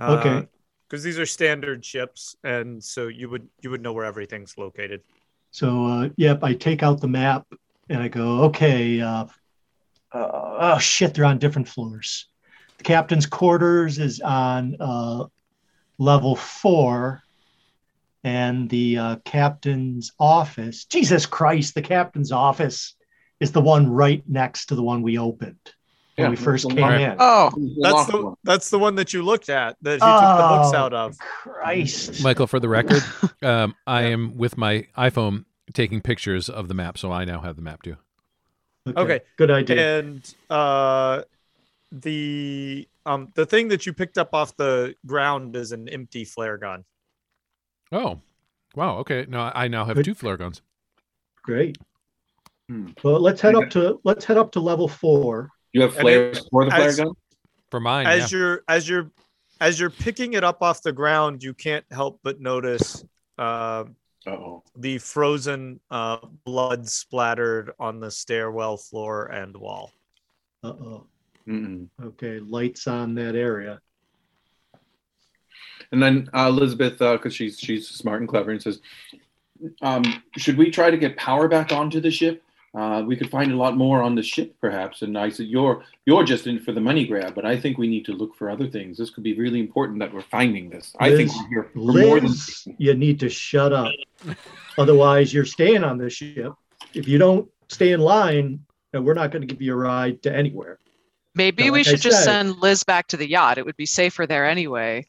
Uh, 0.00 0.16
Okay. 0.18 0.48
because 0.88 1.04
these 1.04 1.18
are 1.18 1.26
standard 1.26 1.84
ships, 1.84 2.36
and 2.44 2.82
so 2.82 3.06
you 3.06 3.28
would 3.30 3.48
you 3.62 3.70
would 3.70 3.80
know 3.80 3.92
where 3.92 4.04
everything's 4.04 4.58
located. 4.58 5.00
So, 5.52 5.86
uh, 5.86 6.08
yep, 6.16 6.42
I 6.42 6.54
take 6.54 6.82
out 6.82 7.00
the 7.00 7.08
map 7.08 7.46
and 7.88 8.02
I 8.02 8.08
go, 8.08 8.42
okay, 8.44 9.00
uh, 9.00 9.26
uh, 10.12 10.56
oh 10.74 10.78
shit, 10.78 11.14
they're 11.14 11.24
on 11.24 11.38
different 11.38 11.68
floors. 11.68 12.26
The 12.78 12.84
captain's 12.84 13.26
quarters 13.26 13.98
is 14.00 14.20
on 14.20 14.76
uh, 14.80 15.26
level 15.98 16.34
four, 16.34 17.22
and 18.24 18.68
the 18.68 18.98
uh, 18.98 19.16
captain's 19.24 20.12
office, 20.18 20.84
Jesus 20.84 21.26
Christ, 21.26 21.74
the 21.74 21.82
captain's 21.82 22.32
office 22.32 22.96
is 23.38 23.52
the 23.52 23.60
one 23.60 23.88
right 23.88 24.22
next 24.28 24.66
to 24.66 24.74
the 24.74 24.82
one 24.82 25.02
we 25.02 25.18
opened 25.18 25.74
when 26.16 26.26
Yeah, 26.26 26.30
we 26.30 26.36
first 26.36 26.68
came 26.68 26.80
one- 26.80 27.00
in. 27.00 27.16
Oh, 27.18 27.50
That's 27.80 27.92
locked 27.92 28.10
the 28.12 28.22
one. 28.24 28.34
that's 28.44 28.70
the 28.70 28.78
one 28.78 28.94
that 28.96 29.12
you 29.12 29.22
looked 29.22 29.48
at 29.48 29.76
that 29.82 29.94
he 29.94 29.98
took 29.98 30.00
the 30.00 30.48
books 30.48 30.70
Oh. 30.72 30.76
out 30.76 30.92
of. 30.94 31.18
Christ. 31.18 32.22
Michael, 32.22 32.46
for 32.46 32.60
the 32.60 32.68
record, 32.68 33.02
um, 33.42 33.74
I 33.86 34.02
am 34.04 34.36
with 34.36 34.56
my 34.56 34.86
iPhone 34.96 35.44
taking 35.72 36.00
pictures 36.00 36.48
of 36.48 36.68
the 36.68 36.74
map, 36.74 36.98
so 36.98 37.10
I 37.10 37.24
now 37.24 37.40
have 37.40 37.56
the 37.56 37.62
map 37.62 37.82
too. 37.82 37.96
Okay. 38.86 39.20
Good 39.36 39.50
idea. 39.50 39.98
and 40.00 40.34
uh 40.50 41.22
the 41.90 42.86
um 43.06 43.32
the 43.34 43.46
thing 43.46 43.68
that 43.68 43.86
you 43.86 43.92
picked 43.92 44.18
up 44.18 44.34
off 44.34 44.56
the 44.56 44.94
ground 45.06 45.54
is 45.56 45.72
an 45.72 45.88
empty 45.88 46.24
flare 46.24 46.58
gun 46.58 46.84
Oh, 47.92 48.20
wow. 48.74 48.96
Okay, 48.98 49.24
now 49.28 49.52
I 49.54 49.68
now 49.68 49.84
have 49.84 49.94
Good. 49.96 50.04
two 50.04 50.14
flare 50.14 50.36
guns. 50.36 50.60
Great. 51.42 51.78
Hmm. 52.68 52.88
Well, 53.04 53.20
let's 53.20 53.40
head 53.40 53.54
up 53.54 53.70
to 53.70 54.00
let's 54.04 54.24
head 54.24 54.36
up 54.36 54.50
to 54.52 54.60
level 54.60 54.88
four. 54.88 55.50
You 55.74 55.82
have 55.82 55.92
And 55.92 56.00
flares 56.00 56.48
for 56.50 56.64
the 56.64 56.70
flare 56.70 56.88
as- 56.88 56.96
gun? 56.96 57.12
For 57.70 57.80
mine, 57.80 58.06
as 58.06 58.30
yeah. 58.32 58.38
you're 58.38 58.62
as 58.68 58.88
you're 58.88 59.10
as 59.60 59.80
you're 59.80 59.90
picking 59.90 60.34
it 60.34 60.44
up 60.44 60.62
off 60.62 60.80
the 60.82 60.92
ground 60.92 61.42
you 61.42 61.52
can't 61.52 61.84
help 61.90 62.20
but 62.22 62.40
notice 62.40 63.04
uh 63.36 63.84
the 64.76 64.98
frozen 64.98 65.80
uh 65.90 66.18
blood 66.44 66.88
splattered 66.88 67.72
on 67.80 67.98
the 67.98 68.10
stairwell 68.10 68.76
floor 68.76 69.26
and 69.26 69.56
wall 69.56 69.90
Uh 70.62 70.68
oh. 70.68 71.06
Mm-mm. 71.48 71.88
Okay, 72.02 72.38
lights 72.38 72.86
on 72.86 73.14
that 73.16 73.34
area. 73.34 73.80
And 75.92 76.02
then 76.02 76.30
uh, 76.32 76.46
Elizabeth, 76.48 76.98
because 76.98 77.34
she's 77.34 77.58
she's 77.58 77.88
smart 77.88 78.20
and 78.20 78.28
clever, 78.28 78.50
and 78.50 78.62
says, 78.62 78.80
um, 79.82 80.04
"Should 80.38 80.56
we 80.56 80.70
try 80.70 80.90
to 80.90 80.96
get 80.96 81.16
power 81.18 81.46
back 81.48 81.70
onto 81.70 82.00
the 82.00 82.10
ship? 82.10 82.42
Uh, 82.74 83.02
we 83.06 83.14
could 83.16 83.30
find 83.30 83.52
a 83.52 83.56
lot 83.56 83.76
more 83.76 84.02
on 84.02 84.14
the 84.14 84.22
ship, 84.22 84.54
perhaps." 84.60 85.02
And 85.02 85.16
I 85.16 85.28
said, 85.30 85.46
"You're 85.46 85.84
you're 86.06 86.24
just 86.24 86.46
in 86.46 86.58
for 86.58 86.72
the 86.72 86.80
money 86.80 87.06
grab, 87.06 87.34
but 87.34 87.44
I 87.46 87.56
think 87.56 87.78
we 87.78 87.86
need 87.86 88.04
to 88.06 88.12
look 88.12 88.34
for 88.34 88.50
other 88.50 88.66
things. 88.68 88.98
This 88.98 89.10
could 89.10 89.22
be 89.24 89.34
really 89.38 89.60
important 89.60 89.98
that 90.00 90.12
we're 90.12 90.22
finding 90.22 90.70
this. 90.70 90.94
I 90.98 91.10
think 91.14 91.30
Liz- 91.30 91.38
we're 91.42 91.48
here 91.48 91.70
for 91.72 91.78
more 91.78 92.20
than." 92.20 92.30
Liz, 92.30 92.68
you 92.78 92.94
need 92.94 93.20
to 93.20 93.28
shut 93.28 93.72
up. 93.72 93.92
Otherwise, 94.78 95.32
you're 95.32 95.44
staying 95.44 95.84
on 95.84 95.98
this 95.98 96.14
ship. 96.14 96.52
If 96.94 97.06
you 97.08 97.18
don't 97.18 97.48
stay 97.68 97.92
in 97.92 98.00
line, 98.00 98.64
then 98.92 99.04
we're 99.04 99.14
not 99.14 99.30
going 99.30 99.42
to 99.42 99.46
give 99.52 99.62
you 99.62 99.72
a 99.72 99.76
ride 99.76 100.22
to 100.24 100.34
anywhere. 100.34 100.78
maybe 101.34 101.64
So 101.66 101.72
we 101.72 101.78
like 101.80 101.86
I 101.86 101.90
should 101.90 102.00
just 102.00 102.18
said- 102.18 102.46
send 102.46 102.56
Liz 102.58 102.82
back 102.84 103.08
to 103.08 103.16
the 103.16 103.28
yacht. 103.28 103.58
It 103.58 103.64
would 103.66 103.76
be 103.76 103.86
safer 103.86 104.26
there 104.26 104.46
anyway. 104.46 105.06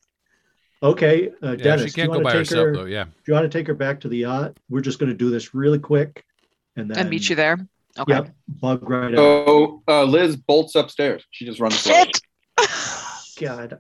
Okay, 0.84 1.30
uh, 1.42 1.52
yeah, 1.52 1.56
Dennis, 1.56 1.86
she 1.86 1.92
do 1.92 2.02
you 2.02 2.08
can't 2.08 2.18
go 2.18 2.24
by 2.24 2.34
herself 2.34 2.66
her? 2.66 2.74
though. 2.76 2.86
Yeah. 2.86 3.06
Do 3.06 3.12
you 3.28 3.34
want 3.34 3.50
to 3.50 3.58
take 3.58 3.66
her 3.68 3.74
back 3.74 4.00
to 4.02 4.08
the 4.10 4.18
yacht? 4.18 4.58
We're 4.70 4.82
just 4.82 5.00
going 5.00 5.10
to 5.12 5.18
do 5.18 5.30
this 5.30 5.56
really 5.56 5.80
quick, 5.80 6.25
and 6.76 6.90
then 6.90 6.98
And 6.98 7.10
meet 7.10 7.30
you 7.30 7.36
there. 7.36 7.58
Okay. 7.98 8.14
Yep, 8.14 8.36
bug 8.48 8.90
right 8.90 9.14
out. 9.14 9.18
So 9.18 9.84
uh, 9.88 10.04
Liz 10.04 10.36
bolts 10.36 10.76
upstairs. 10.76 11.24
She 11.32 11.46
just 11.46 11.60
runs. 11.60 11.86
away. 11.86 12.06
Shit! 12.60 12.70
God. 13.42 13.80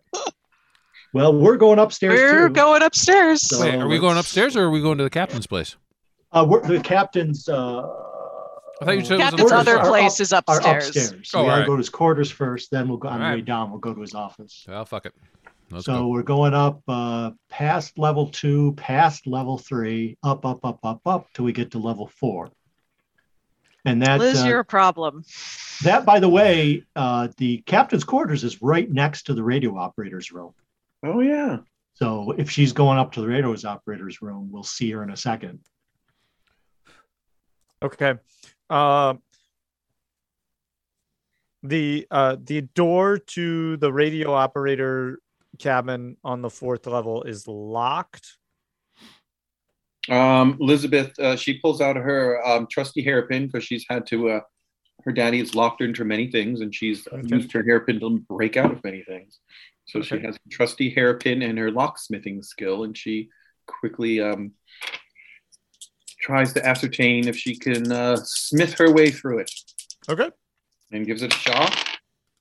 Well, 1.13 1.33
we're 1.37 1.57
going 1.57 1.79
upstairs 1.79 2.19
We're 2.19 2.47
too. 2.49 2.53
going 2.53 2.81
upstairs. 2.83 3.41
So- 3.47 3.61
Wait, 3.61 3.75
are 3.75 3.87
we 3.87 3.99
going 3.99 4.17
upstairs 4.17 4.55
or 4.55 4.63
are 4.63 4.69
we 4.69 4.81
going 4.81 4.97
to 4.97 5.03
the 5.03 5.09
captain's 5.09 5.47
place? 5.47 5.75
Uh, 6.31 6.45
we're, 6.47 6.65
the 6.67 6.79
captain's. 6.81 7.47
Uh, 7.47 7.83
I 8.81 8.85
thought 8.85 8.97
you 8.97 9.05
said 9.05 9.13
it 9.13 9.23
was 9.23 9.29
Captain's 9.31 9.41
upstairs. 9.51 9.51
other 9.53 9.77
Are 9.79 9.85
place 9.87 10.19
is 10.19 10.33
are 10.33 10.39
upstairs. 10.47 10.87
upstairs. 10.87 11.31
Oh, 11.33 11.39
we 11.43 11.45
gotta 11.47 11.51
alright. 11.51 11.65
go 11.67 11.73
to 11.73 11.77
his 11.77 11.89
quarters 11.89 12.29
first. 12.29 12.71
Then 12.71 12.89
we'll 12.89 12.97
go 12.97 13.07
on 13.07 13.19
the 13.19 13.23
way 13.23 13.29
Alright. 13.29 13.45
down. 13.45 13.69
We'll 13.71 13.79
go 13.79 13.93
to 13.93 14.01
his 14.01 14.13
office. 14.13 14.65
Well, 14.67 14.83
fuck 14.83 15.05
it. 15.05 15.13
Let's 15.71 15.85
so 15.85 15.99
go. 15.99 16.07
we're 16.09 16.23
going 16.23 16.53
up 16.53 16.81
uh, 16.89 17.31
past 17.49 17.97
level 17.97 18.27
two, 18.27 18.73
past 18.73 19.25
level 19.27 19.57
three, 19.57 20.17
up, 20.23 20.45
up, 20.45 20.65
up, 20.65 20.79
up, 20.83 20.99
up 21.05 21.27
till 21.33 21.45
we 21.45 21.53
get 21.53 21.71
to 21.71 21.79
level 21.79 22.07
four. 22.07 22.49
And 23.85 24.01
that, 24.01 24.19
Liz, 24.19 24.41
uh, 24.41 24.47
you're 24.47 24.59
a 24.59 24.65
problem. 24.65 25.23
that, 25.83 26.05
by 26.05 26.19
the 26.19 26.29
way, 26.29 26.83
uh, 26.95 27.27
the 27.37 27.59
captain's 27.59 28.03
quarters 28.03 28.43
is 28.43 28.61
right 28.61 28.89
next 28.89 29.23
to 29.23 29.33
the 29.33 29.43
radio 29.43 29.77
operator's 29.77 30.31
room. 30.31 30.53
Oh 31.03 31.19
yeah. 31.19 31.59
So 31.93 32.31
if 32.31 32.49
she's 32.49 32.73
going 32.73 32.97
up 32.97 33.11
to 33.13 33.21
the 33.21 33.27
radio 33.27 33.55
operator's 33.65 34.21
room, 34.21 34.49
we'll 34.51 34.63
see 34.63 34.91
her 34.91 35.03
in 35.03 35.11
a 35.11 35.17
second. 35.17 35.59
okay 37.83 38.15
uh 38.69 39.13
the 41.61 42.07
uh 42.09 42.35
the 42.43 42.61
door 42.61 43.17
to 43.17 43.77
the 43.77 43.91
radio 43.91 44.33
operator 44.33 45.19
cabin 45.59 46.17
on 46.23 46.41
the 46.41 46.49
fourth 46.49 46.87
level 46.87 47.23
is 47.23 47.47
locked 47.47 48.37
Um, 50.09 50.57
Elizabeth, 50.59 51.17
uh, 51.19 51.35
she 51.35 51.59
pulls 51.59 51.81
out 51.81 51.95
her 51.95 52.45
um, 52.45 52.67
trusty 52.69 53.01
hairpin 53.03 53.47
because 53.47 53.63
she's 53.63 53.85
had 53.89 54.05
to. 54.07 54.29
Uh, 54.29 54.41
her 55.03 55.11
daddy 55.11 55.39
has 55.39 55.53
locked 55.55 55.81
her 55.81 55.85
into 55.87 56.03
many 56.05 56.31
things, 56.31 56.61
and 56.61 56.73
she's 56.73 57.07
Okay. 57.07 57.35
used 57.35 57.51
her 57.53 57.63
hairpin 57.63 57.99
to 57.99 58.19
break 58.29 58.57
out 58.57 58.71
of 58.71 58.83
many 58.83 59.03
things. 59.03 59.39
So 59.87 60.01
she 60.01 60.19
has 60.19 60.35
a 60.35 60.49
trusty 60.49 60.89
hairpin 60.89 61.41
and 61.43 61.57
her 61.59 61.69
locksmithing 61.71 62.43
skill, 62.43 62.83
and 62.85 62.97
she 62.97 63.29
quickly 63.67 64.19
um, 64.21 64.51
tries 66.21 66.53
to 66.53 66.65
ascertain 66.65 67.27
if 67.27 67.37
she 67.37 67.55
can 67.55 67.91
uh, 67.91 68.17
smith 68.23 68.73
her 68.79 68.91
way 68.91 69.11
through 69.11 69.39
it, 69.39 69.51
okay 70.09 70.29
and 70.91 71.05
gives 71.05 71.23
it 71.23 71.33
a 71.33 71.37
shot. 71.37 71.75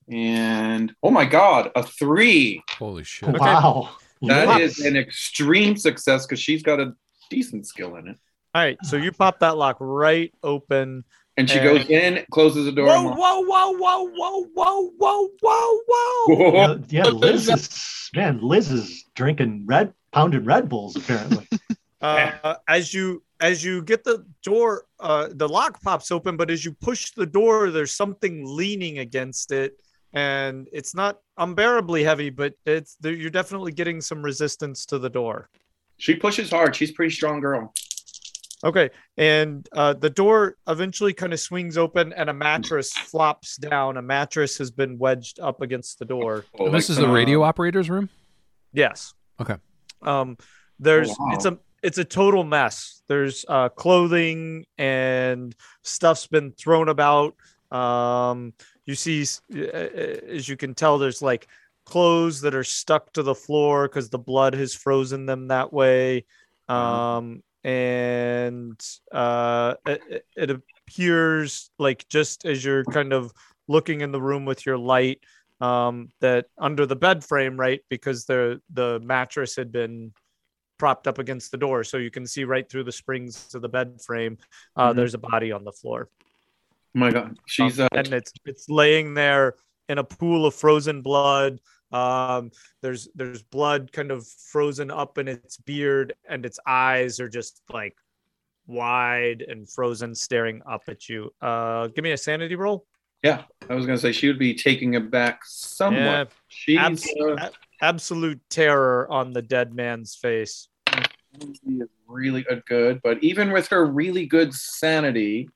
And 0.09 0.93
oh 1.03 1.09
my 1.11 1.25
God, 1.25 1.71
a 1.75 1.83
three! 1.83 2.63
Holy 2.77 3.03
shit. 3.03 3.29
Okay. 3.29 3.39
Wow. 3.39 3.89
That 4.23 4.47
Wow. 4.47 4.57
is 4.59 4.79
an 4.79 4.95
extreme 4.95 5.75
success 5.77 6.25
because 6.25 6.39
she's 6.39 6.63
got 6.63 6.79
a 6.79 6.93
decent 7.29 7.65
skill 7.67 7.95
in 7.97 8.07
it. 8.07 8.17
all 8.53 8.61
right 8.61 8.77
so 8.83 8.95
you 8.97 9.11
pop 9.11 9.39
that 9.39 9.57
lock 9.57 9.77
right 9.79 10.33
open 10.43 11.03
And 11.37 11.49
she 11.49 11.59
And- 11.59 11.67
goes 11.67 11.89
in, 11.89 12.25
closes 12.31 12.63
the 12.65 12.71
door. 12.71 12.87
Whoa, 12.87 13.09
and 13.09 13.17
whoa, 13.17 13.41
whoa, 13.41 13.71
whoa, 13.73 14.09
whoa, 14.15 14.49
whoa, 14.55 14.89
whoa, 14.97 15.29
whoa, 15.41 15.79
whoa. 16.27 16.53
Yeah, 16.87 17.03
yeah, 17.03 17.09
Liz 17.11 17.49
is 17.49 18.09
man. 18.15 18.39
Liz 18.41 18.71
is 18.71 19.03
drinking 19.15 19.65
red, 19.65 19.93
pounding 20.13 20.45
Red 20.45 20.69
Bulls 20.69 20.95
apparently. 20.95 21.47
Uh, 22.01 22.55
as 22.67 22.93
you 22.93 23.23
as 23.39 23.63
you 23.63 23.81
get 23.81 24.03
the 24.03 24.23
door, 24.43 24.83
uh, 24.99 25.27
the 25.31 25.49
lock 25.49 25.81
pops 25.81 26.11
open, 26.11 26.37
but 26.37 26.51
as 26.51 26.63
you 26.63 26.71
push 26.71 27.11
the 27.11 27.25
door, 27.25 27.71
there's 27.71 27.95
something 27.95 28.43
leaning 28.45 28.99
against 28.99 29.51
it, 29.51 29.73
and 30.13 30.67
it's 30.71 30.93
not 30.93 31.17
unbearably 31.37 32.03
heavy, 32.03 32.29
but 32.29 32.53
it's 32.67 32.95
you're 33.03 33.31
definitely 33.31 33.71
getting 33.71 34.01
some 34.01 34.21
resistance 34.21 34.85
to 34.85 34.99
the 34.99 35.09
door. 35.09 35.49
She 35.97 36.15
pushes 36.15 36.49
hard. 36.49 36.75
She's 36.75 36.91
a 36.91 36.93
pretty 36.93 37.13
strong 37.13 37.39
girl. 37.39 37.73
Okay, 38.63 38.89
and 39.17 39.67
uh, 39.73 39.93
the 39.93 40.09
door 40.09 40.55
eventually 40.67 41.13
kind 41.13 41.33
of 41.33 41.39
swings 41.39 41.77
open, 41.77 42.13
and 42.13 42.29
a 42.29 42.33
mattress 42.33 42.91
flops 42.93 43.57
down. 43.57 43.97
A 43.97 44.01
mattress 44.01 44.57
has 44.57 44.71
been 44.71 44.97
wedged 44.97 45.39
up 45.39 45.61
against 45.61 45.99
the 45.99 46.05
door. 46.05 46.45
Oh, 46.57 46.69
this 46.71 46.89
is 46.89 46.97
the 46.97 47.07
uh, 47.07 47.11
radio 47.11 47.43
operator's 47.43 47.89
room. 47.89 48.09
Yes. 48.73 49.13
Okay. 49.39 49.55
Um, 50.01 50.37
there's 50.79 51.09
Oh, 51.11 51.15
wow. 51.19 51.31
it's 51.33 51.45
a 51.45 51.59
it's 51.83 51.97
a 51.99 52.05
total 52.05 52.43
mess. 52.43 53.03
There's 53.07 53.45
uh, 53.47 53.69
clothing 53.69 54.65
and 54.79 55.53
stuff's 55.83 56.25
been 56.25 56.51
thrown 56.53 56.89
about. 56.89 57.35
Um, 57.71 58.53
you 58.85 58.95
see, 58.95 59.25
uh, 59.53 59.57
as 59.57 60.49
you 60.49 60.57
can 60.57 60.73
tell, 60.73 60.97
there's 60.97 61.21
like 61.21 61.47
clothes 61.85 62.41
that 62.41 62.55
are 62.55 62.63
stuck 62.63 63.13
to 63.13 63.23
the 63.23 63.35
floor 63.35 63.87
because 63.87 64.09
the 64.09 64.19
blood 64.19 64.53
has 64.53 64.73
frozen 64.73 65.25
them 65.25 65.47
that 65.49 65.71
way. 65.71 66.25
Wow. 66.67 67.17
Um, 67.17 67.43
and 67.63 68.79
uh, 69.11 69.75
it, 69.85 70.25
it- 70.35 70.61
appears 70.87 71.71
like 71.79 72.07
just 72.09 72.45
as 72.45 72.63
you're 72.63 72.83
kind 72.85 73.11
of 73.11 73.31
looking 73.67 74.01
in 74.01 74.11
the 74.11 74.21
room 74.21 74.45
with 74.45 74.67
your 74.67 74.77
light, 74.77 75.19
um, 75.61 76.09
that 76.21 76.45
under 76.59 76.85
the 76.85 76.95
bed 76.95 77.23
frame, 77.23 77.59
right, 77.59 77.81
because 77.89 78.25
the 78.25 78.61
the 78.71 78.99
mattress 78.99 79.55
had 79.55 79.71
been 79.71 80.13
propped 80.77 81.07
up 81.07 81.17
against 81.17 81.49
the 81.49 81.57
door, 81.57 81.83
so 81.83 81.97
you 81.97 82.11
can 82.11 82.27
see 82.27 82.43
right 82.43 82.69
through 82.69 82.83
the 82.83 82.91
springs 82.91 83.55
of 83.55 83.63
the 83.63 83.69
bed 83.69 83.99
frame. 84.05 84.37
Uh, 84.75 84.91
Mhm. 84.91 84.95
There's 84.97 85.13
a 85.15 85.17
body 85.17 85.51
on 85.51 85.63
the 85.63 85.71
floor, 85.71 86.07
Oh 86.95 86.99
my 86.99 87.09
God. 87.09 87.35
She's 87.47 87.79
Um, 87.79 87.87
uh, 87.91 87.97
and 87.97 88.13
it's 88.13 88.31
it's 88.45 88.69
laying 88.69 89.15
there 89.15 89.55
in 89.89 89.97
a 89.97 90.03
pool 90.03 90.45
of 90.45 90.53
frozen 90.53 91.01
blood. 91.01 91.59
Um, 91.95 92.51
there's 92.81 93.07
there's 93.15 93.41
blood 93.43 93.91
kind 93.93 94.11
of 94.11 94.27
frozen 94.27 94.91
up 94.91 95.17
in 95.17 95.27
its 95.27 95.57
beard, 95.57 96.13
and 96.29 96.45
its 96.45 96.59
eyes 96.67 97.19
are 97.21 97.29
just 97.29 97.61
like 97.71 97.95
wide 98.67 99.43
and 99.47 99.69
frozen, 99.69 100.13
staring 100.15 100.61
up 100.69 100.83
at 100.87 101.07
you. 101.07 101.31
Uh, 101.41 101.87
give 101.87 102.03
me 102.03 102.11
a 102.11 102.17
sanity 102.17 102.55
roll. 102.55 102.85
yeah. 103.23 103.43
I 103.69 103.75
was 103.75 103.85
gonna 103.85 103.97
say 103.97 104.11
she 104.11 104.27
would 104.27 104.39
be 104.39 104.53
taking 104.53 104.93
it 104.95 105.09
back 105.09 105.39
somewhat. 105.45 105.99
Yeah, 105.99 106.25
She's 106.47 106.77
abs- 106.79 107.13
uh, 107.21 107.49
absolute 107.81 108.41
terror 108.49 109.09
on 109.09 109.31
the 109.31 109.41
dead 109.41 109.73
man's 109.73 110.15
face. 110.15 110.67
she 110.93 111.71
is 111.71 111.87
really 112.07 112.45
good, 112.67 112.99
but 113.03 113.23
even 113.23 113.51
with 113.51 113.67
her 113.69 113.85
really 113.85 114.25
good 114.25 114.53
sanity, 114.53 115.49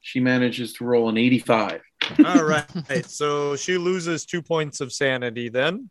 she 0.00 0.20
manages 0.20 0.72
to 0.74 0.84
roll 0.84 1.08
an 1.08 1.16
85. 1.16 1.80
All 2.24 2.44
right. 2.44 3.04
so 3.06 3.56
she 3.56 3.78
loses 3.78 4.24
two 4.24 4.42
points 4.42 4.80
of 4.80 4.92
sanity 4.92 5.48
then. 5.48 5.90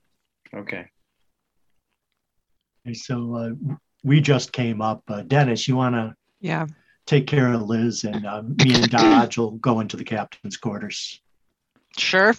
Okay. 0.53 0.85
Okay, 2.87 2.93
so 2.93 3.35
uh, 3.35 3.75
we 4.03 4.21
just 4.21 4.51
came 4.51 4.81
up. 4.81 5.03
Uh, 5.07 5.21
Dennis, 5.23 5.67
you 5.67 5.75
want 5.75 5.95
to 5.95 6.15
Yeah. 6.39 6.67
take 7.05 7.27
care 7.27 7.51
of 7.53 7.63
Liz, 7.63 8.03
and 8.03 8.25
uh, 8.25 8.41
me 8.43 8.73
and 8.75 8.89
Dodge 8.89 9.37
will 9.37 9.51
go 9.51 9.79
into 9.79 9.97
the 9.97 10.03
captain's 10.03 10.57
quarters. 10.57 11.21
Sure. 11.97 12.33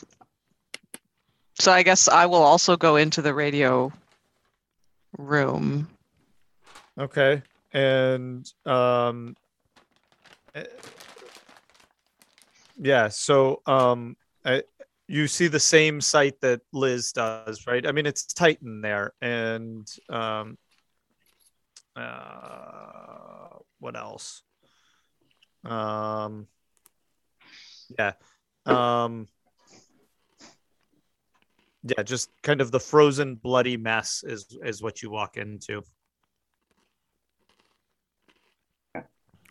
So 1.59 1.73
I 1.73 1.83
guess 1.83 2.09
I 2.09 2.25
will 2.27 2.43
also 2.43 2.77
go 2.77 2.97
into 2.97 3.21
the 3.21 3.35
radio 3.35 3.93
room. 5.19 5.89
Okay. 6.99 7.43
And 7.73 8.51
um 8.67 9.37
yeah, 12.81 13.09
so 13.09 13.63
um 13.67 14.17
I, 14.45 14.63
you 15.07 15.27
see 15.27 15.49
the 15.49 15.61
same 15.61 16.01
site 16.01 16.41
that 16.41 16.63
Liz 16.73 17.13
does, 17.13 17.67
right? 17.67 17.87
I 17.87 17.93
mean 17.93 18.07
it's 18.07 18.25
Titan 18.27 18.81
there 18.81 19.13
and 19.21 19.87
um 20.09 20.57
uh 21.95 23.59
what 23.79 23.97
else? 23.97 24.43
Um 25.65 26.47
yeah. 27.99 28.13
Um 28.65 29.29
yeah, 31.83 32.03
just 32.03 32.31
kind 32.43 32.61
of 32.61 32.71
the 32.71 32.81
frozen 32.81 33.35
bloody 33.35 33.77
mess 33.77 34.25
is 34.27 34.57
is 34.65 34.83
what 34.83 35.03
you 35.03 35.11
walk 35.11 35.37
into. 35.37 35.83
All 38.95 39.03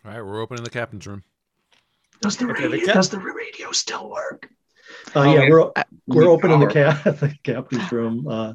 right, 0.04 0.22
we're 0.22 0.40
opening 0.40 0.64
the 0.64 0.70
captain's 0.70 1.06
room. 1.06 1.22
Does 2.22 2.36
the 2.36 2.50
Okay, 2.50 2.62
the 2.64 2.68
radio, 2.70 2.86
cap- 2.86 2.94
does 2.96 3.08
the 3.10 3.18
radio 3.18 3.72
still 3.72 4.10
work? 4.10 4.48
Uh, 5.14 5.20
Oh, 5.20 5.22
yeah, 5.22 5.42
yeah. 5.42 5.48
we're 5.50 5.72
we're 6.06 6.28
opening 6.28 6.60
the, 6.60 6.66
Power. 6.66 6.92
cap, 6.92 7.04
the 7.20 7.34
captain's 7.42 7.90
room. 7.92 8.26
Uh, 8.28 8.54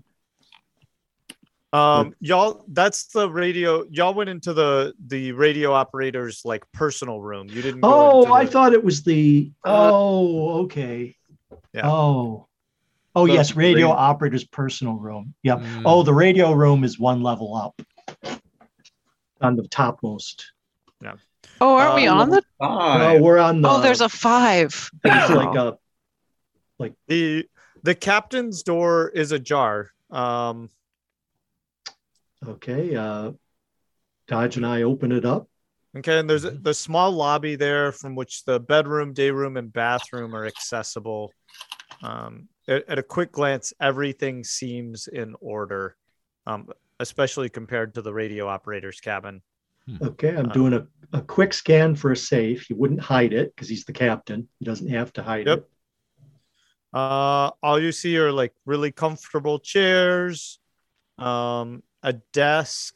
Um, 1.73 2.15
y'all, 2.21 2.63
that's 2.69 3.07
the 3.07 3.29
radio. 3.29 3.83
Y'all 3.89 4.13
went 4.13 4.29
into 4.29 4.53
the 4.53 4.93
the 5.07 5.31
radio 5.33 5.73
operator's 5.73 6.41
like 6.45 6.63
personal 6.71 7.19
room. 7.19 7.47
You 7.49 7.61
didn't. 7.61 7.81
Go 7.81 7.89
oh, 7.91 8.21
into 8.21 8.33
I 8.33 8.45
the- 8.45 8.51
thought 8.51 8.73
it 8.73 8.83
was 8.83 9.03
the. 9.03 9.51
Oh, 9.65 10.63
okay. 10.63 11.15
Yeah. 11.73 11.89
Oh, 11.89 12.47
oh 13.15 13.27
The 13.27 13.33
yes, 13.33 13.55
radio 13.55 13.87
radio- 13.87 13.89
operator's 13.91 14.45
personal 14.45 14.93
room. 14.95 15.33
Yep. 15.43 15.59
Mm, 15.59 15.81
Oh, 15.85 16.03
the 16.03 16.13
radio 16.13 16.53
room 16.53 16.83
is 16.85 16.97
one 16.97 17.21
level 17.21 17.55
up 17.55 17.81
on 19.41 19.55
the 19.57 19.67
topmost. 19.67 20.53
Oh, 21.61 21.75
aren't 21.77 21.95
we 21.95 22.07
Uh, 22.07 22.15
on 22.15 22.29
the? 22.29 22.41
No, 22.61 23.19
we're 23.21 23.37
on 23.37 23.61
the. 23.61 23.69
Oh, 23.69 23.81
there's 23.81 24.01
a 24.01 24.09
five. 24.09 24.89
It's 25.03 25.29
like 25.29 25.55
a. 25.55 25.77
like 26.79 26.93
the 27.07 27.47
the 27.83 27.95
captain's 27.95 28.63
door 28.63 29.09
is 29.09 29.31
ajar. 29.31 29.91
Um, 30.11 30.69
Okay. 32.47 32.95
Uh, 32.95 33.31
Dodge 34.27 34.57
and 34.57 34.65
I 34.65 34.83
open 34.83 35.11
it 35.11 35.25
up. 35.25 35.47
okay, 35.97 36.19
and 36.19 36.29
there's 36.29 36.45
a, 36.45 36.51
the 36.51 36.73
small 36.73 37.11
lobby 37.11 37.55
there 37.55 37.91
from 37.91 38.15
which 38.15 38.43
the 38.45 38.59
bedroom, 38.59 39.13
day 39.13 39.31
room, 39.31 39.57
and 39.57 39.71
bathroom 39.71 40.35
are 40.35 40.45
accessible. 40.45 41.31
Um, 42.03 42.49
at, 42.67 42.87
at 42.89 42.99
a 42.99 43.03
quick 43.03 43.31
glance, 43.31 43.73
everything 43.79 44.43
seems 44.43 45.07
in 45.07 45.35
order, 45.39 45.95
um, 46.45 46.69
especially 46.99 47.49
compared 47.49 47.93
to 47.95 48.01
the 48.01 48.13
radio 48.13 48.47
operator's 48.47 48.99
cabin. 48.99 49.41
Okay, 50.01 50.29
I'm 50.35 50.49
Uh, 50.49 50.53
doing 50.53 50.73
a, 50.73 50.87
a 51.13 51.21
quick 51.21 51.53
scan 51.53 51.95
for 51.95 52.11
a 52.11 52.17
safe. 52.17 52.65
He 52.67 52.73
wouldn't 52.73 53.01
hide 53.01 53.33
it 53.33 53.55
because 53.55 53.69
he's 53.69 53.85
the 53.85 53.93
captain. 53.93 54.49
He 54.59 54.65
doesn't 54.65 54.89
have 54.89 55.13
to 55.13 55.23
hide 55.23 55.47
Yep. 55.47 55.59
it. 55.59 55.69
Uh, 56.93 57.51
all 57.61 57.79
you 57.79 57.91
see 57.91 58.17
are 58.17 58.31
like 58.31 58.53
really 58.65 58.91
comfortable 58.91 59.59
chairs, 59.59 60.59
um, 61.17 61.83
a 62.03 62.13
desk, 62.33 62.95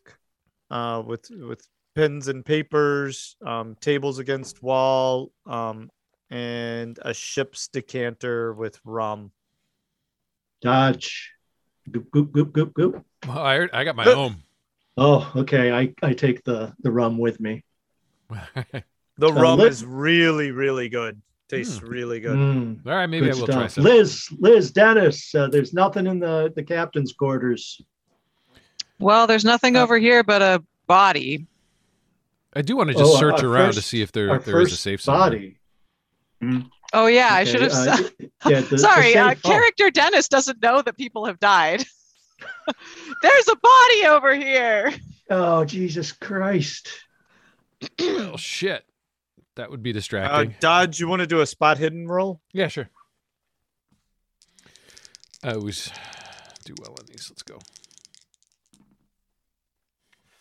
uh, 0.71 1.03
with 1.05 1.29
with 1.31 1.67
pens 1.95 2.27
and 2.29 2.45
papers, 2.45 3.35
um, 3.45 3.75
tables 3.81 4.19
against 4.19 4.63
wall, 4.63 5.31
um, 5.45 5.91
and 6.29 6.97
a 7.01 7.13
ship's 7.13 7.67
decanter 7.67 8.53
with 8.53 8.79
rum. 8.85 9.31
Dodge. 10.61 11.33
Goop, 11.91 12.09
goop, 12.11 12.31
goop, 12.31 12.53
goop, 12.53 12.73
goop. 12.73 13.05
Well, 13.27 13.37
I, 13.39 13.67
I 13.73 13.83
got 13.83 13.95
my 13.95 14.05
own. 14.05 14.43
Oh, 14.99 15.31
okay. 15.35 15.71
I, 15.71 15.93
I 16.03 16.13
take 16.13 16.43
the, 16.43 16.73
the 16.81 16.91
rum 16.91 17.17
with 17.17 17.39
me. 17.39 17.63
The 19.17 19.27
Uh, 19.27 19.31
rum 19.33 19.59
lit- 19.59 19.71
is 19.73 19.83
really 19.83 20.51
really 20.51 20.87
good. 20.87 21.21
Tastes 21.49 21.81
really 21.81 22.21
good. 22.21 22.37
Mm, 22.37 22.85
All 22.85 22.93
right, 22.93 23.05
maybe 23.07 23.25
good 23.25 23.35
I 23.35 23.39
will 23.39 23.47
try 23.47 23.55
stuff. 23.67 23.71
some. 23.71 23.83
Liz, 23.83 24.27
Liz, 24.39 24.71
Dennis, 24.71 25.35
uh, 25.35 25.47
there's 25.47 25.73
nothing 25.73 26.07
in 26.07 26.19
the, 26.19 26.53
the 26.55 26.63
captain's 26.63 27.11
quarters. 27.11 27.81
Well, 28.99 29.27
there's 29.27 29.43
nothing 29.43 29.75
Uh, 29.75 29.81
over 29.81 29.97
here 29.97 30.23
but 30.23 30.41
a 30.41 30.63
body. 30.87 31.47
I 32.53 32.61
do 32.61 32.77
want 32.77 32.91
to 32.91 32.93
just 32.95 33.13
Oh, 33.13 33.19
search 33.19 33.43
our 33.43 33.49
around 33.49 33.73
to 33.73 33.81
see 33.81 34.01
if 34.01 34.11
there 34.13 34.29
Our 34.29 34.39
there 34.39 34.61
is 34.61 34.71
a 34.71 34.77
safe 34.77 35.01
somewhere. 35.01 35.29
body. 36.41 36.69
Oh 36.93 37.07
yeah, 37.07 37.29
I 37.33 37.43
should 37.43 37.61
have. 37.61 37.71
uh, 37.73 37.97
yeah, 38.47 38.61
the- 38.61 38.67
the 38.69 38.77
Sorry, 38.87 39.17
uh, 39.17 39.29
safe- 39.31 39.41
oh, 39.43 39.49
character 39.49 39.91
Dennis 39.91 40.29
doesn't 40.29 40.61
know 40.61 40.81
that 40.81 40.95
people 40.97 41.25
have 41.25 41.39
died. 41.41 41.83
There's 43.21 43.47
a 43.47 43.55
body 43.55 44.05
over 44.07 44.35
here. 44.35 44.93
Oh, 45.29 45.65
Jesus 45.65 46.11
Christ. 46.11 46.89
oh, 48.01 48.35
shit. 48.37 48.83
That 49.55 49.69
would 49.71 49.83
be 49.83 49.89
Uh, 49.91 49.93
distracting. 49.93 50.55
Dodge, 50.59 50.99
you 50.99 51.07
want 51.07 51.21
to 51.21 51.27
do 51.27 51.41
a 51.41 51.45
spot 51.45 51.77
hidden 51.77 52.07
roll? 52.07 52.41
yeah, 52.53 52.67
sure. 52.67 52.89
I 55.43 55.53
always 55.53 55.91
do 56.65 56.73
well 56.81 56.91
on 56.99 57.05
these. 57.07 57.27
Let's 57.29 57.43
go. 57.43 57.59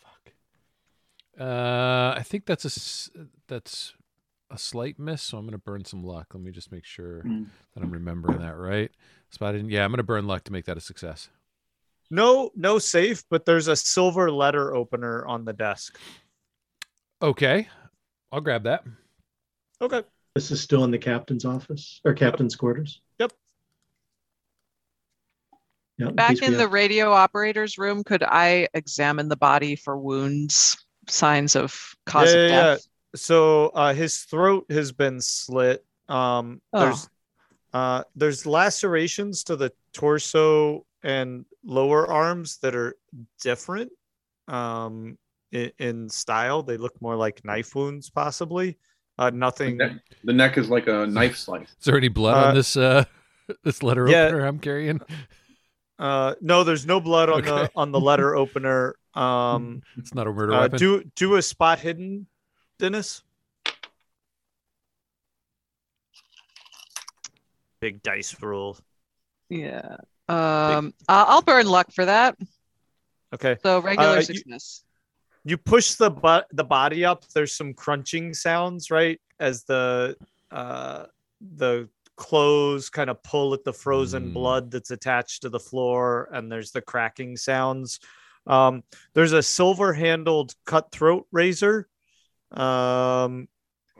Fuck. 0.02 0.32
Uh, 1.40 2.14
I 2.16 2.22
think 2.24 2.46
that's 2.46 2.64
a 2.64 2.68
s- 2.68 3.10
that's 3.46 3.94
a 4.50 4.58
slight 4.58 4.98
miss, 4.98 5.22
so 5.22 5.38
I'm 5.38 5.44
going 5.44 5.52
to 5.52 5.58
burn 5.58 5.84
some 5.84 6.02
luck. 6.02 6.28
Let 6.34 6.42
me 6.42 6.50
just 6.50 6.72
make 6.72 6.84
sure 6.84 7.22
Mm. 7.22 7.46
that 7.74 7.82
I'm 7.84 7.90
remembering 7.92 8.38
that 8.38 8.56
right. 8.56 8.90
Spotted. 9.30 9.68
Yeah, 9.70 9.84
I'm 9.84 9.90
going 9.90 9.98
to 9.98 10.02
burn 10.02 10.26
luck 10.26 10.44
to 10.44 10.52
make 10.52 10.64
that 10.64 10.76
a 10.76 10.80
success. 10.80 11.28
No, 12.10 12.50
no 12.56 12.78
safe, 12.78 13.22
but 13.30 13.44
there's 13.44 13.68
a 13.68 13.76
silver 13.76 14.30
letter 14.30 14.74
opener 14.74 15.26
on 15.26 15.44
the 15.44 15.52
desk. 15.52 15.98
Okay, 17.20 17.68
I'll 18.32 18.40
grab 18.40 18.62
that. 18.64 18.84
Okay. 19.80 20.02
This 20.34 20.50
is 20.50 20.60
still 20.60 20.84
in 20.84 20.90
the 20.90 20.98
captain's 20.98 21.44
office 21.44 22.00
or 22.04 22.14
captain's 22.14 22.54
quarters. 22.56 23.00
Yep. 23.18 23.32
Yep, 25.98 26.14
Back 26.14 26.42
in 26.42 26.52
the 26.52 26.60
have- 26.60 26.72
radio 26.72 27.12
operator's 27.12 27.76
room, 27.76 28.04
could 28.04 28.22
I 28.22 28.68
examine 28.72 29.28
the 29.28 29.36
body 29.36 29.74
for 29.74 29.98
wounds, 29.98 30.76
signs 31.08 31.56
of 31.56 31.94
cause 32.06 32.32
Yeah, 32.32 32.40
of 32.40 32.50
yeah, 32.50 32.56
yeah. 32.56 32.62
death? 32.74 32.86
So 33.16 33.66
uh, 33.68 33.94
his 33.94 34.18
throat 34.18 34.66
has 34.70 34.92
been 34.92 35.20
slit. 35.20 35.84
Um, 36.08 36.60
Oh. 36.72 36.84
There's 36.84 37.08
uh, 37.74 38.04
there's 38.16 38.46
lacerations 38.46 39.44
to 39.44 39.56
the 39.56 39.72
torso 39.92 40.86
and 41.02 41.44
lower 41.64 42.06
arms 42.10 42.58
that 42.58 42.74
are 42.74 42.96
different 43.40 43.90
um, 44.48 45.16
in, 45.52 45.70
in 45.78 46.08
style. 46.08 46.62
They 46.62 46.76
look 46.76 47.00
more 47.00 47.16
like 47.16 47.44
knife 47.44 47.74
wounds, 47.74 48.10
possibly. 48.10 48.78
Uh, 49.18 49.30
nothing. 49.30 49.78
The 49.78 49.86
neck, 49.86 49.96
the 50.24 50.32
neck 50.32 50.58
is 50.58 50.68
like 50.70 50.86
a 50.86 51.06
knife 51.10 51.36
slice. 51.36 51.68
Is 51.78 51.84
there 51.84 51.96
any 51.96 52.08
blood 52.08 52.36
Uh, 52.36 52.48
on 52.48 52.54
this 52.54 52.76
uh 52.76 53.04
this 53.64 53.82
letter 53.82 54.08
yeah. 54.08 54.26
opener 54.26 54.46
I'm 54.46 54.58
carrying? 54.58 55.00
Uh, 55.98 56.34
no, 56.40 56.62
there's 56.62 56.86
no 56.86 57.00
blood 57.00 57.28
on 57.28 57.42
the 57.42 57.70
on 57.74 57.90
the 57.90 58.00
letter 58.00 58.36
opener. 58.36 58.94
Um, 59.14 59.82
It's 59.96 60.14
not 60.14 60.28
a 60.28 60.32
murder 60.32 60.52
uh, 60.54 60.60
weapon. 60.62 60.78
do 60.78 61.02
do 61.16 61.34
a 61.36 61.42
spot 61.42 61.80
hidden, 61.80 62.26
Dennis. 62.78 63.22
Big 67.80 68.02
dice 68.02 68.40
roll. 68.40 68.76
Yeah. 69.48 69.96
Um, 70.28 70.92
uh, 71.08 71.24
I'll 71.28 71.42
burn 71.42 71.66
luck 71.66 71.90
for 71.92 72.04
that. 72.04 72.36
Okay. 73.34 73.56
So 73.62 73.80
regular 73.80 74.10
Uh, 74.10 74.16
you- 74.16 74.22
success. 74.22 74.84
you 75.44 75.56
push 75.56 75.94
the 75.94 76.10
butt 76.10 76.46
the 76.52 76.64
body 76.64 77.04
up 77.04 77.24
there's 77.28 77.54
some 77.54 77.72
crunching 77.72 78.34
sounds 78.34 78.90
right 78.90 79.20
as 79.38 79.64
the 79.64 80.16
uh 80.50 81.04
the 81.56 81.88
clothes 82.16 82.90
kind 82.90 83.08
of 83.08 83.22
pull 83.22 83.54
at 83.54 83.62
the 83.64 83.72
frozen 83.72 84.30
Mm. 84.30 84.34
blood 84.34 84.70
that's 84.70 84.90
attached 84.90 85.42
to 85.42 85.48
the 85.48 85.60
floor 85.60 86.28
and 86.32 86.50
there's 86.50 86.72
the 86.72 86.82
cracking 86.82 87.36
sounds 87.36 88.00
um 88.46 88.82
there's 89.14 89.32
a 89.32 89.42
silver 89.42 89.92
handled 89.92 90.54
cutthroat 90.66 91.26
razor 91.32 91.88
um 92.50 93.48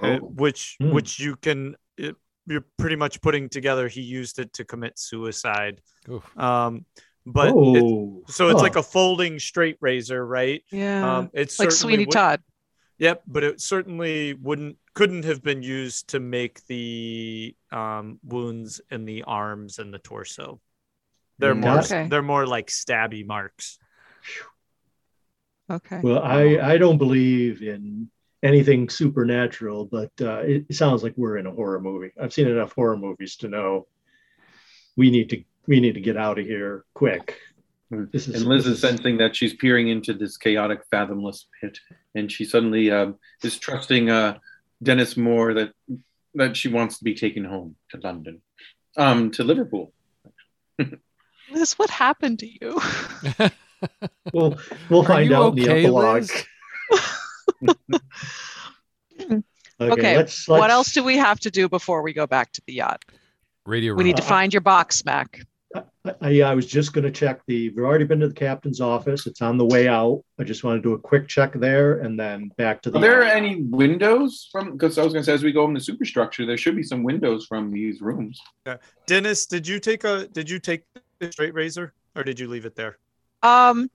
Oh. 0.01 0.17
which 0.19 0.77
Hmm. 0.81 0.91
which 0.93 1.19
you 1.21 1.37
can 1.37 1.77
it, 1.97 2.15
you're 2.49 2.65
pretty 2.79 2.97
much 2.97 3.21
putting 3.21 3.49
together 3.49 3.89
he 3.89 4.01
used 4.01 4.39
it 4.39 4.53
to 4.55 4.65
commit 4.65 4.99
suicide 4.99 5.81
Oof. 6.11 6.25
um 6.39 6.85
but 7.27 7.49
it, 7.49 7.55
oh, 7.57 8.23
so 8.29 8.49
it's 8.49 8.61
huh. 8.61 8.63
like 8.63 8.77
a 8.77 8.83
folding 8.83 9.39
straight 9.39 9.77
razor 9.81 10.25
right 10.27 10.63
Yeah. 10.73 11.19
um, 11.19 11.31
it's 11.35 11.59
like 11.59 11.71
certainly 11.71 11.95
Sweeney 11.95 12.07
would- 12.07 12.13
Todd. 12.13 12.43
Yep, 13.01 13.23
but 13.29 13.45
it 13.45 13.61
certainly 13.61 14.35
wouldn't 14.35 14.77
couldn't 14.95 15.25
have 15.25 15.41
been 15.41 15.63
used 15.63 16.09
to 16.09 16.19
make 16.19 16.67
the 16.67 17.55
um, 17.71 18.19
wounds 18.25 18.81
in 18.91 19.05
the 19.05 19.23
arms 19.23 19.79
and 19.79 19.95
the 19.95 20.01
torso. 20.01 20.61
They're 21.39 21.55
Mm. 21.55 21.61
more 21.61 21.79
Okay. 21.79 22.09
they're 22.09 22.23
more 22.23 22.45
like 22.45 22.67
stabby 22.69 23.25
marks. 23.25 23.79
Okay. 25.71 26.01
Well, 26.03 26.21
I 26.23 26.59
I 26.73 26.79
don't 26.79 26.99
believe 26.99 27.63
in 27.63 28.11
anything 28.43 28.89
supernatural, 28.89 29.87
but 29.87 30.11
uh, 30.21 30.41
it, 30.41 30.67
it 30.69 30.75
sounds 30.75 31.03
like 31.03 31.15
we're 31.17 31.39
in 31.39 31.47
a 31.47 31.53
horror 31.53 31.81
movie. 31.81 32.13
I've 32.21 32.33
seen 32.33 32.49
enough 32.49 32.73
horror 32.73 32.97
movies 32.97 33.37
to 33.37 33.49
know 33.49 33.87
we 34.97 35.11
need 35.11 35.31
to 35.31 35.43
we 35.67 35.81
need 35.81 35.95
to 35.95 36.01
get 36.01 36.17
out 36.17 36.39
of 36.39 36.47
here 36.47 36.85
quick. 36.95 37.39
Hmm. 37.91 38.05
This 38.13 38.29
is 38.29 38.37
And 38.37 38.45
Liz 38.45 38.65
this 38.65 38.75
is 38.75 38.81
sensing 38.81 39.19
that 39.19 39.37
she's 39.37 39.55
peering 39.55 39.89
into 39.89 40.15
this 40.15 40.37
chaotic, 40.37 40.83
fathomless 40.91 41.47
pit, 41.61 41.79
and 42.15 42.31
she 42.31 42.45
suddenly 42.45 42.91
um, 42.91 43.17
is 43.43 43.59
trusting 43.59 44.11
uh, 44.11 44.39
Dennis 44.83 45.17
more 45.17 45.55
that 45.55 45.73
that 46.35 46.57
she 46.57 46.69
wants 46.69 46.99
to 46.99 47.05
be 47.05 47.15
taken 47.15 47.45
home 47.45 47.77
to 47.91 48.01
London, 48.03 48.43
um, 48.97 49.31
to 49.33 49.45
Liverpool. 49.45 49.93
Liz, 51.51 51.73
what 51.73 51.91
happened 51.91 52.41
to 52.41 52.47
you? 52.47 52.81
We'll 54.33 54.59
we'll 54.91 55.03
Are 55.03 55.07
find 55.07 55.31
you 55.31 55.37
out 55.37 55.57
in 55.57 55.65
the 55.65 55.71
epilogue. 55.71 56.29
Liz? 59.19 59.43
Okay, 59.81 60.17
let's, 60.17 60.49
what 60.49 60.61
let's- 60.61 60.73
else 60.73 60.93
do 60.93 61.05
we 61.05 61.17
have 61.17 61.39
to 61.41 61.51
do 61.51 61.69
before 61.69 62.03
we 62.03 62.13
go 62.13 62.27
back 62.27 62.53
to 62.53 62.63
the 62.67 62.75
yacht? 62.75 63.05
Radio 63.67 63.93
We 63.95 63.99
room. 63.99 64.07
need 64.09 64.17
to 64.17 64.23
find 64.23 64.53
your 64.53 64.61
box, 64.63 65.05
Mac. 65.05 65.41
I, 65.77 65.83
I, 66.23 66.41
I 66.41 66.55
was 66.55 66.65
just 66.67 66.95
going 66.95 67.05
to 67.05 67.11
check 67.11 67.43
the. 67.47 67.69
We've 67.69 67.85
already 67.85 68.07
been 68.07 68.21
to 68.21 68.29
the 68.29 68.35
captain's 68.35 68.81
office. 68.81 69.27
It's 69.27 69.43
on 69.43 69.59
the 69.59 69.67
way 69.67 69.87
out. 69.87 70.25
I 70.39 70.45
just 70.45 70.65
want 70.65 70.79
to 70.79 70.83
do 70.83 70.95
a 70.95 70.99
quick 70.99 71.29
check 71.29 71.53
there 71.53 72.01
and 72.01 72.19
then 72.19 72.51
back 72.57 72.81
to 72.83 72.91
the. 72.91 72.99
Are 72.99 73.03
there 73.03 73.23
any 73.23 73.63
windows 73.65 74.49
from? 74.51 74.73
Because 74.73 74.97
I 74.97 75.05
was 75.05 75.13
going 75.13 75.21
to 75.23 75.27
say, 75.27 75.35
as 75.35 75.43
we 75.45 75.53
go 75.53 75.67
into 75.69 75.81
superstructure, 75.81 76.47
there 76.47 76.57
should 76.57 76.75
be 76.75 76.83
some 76.83 77.03
windows 77.03 77.45
from 77.47 77.71
these 77.71 78.01
rooms. 78.01 78.41
Yeah. 78.67 78.79
Dennis, 79.07 79.45
did 79.45 79.69
you 79.69 79.79
take 79.79 80.05
a 80.05 80.27
did 80.29 80.49
you 80.49 80.59
take 80.59 80.85
the 81.19 81.31
straight 81.31 81.53
razor 81.53 81.93
or 82.17 82.25
did 82.25 82.41
you 82.41 82.49
leave 82.49 82.65
it 82.65 82.75
there? 82.75 82.97
Um, 83.43 83.91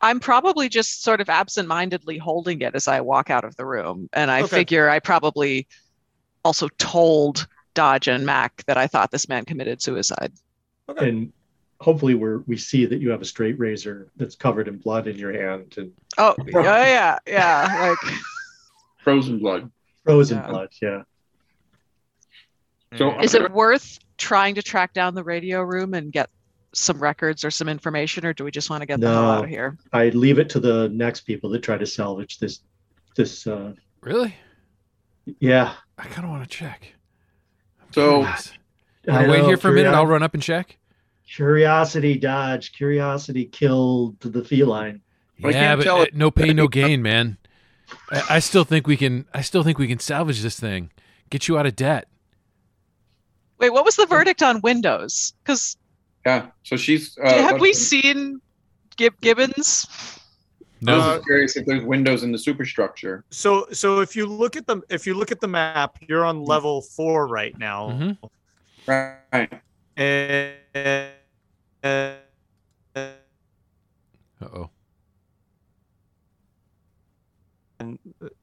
I'm 0.00 0.20
probably 0.20 0.68
just 0.68 1.02
sort 1.02 1.20
of 1.20 1.28
absentmindedly 1.28 2.18
holding 2.18 2.60
it 2.60 2.74
as 2.74 2.86
I 2.88 3.00
walk 3.00 3.30
out 3.30 3.44
of 3.44 3.56
the 3.56 3.66
room, 3.66 4.08
and 4.12 4.30
I 4.30 4.42
Okay. 4.42 4.58
figure 4.58 4.88
I 4.88 5.00
probably 5.00 5.66
also 6.44 6.68
told 6.78 7.46
Dodge 7.74 8.08
and 8.08 8.24
Mac 8.24 8.64
that 8.66 8.76
I 8.76 8.86
thought 8.86 9.10
this 9.10 9.28
man 9.28 9.44
committed 9.44 9.82
suicide. 9.82 10.32
Okay. 10.88 11.08
and 11.08 11.32
hopefully 11.80 12.14
we're 12.14 12.38
we 12.46 12.56
see 12.56 12.86
that 12.86 13.00
you 13.00 13.10
have 13.10 13.20
a 13.22 13.24
straight 13.24 13.58
razor 13.58 14.10
that's 14.16 14.34
covered 14.36 14.66
in 14.68 14.78
blood 14.78 15.06
in 15.06 15.16
your 15.16 15.32
hand 15.32 15.74
and 15.76 15.92
Oh, 16.16 16.34
yeah, 16.46 16.62
yeah, 16.86 17.18
yeah. 17.26 17.88
Like, 18.02 18.14
Frozen 19.04 19.38
blood. 19.38 19.70
frozen 20.04 20.38
Yeah. 20.38 20.48
blood. 20.48 20.68
Yeah. 20.80 21.02
So 22.96 23.20
is 23.20 23.34
it 23.34 23.52
worth 23.52 23.98
trying 24.16 24.54
to 24.56 24.62
track 24.62 24.92
down 24.94 25.14
the 25.14 25.22
radio 25.22 25.60
room 25.62 25.94
and 25.94 26.10
get 26.10 26.30
some 26.74 26.98
records 26.98 27.44
or 27.44 27.50
some 27.50 27.68
information, 27.68 28.24
or 28.26 28.32
do 28.32 28.44
we 28.44 28.50
just 28.50 28.70
want 28.70 28.82
to 28.82 28.86
get 28.86 29.00
the 29.00 29.08
hell 29.08 29.30
out 29.30 29.44
of 29.44 29.50
here? 29.50 29.76
I 29.92 30.10
leave 30.10 30.38
it 30.38 30.48
to 30.50 30.60
the 30.60 30.88
next 30.90 31.22
people 31.22 31.50
that 31.50 31.62
try 31.62 31.78
to 31.78 31.86
salvage 31.86 32.38
this. 32.38 32.60
This. 33.16 33.46
uh 33.46 33.72
Really? 34.00 34.34
Yeah. 35.40 35.74
I 35.96 36.04
kind 36.04 36.24
of 36.24 36.30
want 36.30 36.42
to 36.44 36.48
check. 36.48 36.94
I'm 37.80 37.92
So- 37.92 38.22
I 38.22 38.36
Wanna 39.22 39.28
wait 39.30 39.44
here 39.44 39.56
for 39.56 39.70
a 39.70 39.72
minute. 39.72 39.94
I'll 39.94 40.06
run 40.06 40.22
up 40.22 40.34
and 40.34 40.42
check. 40.42 40.76
Curiosity, 41.26 42.18
Dodge. 42.18 42.72
Curiosity 42.72 43.46
killed 43.46 44.20
the 44.20 44.44
feline. 44.44 45.00
But 45.40 45.48
I 45.48 45.50
yeah, 45.52 45.60
can't 45.60 45.78
but 45.78 45.84
tell 45.84 46.00
uh, 46.02 46.06
no 46.12 46.30
pain, 46.30 46.56
no 46.56 46.68
gain, 46.68 47.00
man. 47.00 47.38
I, 48.10 48.22
I 48.30 48.38
still 48.40 48.64
think 48.64 48.86
we 48.86 48.98
can. 48.98 49.24
I 49.32 49.40
still 49.40 49.62
think 49.62 49.78
we 49.78 49.88
can 49.88 49.98
salvage 49.98 50.42
this 50.42 50.60
thing. 50.60 50.90
Get 51.30 51.48
you 51.48 51.58
out 51.58 51.64
of 51.64 51.74
debt. 51.74 52.08
Wait, 53.58 53.70
what 53.70 53.84
was 53.86 53.96
the 53.96 54.04
verdict 54.06 54.42
on 54.42 54.60
Windows? 54.60 55.32
Because 55.42 55.77
Yeah. 56.28 56.46
So 56.62 56.76
she's. 56.76 57.16
Uh, 57.16 57.40
have 57.48 57.58
we 57.58 57.72
seen 57.72 58.40
Gib- 58.98 59.18
Gibbons? 59.22 59.86
No. 60.82 60.92
I 60.92 60.96
was 60.96 61.06
just 61.16 61.26
curious 61.26 61.56
if 61.56 61.64
there's 61.64 61.82
windows 61.84 62.22
in 62.22 62.32
the 62.32 62.38
superstructure. 62.38 63.24
So 63.30 63.66
so 63.72 64.00
if 64.00 64.14
you 64.14 64.26
look 64.26 64.54
at 64.54 64.66
the 64.66 64.82
if 64.90 65.06
you 65.06 65.14
look 65.14 65.32
at 65.32 65.40
the 65.40 65.48
map, 65.48 65.96
you're 66.06 66.26
on 66.26 66.44
level 66.44 66.82
four 66.82 67.26
right 67.26 67.56
now. 67.58 67.88
Mhm. 67.90 68.18
Right. 68.86 69.60
And, 69.96 70.54
and 70.74 71.08
Uh 72.84 74.46
oh. 74.52 74.70
And 77.80 77.98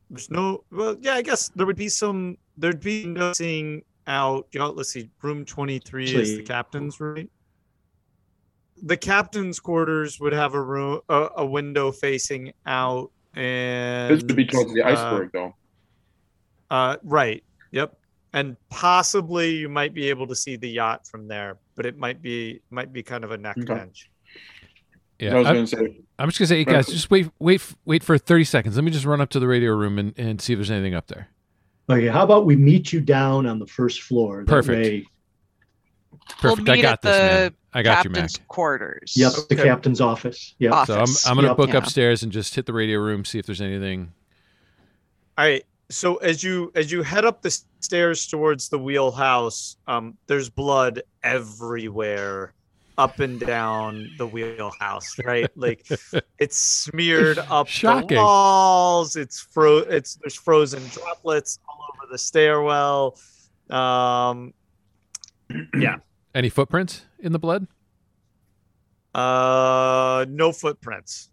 there's 0.10 0.32
no 0.32 0.64
well 0.72 0.96
yeah 1.02 1.14
i 1.16 1.22
guess 1.22 1.50
there 1.56 1.66
would 1.66 1.76
be 1.76 1.90
some 1.90 2.38
there'd 2.58 2.80
be 2.80 3.06
no 3.06 3.34
seeing 3.34 3.84
out 4.08 4.48
you 4.54 4.60
know 4.62 4.70
let's 4.70 4.92
see 4.92 5.10
room 5.22 5.44
23 5.44 6.06
is 6.06 6.12
the 6.12 6.20
Actually- 6.20 6.44
captain's 6.46 7.00
right 7.02 7.30
the 8.84 8.98
captain's 8.98 9.60
quarters 9.60 10.20
would 10.20 10.34
have 10.34 10.54
a 10.54 10.62
room 10.62 11.00
a, 11.10 11.28
a 11.38 11.46
window 11.46 11.92
facing 11.92 12.52
out 12.66 13.12
and 13.36 14.14
This 14.14 14.24
would 14.24 14.36
be 14.36 14.46
towards 14.46 14.74
the 14.74 14.82
uh, 14.84 14.90
iceberg, 14.92 15.30
though. 15.34 15.56
uh 16.70 16.98
right 17.04 17.44
yep 17.72 17.98
and 18.34 18.58
possibly 18.70 19.52
you 19.56 19.70
might 19.70 19.94
be 19.94 20.10
able 20.10 20.28
to 20.28 20.36
see 20.36 20.56
the 20.58 20.70
yacht 20.70 21.08
from 21.08 21.28
there 21.28 21.58
but 21.76 21.86
it 21.86 21.98
might 21.98 22.22
be 22.22 22.62
might 22.70 22.92
be 22.92 23.02
kind 23.04 23.24
of 23.24 23.32
a 23.32 23.38
neck 23.38 23.58
Okay. 23.58 23.74
bench 23.74 24.10
Yeah. 25.20 25.36
I 25.36 25.38
was 25.40 25.48
I'm, 25.48 25.54
going 25.56 25.66
to 25.68 25.78
say. 25.78 26.00
I'm 26.20 26.28
just 26.30 26.40
gonna 26.40 26.48
say, 26.48 26.58
hey 26.58 26.66
guys, 26.66 26.88
just 26.88 27.10
wait, 27.12 27.30
wait, 27.40 27.62
wait 27.86 28.04
for 28.04 28.18
30 28.18 28.44
seconds. 28.46 28.76
Let 28.76 28.84
me 28.84 28.92
just 28.92 29.06
run 29.06 29.20
up 29.22 29.30
to 29.30 29.40
the 29.40 29.48
radio 29.48 29.72
room 29.74 29.98
and, 30.00 30.14
and 30.18 30.42
see 30.42 30.52
if 30.54 30.58
there's 30.60 30.72
anything 30.72 30.94
up 30.94 31.08
there. 31.08 31.30
Okay. 31.90 32.08
How 32.08 32.24
about 32.24 32.46
we 32.46 32.56
meet 32.58 32.92
you 32.94 33.00
down 33.02 33.46
on 33.46 33.60
the 33.60 33.66
first 33.68 34.02
floor? 34.04 34.44
Perfect. 34.46 34.78
way- 34.84 35.06
We'll 36.44 36.56
Perfect. 36.58 36.70
I 36.70 36.82
got 36.82 36.94
at 36.94 37.02
this, 37.02 37.18
man. 37.18 37.56
The 37.76 37.80
I 37.80 37.84
got 37.84 38.04
you, 38.06 38.10
Mac. 38.10 38.22
Captain's 38.24 38.40
quarters. 38.48 39.14
Yep. 39.16 39.32
The 39.34 39.42
Okay. 39.56 39.64
captain's 39.64 40.02
office. 40.02 40.56
Yep. 40.60 40.72
Off. 40.74 40.88
So 40.88 41.00
I'm. 41.00 41.08
I'm 41.28 41.36
gonna 41.36 41.50
Yep. 41.50 41.58
book 41.58 41.70
Yeah. 41.70 41.78
upstairs 41.78 42.24
and 42.24 42.32
just 42.32 42.56
hit 42.56 42.66
the 42.66 42.74
radio 42.74 43.00
room, 43.00 43.24
see 43.26 43.38
if 43.40 43.46
there's 43.46 43.62
anything. 43.62 44.14
all 45.38 45.46
right 45.46 45.66
so 45.92 46.16
as 46.18 46.44
you 46.44 46.72
as 46.74 46.92
you 46.92 47.04
head 47.04 47.26
up 47.26 47.42
the 47.44 47.56
stairs 47.80 48.26
towards 48.26 48.70
the 48.70 48.80
wheelhouse, 48.80 49.78
um, 49.88 50.18
there's 50.26 50.50
blood 50.50 51.04
everywhere, 51.22 52.54
up 52.98 53.20
and 53.20 53.40
down 53.40 54.10
the 54.18 54.26
wheelhouse. 54.26 55.16
Right, 55.24 55.48
like 55.56 55.86
it's 56.40 56.58
smeared 56.58 57.38
up 57.38 57.68
Shocking. 57.68 58.08
the 58.08 58.16
walls. 58.16 59.16
It's 59.16 59.40
fro. 59.40 59.78
It's 59.78 60.16
there's 60.16 60.34
frozen 60.34 60.82
droplets 60.88 61.60
all 61.70 61.86
over 61.94 62.12
the 62.12 62.18
stairwell. 62.18 63.20
Um, 63.70 64.54
yeah. 65.80 65.98
Any 66.36 66.50
footprints 66.50 67.06
in 67.18 67.32
the 67.32 67.40
blood? 67.40 67.66
Uh, 69.16 70.26
no 70.28 70.52
footprints. 70.52 71.30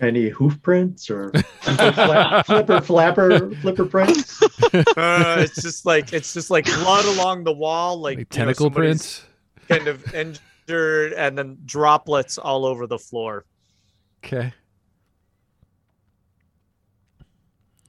Any 0.00 0.30
hoof 0.30 0.62
prints 0.62 1.10
or 1.10 1.30
flipper, 1.60 2.42
flipper 2.46 2.80
flapper 2.80 3.50
flipper 3.56 3.84
prints? 3.84 4.40
Uh, 4.72 5.36
it's 5.40 5.60
just 5.60 5.84
like 5.84 6.12
it's 6.14 6.32
just 6.32 6.50
like 6.50 6.64
blood 6.64 7.04
along 7.04 7.44
the 7.44 7.52
wall, 7.52 7.98
like, 7.98 8.16
Like 8.16 8.34
you 8.34 8.40
know, 8.40 8.44
tentacle 8.46 8.70
prints? 8.70 9.24
kind 9.68 9.88
of 9.88 10.14
injured, 10.14 11.12
and 11.12 11.36
then 11.36 11.58
droplets 11.66 12.38
all 12.38 12.64
over 12.64 12.86
the 12.86 12.98
floor. 12.98 13.44
Okay. 14.24 14.54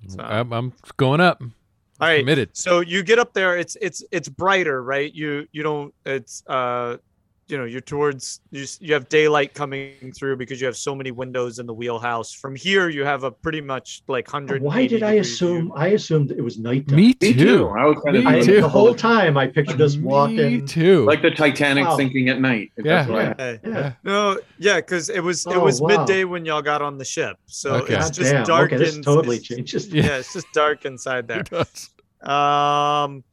So- 0.09 0.19
I'm, 0.21 0.51
I'm 0.51 0.73
going 0.97 1.21
up. 1.21 1.41
All 1.99 2.07
right. 2.07 2.19
Committed. 2.19 2.55
So 2.55 2.79
you 2.79 3.03
get 3.03 3.19
up 3.19 3.33
there. 3.33 3.57
It's 3.57 3.75
it's 3.81 4.03
it's 4.11 4.29
brighter, 4.29 4.81
right? 4.83 5.13
You 5.13 5.47
you 5.51 5.63
don't. 5.63 5.93
It's 6.05 6.43
uh, 6.47 6.97
you 7.49 7.57
know, 7.57 7.65
you're 7.65 7.81
towards 7.81 8.41
you. 8.51 8.65
You 8.79 8.93
have 8.93 9.09
daylight 9.09 9.53
coming 9.55 10.13
through 10.15 10.37
because 10.37 10.61
you 10.61 10.67
have 10.67 10.77
so 10.77 10.93
many 10.93 11.09
windows 11.09 11.57
in 11.57 11.65
the 11.65 11.73
wheelhouse. 11.73 12.31
From 12.31 12.55
here, 12.55 12.89
you 12.89 13.03
have 13.03 13.23
a 13.23 13.31
pretty 13.31 13.59
much 13.59 14.03
like 14.07 14.27
hundred. 14.29 14.61
Why 14.61 14.85
did 14.85 15.01
I 15.01 15.13
assume? 15.13 15.71
I 15.75 15.87
assumed 15.89 16.29
it 16.31 16.41
was 16.41 16.59
nighttime. 16.59 16.95
Me 16.95 17.07
Me 17.21 17.33
too. 17.33 17.33
too. 17.33 17.67
I 17.69 17.85
was 17.85 17.97
kind 18.05 18.17
of 18.17 18.23
Me 18.25 18.31
I, 18.37 18.41
too. 18.41 18.61
the 18.61 18.69
whole 18.69 18.93
time 18.93 19.35
I 19.35 19.47
pictured 19.47 19.81
us 19.81 19.95
Me 19.95 20.03
walking. 20.03 20.65
too. 20.67 21.05
like 21.05 21.21
the 21.23 21.31
Titanic 21.31 21.85
Wow. 21.85 21.97
sinking 21.97 22.29
at 22.29 22.39
night. 22.39 22.71
Yeah. 22.77 22.83
That's 23.05 23.09
why 23.09 23.21
I- 23.43 23.49
Uh, 23.49 23.57
Yeah. 23.65 23.93
no, 24.03 24.39
yeah, 24.59 24.75
because 24.75 25.09
it 25.09 25.21
was 25.21 25.45
it 25.47 25.53
Oh, 25.55 25.63
was 25.63 25.81
wow. 25.81 25.87
midday 25.89 26.23
when 26.25 26.45
y'all 26.45 26.61
got 26.61 26.81
on 26.83 26.97
the 26.99 27.05
ship, 27.05 27.37
so 27.47 27.75
Okay. 27.77 27.95
it's 27.95 28.05
God 28.09 28.13
just 28.13 28.31
damn. 28.31 28.45
dark. 28.45 28.71
Okay, 28.71 28.77
this 28.83 28.95
in- 28.95 29.01
totally 29.01 29.39
changes. 29.39 29.87
Yeah. 29.87 30.03
Yeah, 30.03 30.17
it's 30.17 30.33
just 30.33 30.45
dark 30.53 30.85
inside 30.85 31.27
there. 31.29 31.39
It 31.39 31.49
does. 31.49 31.89
um 32.21 33.23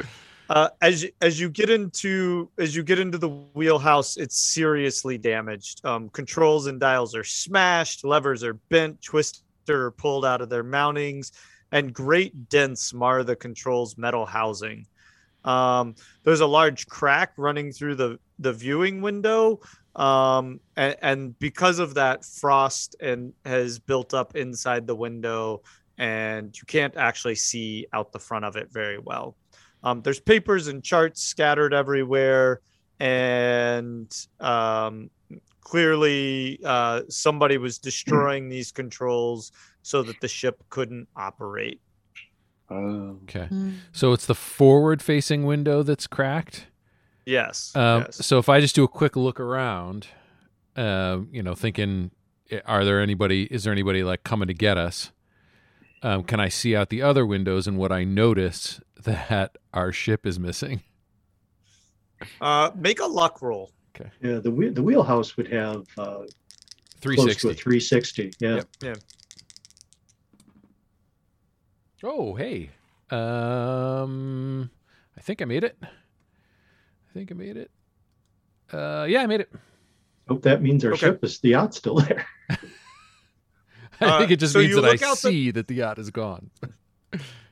uh, 0.48 0.68
as 0.81 1.06
as 1.20 1.40
you 1.40 1.48
get 1.48 1.70
into 1.70 2.48
as 2.59 2.74
you 2.74 2.82
get 2.82 2.98
into 2.98 3.18
the 3.18 3.28
wheelhouse 3.28 4.16
it's 4.16 4.39
seriously 4.39 5.18
damaged 5.18 5.85
um 5.85 6.09
controls 6.10 6.66
and 6.66 6.81
dials 6.81 7.14
are 7.14 7.24
smashed 7.24 8.05
levers 8.05 8.44
are 8.44 8.55
bent 8.55 9.01
twisted 9.02 9.43
or 9.68 9.90
pulled 9.90 10.24
out 10.24 10.40
of 10.40 10.48
their 10.48 10.64
mountings 10.64 11.32
and 11.73 11.93
great 11.93 12.48
dents 12.48 12.94
mar 12.94 13.24
the 13.24 13.36
controls 13.36 13.98
metal 13.98 14.24
housing 14.24 14.86
um 15.44 15.94
there's 16.23 16.40
a 16.40 16.47
large 16.47 16.86
crack 16.86 17.32
running 17.36 17.73
through 17.73 17.94
the 17.94 18.18
the 18.39 18.52
viewing 18.52 19.01
window 19.02 19.60
um 19.97 20.60
and, 20.77 20.97
and 21.02 21.39
because 21.39 21.78
of 21.78 21.94
that 21.94 22.24
frost 22.24 22.94
and 23.01 23.32
has 23.44 23.78
built 23.78 24.14
up 24.14 24.36
inside 24.36 24.86
the 24.86 24.94
window 24.94 25.62
and 25.98 26.56
you 26.56 26.64
can't 26.66 26.97
actually 26.97 27.35
see 27.35 27.86
out 27.93 28.12
the 28.12 28.18
front 28.18 28.44
of 28.44 28.56
it 28.56 28.70
very 28.70 28.98
well. 28.98 29.35
Um, 29.86 30.02
there's 30.02 30.18
papers 30.18 30.66
and 30.66 30.82
charts 30.82 31.22
scattered 31.22 31.72
everywhere, 31.72 32.60
and 32.98 34.12
um, 34.40 35.10
clearly 35.60 36.58
uh, 36.64 37.02
somebody 37.08 37.56
was 37.56 37.78
destroying 37.78 38.48
these 38.48 38.72
controls 38.72 39.52
so 39.82 40.02
that 40.02 40.20
the 40.20 40.26
ship 40.26 40.60
couldn't 40.70 41.06
operate. 41.14 41.80
Oh. 42.68 43.20
Okay. 43.22 43.48
So 43.92 44.12
it's 44.12 44.26
the 44.26 44.34
forward 44.34 45.00
facing 45.02 45.44
window 45.44 45.84
that's 45.84 46.08
cracked. 46.08 46.66
Yes. 47.24 47.70
Um, 47.76 48.02
yes. 48.06 48.26
So 48.26 48.38
if 48.38 48.48
I 48.48 48.60
just 48.60 48.74
do 48.74 48.82
a 48.82 48.88
quick 48.88 49.14
look 49.14 49.38
around, 49.38 50.08
uh, 50.74 51.18
you 51.30 51.44
know, 51.44 51.54
thinking, 51.54 52.10
eh, 52.50 52.58
are 52.66 52.84
there 52.84 53.00
anybody? 53.00 53.44
Is 53.44 53.62
there 53.62 53.72
anybody 53.72 54.02
like 54.02 54.24
coming 54.24 54.48
to 54.48 54.54
get 54.54 54.78
us? 54.78 55.12
Um, 56.02 56.23
can 56.24 56.40
I 56.40 56.48
see 56.48 56.77
out 56.77 56.90
the 56.90 57.02
other 57.02 57.24
windows? 57.27 57.66
And 57.66 57.78
what 57.78 57.90
I 57.93 58.05
notice 58.05 58.81
that 59.05 59.56
our 59.73 59.93
ship 59.93 60.27
is 60.27 60.39
missing. 60.39 60.82
Uh, 62.40 62.70
make 62.74 63.01
a 63.01 63.06
luck 63.06 63.43
roll. 63.43 63.70
Okay. 63.94 64.10
Yeah, 64.23 64.39
the 64.39 64.51
wheel- 64.51 64.73
the 64.73 64.82
wheelhouse 64.82 65.36
would 65.36 65.48
have 65.52 65.85
uh, 65.98 66.24
Three 67.01 67.16
close 67.16 67.36
to 67.36 67.48
a 67.51 67.55
360. 67.55 68.32
Yeah. 68.40 68.62
Yep. 68.82 68.98
Oh, 72.05 72.35
hey. 72.35 72.70
Um, 73.10 74.70
I 75.16 75.20
think 75.20 75.40
I 75.43 75.44
made 75.44 75.64
it. 75.64 75.77
I 75.82 75.89
think 77.14 77.31
I 77.31 77.35
made 77.35 77.56
it. 77.56 77.70
Uh, 78.73 79.06
yeah, 79.09 79.20
I 79.23 79.27
made 79.27 79.40
it. 79.40 79.51
Hope 80.28 80.43
that 80.43 80.60
means 80.62 80.85
our 80.85 80.93
Okay. 80.93 81.06
ship 81.06 81.24
is 81.24 81.39
the 81.39 81.51
yacht 81.51 81.74
still 81.74 81.94
there. 82.01 82.27
I 84.01 84.05
Uh, 84.06 84.18
think 84.18 84.31
it 84.32 84.36
just 84.40 84.52
so 84.52 84.59
means 84.60 84.70
you 84.70 84.81
that 84.81 84.89
I 84.89 84.93
look 84.93 85.02
out 85.02 85.18
the- 85.18 85.31
see 85.31 85.51
that 85.52 85.68
the 85.68 85.74
yacht 85.74 85.98
is 85.98 86.10
gone. 86.10 86.51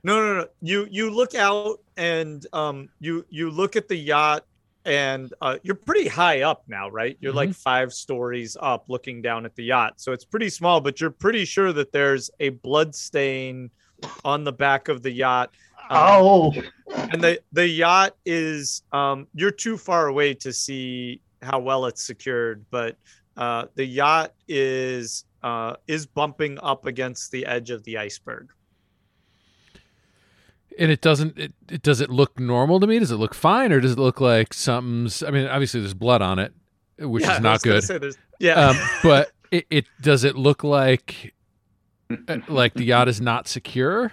No, 0.06 0.20
no, 0.20 0.34
no. 0.40 0.46
You 0.60 0.86
you 0.90 1.08
look 1.10 1.34
out 1.34 1.78
and 1.96 2.46
um 2.52 2.90
you 3.00 3.24
you 3.30 3.50
look 3.50 3.74
at 3.74 3.88
the 3.88 3.96
yacht 3.96 4.44
and 4.84 5.32
uh, 5.40 5.56
you're 5.62 5.74
pretty 5.76 6.06
high 6.08 6.42
up 6.42 6.64
now, 6.68 6.90
right? 6.90 7.16
You're 7.20 7.32
like 7.32 7.54
five 7.54 7.90
stories 7.90 8.54
up, 8.60 8.90
looking 8.90 9.22
down 9.22 9.46
at 9.46 9.56
the 9.56 9.64
yacht. 9.64 9.94
So 9.96 10.12
it's 10.12 10.26
pretty 10.26 10.50
small, 10.50 10.82
but 10.82 11.00
you're 11.00 11.08
pretty 11.08 11.46
sure 11.46 11.72
that 11.72 11.90
there's 11.90 12.30
a 12.38 12.50
blood 12.50 12.94
stain 12.94 13.70
on 14.26 14.44
the 14.44 14.52
back 14.52 14.88
of 14.88 15.02
the 15.02 15.10
yacht. 15.10 15.54
Um, 15.88 15.96
Oh, 15.98 16.52
and 17.10 17.22
the 17.22 17.40
the 17.52 17.66
yacht 17.66 18.14
is 18.26 18.82
um 18.92 19.26
you're 19.34 19.50
too 19.50 19.78
far 19.78 20.08
away 20.08 20.34
to 20.34 20.52
see 20.52 21.22
how 21.40 21.60
well 21.60 21.86
it's 21.86 22.02
secured, 22.04 22.66
but 22.70 22.98
uh 23.38 23.66
the 23.74 23.86
yacht 23.86 24.34
is 24.48 25.24
uh 25.44 25.76
is 25.86 26.06
bumping 26.06 26.58
up 26.62 26.86
against 26.86 27.30
the 27.30 27.44
edge 27.46 27.70
of 27.70 27.84
the 27.84 27.98
iceberg. 27.98 28.48
And 30.78 30.90
it 30.90 31.00
doesn't. 31.00 31.38
It, 31.38 31.52
it 31.70 31.82
does 31.82 32.00
it 32.00 32.10
look 32.10 32.40
normal 32.40 32.80
to 32.80 32.86
me? 32.86 32.98
Does 32.98 33.12
it 33.12 33.16
look 33.16 33.34
fine, 33.34 33.70
or 33.72 33.80
does 33.80 33.92
it 33.92 33.98
look 33.98 34.20
like 34.20 34.52
something's? 34.52 35.22
I 35.22 35.30
mean, 35.30 35.46
obviously 35.46 35.80
there's 35.80 35.94
blood 35.94 36.20
on 36.20 36.40
it, 36.40 36.52
which 36.98 37.22
Yeah, 37.22 37.36
is 37.36 37.40
not 37.40 37.62
good. 37.62 37.84
yeah. 38.40 38.54
Um, 38.70 38.76
but 39.04 39.30
it, 39.52 39.66
it 39.70 39.84
does 40.00 40.24
it 40.24 40.34
look 40.34 40.64
like 40.64 41.32
uh, 42.28 42.38
like 42.48 42.74
the 42.74 42.84
yacht 42.84 43.06
is 43.08 43.20
not 43.20 43.46
secure? 43.46 44.12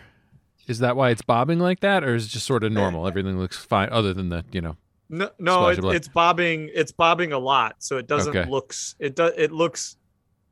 Is 0.67 0.79
that 0.79 0.95
why 0.95 1.09
it's 1.09 1.23
bobbing 1.23 1.57
like 1.57 1.79
that, 1.79 2.03
or 2.03 2.13
is 2.13 2.27
it 2.27 2.29
just 2.29 2.45
sort 2.45 2.63
of 2.63 2.71
normal? 2.71 3.07
Everything 3.07 3.39
looks 3.39 3.57
fine, 3.57 3.89
other 3.91 4.13
than 4.13 4.29
the 4.29 4.45
you 4.51 4.61
know. 4.61 4.77
No, 5.09 5.29
no, 5.39 5.67
it, 5.69 5.79
it's 5.83 6.07
bobbing. 6.07 6.69
It's 6.73 6.91
bobbing 6.91 7.33
a 7.33 7.39
lot, 7.39 7.77
so 7.79 7.97
it 7.97 8.05
doesn't 8.07 8.37
Okay. 8.37 8.49
looks. 8.49 8.93
It 8.99 9.15
does. 9.15 9.33
It 9.35 9.51
looks. 9.51 9.97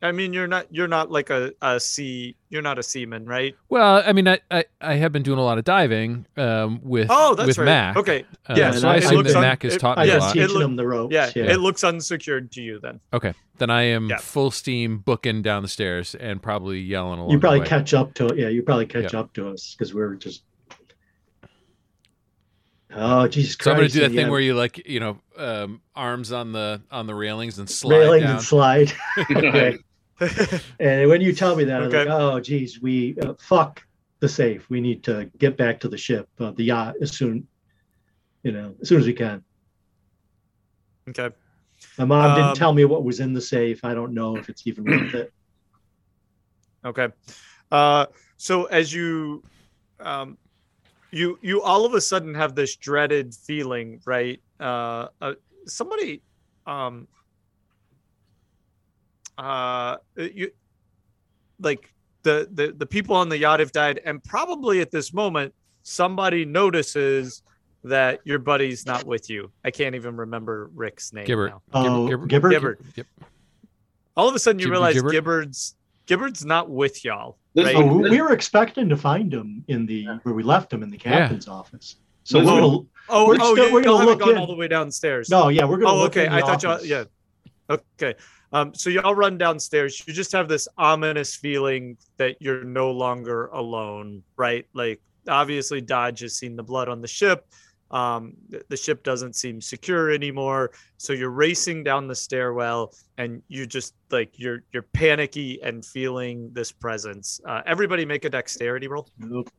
I 0.01 0.13
mean, 0.13 0.31
you're 0.31 0.47
not. 0.47 0.65
You're 0.71 0.87
not 0.87 1.11
like 1.11 1.29
a, 1.29 1.51
a 1.61 1.77
sea. 1.77 2.33
You're 2.49 2.61
not 2.61 2.79
a 2.79 2.83
seaman, 2.83 3.25
right? 3.25 3.53
Well, 3.67 4.01
I 4.05 4.13
mean, 4.13 4.29
I, 4.29 4.39
I, 4.49 4.63
I 4.79 4.93
have 4.95 5.11
been 5.11 5.23
doing 5.23 5.39
a 5.39 5.43
lot 5.43 5.57
of 5.57 5.65
diving 5.65 6.25
um, 6.37 6.79
with 6.83 7.07
Oh, 7.09 7.35
that's 7.35 7.47
with 7.47 7.57
right. 7.57 7.65
Mac. 7.65 7.97
Okay. 7.97 8.23
Uh, 8.47 8.53
Yeah, 8.57 8.71
so 8.71 8.79
so 8.79 8.87
I 8.89 8.95
it 8.95 9.03
assume 9.03 9.17
looks 9.17 9.31
that 9.33 9.37
un- 9.39 9.41
Mac 9.43 9.63
has 9.63 9.75
it- 9.75 9.79
taught 9.79 9.97
I've 9.97 10.05
me 10.05 10.11
a 10.11 10.13
yes, 10.13 10.21
lot. 10.21 10.37
it 10.37 10.39
teaching 10.47 10.57
look- 10.57 10.77
the 10.77 10.87
ropes. 10.87 11.13
Yeah, 11.13 11.29
yeah. 11.35 11.51
It 11.51 11.57
looks 11.59 11.83
unsecured 11.83 12.49
to 12.53 12.61
you 12.61 12.79
then. 12.79 13.01
Okay, 13.11 13.33
then 13.57 13.69
I 13.69 13.81
am 13.81 14.07
Yeah. 14.09 14.17
full 14.19 14.51
steam 14.51 14.99
booking 14.99 15.41
down 15.41 15.63
the 15.63 15.67
stairs 15.67 16.15
and 16.15 16.41
probably 16.41 16.79
yelling 16.79 17.19
along. 17.19 17.31
you 17.31 17.39
probably 17.39 17.59
the 17.59 17.63
way. 17.63 17.67
catch 17.69 17.93
up 17.93 18.13
to 18.15 18.33
yeah 18.37 18.47
you 18.47 18.63
probably 18.63 18.85
catch 18.85 19.13
up 19.13 19.33
to 19.33 19.49
us 19.49 19.75
because 19.77 19.93
we're 19.93 20.15
just 20.15 20.43
oh 22.95 23.27
jesus 23.27 23.55
christ 23.55 23.63
So 23.65 23.71
I'm 23.71 23.77
gonna 23.77 23.89
do 23.89 23.99
that 23.99 24.05
and 24.05 24.15
thing 24.15 24.29
where 24.31 24.39
you 24.39 24.53
like 24.55 24.87
you 24.87 24.99
know 25.01 25.19
um, 25.37 25.81
arms 25.95 26.31
on 26.31 26.53
the 26.53 26.81
on 26.89 27.05
the 27.05 27.13
railings 27.15 27.59
and 27.59 27.67
have 27.67 27.75
slide 27.75 27.97
railings 27.97 28.23
down. 28.23 28.31
and 28.35 28.41
slide 28.43 28.93
okay 29.31 29.77
and 30.79 31.09
when 31.09 31.21
you 31.21 31.33
tell 31.33 31.55
me 31.55 31.63
that 31.63 31.81
Okay. 31.81 32.01
i'm 32.01 32.05
like 32.07 32.19
oh 32.21 32.39
geez 32.39 32.81
we 32.81 33.17
uh, 33.19 33.33
fuck 33.39 33.81
the 34.21 34.29
safe 34.29 34.69
we 34.69 34.81
need 34.81 35.03
to 35.03 35.29
get 35.37 35.57
back 35.57 35.79
to 35.79 35.87
the 35.87 35.97
ship 35.97 36.27
uh, 36.39 36.51
the 36.51 36.63
yacht 36.63 36.95
as 37.01 37.11
soon 37.15 37.47
you 38.43 38.51
know 38.51 38.75
as 38.81 38.89
soon 38.89 38.99
as 38.99 39.05
we 39.07 39.13
can 39.13 39.43
okay. 41.09 41.33
my 41.97 42.05
mom 42.05 42.25
Um, 42.25 42.35
didn't 42.35 42.55
tell 42.55 42.73
me 42.73 42.85
what 42.85 43.03
was 43.03 43.19
in 43.19 43.33
the 43.33 43.41
safe 43.41 43.83
i 43.83 43.93
don't 43.93 44.13
know 44.13 44.37
if 44.37 44.49
it's 44.49 44.67
even 44.67 44.83
worth 44.85 45.13
it 45.13 45.31
Okay. 46.85 47.09
Uh, 47.71 48.05
so 48.37 48.65
as 48.65 48.93
you, 48.93 49.43
um, 49.99 50.37
you 51.11 51.39
you 51.41 51.61
all 51.61 51.85
of 51.85 51.93
a 51.93 52.01
sudden 52.01 52.35
have 52.35 52.55
this 52.55 52.75
dreaded 52.75 53.33
feeling, 53.33 53.99
right? 54.05 54.41
Uh, 54.59 55.07
uh 55.21 55.33
somebody, 55.65 56.23
um, 56.65 57.07
uh, 59.39 59.97
you, 60.17 60.51
like 61.59 61.93
the 62.23 62.47
the 62.51 62.73
the 62.77 62.85
people 62.85 63.15
on 63.15 63.29
the 63.29 63.37
yacht 63.37 63.59
have 63.59 63.71
died, 63.71 63.99
and 64.05 64.23
probably 64.23 64.81
at 64.81 64.91
this 64.91 65.13
moment 65.13 65.53
somebody 65.83 66.45
notices 66.45 67.41
that 67.83 68.19
your 68.25 68.39
buddy's 68.39 68.85
not 68.85 69.05
with 69.05 69.29
you. 69.29 69.51
I 69.63 69.71
can't 69.71 69.95
even 69.95 70.17
remember 70.17 70.69
Rick's 70.75 71.13
name. 71.13 71.25
Gibbert. 71.25 71.49
now. 71.51 71.61
oh 71.73 72.07
Gibbert- 72.09 72.27
Gibbert? 72.29 72.51
Gibbert. 72.51 72.77
Yep. 72.97 73.07
All 74.17 74.27
of 74.27 74.35
a 74.35 74.39
sudden, 74.39 74.59
you 74.59 74.65
Gibber 74.65 74.71
realize 74.73 74.95
Gibbert? 74.95 75.11
Gibbard's 75.13 75.75
Gibbard's 76.05 76.43
not 76.45 76.69
with 76.69 77.05
y'all. 77.05 77.37
Oh, 77.57 77.85
we 77.97 78.09
we 78.09 78.21
were 78.21 78.33
expecting 78.33 78.89
to 78.89 78.97
find 78.97 79.33
him 79.33 79.63
in 79.69 79.85
the 79.85 80.05
where 80.23 80.35
we 80.35 80.43
left 80.43 80.71
him 80.73 80.83
in 80.83 80.89
the 80.89 80.97
captain's 80.97 81.47
office. 81.47 81.95
So 82.25 82.39
Liz 82.39 82.47
we're 82.47 82.53
would- 82.55 82.61
gonna, 82.61 82.83
Oh, 83.11 83.27
We're 83.27 83.37
oh, 83.39 83.53
still- 83.55 83.67
you, 83.67 83.73
we're 83.73 83.81
gonna 83.83 84.05
look 84.05 84.19
gone 84.19 84.29
in. 84.31 84.37
all 84.37 84.45
the 84.47 84.55
way 84.55 84.67
downstairs. 84.67 85.29
no, 85.29 85.47
yeah, 85.49 85.65
we're 85.65 85.77
gonna. 85.77 85.93
Oh, 85.93 85.97
look 85.97 86.11
okay. 86.11 86.27
in 86.27 86.33
I 86.33 86.41
the 86.41 86.45
thought 86.45 86.63
you. 86.63 86.69
office. 86.69 86.85
Yeah. 86.87 87.03
Okay. 87.69 88.15
Um, 88.51 88.73
so 88.73 88.89
y'all 88.89 89.15
run 89.15 89.37
downstairs. 89.37 90.03
You 90.07 90.13
just 90.13 90.31
have 90.31 90.47
this 90.47 90.67
ominous 90.77 91.35
feeling 91.35 91.97
that 92.17 92.37
you're 92.41 92.63
no 92.63 92.91
longer 92.91 93.47
alone, 93.47 94.23
right? 94.37 94.65
Like 94.73 95.01
obviously 95.27 95.81
Dodge 95.81 96.21
has 96.21 96.35
seen 96.35 96.55
the 96.55 96.63
blood 96.63 96.89
on 96.89 97.01
the 97.01 97.07
ship. 97.07 97.47
Um, 97.91 98.33
the 98.67 98.77
ship 98.77 99.03
doesn't 99.03 99.35
seem 99.35 99.61
secure 99.61 100.11
anymore. 100.11 100.71
So 100.97 101.13
you're 101.13 101.31
racing 101.31 101.83
down 101.83 102.07
the 102.07 102.15
stairwell, 102.15 102.93
and 103.17 103.41
you 103.47 103.65
just 103.65 103.95
like 104.11 104.37
you're 104.37 104.63
you're 104.71 104.83
panicky 104.93 105.59
and 105.63 105.83
feeling 105.83 106.51
this 106.53 106.71
presence. 106.71 107.41
Uh, 107.45 107.61
everybody, 107.65 108.05
make 108.05 108.25
a 108.25 108.29
dexterity 108.29 108.87
roll. 108.87 109.07
Nope. 109.17 109.49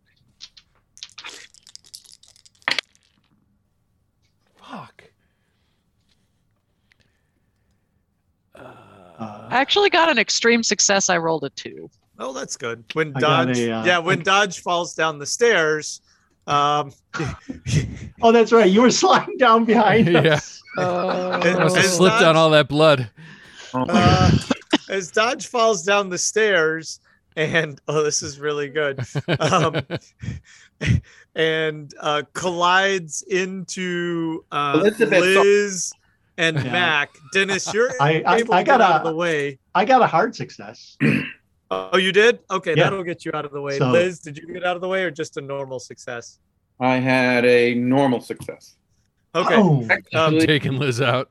I 9.20 9.48
actually 9.50 9.90
got 9.90 10.08
an 10.10 10.18
extreme 10.18 10.62
success. 10.62 11.08
I 11.10 11.18
rolled 11.18 11.44
a 11.44 11.50
two. 11.50 11.90
Oh, 12.18 12.32
that's 12.32 12.56
good. 12.56 12.84
When 12.94 13.12
I 13.16 13.20
Dodge, 13.20 13.58
a, 13.58 13.70
uh, 13.72 13.84
yeah, 13.84 13.98
when 13.98 14.20
I- 14.20 14.22
Dodge 14.22 14.60
falls 14.60 14.94
down 14.94 15.18
the 15.18 15.26
stairs, 15.26 16.00
um, 16.46 16.92
oh, 18.22 18.32
that's 18.32 18.52
right. 18.52 18.70
You 18.70 18.82
were 18.82 18.90
sliding 18.90 19.36
down 19.38 19.64
behind 19.64 20.08
Yeah. 20.12 20.34
us. 20.34 20.56
Oh. 20.78 21.30
And- 21.32 21.58
Must 21.58 21.74
have 21.76 21.84
and 21.84 21.92
slipped 21.94 22.22
on 22.22 22.36
all 22.36 22.50
that 22.50 22.68
blood. 22.68 23.10
Uh, 23.74 24.30
as 24.88 25.10
Dodge 25.10 25.46
falls 25.48 25.82
down 25.82 26.08
the 26.08 26.18
stairs, 26.18 27.00
and 27.36 27.80
oh, 27.88 28.02
this 28.04 28.22
is 28.22 28.38
really 28.38 28.68
good. 28.68 29.00
Um, 29.40 29.82
and 31.34 31.92
uh, 32.00 32.22
collides 32.34 33.22
into 33.22 34.44
uh, 34.52 34.78
Elizabeth, 34.80 35.20
Liz 35.20 35.92
and 36.40 36.56
Yeah. 36.56 36.72
Mac. 36.72 37.10
Dennis, 37.32 37.72
you're 37.74 37.90
I- 38.00 38.22
I- 38.26 38.36
able 38.38 38.54
I 38.54 38.60
to 38.60 38.64
get 38.64 38.78
got 38.78 38.80
out 38.80 38.92
a- 38.92 38.96
of 38.96 39.04
the 39.04 39.14
way. 39.16 39.58
I 39.74 39.84
got 39.84 40.02
a 40.02 40.06
hard 40.06 40.34
success. 40.34 40.96
Oh, 41.72 41.98
you 41.98 42.10
did? 42.10 42.40
Okay, 42.50 42.74
Yeah. 42.76 42.82
that'll 42.82 43.04
get 43.04 43.24
you 43.24 43.30
out 43.32 43.44
of 43.44 43.52
the 43.52 43.60
way. 43.60 43.78
So- 43.78 43.92
Liz, 43.92 44.18
did 44.18 44.36
you 44.36 44.44
get 44.52 44.64
out 44.64 44.74
of 44.74 44.82
the 44.82 44.88
way 44.88 45.04
or 45.04 45.10
just 45.12 45.36
a 45.36 45.40
normal 45.40 45.78
success? 45.78 46.40
I 46.80 46.96
had 46.96 47.44
a 47.44 47.74
normal 47.76 48.20
success. 48.20 48.74
Okay. 49.36 49.54
Oh, 49.54 49.82
Um, 49.84 49.88
Actually, 49.88 50.46
Taking 50.48 50.78
Liz 50.80 51.00
out. 51.00 51.30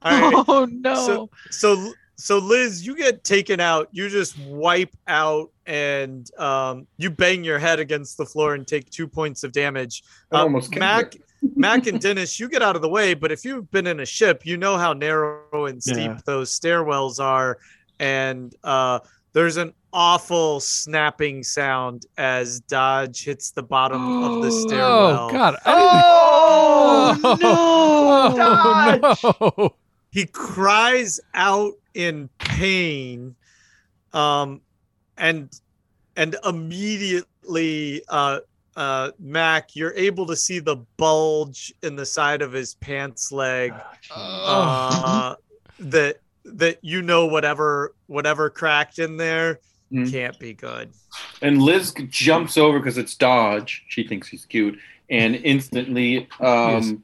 All 0.00 0.10
right. 0.10 0.44
Oh 0.48 0.64
no. 0.70 1.28
so 1.50 1.92
so 2.16 2.38
Liz, 2.38 2.86
you 2.86 2.96
get 2.96 3.24
taken 3.24 3.60
out. 3.60 3.88
You 3.92 4.08
just 4.08 4.38
wipe 4.40 4.96
out, 5.06 5.50
and 5.66 6.26
um, 6.40 6.86
you 6.96 7.10
bang 7.10 7.44
your 7.44 7.58
head 7.58 7.78
against 7.78 8.16
the 8.16 8.24
floor 8.24 8.54
and 8.54 8.66
take 8.66 8.88
two 8.88 9.06
points 9.06 9.44
of 9.44 9.52
damage. 9.52 10.02
I 10.32 10.36
Uh, 10.38 10.42
almost 10.44 10.74
Mac, 10.76 11.12
her. 11.12 11.20
Mac, 11.54 11.86
and 11.86 12.00
Dennis, 12.00 12.38
you 12.40 12.48
get 12.48 12.62
out 12.62 12.76
of 12.76 12.82
the 12.82 12.88
way. 12.88 13.14
But 13.14 13.30
if 13.32 13.44
you've 13.44 13.70
been 13.70 13.86
in 13.86 14.00
a 14.00 14.06
ship, 14.06 14.44
you 14.44 14.56
know 14.56 14.76
how 14.76 14.92
narrow 14.92 15.66
and 15.66 15.82
steep 15.82 15.96
Yeah. 15.96 16.18
those 16.24 16.50
stairwells 16.58 17.20
are, 17.22 17.58
and 18.00 18.54
uh, 18.64 19.00
there's 19.32 19.56
an 19.56 19.72
awful 19.92 20.60
snapping 20.60 21.42
sound 21.42 22.06
as 22.18 22.60
Dodge 22.60 23.24
hits 23.24 23.50
the 23.52 23.62
bottom 23.62 24.22
of 24.22 24.42
the 24.42 24.50
stairwell. 24.68 25.28
Oh 25.28 25.32
God! 25.32 25.56
I 25.64 25.72
Oh, 26.10 27.14
didn't- 27.14 27.40
no. 27.40 27.54
Oh, 29.40 29.52
no! 29.58 29.74
he 30.10 30.26
cries 30.26 31.20
out 31.34 31.72
in 31.94 32.28
pain 32.38 33.34
um 34.12 34.60
and 35.16 35.60
and 36.16 36.36
immediately 36.44 38.02
uh 38.08 38.40
uh 38.78 39.10
mac 39.18 39.74
you're 39.74 39.92
able 39.94 40.24
to 40.24 40.36
see 40.36 40.60
the 40.60 40.76
bulge 40.96 41.74
in 41.82 41.96
the 41.96 42.06
side 42.06 42.42
of 42.42 42.52
his 42.52 42.74
pants 42.76 43.32
leg 43.32 43.72
uh 44.14 45.34
that 45.80 46.20
that 46.44 46.78
you 46.80 47.02
know 47.02 47.26
whatever 47.26 47.94
whatever 48.06 48.48
cracked 48.48 48.98
in 48.98 49.16
there 49.16 49.58
Mhm. 49.92 50.10
can't 50.12 50.38
be 50.38 50.52
good. 50.52 50.90
And 51.40 51.62
Liz 51.62 51.94
jumps 52.10 52.58
over 52.58 52.78
because 52.78 52.98
it's 52.98 53.14
Dodge. 53.14 53.84
She 53.88 54.06
thinks 54.06 54.28
he's 54.28 54.44
cute, 54.44 54.78
and 55.08 55.34
instantly 55.34 56.28
um, 56.40 57.02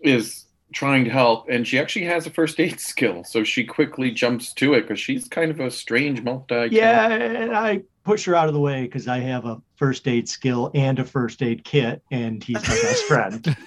is 0.00 0.46
trying 0.72 1.04
to 1.04 1.10
help. 1.10 1.48
And 1.48 1.66
she 1.66 1.78
actually 1.78 2.04
has 2.06 2.26
a 2.26 2.30
first 2.30 2.58
aid 2.60 2.80
skill, 2.92 3.24
so 3.24 3.44
she 3.44 3.64
quickly 3.64 4.10
jumps 4.10 4.52
to 4.54 4.74
it 4.74 4.82
because 4.82 5.00
she's 5.00 5.28
kind 5.28 5.50
of 5.50 5.60
a 5.60 5.70
strange 5.70 6.22
multi. 6.22 6.68
yeah, 6.70 7.08
and 7.08 7.54
I 7.56 7.82
push 8.04 8.24
her 8.24 8.34
out 8.34 8.48
of 8.48 8.54
the 8.54 8.60
way 8.60 8.82
because 8.82 9.06
I 9.08 9.18
have 9.18 9.44
a 9.44 9.60
first 9.76 10.08
aid 10.08 10.28
skill 10.28 10.70
and 10.74 10.98
a 10.98 11.04
first 11.04 11.42
aid 11.42 11.64
kit, 11.64 12.02
and 12.10 12.42
he's 12.42 12.56
my 12.62 12.74
best 12.82 13.04
friend. 13.04 13.56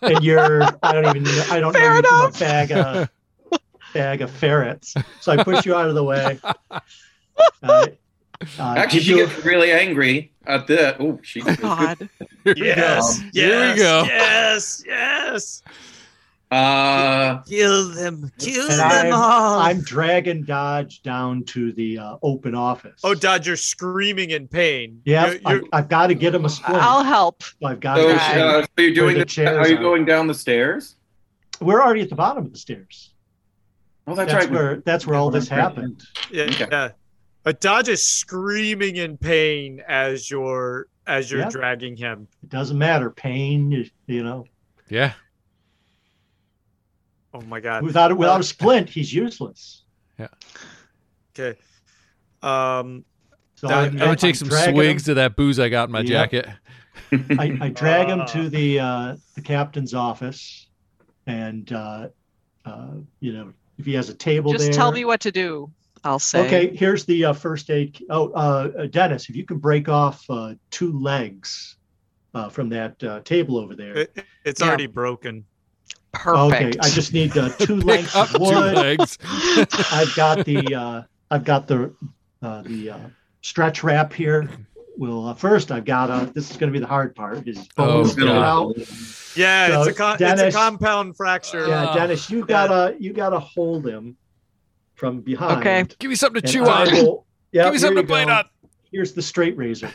And 0.00 0.22
you're, 0.22 0.62
I 0.84 0.92
don't 0.92 1.06
even, 1.16 1.24
know, 1.24 1.44
I 1.50 1.58
don't 1.58 1.72
Fair 1.72 2.00
know 2.02 2.26
you 2.26 2.30
from 2.30 2.36
a 2.36 2.38
bag 2.38 2.70
of 2.70 3.08
bag 3.92 4.22
of 4.22 4.30
ferrets. 4.30 4.94
So 5.20 5.32
I 5.32 5.42
push 5.42 5.66
you 5.66 5.74
out 5.74 5.88
of 5.88 5.96
the 5.96 6.04
way. 6.04 6.38
Uh, 7.64 7.86
uh, 8.58 8.74
Actually, 8.76 9.00
she 9.00 9.10
you- 9.10 9.26
gets 9.26 9.44
really 9.44 9.72
angry 9.72 10.32
at 10.46 10.68
that. 10.68 11.00
Oh, 11.00 11.18
she. 11.22 11.40
God. 11.40 12.08
yes. 12.44 12.54
we 12.54 12.62
go. 12.62 13.24
Um, 13.24 13.30
Here 13.32 13.72
we 13.72 13.76
go. 13.78 14.02
yes 14.06 14.84
yes 14.86 15.62
Uh, 16.52 17.40
kill 17.44 17.88
them 17.88 18.30
kill 18.38 18.68
them 18.68 18.80
I'm- 18.80 19.12
all 19.12 19.58
I'm 19.58 19.80
dragging 19.80 20.44
Dodge 20.44 21.02
down 21.02 21.44
to 21.44 21.72
the 21.72 21.96
uh, 21.98 22.16
open 22.22 22.54
office. 22.54 23.00
oh 23.04 23.14
dodge 23.14 23.46
you're 23.46 23.56
screaming 23.56 24.30
in 24.30 24.46
pain 24.48 25.00
yeah, 25.06 25.26
You're- 25.28 25.40
you're- 25.46 25.68
I, 25.72 25.78
I've 25.78 25.88
got 25.88 26.08
to 26.08 26.14
get 26.14 26.34
him 26.34 26.44
a 26.44 26.50
splint. 26.50 26.82
I'll 26.82 27.04
help. 27.04 27.42
I've 27.64 27.80
got 27.80 27.96
so, 27.96 28.08
to. 28.08 28.14
Okay. 28.14 28.40
uh, 28.40 28.62
so 28.62 28.68
you're 28.82 28.94
doing 28.94 29.18
the 29.18 29.24
the. 29.24 29.56
Are 29.58 29.66
you 29.68 29.76
out. 29.78 29.82
going 29.82 30.04
down 30.04 30.26
the 30.26 30.34
stairs? 30.34 30.96
We're 31.60 31.80
already 31.82 32.02
at 32.02 32.10
the 32.10 32.16
bottom 32.16 32.44
of 32.44 32.52
the 32.52 32.58
stairs. 32.58 33.14
Well, 34.06 34.16
that's, 34.16 34.32
That's, 34.32 34.44
right. 34.46 34.52
where 34.54 34.82
that's 34.84 35.06
where 35.06 35.16
all 35.16 35.30
this 35.30 35.48
happened. 35.48 36.02
Yeah, 36.30 36.44
Okay. 36.44 36.66
yeah. 36.70 36.90
But 37.44 37.60
Dodge 37.60 37.88
is 37.88 38.06
screaming 38.06 38.96
in 38.96 39.16
pain 39.16 39.80
as 39.88 40.30
you're 40.30 40.88
as 41.06 41.30
you're 41.30 41.40
Yeah. 41.40 41.48
dragging 41.50 41.96
him. 41.96 42.28
It 42.42 42.48
doesn't 42.50 42.76
matter. 42.78 43.10
Pain, 43.10 43.70
you- 43.70 43.88
you 44.06 44.22
know, 44.22 44.44
Yeah. 44.90 45.12
Oh 47.34 47.40
my 47.42 47.60
god. 47.60 47.82
without 47.82 48.16
without 48.16 48.40
a 48.40 48.44
splint, 48.44 48.88
he's 48.88 49.12
useless. 49.12 49.84
Yeah. 50.18 50.28
Okay. 51.38 51.58
Um. 52.42 53.04
So 53.54 53.68
Doug, 53.68 53.88
I'm, 53.88 53.92
I'm 53.92 53.98
gonna 53.98 54.16
take 54.16 54.30
I'm 54.34 54.38
some 54.38 54.48
dragging 54.48 54.74
swigs 54.74 55.08
of 55.08 55.16
that 55.16 55.36
booze 55.36 55.58
I 55.58 55.68
got 55.68 55.88
in 55.88 55.92
my 55.92 56.00
Yep. 56.00 56.06
jacket. 56.08 56.48
I, 57.38 57.58
I 57.60 57.68
drag 57.68 58.08
him 58.08 58.20
Ah. 58.22 58.26
to 58.26 58.48
the 58.48 58.80
uh, 58.80 59.16
the 59.34 59.40
captain's 59.42 59.94
office, 59.94 60.66
and 61.26 61.72
uh, 61.72 62.08
uh, 62.64 62.88
you 63.20 63.32
know 63.32 63.52
if 63.78 63.86
he 63.86 63.94
has 63.94 64.08
a 64.08 64.14
table 64.14 64.52
Just 64.52 64.64
there. 64.66 64.72
tell 64.74 64.92
me 64.92 65.04
what 65.04 65.20
to 65.20 65.32
do. 65.32 65.70
I'll 66.04 66.18
say. 66.18 66.44
Okay, 66.46 66.76
here's 66.76 67.04
the 67.04 67.26
uh, 67.26 67.32
first 67.32 67.70
aid. 67.70 68.04
Oh, 68.10 68.30
uh, 68.32 68.70
uh, 68.76 68.86
Dennis, 68.86 69.28
if 69.30 69.36
you 69.36 69.46
can 69.46 69.58
break 69.58 69.88
off 69.88 70.24
uh, 70.28 70.54
two 70.70 70.98
legs 70.98 71.76
uh, 72.34 72.48
from 72.48 72.68
that 72.70 73.00
uh, 73.04 73.20
table 73.20 73.56
over 73.56 73.76
there. 73.76 73.96
It, 73.96 74.24
it's 74.44 74.60
Yeah. 74.60 74.66
already 74.66 74.88
broken. 74.88 75.44
Perfect. 76.12 76.76
Okay, 76.76 76.78
I 76.80 76.88
just 76.90 77.12
need 77.12 77.36
uh, 77.36 77.48
two 77.58 77.76
Pick 77.78 77.84
lengths 77.86 78.14
up 78.16 78.28
of 78.34 78.40
two 78.40 78.46
legs. 78.48 79.18
I've 79.92 80.14
got 80.14 80.44
the 80.44 80.74
uh, 80.74 81.02
I've 81.30 81.44
got 81.44 81.66
the 81.66 81.92
uh, 82.42 82.62
the 82.62 82.90
uh, 82.90 82.98
stretch 83.40 83.82
wrap 83.82 84.12
here. 84.12 84.48
Well, 84.98 85.28
uh, 85.28 85.34
first 85.34 85.72
I've 85.72 85.86
got 85.86 86.10
uh, 86.10 86.26
this 86.26 86.50
is 86.50 86.56
going 86.58 86.70
to 86.70 86.72
be 86.72 86.80
the 86.80 86.86
hard 86.86 87.14
part. 87.14 87.48
Is 87.48 87.66
Oh, 87.78 88.02
bones 88.02 88.14
coming 88.14 88.34
out. 88.36 88.76
Yeah, 89.34 89.68
So, 89.68 89.80
it's 89.82 89.88
a 89.88 89.94
con- 89.94 90.16
it's 90.20 90.42
a 90.42 90.52
compound 90.52 91.16
fracture. 91.16 91.66
Yeah, 91.66 91.86
Ah. 91.88 91.94
Dennis, 91.94 92.28
you 92.30 92.44
gotta 92.44 92.94
you 93.00 93.14
gotta 93.14 93.38
hold 93.40 93.86
him 93.86 94.16
from 94.94 95.22
behind. 95.22 95.60
Okay. 95.60 95.84
Give 95.98 96.10
me 96.10 96.14
something 96.14 96.42
to 96.42 96.46
chew 96.48 96.66
on. 96.66 96.92
will- 96.92 97.26
yeah, 97.52 97.64
Give 97.64 97.72
me 97.72 97.78
something 97.78 98.04
to 98.06 98.12
bite 98.12 98.26
go. 98.26 98.32
on. 98.34 98.44
Here's 98.92 99.12
the 99.14 99.22
straight 99.22 99.56
razor. 99.56 99.90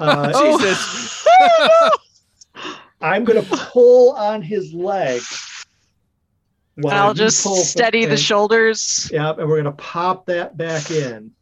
Uh, 0.00 0.32
Oh. 0.34 0.58
Jesus. 0.58 1.26
I'm 3.02 3.24
gonna 3.24 3.42
pull 3.42 4.12
on 4.12 4.40
his 4.42 4.72
leg. 4.72 5.20
While 6.80 7.08
I'll 7.08 7.14
just 7.14 7.42
steady 7.68 8.04
the 8.04 8.12
and- 8.12 8.20
shoulders. 8.20 9.10
Yeah, 9.12 9.30
and 9.36 9.48
we're 9.48 9.56
gonna 9.58 9.72
pop 9.72 10.26
that 10.26 10.56
back 10.56 10.90
in, 10.90 11.32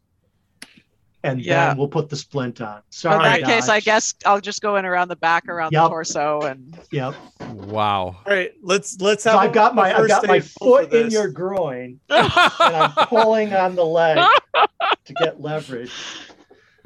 and 1.22 1.40
Yeah. 1.40 1.68
then 1.68 1.76
we'll 1.78 1.88
put 1.88 2.08
the 2.08 2.16
splint 2.16 2.60
on. 2.60 2.80
Sorry. 2.90 3.16
In 3.16 3.20
Sorry, 3.22 3.40
that 3.42 3.46
case, 3.48 3.68
I 3.68 3.80
guess 3.80 4.14
I'll 4.24 4.40
just 4.40 4.62
go 4.62 4.76
in 4.76 4.84
around 4.84 5.08
the 5.08 5.16
back, 5.16 5.48
around 5.48 5.72
the 5.72 5.88
torso, 5.88 6.40
and 6.42 6.78
Yep. 6.90 7.14
Wow. 7.54 8.16
All 8.26 8.32
right, 8.32 8.52
let's 8.62 9.00
let's 9.00 9.24
So 9.24 9.30
have. 9.32 9.40
I've 9.40 9.52
got 9.52 9.74
my 9.74 9.96
I've 9.96 10.08
got 10.08 10.26
my 10.26 10.36
aid 10.36 10.44
roll 10.60 10.78
for 10.78 10.84
foot 10.88 10.92
in 10.92 11.10
your 11.10 11.28
groin, 11.28 12.00
and 12.08 12.32
I'm 12.60 12.90
pulling 13.08 13.52
on 13.54 13.74
the 13.74 13.84
leg 13.84 14.18
to 15.04 15.12
get 15.14 15.40
leverage. 15.42 15.92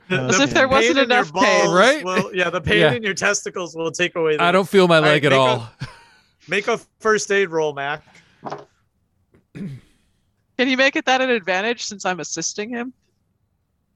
The- 0.08 0.22
uh, 0.24 0.28
As 0.28 0.38
the 0.38 0.42
if 0.44 0.50
there 0.54 0.66
pain 0.66 0.76
wasn't 0.76 0.90
in 0.90 0.96
your 0.96 1.04
enough 1.04 1.32
pain. 1.32 1.70
Right? 1.70 2.04
will- 2.04 2.34
yeah, 2.34 2.50
the 2.50 2.60
pain 2.60 2.80
Yeah. 2.80 2.92
in 2.94 3.02
your 3.04 3.14
testicles 3.14 3.76
will 3.76 3.92
take 3.92 4.16
away. 4.16 4.36
The, 4.38 4.42
I 4.42 4.50
don't 4.50 4.68
feel 4.68 4.88
my 4.88 4.96
All 4.96 5.02
right, 5.02 5.22
leg 5.22 5.24
at 5.26 5.30
make 5.30 5.38
a- 5.38 5.40
all. 5.40 5.70
make 6.48 6.66
a 6.68 6.78
first 6.98 7.30
aid 7.30 7.50
roll, 7.50 7.72
Mac. 7.74 8.02
can 9.54 10.68
you 10.68 10.76
make 10.76 10.96
it 10.96 11.04
that 11.06 11.20
an 11.20 11.30
advantage 11.30 11.84
since 11.84 12.04
I'm 12.04 12.20
assisting 12.20 12.70
him? 12.70 12.92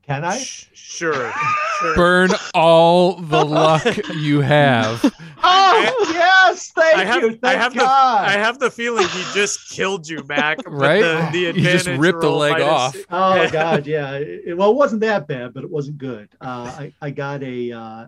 Can 0.07 0.25
I? 0.25 0.39
Sh- 0.39 0.69
Sure. 0.75 1.33
sure. 1.81 1.95
Burn 1.97 2.31
all 2.55 3.17
the 3.17 3.45
luck 3.45 3.85
you 4.15 4.41
have. 4.41 5.13
Oh 5.47 6.11
yes, 6.15 6.71
thank 6.75 6.97
I 6.97 7.05
have, 7.05 7.21
you. 7.23 7.29
I 7.29 7.33
Thank 7.35 7.61
have 7.61 7.75
the, 7.75 7.81
God. 7.81 8.25
I 8.27 8.33
have 8.33 8.59
the 8.59 8.71
feeling 8.71 9.07
he 9.09 9.23
just 9.35 9.69
killed 9.71 10.09
you, 10.09 10.23
Mac. 10.27 10.59
Right? 10.67 11.03
The, 11.03 11.29
the 11.33 11.39
You 11.41 11.49
advantage 11.51 11.85
just 11.85 12.01
ripped 12.01 12.23
the 12.23 12.31
leg 12.31 12.53
minus- 12.53 12.67
off. 12.69 12.97
Oh 13.11 13.49
God, 13.53 13.87
yeah. 13.87 14.13
It- 14.15 14.57
well, 14.57 14.71
it 14.71 14.77
wasn't 14.77 15.03
that 15.03 15.27
bad, 15.29 15.53
but 15.53 15.63
it 15.63 15.69
wasn't 15.71 15.99
good. 15.99 16.31
Uh, 16.41 16.75
I 16.79 16.93
I 17.03 17.11
got 17.11 17.43
a 17.43 17.73
uh, 17.73 18.07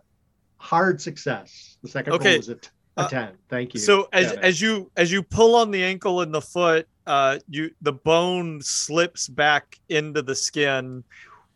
hard 0.56 0.98
success. 1.02 1.76
The 1.82 1.88
second 1.90 2.14
Okay. 2.14 2.30
roll 2.30 2.36
was 2.38 2.48
a, 2.48 2.54
t- 2.54 2.68
a 2.96 3.00
Uh, 3.02 3.08
ten. 3.08 3.38
Thank 3.48 3.74
you. 3.74 3.80
So 3.80 4.08
as 4.12 4.28
Kevin. 4.28 4.44
as 4.44 4.60
you 4.60 4.90
as 4.96 5.12
you 5.12 5.22
pull 5.22 5.54
on 5.54 5.70
the 5.70 5.82
ankle 5.82 6.20
and 6.22 6.32
the 6.34 6.40
foot, 6.40 6.88
uh, 7.06 7.38
you 7.48 7.70
the 7.82 7.92
bone 7.92 8.60
slips 8.62 9.28
back 9.28 9.78
into 9.88 10.22
the 10.22 10.34
skin, 10.34 11.04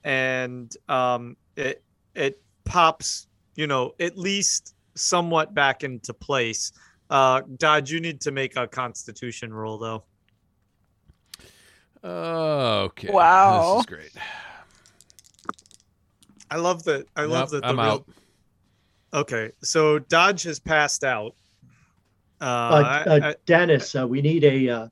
and 0.05 0.75
um, 0.89 1.37
it 1.57 1.83
it 2.15 2.41
pops, 2.65 3.27
you 3.57 3.67
know, 3.67 3.95
at 4.01 4.19
least 4.19 4.75
somewhat 4.95 5.55
back 5.55 5.83
into 5.85 6.12
place. 6.12 6.73
Uh, 7.09 7.43
Dodge, 7.57 7.91
you 7.91 8.01
need 8.01 8.21
to 8.23 8.31
make 8.31 8.57
a 8.57 8.67
Constitution 8.69 9.53
roll 9.53 9.79
though. 9.79 10.05
Okay. 12.03 13.09
Wow. 13.11 13.75
This 13.75 13.81
is 13.81 13.87
great. 13.87 14.12
I 16.51 16.57
love 16.57 16.83
that. 16.85 17.07
I 17.17 17.25
love 17.25 17.53
Nope, 17.53 17.62
that. 17.62 17.62
The 17.62 17.69
I'm 17.69 17.77
real- 17.79 17.87
out. 17.87 18.05
Okay, 19.12 19.51
so 19.62 19.99
Dodge 19.99 20.43
has 20.45 20.59
passed 20.59 21.05
out. 21.05 21.35
Uh, 22.41 22.45
uh, 22.45 22.47
I- 22.47 23.05
uh, 23.05 23.28
I- 23.31 23.35
Dennis, 23.47 23.95
uh, 23.95 24.07
we 24.07 24.23
need 24.23 24.45
a 24.45 24.69
uh, 24.69 24.89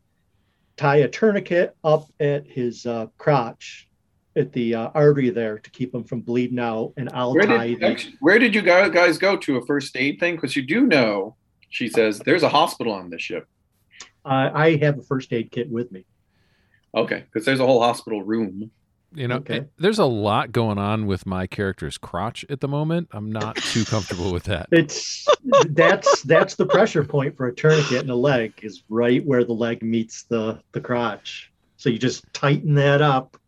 tie 0.76 0.96
a 0.96 1.08
tourniquet 1.08 1.76
up 1.84 2.06
at 2.20 2.46
his 2.46 2.84
uh, 2.84 3.06
crotch, 3.16 3.88
at 4.36 4.52
the 4.52 4.74
uh, 4.74 4.90
artery 4.94 5.30
there 5.30 5.58
to 5.58 5.70
keep 5.70 5.94
him 5.94 6.04
from 6.04 6.20
bleeding 6.20 6.58
out, 6.58 6.92
and 6.96 7.08
I'll 7.12 7.34
Where 7.34 7.46
tie 7.46 7.68
did 7.68 7.80
the. 7.80 7.86
actually, 7.86 8.14
where 8.20 8.38
did 8.38 8.54
you 8.54 8.62
guys 8.62 8.90
guys 8.90 9.18
go 9.18 9.36
to 9.36 9.56
a 9.56 9.66
first 9.66 9.96
aid 9.96 10.18
thing? 10.20 10.34
Because 10.34 10.56
you 10.56 10.62
do 10.62 10.86
know, 10.86 11.36
she 11.70 11.88
says, 11.88 12.18
there's 12.18 12.42
a 12.42 12.48
hospital 12.48 12.92
on 12.92 13.10
this 13.10 13.22
ship. 13.22 13.46
Uh, 14.24 14.50
I 14.52 14.76
have 14.76 14.98
a 14.98 15.02
first 15.02 15.32
aid 15.32 15.50
kit 15.50 15.70
with 15.70 15.90
me. 15.92 16.04
Okay, 16.94 17.24
because 17.24 17.44
there's 17.46 17.60
a 17.60 17.66
whole 17.66 17.80
hospital 17.80 18.22
room. 18.22 18.70
You 19.14 19.26
know, 19.26 19.36
Okay. 19.36 19.56
it- 19.58 19.70
there's 19.78 19.98
a 19.98 20.04
lot 20.04 20.52
going 20.52 20.76
on 20.76 21.06
with 21.06 21.24
my 21.24 21.46
character's 21.46 21.96
crotch 21.96 22.44
at 22.50 22.60
the 22.60 22.68
moment. 22.68 23.08
I'm 23.12 23.32
not 23.32 23.56
too 23.56 23.84
comfortable 23.86 24.32
with 24.32 24.44
that. 24.44 24.68
It's 24.70 25.26
that's 25.70 26.22
that's 26.22 26.56
the 26.56 26.66
pressure 26.66 27.02
point 27.04 27.36
for 27.36 27.46
a 27.46 27.54
tourniquet 27.54 28.02
in 28.02 28.06
the 28.08 28.16
leg 28.16 28.52
is 28.62 28.82
right 28.90 29.24
where 29.24 29.44
the 29.44 29.54
leg 29.54 29.82
meets 29.82 30.24
the 30.24 30.60
the 30.72 30.80
crotch. 30.80 31.50
So 31.78 31.88
you 31.88 31.98
just 31.98 32.24
tighten 32.34 32.74
that 32.74 33.00
up, 33.00 33.38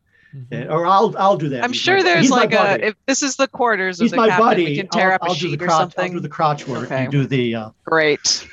and, 0.51 0.71
or 0.71 0.87
I'll 0.87 1.15
I'll 1.19 1.37
do 1.37 1.51
that. 1.51 1.63
I'm 1.63 1.73
He's 1.73 1.81
sure 1.83 1.99
my- 1.99 2.03
there's 2.05 2.31
like 2.31 2.55
a 2.55 2.87
if 2.89 2.95
this 3.07 3.23
is 3.23 3.37
the 3.37 3.47
quarters 3.49 4.01
of 4.01 4.05
he's 4.05 4.13
the 4.13 4.17
my 4.17 4.29
captain, 4.29 4.47
buddy. 4.47 4.65
we 4.65 4.77
can 4.77 4.89
tear 4.89 5.11
I'll, 5.11 5.15
up 5.17 5.23
a 5.23 5.27
I'll 5.27 5.35
do 5.35 5.41
the 5.51 5.51
sheet 5.59 5.63
or 5.63 5.69
something. 5.69 6.05
I'll 6.07 6.13
do 6.17 6.21
the 6.21 6.29
crotch 6.31 6.67
work. 6.67 6.85
Okay. 6.85 7.05
You 7.05 7.11
do 7.11 7.27
the 7.27 7.55
uh, 7.55 7.71
Great. 7.85 8.49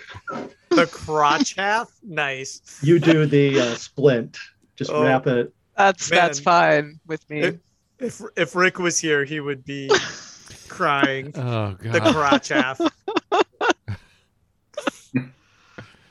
the 0.72 0.88
crotch 0.88 1.56
half, 1.56 1.90
nice. 2.04 2.80
you 2.84 3.00
do 3.00 3.26
the 3.26 3.62
uh, 3.62 3.76
splint. 3.76 4.38
Just 4.76 4.92
Oh. 4.92 5.02
wrap 5.04 5.26
it. 5.26 5.54
That's 5.78 6.10
that's 6.10 6.40
fine 6.40 7.00
with 7.06 7.28
me. 7.30 7.42
It- 7.42 7.60
If 8.00 8.22
if 8.36 8.56
Rick 8.56 8.78
was 8.80 9.00
here, 9.00 9.24
he 9.26 9.40
would 9.40 9.64
be 9.66 9.90
crying. 10.68 11.32
Oh 11.36 11.76
god. 11.82 11.94
The 11.94 12.00
crotch 12.14 12.48
half. 12.50 12.80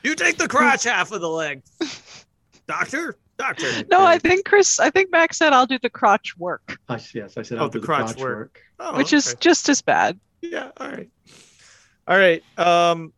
you 0.03 0.15
take 0.15 0.37
the 0.37 0.47
crotch 0.47 0.83
half 0.83 1.11
of 1.11 1.21
the 1.21 1.29
leg, 1.29 1.63
doctor. 2.67 3.15
Doctor. 3.37 3.67
no, 3.91 4.03
I 4.03 4.17
think 4.17 4.45
Chris. 4.45 4.79
I 4.79 4.89
think 4.89 5.11
Max 5.11 5.37
said 5.37 5.53
I'll 5.53 5.67
do 5.67 5.77
the 5.79 5.91
crotch 5.91 6.35
work, 6.37 6.79
I, 6.89 6.99
yes, 7.13 7.37
I 7.37 7.43
said 7.43 7.59
Oh, 7.59 7.63
I'll 7.63 7.69
the 7.69 7.73
do 7.73 7.79
the 7.81 7.85
crotch 7.85 8.05
crotch, 8.07 8.17
work. 8.17 8.37
work. 8.37 8.61
Oh, 8.79 8.97
which 8.97 9.13
is 9.13 9.35
just 9.39 9.69
as 9.69 9.81
bad. 9.81 10.19
yeah. 10.41 10.71
All 10.77 10.89
right. 10.89 11.09
All 12.07 12.17
right. 12.17 12.41
Um. 12.57 13.13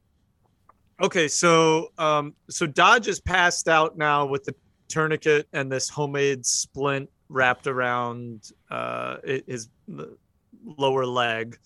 Okay. 1.01 1.30
So 1.30 1.91
um. 1.97 2.35
So 2.49 2.67
Dodge 2.67 3.07
is 3.07 3.21
passed 3.21 3.69
out 3.69 3.97
now 3.97 4.26
with 4.26 4.43
the 4.43 4.53
tourniquet 4.90 5.48
and 5.53 5.72
this 5.72 5.88
homemade 5.90 6.45
splint 6.45 7.10
wrapped 7.30 7.68
around 7.68 8.52
uh 8.70 9.18
his 9.48 9.70
lower 10.66 11.06
leg, 11.06 11.57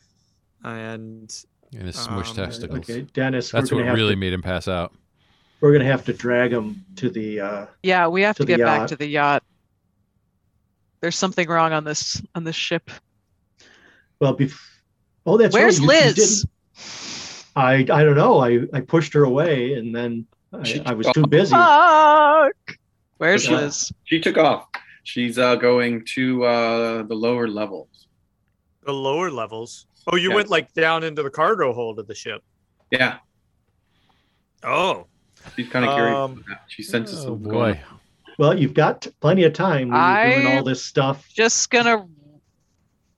and 0.64 1.34
And 1.74 1.88
his 1.88 1.96
smushed 1.96 2.30
Um, 2.32 2.36
testicles. 2.46 2.80
Okay, 2.90 3.02
Dennis. 3.14 3.50
That's 3.52 3.72
what 3.72 3.84
really 3.86 4.14
to, 4.14 4.20
made 4.20 4.34
him 4.34 4.42
pass 4.42 4.68
out. 4.68 4.94
We're 5.62 5.72
gonna 5.72 5.86
have 5.90 6.06
to 6.06 6.14
drag 6.14 6.52
him 6.52 6.86
to 6.98 7.10
the. 7.10 7.40
Uh, 7.40 7.66
Yeah, 7.82 8.08
we 8.08 8.22
have 8.24 8.36
To 8.36 8.44
to 8.44 8.46
the 8.46 8.58
get 8.58 8.66
back 8.66 8.88
to 8.90 8.96
the 8.98 9.08
yacht. 9.08 9.44
There's 11.02 11.16
something 11.18 11.48
wrong 11.50 11.74
on 11.74 11.84
this 11.84 12.22
on 12.36 12.44
this 12.44 12.56
ship. 12.56 12.92
well, 14.20 14.36
bef- 14.38 14.60
oh, 15.26 15.38
that's 15.38 15.54
Where's 15.54 15.80
right. 15.80 15.88
you- 15.88 16.10
you 16.10 16.16
Liz? 16.16 16.46
I 17.56 17.74
I 17.76 18.04
don't 18.04 18.16
know. 18.16 18.40
I 18.40 18.62
I 18.74 18.82
pushed 18.82 19.14
her 19.14 19.24
away, 19.24 19.74
and 19.74 19.94
then 19.96 20.26
I, 20.54 20.82
I 20.86 20.94
was 20.94 21.08
too 21.14 21.26
busy. 21.28 21.52
Fuck. 21.56 22.78
Where's 23.24 23.48
Yeah. 23.48 23.56
Liz? 23.62 23.90
She 24.04 24.20
took 24.20 24.38
off. 24.38 24.68
She's 25.04 25.38
uh, 25.40 25.56
going 25.56 26.04
to 26.16 26.44
uh, 26.44 27.04
the 27.04 27.16
lower 27.16 27.48
levels. 27.48 28.08
the 28.86 28.92
lower 28.92 29.32
levels. 29.32 29.88
Oh, 30.08 30.18
you 30.18 30.30
Yeah. 30.32 30.36
went 30.36 30.50
like 30.50 30.74
down 30.74 31.06
into 31.06 31.24
the 31.24 31.30
cargo 31.30 31.72
hold 31.72 32.00
of 32.00 32.08
the 32.08 32.14
ship. 32.16 32.44
Yeah, 32.92 33.20
Oh. 34.62 35.08
she's 35.56 35.70
kind 35.70 35.86
of 35.86 35.94
curious. 35.96 36.16
Um. 36.18 36.44
She 36.68 36.84
senses 36.84 37.20
Oh 37.22 37.24
something 37.28 37.50
going 37.50 37.74
boy. 37.76 37.82
on. 37.90 38.00
Well, 38.38 38.60
you've 38.60 38.74
got 38.74 39.08
plenty 39.22 39.44
of 39.46 39.54
time 39.54 39.88
when 39.90 40.02
you're 40.28 40.42
doing 40.42 40.48
I- 40.48 40.58
all 40.58 40.64
this 40.66 40.84
stuff. 40.84 41.26
Just 41.34 41.70
gonna. 41.70 42.06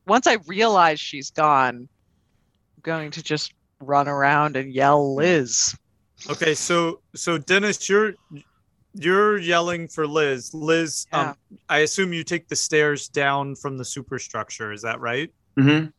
Once 0.05 0.27
I 0.27 0.37
realize 0.45 0.99
she's 0.99 1.31
gone, 1.31 1.75
I'm 2.75 2.81
going 2.83 3.09
to 3.09 3.23
just 3.23 3.53
run 3.79 4.07
around 4.07 4.55
and 4.55 4.71
yell 4.71 5.15
Liz. 5.15 5.75
Okay, 6.29 6.53
so 6.53 7.01
so 7.15 7.39
Dennis, 7.39 7.89
you're 7.89 8.13
you're 8.95 9.37
yelling 9.37 9.87
for 9.87 10.07
Liz. 10.07 10.53
Liz, 10.53 11.05
Yeah. 11.11 11.29
um, 11.31 11.35
I 11.69 11.79
assume 11.79 12.13
you 12.13 12.23
take 12.23 12.47
the 12.47 12.55
stairs 12.55 13.07
down 13.07 13.55
from 13.55 13.77
the 13.77 13.85
superstructure. 13.85 14.71
Is 14.71 14.81
that 14.83 14.99
right? 14.99 15.31
Mhm. 15.57 15.91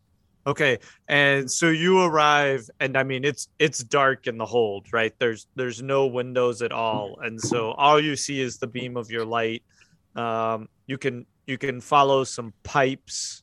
Okay, 0.47 0.78
and 1.09 1.51
so 1.51 1.70
you 1.70 2.01
arrive, 2.02 2.70
and 2.78 2.97
I 2.97 3.02
mean 3.02 3.24
it's 3.24 3.48
it's 3.59 3.81
dark 3.82 4.28
in 4.28 4.39
the 4.39 4.47
hold, 4.47 4.86
right? 4.93 5.12
There's 5.18 5.47
there's 5.56 5.82
no 5.82 6.06
windows 6.06 6.62
at 6.62 6.70
all, 6.73 7.18
and 7.20 7.40
so 7.40 7.73
all 7.73 7.98
you 7.98 8.14
see 8.14 8.40
is 8.40 8.59
the 8.59 8.68
beam 8.68 8.97
of 8.97 9.10
your 9.10 9.24
light. 9.24 9.64
Um, 10.14 10.68
you 10.86 10.98
can 10.98 11.27
you 11.47 11.59
can 11.59 11.81
follow 11.81 12.23
some 12.24 12.52
pipes 12.62 13.43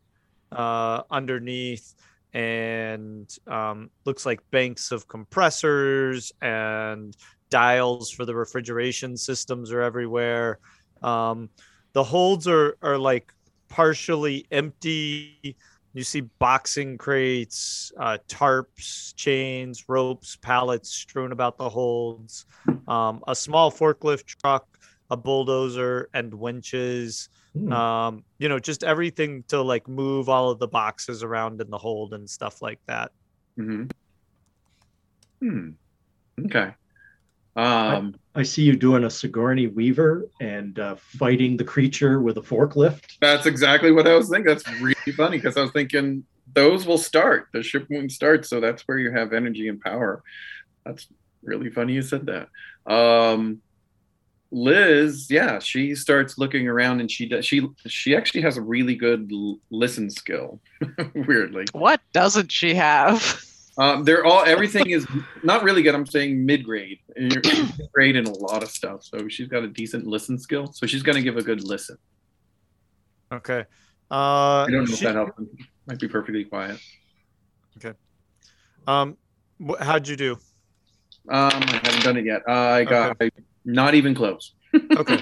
uh, 0.54 1.02
underneath, 1.12 1.94
and 2.34 3.30
um, 3.48 3.90
looks 4.06 4.26
like 4.26 4.40
banks 4.52 4.92
of 4.92 5.08
compressors 5.08 6.32
and 6.42 7.16
dials 7.54 8.10
for 8.10 8.26
the 8.26 8.34
refrigeration 8.34 9.16
systems 9.16 9.72
are 9.72 9.82
everywhere. 9.82 10.58
Um, 11.04 11.50
the 11.94 12.04
holds 12.04 12.48
are 12.48 12.76
are 12.82 12.98
like 12.98 13.32
partially 13.70 14.48
empty. 14.50 15.56
You 15.94 16.04
see 16.04 16.22
boxing 16.40 16.98
crates, 16.98 17.92
uh, 18.00 18.18
tarps, 18.28 19.14
chains, 19.16 19.86
ropes, 19.88 20.36
pallets 20.36 20.90
strewn 20.90 21.32
about 21.32 21.60
the 21.60 21.70
holds, 21.70 22.46
um, 22.88 23.22
a 23.28 23.36
small 23.36 23.72
forklift 23.72 24.26
truck, 24.26 24.66
a 25.12 25.16
bulldozer, 25.16 26.10
and 26.12 26.34
winches. 26.34 27.30
Hmm. 27.54 27.72
Um, 27.72 28.24
you 28.40 28.50
know, 28.50 28.58
just 28.58 28.84
everything 28.84 29.44
to 29.50 29.62
like 29.62 29.88
move 29.88 30.28
all 30.28 30.50
of 30.50 30.58
the 30.58 30.68
boxes 30.68 31.22
around 31.22 31.62
in 31.62 31.70
the 31.70 31.78
hold 31.78 32.16
and 32.16 32.28
stuff 32.28 32.64
like 32.64 32.80
that. 32.88 33.12
Mhm. 33.60 33.92
Hmm. 35.40 35.70
Okay. 36.46 36.74
Um. 37.56 38.16
I 38.36 38.42
see 38.42 38.64
you 38.64 38.76
doing 38.76 39.04
a 39.04 39.12
Sigourney 39.12 39.68
Weaver 39.68 40.28
and 40.42 40.80
uh, 40.80 40.96
fighting 40.96 41.56
the 41.56 41.64
creature 41.64 42.20
with 42.20 42.38
a 42.38 42.42
forklift. 42.42 43.18
That's 43.22 43.46
exactly 43.46 43.92
what 43.92 44.08
I 44.08 44.16
was 44.16 44.28
thinking. 44.28 44.48
That's 44.48 44.68
really 44.82 44.96
funny 45.16 45.38
because 45.38 45.56
I 45.56 45.62
was 45.62 45.72
thinking 45.72 46.24
those 46.52 46.88
will 46.88 46.98
start. 46.98 47.50
The 47.54 47.62
ship 47.62 47.86
won't 47.92 48.12
start, 48.12 48.48
so 48.48 48.60
that's 48.60 48.82
where 48.84 48.98
you 48.98 49.12
have 49.12 49.34
energy 49.34 49.68
and 49.68 49.80
power. 49.80 50.24
That's 50.84 51.08
really 51.44 51.70
funny 51.70 51.94
you 51.94 52.02
said 52.02 52.26
that. 52.26 52.50
Um, 52.92 53.62
Liz, 54.52 55.28
yeah, 55.30 55.60
she 55.60 55.96
starts 55.96 56.38
looking 56.38 56.68
around 56.68 57.02
and 57.02 57.10
she 57.10 57.28
does. 57.28 57.46
She 57.46 57.68
she 57.88 58.16
actually 58.16 58.42
has 58.42 58.58
a 58.58 58.62
really 58.62 58.96
good 58.96 59.30
l- 59.32 59.60
listen 59.72 60.10
skill. 60.10 60.60
Weirdly, 61.16 61.66
What 61.72 62.02
doesn't 62.14 62.52
she 62.52 62.74
have? 62.76 63.44
Um, 63.78 64.04
they're 64.04 64.26
all 64.26 64.44
everything 64.46 64.90
is 64.92 65.08
not 65.44 65.64
really 65.64 65.82
good. 65.82 65.96
I'm 65.96 66.06
saying 66.06 66.46
mid 66.46 66.64
grade. 66.64 67.00
Grade 67.94 68.16
in 68.16 68.26
a 68.26 68.34
lot 68.34 68.64
of 68.64 68.70
stuff. 68.70 69.04
So 69.04 69.28
she's 69.28 69.48
got 69.48 69.64
a 69.64 69.68
decent 69.68 70.06
listen 70.06 70.38
skill. 70.38 70.72
So 70.72 70.86
she's 70.86 71.04
gonna 71.04 71.22
give 71.22 71.38
a 71.38 71.42
good 71.44 71.64
listen. 71.64 71.98
Okay. 73.32 73.66
Uh, 74.12 74.64
I 74.64 74.68
don't 74.70 74.86
know 74.86 74.94
if 74.94 75.00
that 75.00 75.16
helps. 75.16 75.42
Might 75.88 76.00
be 76.00 76.08
perfectly 76.08 76.44
quiet. 76.44 76.80
Okay. 77.78 77.98
Um, 78.86 79.18
wh- 79.66 79.82
how'd 79.82 80.08
you 80.08 80.16
do? 80.16 80.34
Um, 81.30 81.52
I 81.54 81.82
haven't 81.84 82.04
done 82.04 82.18
it 82.18 82.26
yet. 82.26 82.42
Uh, 82.48 82.52
I 82.52 82.84
got 82.84 83.18
i 83.22 83.32
not 83.66 83.96
even 83.96 84.14
close. 84.14 84.54
Okay. 84.98 85.20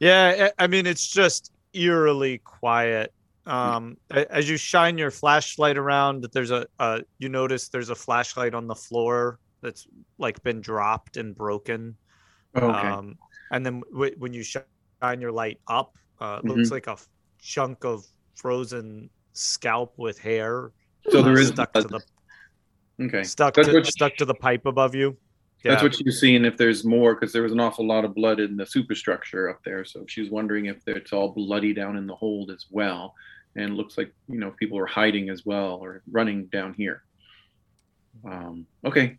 yeah, 0.00 0.48
I 0.58 0.66
mean 0.66 0.86
it's 0.86 1.06
just 1.06 1.52
eerily 1.74 2.38
quiet. 2.38 3.12
Um, 3.46 3.96
as 4.10 4.48
you 4.50 4.56
shine 4.56 4.98
your 4.98 5.10
flashlight 5.10 5.76
around, 5.78 6.26
there's 6.32 6.50
a 6.50 6.66
uh, 6.78 7.00
you 7.18 7.28
notice 7.28 7.68
there's 7.68 7.90
a 7.90 7.94
flashlight 7.94 8.54
on 8.54 8.66
the 8.66 8.74
floor 8.74 9.38
that's 9.62 9.86
like 10.18 10.42
been 10.42 10.60
dropped 10.60 11.16
and 11.16 11.34
broken. 11.34 11.96
Okay. 12.56 12.66
Um, 12.88 13.16
and 13.52 13.64
then 13.64 13.82
w- 13.92 14.14
when 14.18 14.32
you 14.32 14.42
shine 14.42 15.20
your 15.20 15.32
light 15.32 15.60
up, 15.68 15.96
uh, 16.20 16.40
it 16.42 16.46
Mm-hmm. 16.46 16.58
looks 16.58 16.70
like 16.70 16.86
a 16.88 16.92
f- 16.92 17.08
chunk 17.40 17.84
of 17.84 18.04
frozen 18.34 19.08
scalp 19.32 19.94
with 19.98 20.18
hair 20.18 20.72
so 21.10 21.22
there 21.22 21.34
uh, 21.34 21.38
is 21.40 21.48
stuck 21.48 21.72
to 21.74 21.82
the 21.82 22.00
okay. 23.02 23.22
stuck 23.22 23.54
That's 23.54 23.68
to, 23.68 23.74
you- 23.74 23.84
stuck 23.84 24.16
to 24.16 24.24
the 24.24 24.34
pipe 24.34 24.66
above 24.66 24.94
you. 24.94 25.16
That's 25.64 25.80
Yeah. 25.80 25.88
what 25.88 25.94
she's 25.96 26.20
seeing 26.20 26.44
if 26.44 26.56
there's 26.56 26.84
more, 26.84 27.14
because 27.14 27.32
there 27.32 27.42
was 27.42 27.52
an 27.52 27.60
awful 27.60 27.86
lot 27.86 28.04
of 28.04 28.14
blood 28.14 28.40
in 28.40 28.56
the 28.56 28.64
superstructure 28.66 29.48
up 29.48 29.60
there. 29.64 29.84
So 29.84 30.04
she's 30.06 30.30
wondering 30.30 30.66
if 30.66 30.86
it's 30.86 31.12
all 31.12 31.30
bloody 31.30 31.72
down 31.74 31.96
in 31.96 32.06
the 32.06 32.14
hold 32.14 32.50
as 32.50 32.66
well. 32.70 33.14
And 33.56 33.76
looks 33.76 33.96
like, 33.96 34.12
you 34.28 34.38
know, 34.38 34.50
people 34.50 34.78
are 34.78 34.86
hiding 34.86 35.30
as 35.30 35.46
well 35.46 35.78
or 35.82 36.02
running 36.10 36.46
down 36.46 36.74
here. 36.74 37.02
Um, 38.24 38.66
okay. 38.84 39.18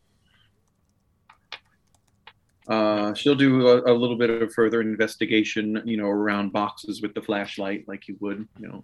Uh, 2.67 3.13
she'll 3.13 3.35
do 3.35 3.67
a, 3.67 3.91
a 3.91 3.95
little 3.95 4.17
bit 4.17 4.29
of 4.29 4.53
further 4.53 4.81
investigation, 4.81 5.81
you 5.85 5.97
know, 5.97 6.07
around 6.07 6.51
boxes 6.51 7.01
with 7.01 7.13
the 7.13 7.21
flashlight, 7.21 7.87
like 7.87 8.07
you 8.07 8.17
would, 8.19 8.47
you 8.59 8.67
know, 8.67 8.83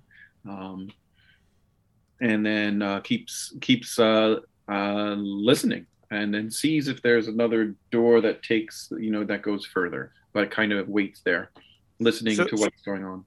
um, 0.49 0.89
and 2.21 2.45
then 2.45 2.81
uh, 2.81 2.99
keeps 3.01 3.53
keeps 3.61 3.99
uh, 3.99 4.37
uh, 4.69 5.15
listening 5.15 5.85
and 6.11 6.33
then 6.33 6.49
sees 6.49 6.87
if 6.87 7.01
there's 7.01 7.27
another 7.27 7.75
door 7.91 8.21
that 8.21 8.43
takes 8.43 8.89
you 8.99 9.11
know 9.11 9.23
that 9.23 9.41
goes 9.41 9.65
further 9.65 10.13
but 10.31 10.49
kind 10.51 10.71
of 10.71 10.87
waits 10.87 11.21
there 11.21 11.51
listening 11.99 12.35
So- 12.35 12.45
to 12.45 12.55
what's 12.55 12.81
going 12.83 13.03
on 13.03 13.25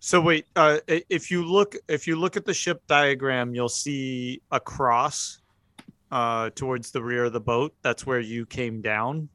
So 0.00 0.20
wait, 0.20 0.46
uh, 0.54 0.78
if 0.86 1.30
you 1.30 1.44
look 1.44 1.74
if 1.88 2.06
you 2.06 2.16
look 2.16 2.36
at 2.36 2.44
the 2.44 2.54
ship 2.54 2.82
diagram, 2.86 3.54
you'll 3.54 3.68
see 3.68 4.40
a 4.50 4.60
cross 4.60 5.40
uh, 6.10 6.50
towards 6.54 6.92
the 6.92 7.02
rear 7.02 7.24
of 7.24 7.32
the 7.32 7.40
boat. 7.40 7.74
That's 7.82 8.06
where 8.06 8.20
you 8.20 8.46
came 8.46 8.80
down. 8.80 9.28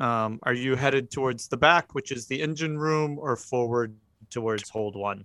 Um, 0.00 0.40
are 0.42 0.54
you 0.54 0.74
headed 0.76 1.10
towards 1.10 1.48
the 1.48 1.56
back, 1.56 1.94
which 1.94 2.10
is 2.10 2.26
the 2.26 2.40
engine 2.42 2.78
room, 2.78 3.18
or 3.18 3.36
forward 3.36 3.94
towards 4.30 4.68
hold 4.70 4.96
one? 4.96 5.24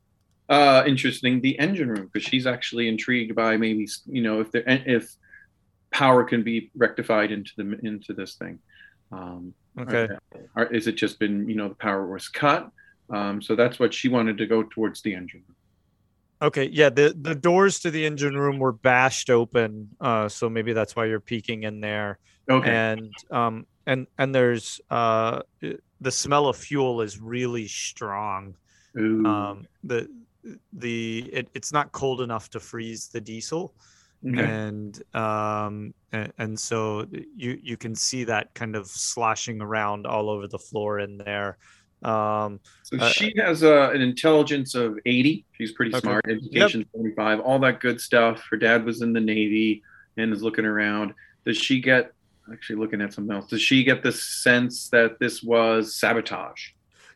uh 0.50 0.82
interesting 0.88 1.42
the 1.42 1.60
engine 1.60 1.90
room 1.90 2.06
because 2.06 2.24
she's 2.26 2.48
actually 2.48 2.88
intrigued 2.88 3.36
by 3.36 3.58
maybe 3.58 3.86
you 4.06 4.22
know 4.22 4.40
if 4.40 4.50
there 4.50 4.64
if 4.66 5.14
power 5.92 6.24
can 6.24 6.42
be 6.42 6.72
rectified 6.74 7.32
into 7.34 7.52
the 7.58 7.78
into 7.86 8.14
this 8.14 8.36
thing 8.36 8.58
um 9.12 9.54
Okay. 9.78 10.08
or 10.56 10.64
is 10.74 10.88
it 10.88 10.96
just 10.96 11.20
been 11.20 11.50
you 11.50 11.56
know 11.56 11.68
the 11.68 11.76
power 11.76 12.08
was 12.08 12.30
cut 12.30 12.70
um 13.14 13.42
so 13.42 13.56
that's 13.56 13.80
what 13.80 13.94
she 13.94 14.10
wanted 14.10 14.38
to 14.38 14.46
go 14.46 14.64
towards 14.64 15.02
the 15.02 15.14
engine 15.14 15.44
room 15.48 15.56
Okay. 16.42 16.70
Yeah. 16.72 16.90
The 16.90 17.16
the 17.20 17.34
doors 17.34 17.80
to 17.80 17.92
the 17.92 18.06
engine 18.06 18.38
room 18.38 18.60
were 18.60 18.72
bashed 18.72 19.30
open, 19.30 19.90
uh, 20.00 20.30
so 20.30 20.50
maybe 20.50 20.74
that's 20.74 20.96
why 20.96 21.06
you're 21.06 21.20
peeking 21.20 21.64
in 21.64 21.82
there. 21.82 22.20
okay 22.50 22.70
And 22.70 23.12
um 23.32 23.66
and 23.86 24.08
and 24.18 24.34
there's 24.36 24.80
uh 24.90 25.42
the 26.00 26.12
smell 26.12 26.48
of 26.48 26.56
fuel 26.56 27.02
is 27.02 27.20
really 27.20 27.68
strong. 27.68 28.56
Ooh. 29.00 29.26
um 29.26 29.66
the 29.84 30.08
the 30.74 31.30
it, 31.34 31.50
it's 31.54 31.74
not 31.74 31.92
cold 31.92 32.22
enough 32.22 32.50
to 32.52 32.60
freeze 32.60 33.08
the 33.08 33.20
diesel 33.20 33.74
okay. 34.28 34.44
and 34.44 35.04
um 35.16 35.94
and, 36.12 36.32
and 36.38 36.60
so 36.60 37.06
you 37.36 37.60
you 37.62 37.78
can 37.78 37.94
see 37.96 38.24
that 38.24 38.54
kind 38.54 38.76
of 38.76 38.88
sloshing 38.88 39.62
around 39.62 40.06
all 40.06 40.30
over 40.30 40.48
the 40.48 40.60
floor 40.60 41.00
in 41.00 41.18
there 41.18 41.58
um 42.04 42.60
So 42.84 42.98
Uh, 42.98 43.10
she 43.10 43.34
has 43.38 43.64
uh, 43.64 43.92
an 43.94 44.02
intelligence 44.02 44.76
of 44.76 44.98
80. 45.06 45.46
She's 45.54 45.72
pretty 45.74 45.92
Okay. 45.96 46.02
smart. 46.02 46.26
Education 46.30 46.86
75, 46.96 47.40
all 47.42 47.60
that 47.60 47.80
good 47.80 48.00
stuff. 48.00 48.46
Her 48.50 48.58
dad 48.58 48.86
was 48.86 49.02
in 49.02 49.14
the 49.14 49.20
Navy 49.20 49.84
and 50.18 50.32
is 50.34 50.42
looking 50.44 50.66
around. 50.66 51.14
Does 51.46 51.58
she 51.58 51.82
get, 51.82 52.12
actually 52.54 52.78
looking 52.78 53.02
at 53.02 53.14
something 53.14 53.36
else, 53.36 53.48
does 53.48 53.62
she 53.62 53.84
get 53.84 54.04
the 54.04 54.12
sense 54.12 54.90
that 54.90 55.20
this 55.20 55.42
was 55.44 55.96
sabotage? 56.00 56.62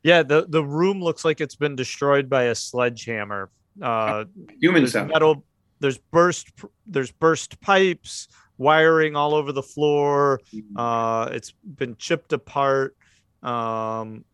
yeah 0.04 0.24
the 0.24 0.48
the 0.50 0.64
room 0.66 1.00
looks 1.00 1.24
like 1.24 1.40
it's 1.40 1.56
been 1.56 1.76
destroyed 1.76 2.28
by 2.28 2.44
a 2.46 2.56
sledgehammer 2.56 3.52
uh 3.84 4.26
Human 4.60 4.82
there's 4.82 4.94
sabotage. 4.94 5.14
metal 5.14 5.46
there's 5.80 6.00
burst 6.12 6.50
there's 6.88 7.12
burst 7.12 7.62
pipes 7.62 8.28
wiring 8.58 9.16
all 9.16 9.36
over 9.36 9.52
the 9.52 9.62
floor 9.62 10.40
uh 10.76 11.30
it's 11.32 11.54
been 11.64 11.96
chipped 11.98 12.34
apart 12.34 12.96
um 13.44 14.26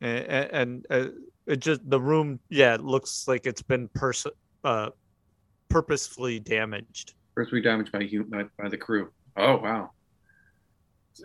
and, 0.00 0.50
and 0.52 0.86
uh, 0.90 1.06
it 1.46 1.60
just 1.60 1.88
the 1.88 2.00
room 2.00 2.40
yeah 2.48 2.74
it 2.74 2.82
looks 2.82 3.26
like 3.28 3.46
it's 3.46 3.62
been 3.62 3.88
pers- 3.94 4.26
uh 4.64 4.90
purposefully 5.68 6.38
damaged 6.38 7.14
purposefully 7.34 7.60
damaged 7.60 7.92
by, 7.92 8.08
by 8.30 8.44
by 8.58 8.68
the 8.68 8.78
crew. 8.78 9.10
Oh, 9.36 9.58
wow. 9.58 9.90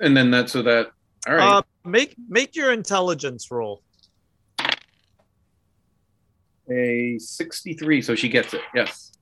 And 0.01 0.15
then 0.15 0.29
that, 0.31 0.49
so 0.49 0.61
that, 0.63 0.91
all 1.27 1.35
right. 1.35 1.57
uh 1.57 1.61
make 1.85 2.15
make 2.27 2.55
your 2.55 2.73
intelligence 2.73 3.49
roll 3.49 3.81
a 6.69 7.17
63. 7.17 8.01
So 8.01 8.15
she 8.15 8.29
gets 8.29 8.53
it. 8.53 8.61
Yes. 8.75 9.13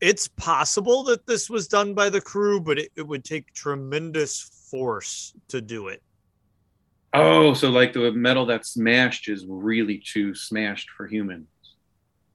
it's 0.00 0.28
possible 0.28 1.04
that 1.04 1.26
this 1.26 1.48
was 1.48 1.68
done 1.68 1.94
by 1.94 2.10
the 2.10 2.20
crew 2.20 2.60
but 2.60 2.78
it, 2.78 2.90
it 2.96 3.06
would 3.06 3.24
take 3.24 3.52
tremendous 3.54 4.66
force 4.70 5.32
to 5.48 5.60
do 5.60 5.88
it 5.88 6.02
Oh, 7.20 7.54
so 7.54 7.70
like 7.70 7.92
the 7.92 8.12
metal 8.12 8.46
that's 8.46 8.70
smashed 8.70 9.28
is 9.28 9.44
really 9.48 9.98
too 9.98 10.34
smashed 10.34 10.90
for 10.96 11.06
humans. 11.06 11.48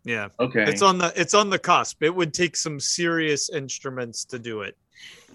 yeah 0.03 0.29
Okay. 0.39 0.63
it's 0.63 0.81
on 0.81 0.97
the 0.97 1.13
it's 1.15 1.33
on 1.33 1.49
the 1.49 1.59
cusp 1.59 2.01
it 2.01 2.13
would 2.15 2.33
take 2.33 2.55
some 2.55 2.79
serious 2.79 3.49
instruments 3.49 4.25
to 4.25 4.39
do 4.39 4.61
it 4.61 4.75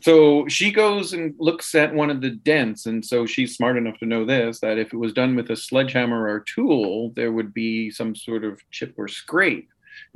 So 0.00 0.46
she 0.48 0.70
goes 0.70 1.12
and 1.14 1.34
looks 1.38 1.74
at 1.74 1.94
one 1.94 2.10
of 2.10 2.20
the 2.20 2.30
dents, 2.52 2.86
and 2.86 3.02
so 3.10 3.26
she's 3.26 3.56
smart 3.56 3.76
enough 3.78 3.98
to 4.00 4.06
know 4.12 4.24
this 4.26 4.60
that 4.60 4.76
if 4.78 4.88
it 4.92 4.98
was 5.04 5.12
done 5.12 5.32
with 5.38 5.48
a 5.50 5.56
sledgehammer 5.56 6.20
or 6.32 6.44
tool, 6.54 7.12
there 7.18 7.32
would 7.36 7.52
be 7.54 7.90
some 7.90 8.14
sort 8.14 8.44
of 8.44 8.60
chip 8.70 8.92
or 8.98 9.08
scrape. 9.08 9.68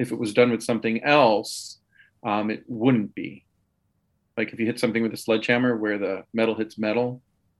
If 0.02 0.12
it 0.12 0.19
was 0.19 0.35
done 0.35 0.51
with 0.52 0.62
something 0.62 0.97
else, 1.02 1.81
um, 2.31 2.51
it 2.55 2.62
wouldn't 2.69 3.15
be. 3.15 3.32
Like 4.36 4.52
if 4.52 4.61
you 4.61 4.66
hit 4.66 4.78
something 4.78 5.02
with 5.02 5.15
a 5.15 5.23
sledgehammer 5.27 5.73
where 5.82 5.98
the 5.98 6.15
metal 6.40 6.55
hits 6.61 6.77
metal. 6.78 7.09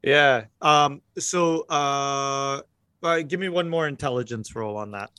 Yeah. 0.03 0.45
Um. 0.61 1.03
So, 1.19 1.63
uh, 1.69 2.63
uh, 3.03 3.23
give 3.23 3.41
me 3.41 3.49
one 3.49 3.69
more 3.69 3.87
intelligence 3.89 4.55
roll 4.55 4.77
on 4.77 4.93
that. 4.93 5.11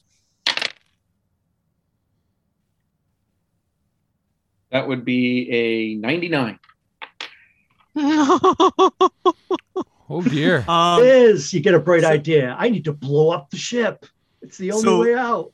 That 4.72 4.88
would 4.88 5.04
be 5.04 5.50
a 5.52 5.96
99. 5.96 6.60
Oh 10.14 10.22
dear. 10.22 10.66
Um. 10.68 11.00
Liz, 11.00 11.54
you 11.54 11.62
get 11.62 11.74
a 11.74 11.80
bright 11.80 12.02
so- 12.02 12.10
idea. 12.10 12.56
I 12.60 12.70
need 12.70 12.84
to 12.84 12.94
blow 12.94 13.30
up 13.32 13.50
the 13.50 13.58
ship. 13.58 14.06
It's 14.42 14.58
the 14.58 14.72
only 14.72 14.84
So- 14.84 15.02
way 15.02 15.16
out. 15.16 15.54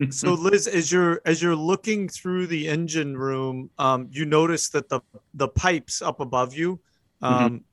so, 0.10 0.32
Liz, 0.34 0.68
as 0.68 0.92
you're 0.92 1.20
as 1.24 1.42
you're 1.42 1.56
looking 1.56 2.08
through 2.08 2.46
the 2.46 2.68
engine 2.68 3.18
room, 3.18 3.68
um, 3.78 4.08
you 4.12 4.24
notice 4.24 4.68
that 4.70 4.88
the 4.88 5.00
the 5.34 5.48
pipes 5.48 6.00
up 6.00 6.20
above 6.20 6.54
you, 6.54 6.78
um, 7.20 7.64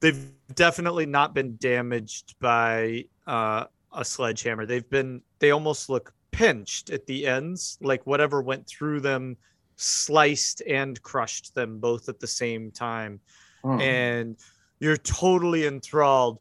they've 0.00 0.28
definitely 0.54 1.06
not 1.06 1.34
been 1.34 1.56
damaged 1.58 2.34
by 2.40 3.04
uh, 3.26 3.64
a 3.92 4.04
sledgehammer. 4.04 4.66
They've 4.66 4.88
been 4.88 5.22
they 5.38 5.50
almost 5.50 5.88
look 5.88 6.12
pinched 6.30 6.90
at 6.90 7.06
the 7.06 7.26
ends, 7.26 7.78
like 7.80 8.06
whatever 8.06 8.42
went 8.42 8.66
through 8.66 9.00
them 9.00 9.36
sliced 9.76 10.60
and 10.68 11.00
crushed 11.02 11.54
them 11.54 11.78
both 11.78 12.08
at 12.08 12.18
the 12.20 12.26
same 12.26 12.70
time. 12.70 13.20
Oh. 13.64 13.76
and 13.80 14.36
you're 14.78 14.96
totally 14.96 15.66
enthralled 15.66 16.38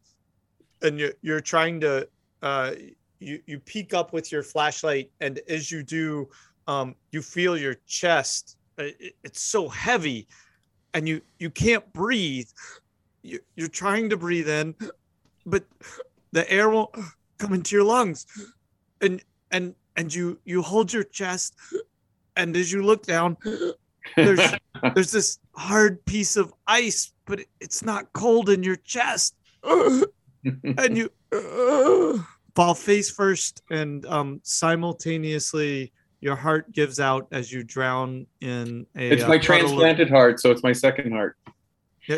and 0.84 1.00
you're, 1.00 1.14
you're 1.24 1.40
trying 1.42 1.80
to 1.80 2.08
uh, 2.44 2.74
you, 3.20 3.42
you 3.48 3.60
peek 3.60 3.96
up 3.96 4.14
with 4.14 4.32
your 4.32 4.44
flashlight 4.44 5.10
and 5.20 5.40
as 5.50 5.72
you 5.72 5.82
do 5.82 6.30
um, 6.68 6.94
you 7.12 7.24
feel 7.24 7.58
your 7.58 7.76
chest 7.88 8.58
uh, 8.78 8.84
it- 9.00 9.16
it's 9.24 9.42
so 9.42 9.68
heavy 9.68 10.28
and 10.94 11.08
you 11.10 11.20
you 11.40 11.50
can't 11.50 11.92
breathe 11.94 12.48
you, 13.28 13.40
you're 13.56 13.68
trying 13.68 14.10
to 14.10 14.18
breathe 14.18 14.50
in 14.50 14.76
but 15.46 15.64
the 16.32 16.50
air 16.52 16.70
won't 16.70 16.94
come 17.38 17.54
into 17.54 17.76
your 17.76 17.86
lungs 17.86 18.26
and 19.02 19.24
and 19.52 19.76
and 19.96 20.14
you 20.14 20.40
you 20.46 20.62
hold 20.62 20.92
your 20.92 21.04
chest 21.04 21.56
and 22.36 22.56
as 22.56 22.72
you 22.72 22.84
look 22.84 23.06
down 23.06 23.38
there's 24.16 24.54
there's 24.96 25.12
this 25.12 25.40
hard 25.56 26.04
piece 26.06 26.38
of 26.38 26.54
ice, 26.68 27.12
but 27.26 27.42
it's 27.60 27.84
not 27.84 28.12
cold 28.14 28.50
in 28.50 28.64
your 28.64 28.78
chest. 28.78 29.36
and 29.64 30.98
you 30.98 31.10
fall 32.56 32.74
face 32.74 33.10
first, 33.10 33.62
and 33.70 34.06
um, 34.06 34.40
simultaneously 34.44 35.92
your 36.22 36.36
heart 36.36 36.72
gives 36.72 37.00
out 37.00 37.28
as 37.32 37.52
you 37.52 37.64
drown 37.64 38.26
in 38.42 38.86
a. 38.96 39.10
it's 39.10 39.24
uh, 39.24 39.28
my 39.28 39.36
of- 39.36 39.42
transplanted 39.42 40.10
heart, 40.10 40.40
so 40.40 40.52
it's 40.52 40.64
my 40.64 40.72
second 40.72 41.12
heart. 41.12 41.36
Yeah, 42.08 42.18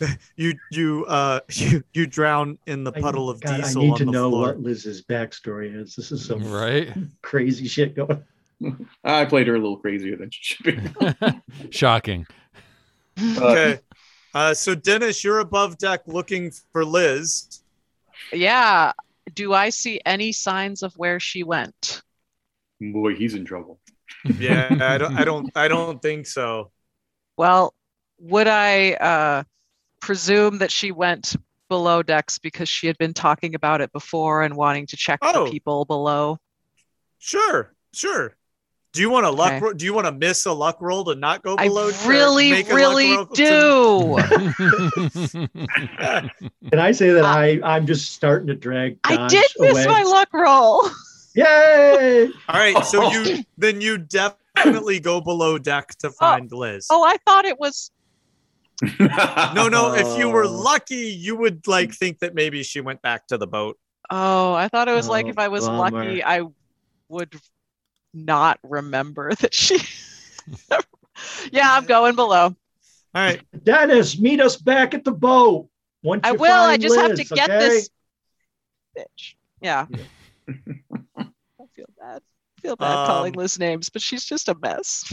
yeah. 0.00 0.08
You 0.36 0.54
you 0.70 1.04
uh 1.06 1.40
you 1.50 1.82
you 1.92 2.06
drown 2.06 2.58
in 2.66 2.84
the 2.84 2.92
I- 2.94 3.00
puddle 3.00 3.28
of 3.30 3.40
God, 3.40 3.60
I 3.60 3.72
need 3.74 3.92
on 3.92 3.98
to 3.98 4.04
the 4.04 4.10
know 4.10 4.30
floor. 4.30 4.46
what 4.48 4.60
Liz's 4.60 5.02
backstory 5.02 5.74
is. 5.74 5.94
This 5.96 6.12
is 6.12 6.24
some 6.24 6.42
Right. 6.50 6.92
crazy 7.22 7.66
shit 7.68 7.94
going. 7.94 8.22
I 9.04 9.24
played 9.24 9.46
her 9.46 9.54
a 9.54 9.58
little 9.58 9.78
crazier 9.78 10.16
than 10.16 10.30
she 10.30 10.54
should 10.56 10.64
be. 10.66 11.70
Shocking. 11.70 12.26
Uh, 13.18 13.38
Okay. 13.38 13.80
Uh, 14.34 14.54
so 14.54 14.74
Dennis, 14.74 15.24
you're 15.24 15.40
above 15.40 15.76
deck 15.78 16.02
looking 16.06 16.52
for 16.72 16.84
Liz. 16.84 17.62
Yeah. 18.32 18.92
Do 19.34 19.52
I 19.54 19.70
see 19.70 20.00
any 20.06 20.30
signs 20.32 20.82
of 20.82 20.92
where 20.94 21.18
she 21.20 21.42
went? 21.42 22.02
boy, 22.80 23.14
he's 23.14 23.34
in 23.34 23.44
trouble. 23.44 23.78
Yeah, 24.38 24.68
I 24.80 24.98
don't, 24.98 25.16
I 25.16 25.24
don't, 25.24 25.50
I 25.56 25.68
don't 25.68 26.00
think 26.00 26.26
so. 26.26 26.70
Well, 27.36 27.74
would 28.20 28.46
I 28.46 28.92
uh, 28.94 29.42
presume 30.00 30.58
that 30.58 30.70
she 30.70 30.92
went 30.92 31.34
below 31.68 32.02
decks 32.02 32.38
because 32.38 32.68
she 32.68 32.86
had 32.86 32.98
been 32.98 33.14
talking 33.14 33.54
about 33.54 33.80
it 33.80 33.92
before 33.92 34.42
and 34.42 34.56
wanting 34.56 34.86
to 34.88 34.96
check 34.96 35.18
Oh. 35.22 35.44
the 35.44 35.50
people 35.50 35.84
below? 35.84 36.38
Sure, 37.18 37.72
sure. 37.92 38.36
Do 38.92 39.00
you 39.00 39.08
want 39.10 39.24
a 39.24 39.30
luck? 39.30 39.52
Okay. 39.52 39.60
ro- 39.64 39.72
Do 39.72 39.84
you 39.84 39.94
want 39.94 40.06
to 40.08 40.12
miss 40.12 40.46
a 40.46 40.52
luck 40.52 40.78
roll 40.80 41.04
to 41.04 41.14
not 41.14 41.42
go 41.44 41.54
I 41.56 41.68
below? 41.68 41.90
to 41.92 42.08
really, 42.08 42.50
make 42.50 42.66
a 42.66 42.70
luck 42.70 42.76
really 42.78 43.14
roll 43.14 43.26
to- 43.26 44.18
do. 45.36 45.38
Can 46.70 46.78
I 46.78 46.90
say 46.92 47.10
that 47.10 47.24
I 47.24 47.60
I'm 47.62 47.86
just 47.86 48.12
starting 48.12 48.48
to 48.48 48.54
drag? 48.56 48.98
I 49.04 49.28
did 49.28 49.44
miss 49.58 49.72
away? 49.72 49.86
my 49.86 50.02
luck 50.02 50.28
roll. 50.32 50.88
Yay! 51.34 52.24
All 52.48 52.58
right, 52.60 52.84
so 52.84 53.10
you 53.12 53.44
then 53.56 53.80
you 53.80 53.98
definitely 53.98 54.98
go 54.98 55.20
below 55.20 55.56
deck 55.58 55.90
to 56.00 56.10
find 56.10 56.50
Liz. 56.50 56.88
Oh, 56.90 57.04
I 57.04 57.16
thought 57.26 57.44
it 57.44 57.60
was. 57.60 57.92
No, 59.54 59.68
no. 59.68 59.94
If 59.94 60.18
you 60.18 60.30
were 60.30 60.46
lucky, 60.48 61.08
you 61.08 61.36
would 61.36 61.66
like 61.66 61.92
think 61.92 62.20
that 62.20 62.34
maybe 62.34 62.62
she 62.62 62.80
went 62.80 63.02
back 63.02 63.26
to 63.28 63.38
the 63.38 63.46
boat. 63.46 63.78
Oh, 64.10 64.54
I 64.54 64.68
thought 64.68 64.88
it 64.88 64.92
was 64.92 65.08
like 65.08 65.26
Oh, 65.26 65.30
if 65.30 65.38
I 65.38 65.48
was 65.48 65.66
bummer. 65.66 66.04
lucky, 66.04 66.24
I 66.24 66.42
would 67.08 67.34
not 68.12 68.58
remember 68.62 69.34
that 69.40 69.54
she. 69.54 69.78
yeah, 71.52 71.68
I'm 71.72 71.84
going 71.84 72.16
below. 72.16 72.44
All 72.46 72.56
right. 73.14 73.40
Dennis, 73.64 74.18
meet 74.18 74.40
us 74.40 74.56
back 74.56 74.94
at 74.94 75.04
the 75.04 75.12
boat. 75.12 75.68
Once 76.02 76.22
I 76.24 76.32
will. 76.32 76.44
I 76.44 76.70
find 76.70 76.82
just 76.82 76.96
have 76.96 77.14
to 77.16 77.24
get 77.24 77.50
okay? 77.50 77.58
this 77.68 77.90
bitch. 78.96 79.34
Yeah. 79.60 79.86
I 80.48 81.24
feel 81.74 81.86
bad. 81.98 82.22
I 82.58 82.60
feel 82.60 82.76
bad 82.76 83.06
calling 83.06 83.34
Um, 83.34 83.38
Liz 83.38 83.58
names, 83.58 83.90
but 83.90 84.02
she's 84.02 84.24
just 84.24 84.48
a 84.48 84.54
mess. 84.54 85.04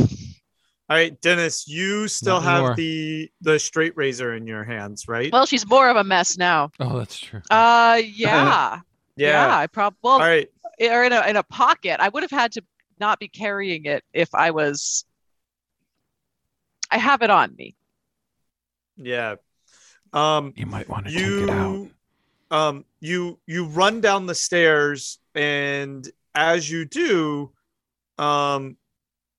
All 0.90 0.96
right, 0.96 1.20
Dennis, 1.20 1.68
you 1.68 2.08
still 2.08 2.36
Not 2.36 2.44
have 2.44 2.56
anymore. 2.60 2.76
the 2.76 3.32
the 3.42 3.60
straight 3.60 3.98
razor 3.98 4.34
in 4.36 4.48
your 4.48 4.64
hands, 4.64 5.08
right? 5.10 5.32
Well, 5.34 5.46
she's 5.46 5.68
more 5.68 5.90
of 5.90 5.98
a 5.98 6.04
mess 6.04 6.38
now. 6.38 6.72
oh, 6.80 6.98
that's 6.98 7.20
true. 7.20 7.42
Uh, 7.52 8.02
yeah. 8.06 8.80
yeah. 9.18 9.58
I 9.58 9.68
probably 9.68 9.98
well, 10.02 10.14
All 10.14 10.20
right. 10.20 10.50
or 10.80 11.04
in 11.04 11.12
a 11.12 11.22
in 11.28 11.36
a 11.36 11.44
pocket. 11.44 11.98
I 12.00 12.08
would 12.10 12.24
have 12.24 12.32
had 12.32 12.54
to 12.54 12.64
not 13.00 13.20
be 13.20 13.28
carrying 13.28 13.84
it 13.86 14.04
if 14.14 14.34
I 14.34 14.52
was. 14.52 15.04
I 16.90 16.98
have 17.00 17.22
it 17.22 17.30
on 17.30 17.54
me. 17.58 17.76
Yeah. 18.96 19.36
Um 20.14 20.54
You 20.56 20.66
might 20.68 20.88
want 20.88 21.08
to 21.08 21.12
take 21.12 21.22
it 21.22 21.50
out. 21.50 21.88
um 22.50 22.86
you 23.02 23.40
you 23.46 23.66
run 23.66 24.00
down 24.00 24.26
the 24.26 24.34
stairs 24.36 25.20
and 25.36 26.10
as 26.34 26.70
you 26.72 26.86
do 26.86 27.52
um 28.18 28.78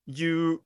you 0.04 0.62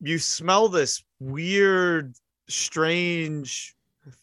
you 0.00 0.18
smell 0.18 0.68
this 0.68 1.02
weird 1.18 2.14
strange 2.48 3.74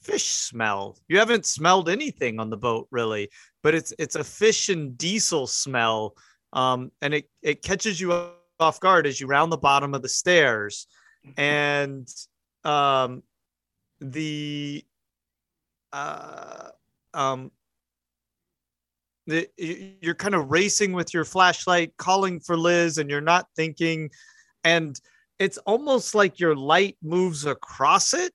fish 0.01 0.25
smell. 0.25 0.97
You 1.07 1.19
haven't 1.19 1.45
smelled 1.45 1.87
anything 1.87 2.39
on 2.39 2.49
the 2.49 2.57
boat 2.57 2.87
really 2.91 3.29
but 3.67 3.75
it's 3.75 3.91
it's 3.99 4.15
a 4.15 4.23
fish 4.23 4.69
and 4.69 4.97
diesel 4.97 5.45
smell 5.45 6.15
um 6.53 6.89
and 7.01 7.13
it 7.13 7.29
it 7.41 7.61
catches 7.61 7.99
you 7.99 8.13
off 8.61 8.79
guard 8.79 9.05
as 9.05 9.19
you 9.19 9.27
round 9.27 9.51
the 9.51 9.57
bottom 9.57 9.93
of 9.93 10.01
the 10.01 10.07
stairs. 10.07 10.87
And 11.35 12.07
um 12.63 13.23
the 13.99 14.85
uh 15.91 16.69
um 17.13 17.51
the, 19.25 19.49
you're 20.01 20.15
kind 20.15 20.35
of 20.35 20.49
racing 20.49 20.93
with 20.93 21.13
your 21.13 21.25
flashlight 21.25 21.97
calling 21.97 22.39
for 22.39 22.55
liz 22.55 22.97
and 22.97 23.09
you're 23.09 23.19
not 23.19 23.47
thinking. 23.57 24.09
And 24.63 24.97
it's 25.39 25.57
almost 25.59 26.15
like 26.15 26.39
your 26.39 26.55
light 26.55 26.97
moves 27.01 27.45
across 27.45 28.13
it 28.13 28.33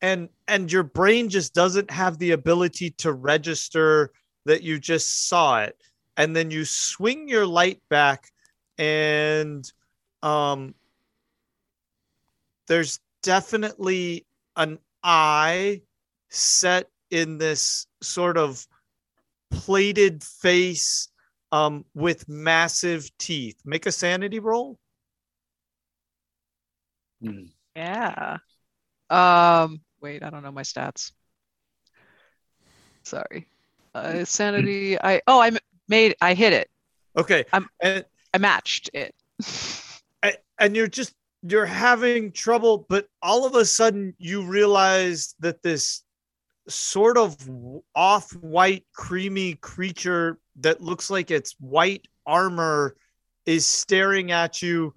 and 0.00 0.28
and 0.48 0.70
your 0.70 0.82
brain 0.82 1.28
just 1.28 1.54
doesn't 1.54 1.90
have 1.90 2.18
the 2.18 2.32
ability 2.32 2.90
to 2.90 3.12
register 3.12 4.10
that 4.44 4.62
you 4.62 4.78
just 4.78 5.28
saw 5.28 5.60
it 5.60 5.76
and 6.16 6.34
then 6.34 6.50
you 6.50 6.64
swing 6.64 7.28
your 7.28 7.46
light 7.46 7.80
back 7.88 8.30
and 8.78 9.72
um 10.22 10.74
there's 12.66 13.00
definitely 13.22 14.26
an 14.56 14.78
eye 15.02 15.80
set 16.30 16.88
in 17.10 17.38
this 17.38 17.86
sort 18.02 18.36
of 18.36 18.66
plated 19.50 20.22
face 20.22 21.08
um, 21.52 21.84
with 21.94 22.28
massive 22.28 23.08
teeth. 23.18 23.56
Make 23.64 23.86
a 23.86 23.92
sanity 23.92 24.40
roll. 24.40 24.78
Hmm. 27.24 27.44
Yeah. 27.76 28.38
Um. 29.10 29.80
Wait, 30.00 30.22
I 30.22 30.30
don't 30.30 30.42
know 30.42 30.52
my 30.52 30.62
stats. 30.62 31.12
Sorry. 33.02 33.46
Uh, 33.94 34.24
sanity. 34.24 35.00
I 35.00 35.20
oh 35.26 35.40
I 35.40 35.52
made 35.88 36.16
I 36.20 36.34
hit 36.34 36.52
it. 36.52 36.70
Okay. 37.16 37.44
I'm- 37.52 37.68
and 37.80 38.04
I 38.32 38.38
matched 38.38 38.90
it. 38.92 39.14
a- 40.22 40.36
and 40.58 40.74
you're 40.74 40.88
just 40.88 41.14
you're 41.46 41.66
having 41.66 42.32
trouble 42.32 42.86
but 42.88 43.06
all 43.22 43.46
of 43.46 43.54
a 43.54 43.64
sudden 43.64 44.14
you 44.18 44.42
realize 44.42 45.34
that 45.40 45.62
this 45.62 46.02
sort 46.68 47.18
of 47.18 47.36
off-white 47.94 48.86
creamy 48.94 49.54
creature 49.56 50.38
that 50.60 50.80
looks 50.80 51.10
like 51.10 51.30
it's 51.30 51.54
white 51.60 52.08
armor 52.26 52.96
is 53.44 53.66
staring 53.66 54.32
at 54.32 54.62
you 54.62 54.94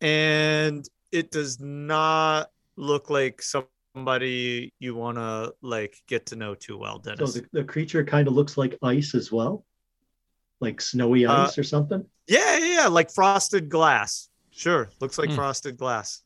and 0.00 0.88
it 1.12 1.30
does 1.30 1.60
not 1.60 2.48
look 2.76 3.10
like 3.10 3.42
somebody 3.42 4.72
you 4.78 4.94
want 4.94 5.18
to 5.18 5.52
like 5.62 5.96
get 6.08 6.26
to 6.26 6.36
know 6.36 6.54
too 6.54 6.78
well 6.78 6.98
So 6.98 7.04
dennis 7.16 7.34
the, 7.34 7.46
the 7.52 7.64
creature 7.64 8.04
kind 8.04 8.28
of 8.28 8.34
looks 8.34 8.56
like 8.56 8.78
ice 8.82 9.14
as 9.14 9.30
well, 9.32 9.64
like 10.60 10.80
snowy 10.80 11.26
Uh, 11.26 11.44
ice 11.44 11.58
or 11.58 11.64
something. 11.64 12.04
yeah 12.28 12.56
yeah 12.58 12.74
yeah 12.82 12.86
like 12.88 13.10
frosted 13.12 13.68
glass 13.68 14.28
sure 14.50 14.90
looks 15.00 15.18
like 15.18 15.30
Hmm. 15.30 15.36
frosted 15.36 15.76
glass 15.76 16.22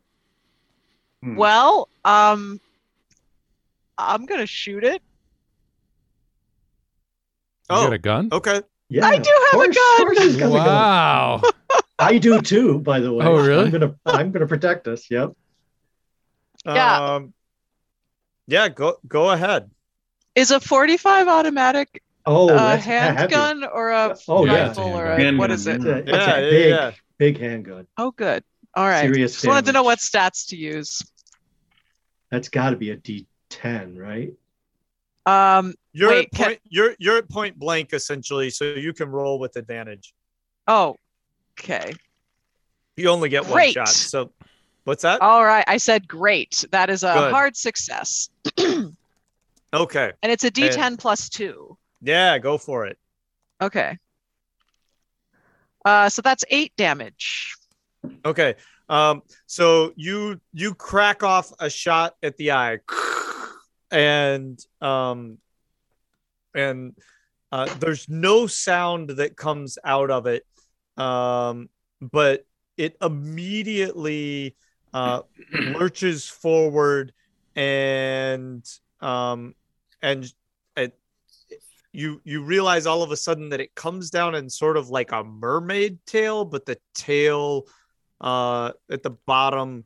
Hmm. 1.23 1.39
Well, 1.39 1.89
um, 2.05 2.61
I'm 3.97 4.27
gonna 4.27 4.47
shoot 4.47 4.85
it. 4.85 5.01
You 7.71 7.77
oh 7.77 7.85
got 7.85 7.93
a 7.95 7.99
gun? 7.99 8.29
okay 8.31 8.61
Yeah, 8.89 9.07
I 9.07 9.19
do 9.19 9.31
have 9.53 9.61
a 9.61 9.65
course- 9.65 9.77
gun! 9.77 10.01
of 10.01 10.07
course 10.07 10.19
he's 10.19 10.37
got 10.37 10.47
a 10.47 10.53
gun. 10.53 10.67
Wow. 10.67 11.43
I 11.99 12.19
do 12.19 12.41
too, 12.41 12.81
by 12.81 13.01
the 13.01 13.13
way. 13.13 13.25
Oh, 13.25 13.45
really? 13.45 13.65
I'm 13.67 13.71
gonna 13.71 13.95
I'm 14.05 14.31
gonna 14.33 14.47
protect 14.47 14.87
us. 14.89 15.11
Yep. 15.11 15.33
Yeah. 16.67 17.15
Um, 17.15 17.35
yeah, 18.47 18.69
go 18.69 18.97
go 19.07 19.31
ahead. 19.31 19.71
Is 20.35 20.51
a 20.51 20.61
45 20.61 21.29
automatic 21.29 22.03
Oh, 22.27 22.49
a 22.49 22.55
that's 22.55 22.85
heavy. 22.85 23.17
handgun 23.19 23.65
or 23.65 23.91
a 23.91 24.17
Oh, 24.29 24.45
yeah. 24.47 24.69
rifle 24.69 24.85
or 24.99 25.07
Handgun. 25.07 25.35
a, 25.35 25.39
what 25.39 25.51
is 25.51 25.67
it? 25.67 25.77
It's 25.77 25.85
a, 25.85 25.97
it's 25.99 26.09
Yeah, 26.11 26.35
a 26.37 26.43
yeah, 26.43 26.51
big, 26.51 26.69
yeah. 26.71 26.91
big 27.19 27.39
handgun. 27.39 27.87
Oh, 27.99 28.11
good. 28.11 28.43
All 28.75 28.85
right. 28.87 29.03
Serious 29.03 29.33
Just 29.35 29.47
wanted 29.47 29.67
to 29.67 29.73
know 29.73 29.83
what 29.83 29.99
stats 30.01 30.49
to 30.49 30.57
use. 30.57 31.03
That's 32.31 32.49
got 32.49 32.71
to 32.71 32.77
be 32.77 32.91
a 32.91 32.97
D10, 32.97 33.97
right? 33.99 34.33
Um. 35.27 35.75
You're 35.93 36.11
Wait, 36.11 36.27
at 36.27 36.33
can- 36.33 36.47
point, 36.47 36.61
you're 36.69 36.97
you're 36.99 37.19
at 37.19 37.29
point 37.29 37.59
blank 37.59 37.93
essentially, 37.93 38.51
so 38.51 38.65
you 38.65 38.93
can 38.93 39.09
roll 39.11 39.39
with 39.39 39.57
advantage. 39.57 40.13
Oh. 40.67 40.97
Okay. 41.59 41.93
You 42.97 43.09
only 43.11 43.29
get 43.29 43.47
one 43.47 43.71
shot. 43.71 43.89
So, 43.89 44.33
what's 44.85 45.03
that? 45.03 45.21
All 45.21 45.45
right. 45.45 45.65
I 45.69 45.77
said 45.77 46.09
great. 46.09 46.65
That 46.73 46.91
is 46.91 47.05
a 47.05 47.13
Good. 47.15 47.33
hard 47.33 47.57
success, 47.57 48.29
okay. 49.73 50.13
and 50.23 50.33
it's 50.33 50.45
a 50.45 50.51
D10 50.51 50.99
plus 50.99 51.29
two. 51.29 51.77
yeah, 52.03 52.39
go 52.39 52.59
for 52.59 52.87
it. 52.87 52.99
Okay. 53.61 53.99
Uh, 55.85 56.09
so 56.09 56.23
that's 56.23 56.45
eight 56.51 56.73
damage. 56.77 57.55
Okay, 58.25 58.55
um, 58.89 59.23
so 59.47 59.93
you 59.97 60.41
you 60.53 60.75
crack 60.75 61.23
off 61.23 61.53
a 61.61 61.71
shot 61.71 62.17
at 62.23 62.37
the 62.37 62.53
eye, 62.53 62.79
and 63.95 64.59
um, 64.81 65.39
and 66.55 66.95
uh, 67.53 67.73
there's 67.79 68.09
no 68.09 68.47
sound 68.47 69.11
that 69.11 69.37
comes 69.37 69.79
out 69.85 70.11
of 70.11 70.27
it, 70.27 70.45
um, 70.97 71.69
but 72.01 72.45
it 72.77 72.97
immediately 73.01 74.57
uh, 74.93 75.23
lurches 75.53 76.29
forward 76.29 77.13
and 77.55 78.69
um, 79.01 79.55
and 80.03 80.33
it 80.77 80.99
you 81.93 82.21
you 82.25 82.43
realize 82.43 82.87
all 82.87 83.05
of 83.05 83.13
a 83.13 83.17
sudden 83.17 83.49
that 83.51 83.61
it 83.61 83.77
comes 83.77 84.11
down 84.11 84.35
in 84.35 84.51
sort 84.51 84.77
of 84.77 84.89
like 84.89 85.13
a 85.13 85.23
mermaid 85.23 86.05
tail, 86.05 86.45
but 86.45 86.67
the 86.67 86.77
tail 86.95 87.67
uh, 88.21 88.73
at 88.91 89.05
the 89.05 89.11
bottom 89.11 89.85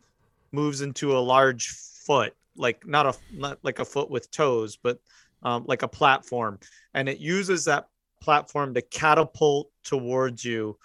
moves 0.50 0.80
into 0.80 1.14
a 1.14 1.20
large 1.20 1.68
foot, 1.68 2.34
like 2.58 2.86
not 2.86 3.06
a 3.06 3.14
not 3.32 3.58
like 3.62 3.78
a 3.78 3.84
foot 3.84 4.10
with 4.10 4.30
toes, 4.30 4.76
but 4.76 5.00
um, 5.42 5.64
like 5.66 5.82
a 5.82 5.88
platform, 5.88 6.58
and 6.94 7.08
it 7.08 7.18
uses 7.18 7.64
that 7.66 7.88
platform 8.20 8.74
to 8.74 8.82
catapult 8.82 9.70
towards 9.84 10.44
you, 10.44 10.76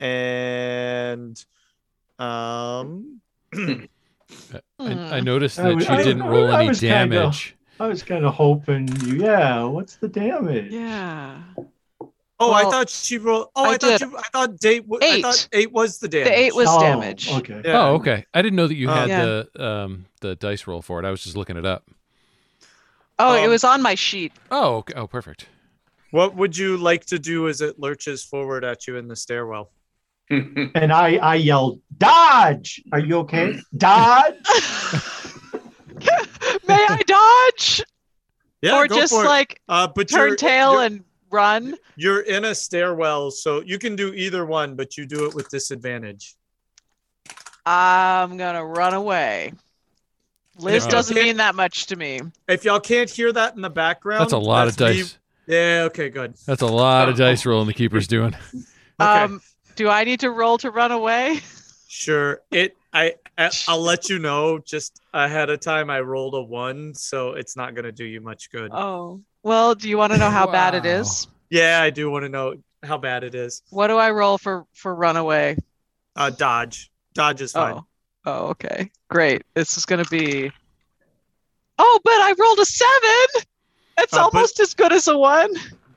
and 0.00 1.44
um. 2.18 3.20
I, 3.54 4.58
I 4.80 5.18
Hmm. 5.20 5.24
noticed 5.24 5.58
I 5.58 5.64
that 5.64 5.74
was- 5.76 5.88
you 5.88 5.96
didn't 5.98 6.22
I- 6.22 6.28
roll 6.28 6.50
I 6.50 6.60
any 6.60 6.68
was 6.68 6.80
kinda- 6.80 7.14
damage. 7.16 7.56
I 7.80 7.86
was 7.88 8.02
kind 8.02 8.24
of 8.24 8.34
hoping 8.34 8.88
you. 9.04 9.16
Yeah, 9.24 9.64
what's 9.64 9.96
the 9.96 10.08
damage? 10.08 10.72
Yeah. 10.72 11.42
Oh, 12.40 12.52
I 12.52 12.64
thought 12.64 12.90
she 12.90 13.18
rolled. 13.18 13.48
Oh, 13.54 13.64
I 13.64 13.70
I, 13.74 13.78
thought 13.78 14.00
you. 14.00 14.16
I 14.18 14.22
thought 14.32 14.56
date. 14.58 14.88
w- 14.88 14.98
I 15.02 15.22
thought 15.22 15.48
eight 15.52 15.70
was 15.72 15.98
the 15.98 16.08
damage. 16.08 16.28
The 16.28 16.38
eight 16.38 16.54
was 16.54 16.66
Oh, 16.68 16.80
damage. 16.80 17.30
Okay. 17.30 17.62
Yeah. 17.64 17.80
Oh, 17.88 17.94
okay. 17.94 18.26
I 18.34 18.42
didn't 18.42 18.56
know 18.56 18.66
that 18.66 18.74
you 18.74 18.90
Uh, 18.90 18.94
had 18.94 19.08
Yeah. 19.08 19.24
the 19.24 19.64
um 19.64 20.06
the 20.20 20.34
dice 20.34 20.66
roll 20.66 20.82
for 20.82 20.98
it. 20.98 21.04
I 21.06 21.10
was 21.10 21.22
just 21.22 21.36
looking 21.36 21.56
it 21.56 21.64
up. 21.64 21.84
Oh, 23.20 23.34
it 23.34 23.44
Um, 23.44 23.50
was 23.50 23.62
on 23.62 23.80
my 23.82 23.94
sheet. 23.94 24.32
Oh, 24.50 24.76
okay. 24.78 24.94
Oh, 24.96 25.06
perfect. 25.06 25.46
What 26.10 26.34
would 26.34 26.56
you 26.58 26.76
like 26.76 27.04
to 27.06 27.18
do 27.20 27.46
as 27.48 27.60
it 27.60 27.78
lurches 27.78 28.24
forward 28.24 28.64
at 28.64 28.86
you 28.88 28.96
in 28.96 29.06
the 29.08 29.16
stairwell? 29.16 29.70
And 30.30 30.92
I, 30.92 31.16
I 31.16 31.34
yelled, 31.36 31.80
"Dodge! 31.98 32.82
Are 32.92 32.98
you 32.98 33.18
okay? 33.18 33.58
Dodge!" 33.76 34.34
May 36.66 36.74
I 36.88 37.02
dodge? 37.06 37.82
Yeah, 38.62 38.78
or 38.78 38.88
go 38.88 38.96
just 38.96 39.12
for 39.12 39.24
it. 39.24 39.28
like 39.28 39.60
uh, 39.68 39.86
but 39.94 40.08
turn 40.08 40.36
tail 40.36 40.80
and 40.80 41.04
run? 41.34 41.74
you're 41.96 42.20
in 42.20 42.44
a 42.46 42.54
stairwell, 42.54 43.30
so 43.30 43.60
you 43.62 43.78
can 43.78 43.96
do 43.96 44.14
either 44.14 44.46
one, 44.46 44.74
but 44.76 44.96
you 44.96 45.06
do 45.06 45.26
it 45.26 45.34
with 45.34 45.48
disadvantage. 45.48 46.36
I'm 47.66 48.36
gonna 48.36 48.64
run 48.64 48.94
away. 48.94 49.52
Liz 50.58 50.86
doesn't 50.86 51.16
mean 51.16 51.38
that 51.38 51.54
much 51.54 51.86
to 51.86 51.96
me. 51.96 52.20
If 52.48 52.64
y'all 52.64 52.80
can't 52.80 53.10
hear 53.10 53.32
that 53.32 53.56
in 53.56 53.62
the 53.62 53.70
background, 53.70 54.20
That's 54.20 54.32
a 54.32 54.38
lot 54.38 54.68
of 54.68 54.78
me- 54.78 54.86
dice. 54.86 55.18
Yeah. 55.46 55.82
Okay. 55.86 56.08
Good. 56.10 56.34
That's 56.46 56.62
a 56.62 56.66
lot 56.66 57.08
of 57.08 57.16
dice 57.16 57.44
rolling 57.44 57.66
the 57.66 57.74
keeper's 57.74 58.06
doing. 58.06 58.34
Okay. 59.00 59.24
Um, 59.24 59.40
do 59.74 59.88
I 59.88 60.04
need 60.04 60.20
to 60.20 60.30
roll 60.30 60.56
to 60.58 60.70
run 60.70 60.92
away? 60.92 61.40
Sure. 61.88 62.42
It. 62.52 62.76
I. 62.92 63.14
I- 63.36 63.50
I'll 63.66 63.80
let 63.80 64.08
you 64.08 64.20
know 64.20 64.60
just 64.60 65.00
ahead 65.12 65.50
of 65.50 65.58
time. 65.58 65.90
I 65.90 65.98
rolled 65.98 66.34
a 66.36 66.40
one, 66.40 66.94
so 66.94 67.32
it's 67.32 67.56
not 67.56 67.74
gonna 67.74 67.90
do 67.90 68.04
you 68.04 68.20
much 68.20 68.52
good. 68.52 68.70
Oh, 68.72 69.20
well, 69.44 69.74
do 69.76 69.88
you 69.88 69.96
want 69.96 70.12
to 70.12 70.18
know 70.18 70.30
how 70.30 70.50
bad 70.50 70.74
it 70.74 70.84
is? 70.84 71.28
Yeah, 71.50 71.80
I 71.80 71.90
do 71.90 72.10
want 72.10 72.24
to 72.24 72.28
know 72.28 72.54
how 72.82 72.98
bad 72.98 73.22
it 73.22 73.34
is. 73.36 73.62
What 73.70 73.86
do 73.88 73.96
I 73.96 74.10
roll 74.10 74.38
for 74.38 74.64
for 74.74 74.92
runaway? 74.94 75.56
Uh, 76.16 76.30
dodge. 76.30 76.90
Dodge 77.14 77.40
is 77.42 77.52
fine. 77.52 77.74
Oh, 77.74 77.84
oh, 78.26 78.46
okay, 78.48 78.90
great. 79.08 79.42
This 79.54 79.76
is 79.78 79.86
gonna 79.86 80.04
be. 80.06 80.50
Oh, 81.78 82.00
but 82.04 82.10
I 82.12 82.34
rolled 82.38 82.58
a 82.58 82.64
seven. 82.64 83.44
It's 83.98 84.12
Uh, 84.12 84.16
but- 84.16 84.34
almost 84.34 84.58
as 84.60 84.74
good 84.74 84.92
as 84.92 85.06
a 85.06 85.16
one. 85.16 85.50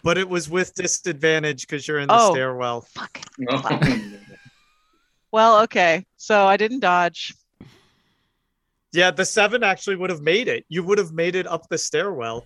But 0.04 0.18
it 0.18 0.30
was 0.30 0.48
with 0.50 0.74
disadvantage 0.76 1.62
because 1.62 1.88
you're 1.88 2.00
in 2.00 2.08
the 2.08 2.16
Oh. 2.18 2.32
stairwell. 2.32 2.82
Fuck. 2.82 3.20
No. 3.40 3.62
Well, 5.32 5.60
okay. 5.64 6.06
So 6.16 6.46
I 6.48 6.56
didn't 6.56 6.80
dodge. 6.80 7.36
Yeah, 8.94 9.12
the 9.12 9.26
seven 9.26 9.62
actually 9.62 9.98
would 9.98 10.10
have 10.10 10.22
made 10.22 10.48
it. 10.48 10.66
You 10.70 10.84
would 10.84 10.98
have 10.98 11.12
made 11.12 11.36
it 11.36 11.46
up 11.46 11.68
the 11.70 11.78
stairwell. 11.78 12.46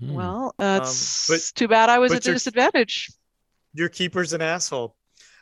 Hmm. 0.00 0.14
Well, 0.14 0.54
that's 0.58 1.28
but- 1.28 1.40
too 1.54 1.68
bad 1.68 1.90
I 1.90 1.98
was 1.98 2.12
at 2.12 2.26
a 2.26 2.32
disadvantage. 2.32 3.10
Your 3.74 3.88
keeper's 3.88 4.32
an 4.32 4.42
asshole. 4.42 4.96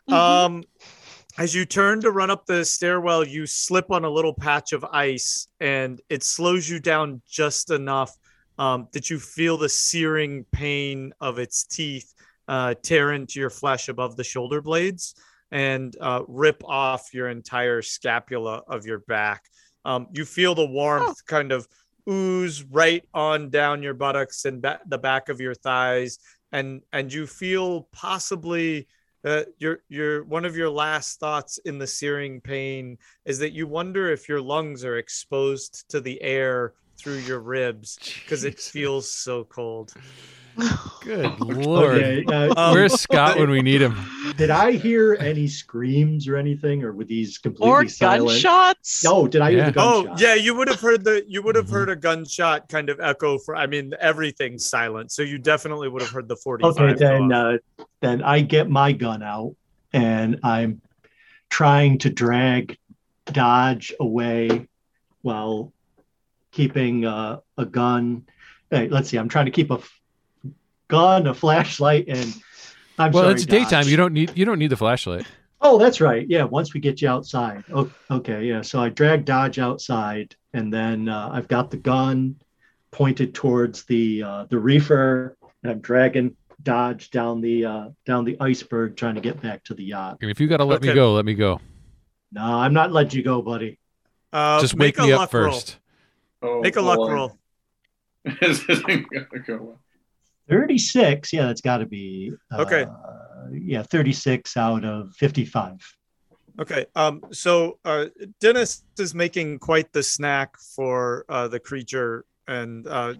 Mhm. 0.09 0.15
Um, 0.15 0.65
as 1.39 1.55
you 1.55 1.65
turn 1.67 2.01
to 2.01 2.11
run 2.11 2.31
up 2.31 2.47
the 2.47 2.65
stairwell, 2.65 3.27
you 3.27 3.47
slip 3.47 3.91
on 3.91 4.05
a 4.05 4.11
little 4.11 4.33
patch 4.33 4.73
of 4.73 4.85
ice, 4.85 5.49
and 5.61 6.01
it 6.09 6.23
slows 6.23 6.69
you 6.69 6.81
down 6.81 7.23
just 7.29 7.71
enough 7.71 8.17
um, 8.59 8.89
that 8.93 9.11
you 9.11 9.19
feel 9.19 9.59
the 9.59 9.69
searing 9.69 10.45
pain 10.51 11.13
of 11.21 11.39
its 11.39 11.65
teeth 11.65 12.15
uh, 12.49 12.75
tear 12.83 13.13
into 13.13 13.39
your 13.39 13.51
flesh 13.51 13.89
above 13.89 14.17
the 14.17 14.25
shoulder 14.25 14.63
blades 14.63 15.15
and 15.51 15.95
uh, 16.01 16.23
rip 16.27 16.63
off 16.65 17.13
your 17.13 17.29
entire 17.29 17.83
scapula 17.83 18.63
of 18.67 18.87
your 18.87 19.01
back. 19.01 19.45
Um, 19.85 20.09
you 20.13 20.25
feel 20.25 20.55
the 20.55 20.67
warmth 20.67 21.25
kind 21.27 21.53
of 21.53 21.69
ooze 22.09 22.63
right 22.65 23.05
on 23.15 23.51
down 23.51 23.83
your 23.83 23.95
buttocks 23.95 24.45
and 24.45 24.63
ba- 24.63 24.81
the 24.87 24.99
back 24.99 25.29
of 25.29 25.41
your 25.41 25.55
thighs, 25.55 26.19
and 26.53 26.83
and 26.93 27.13
you 27.13 27.27
feel 27.27 27.89
possibly 27.93 28.87
uh, 29.25 29.43
your 29.59 29.81
your 29.89 30.25
one 30.25 30.45
of 30.45 30.57
your 30.57 30.71
last 30.71 31.19
thoughts 31.19 31.59
in 31.65 31.79
the 31.79 31.87
searing 31.87 32.41
pain 32.41 32.97
is 33.25 33.39
that 33.41 33.53
you 33.53 33.67
wonder 33.67 34.11
if 34.11 34.29
your 34.29 34.41
lungs 34.41 34.85
are 34.85 34.99
exposed 34.99 35.89
to 35.89 36.01
the 36.01 36.21
air 36.23 36.75
through 36.97 37.19
your 37.19 37.41
ribs 37.41 37.99
because 38.23 38.45
it 38.45 38.59
feels 38.59 39.11
so 39.11 39.45
cold. 39.45 39.93
Good 41.01 41.41
lord. 41.41 41.97
Okay. 41.97 42.25
Uh, 42.27 42.53
Um, 42.57 42.75
Where's 42.75 42.99
Scott 43.01 43.39
when 43.39 43.51
we 43.51 43.63
need 43.63 43.81
him? 43.83 43.97
did 44.37 44.51
I 44.51 44.73
hear 44.73 45.15
any 45.21 45.47
screams 45.47 46.27
or 46.29 46.37
anything, 46.37 46.83
or 46.83 46.93
were 46.93 47.05
these 47.05 47.39
completely 47.39 47.89
silent? 47.89 48.23
or 48.29 48.41
silent? 48.41 48.43
gunshots. 48.43 49.05
Oh, 49.07 49.27
did 49.29 49.41
I 49.43 49.51
hear 49.51 49.59
Yeah. 49.61 49.71
the 49.71 49.81
Oh 49.81 50.15
yeah, 50.19 50.35
you 50.35 50.55
would 50.57 50.69
have 50.69 50.81
heard 50.81 51.05
the 51.05 51.25
you 51.29 51.43
would 51.43 51.55
have 51.57 51.67
Mhm. 51.67 51.71
heard 51.73 51.89
a 51.91 51.97
gunshot 51.97 52.69
kind 52.69 52.91
of 52.91 53.01
echo 53.01 53.39
for. 53.39 53.55
I 53.57 53.67
mean, 53.67 53.93
everything's 54.01 54.65
silent, 54.67 55.13
so 55.13 55.23
you 55.23 55.39
definitely 55.39 55.89
would 55.89 56.03
have 56.03 56.11
heard 56.11 56.29
the 56.29 56.37
forty 56.37 56.63
five. 56.65 56.79
Okay, 56.79 56.95
then 56.95 57.33
uh, 57.33 57.59
then 58.01 58.23
I 58.23 58.41
get 58.41 58.69
my 58.69 58.93
gun 58.93 59.23
out 59.23 59.55
and 59.93 60.41
I'm 60.43 60.81
trying 61.51 61.99
to 61.99 62.11
drag 62.11 62.77
Dodge 63.27 63.93
away 64.01 64.67
while 65.23 65.73
keeping 66.53 67.05
uh, 67.05 67.41
a 67.57 67.65
gun. 67.67 68.27
Hey, 68.71 68.89
let's 68.89 69.09
see. 69.11 69.17
I'm 69.17 69.29
trying 69.29 69.47
to 69.47 69.51
keep 69.53 69.71
a 69.71 69.75
f- 69.75 69.96
gun, 70.89 71.27
a 71.27 71.35
flashlight, 71.35 72.07
and 72.09 72.35
I'm 72.99 73.13
Well, 73.13 73.25
sorry, 73.25 73.35
it's 73.35 73.47
daytime. 73.47 73.71
Dodge. 73.83 73.87
You 73.89 73.97
don't 73.97 74.13
need 74.13 74.33
you 74.37 74.45
don't 74.45 74.59
need 74.59 74.71
the 74.71 74.77
flashlight. 74.77 75.27
Oh, 75.61 75.79
that's 75.79 76.01
right. 76.01 76.27
Yeah, 76.29 76.45
once 76.45 76.75
we 76.75 76.81
get 76.81 77.01
you 77.03 77.09
outside. 77.09 77.65
Oh, 77.73 77.91
okay, 78.11 78.45
yeah. 78.45 78.61
So 78.63 78.81
I 78.81 78.89
drag 78.91 79.25
Dodge 79.25 79.59
outside, 79.59 80.37
and 80.53 80.73
then 80.73 81.09
uh, 81.09 81.31
I've 81.33 81.49
got 81.49 81.71
the 81.71 81.77
gun 81.79 82.37
pointed 82.91 83.35
towards 83.35 83.85
the 83.85 84.23
uh, 84.23 84.45
the 84.51 84.59
reefer, 84.59 85.37
and 85.63 85.73
I'm 85.73 85.81
dragging 85.81 86.37
Dodge 86.63 87.11
down 87.11 87.41
the 87.41 87.65
uh, 87.65 87.89
down 88.05 88.25
the 88.25 88.37
iceberg, 88.41 88.97
trying 88.97 89.15
to 89.17 89.21
get 89.21 89.41
back 89.41 89.65
to 89.65 89.75
the 89.75 89.85
yacht. 89.85 90.19
And 90.21 90.31
if 90.31 90.41
you 90.41 90.47
got 90.47 90.59
to 90.59 90.65
let 90.65 90.83
me 90.83 90.93
go, 90.93 91.15
let 91.15 91.25
me 91.25 91.35
go. 91.35 91.61
No, 92.33 92.43
I'm 92.43 92.75
not 92.75 92.93
letting 92.93 93.17
you 93.17 93.23
go, 93.25 93.41
buddy. 93.41 93.79
uh, 94.33 94.61
Just 94.61 94.75
wake 94.75 94.99
me 94.99 95.13
up 95.13 95.21
luck 95.21 95.33
roll. 95.35 95.53
first. 95.53 95.79
Oh, 96.43 96.61
Make 96.61 96.77
a 96.77 96.83
luck 96.83 96.99
roll. 96.99 97.39
This 98.41 98.63
isn't 98.69 98.87
gonna 99.11 99.43
go 99.47 99.57
well. 99.63 99.81
36. 100.49 101.33
Yeah, 101.33 101.47
that's 101.47 101.61
got 101.61 101.79
to 101.79 101.87
be 101.87 102.33
uh, 102.53 102.63
Okay. 102.63 102.87
Yeah, 103.53 103.83
36 103.83 104.57
out 104.57 104.85
of 104.85 105.13
55. 105.17 105.79
Okay. 106.61 106.87
Um. 106.95 107.21
So, 107.33 107.79
uh, 107.85 108.07
Dennis 108.41 108.83
is 108.99 109.15
making 109.15 109.59
quite 109.59 109.93
the 109.93 110.03
snack 110.03 110.57
for 110.75 111.25
uh, 111.29 111.49
the 111.49 111.61
creature, 111.61 112.25
and 112.49 112.87
uh, 112.89 113.15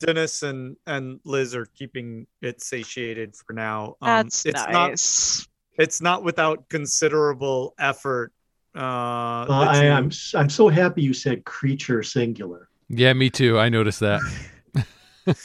Dennis 0.00 0.42
and 0.42 0.76
and 0.88 1.20
Liz 1.24 1.54
are 1.54 1.66
keeping 1.66 2.26
it 2.42 2.60
satiated 2.60 3.36
for 3.36 3.52
now. 3.52 3.96
Um, 4.02 4.24
That's 4.24 4.44
it's 4.44 4.54
not 4.66 4.72
nice. 4.72 5.48
it's 5.78 6.00
not 6.00 6.24
without 6.24 6.68
considerable 6.68 7.74
effort. 7.78 8.32
Uh, 8.74 9.46
Well, 9.48 9.52
I, 9.52 9.84
you- 9.84 9.90
I'm 9.92 10.06
s- 10.08 10.34
I'm 10.36 10.50
so 10.50 10.68
happy 10.68 11.02
you 11.02 11.12
said 11.14 11.44
creature 11.44 12.02
singular. 12.02 12.68
Yeah, 12.88 13.12
me 13.12 13.30
too. 13.30 13.56
I 13.56 13.68
noticed 13.68 14.00
that. 14.00 14.20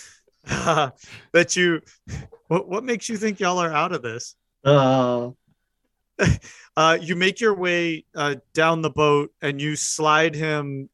that 1.32 1.56
you. 1.56 1.82
What 2.48 2.68
what 2.68 2.84
makes 2.84 3.10
you 3.10 3.18
think 3.18 3.40
y'all 3.40 3.60
are 3.60 3.74
out 3.74 3.92
of 3.92 4.02
this? 4.02 4.36
Uh, 4.64 5.32
Uh, 6.78 6.98
you 7.00 7.16
make 7.16 7.40
your 7.40 7.54
way 7.54 8.04
uh, 8.16 8.36
down 8.54 8.82
the 8.82 8.90
boat 8.90 9.32
and 9.42 9.62
you 9.62 9.78
slide 9.78 10.36
him 10.36 10.90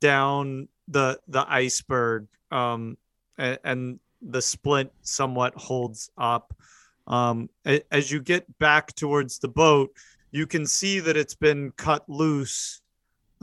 down 0.00 0.68
the 0.88 1.18
the 1.28 1.50
iceberg, 1.50 2.26
um, 2.50 2.98
and, 3.38 3.58
and 3.64 4.00
the 4.20 4.42
splint 4.42 4.92
somewhat 5.00 5.54
holds 5.54 6.10
up. 6.18 6.54
Um, 7.06 7.48
as 7.90 8.10
you 8.10 8.20
get 8.20 8.58
back 8.58 8.94
towards 8.94 9.38
the 9.38 9.48
boat, 9.48 9.96
you 10.30 10.46
can 10.46 10.66
see 10.66 11.00
that 11.00 11.16
it's 11.16 11.34
been 11.34 11.70
cut 11.72 12.06
loose, 12.06 12.82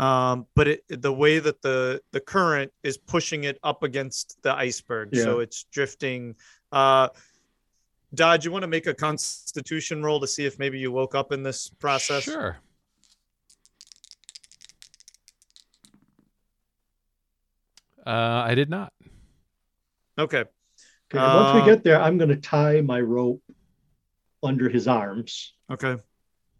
um, 0.02 0.48
but 0.56 0.68
it, 0.68 0.84
the 0.90 1.14
way 1.14 1.40
that 1.40 1.61
the 1.61 2.02
the 2.11 2.19
current 2.19 2.72
is 2.84 2.98
pushing 2.98 3.44
it 3.45 3.57
up 3.64 3.84
against 3.84 4.41
the 4.41 4.53
iceberg, 4.53 5.15
so 5.15 5.40
it's 5.40 5.64
drifting. 5.72 6.36
Uh, 6.72 7.10
Dodge, 8.14 8.44
you 8.44 8.52
want 8.52 8.64
to 8.64 8.68
make 8.68 8.88
a 8.88 8.94
constitution 8.94 10.03
roll 10.03 10.19
to 10.19 10.28
see 10.28 10.45
if 10.45 10.60
maybe 10.60 10.80
you 10.80 10.91
woke 10.91 11.15
up 11.15 11.32
in 11.32 11.44
this 11.44 11.69
process? 11.69 12.23
Sure. 12.23 12.57
Uh, 18.06 18.44
I 18.45 18.56
did 18.56 18.69
not. 18.69 18.94
Okay. 20.18 20.44
Okay, 21.14 21.18
once 21.18 21.49
Uh, 21.49 21.61
we 21.64 21.72
get 21.72 21.84
there, 21.84 22.02
I'm 22.02 22.18
going 22.18 22.30
to 22.30 22.38
tie 22.38 22.82
my 22.82 22.99
rope 23.02 23.41
under 24.44 24.69
his 24.69 24.88
arms, 24.88 25.53
Okay. 25.69 25.98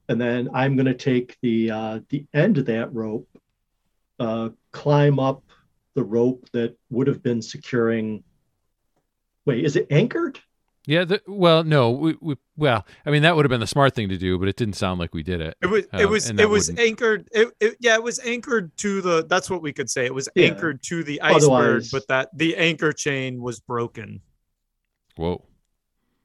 and 0.08 0.22
then 0.22 0.50
I'm 0.54 0.76
going 0.76 0.86
to 0.86 0.94
take 0.94 1.38
the 1.42 1.72
uh, 1.72 2.00
the 2.10 2.26
end 2.34 2.58
of 2.58 2.66
that 2.68 2.94
rope, 2.94 3.28
uh, 4.22 4.50
climb 4.72 5.20
up 5.20 5.44
the 5.96 6.04
rope 6.04 6.48
that 6.54 6.78
would 6.90 7.08
have 7.08 7.22
been 7.24 7.42
securing. 7.42 8.24
Wait, 9.46 9.66
is 9.66 9.76
it 9.76 9.88
anchored? 9.90 10.40
Yeah. 10.86 11.04
The, 11.06 11.22
well, 11.28 11.64
no. 11.64 11.92
We, 11.92 12.16
we, 12.22 12.36
well, 12.58 12.86
I 13.06 13.12
mean, 13.12 13.24
that 13.24 13.36
would 13.36 13.46
have 13.46 13.50
been 13.50 13.60
the 13.60 13.68
smart 13.68 13.94
thing 13.96 14.10
to 14.10 14.18
do, 14.18 14.38
but 14.40 14.48
it 14.48 14.56
didn't 14.56 14.76
sound 14.76 15.00
like 15.00 15.14
we 15.14 15.24
did 15.24 15.42
it. 15.42 15.56
It 15.62 15.68
was 15.68 15.86
it 15.94 16.06
Um, 16.06 16.12
was 16.12 16.30
and 16.30 16.40
it 16.40 16.50
was 16.50 16.68
wouldn't- 16.70 16.88
anchored 16.88 17.28
it, 17.32 17.48
it 17.60 17.78
yeah 17.80 17.96
it 17.96 18.04
was 18.04 18.20
anchored 18.20 18.76
to 18.78 19.02
the 19.02 19.26
that's 19.28 19.50
what 19.50 19.62
we 19.62 19.74
could 19.74 19.90
say 19.90 20.06
it 20.06 20.14
was 20.14 20.30
Yeah. 20.36 20.48
anchored 20.48 20.82
to 20.84 21.04
the 21.04 21.22
iceberg 21.22 21.44
Otherwise- 21.44 21.92
but 21.92 22.08
that 22.08 22.30
the 22.38 22.56
anchor 22.58 22.92
chain 22.94 23.42
was 23.42 23.60
broken 23.60 24.22
Whoa. 25.18 25.44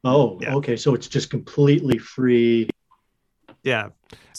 Oh, 0.04 0.38
Yeah. 0.40 0.54
okay. 0.56 0.76
So 0.76 0.94
it's 0.94 1.08
just 1.08 1.28
completely 1.30 1.98
free. 1.98 2.68
Yeah 3.66 3.88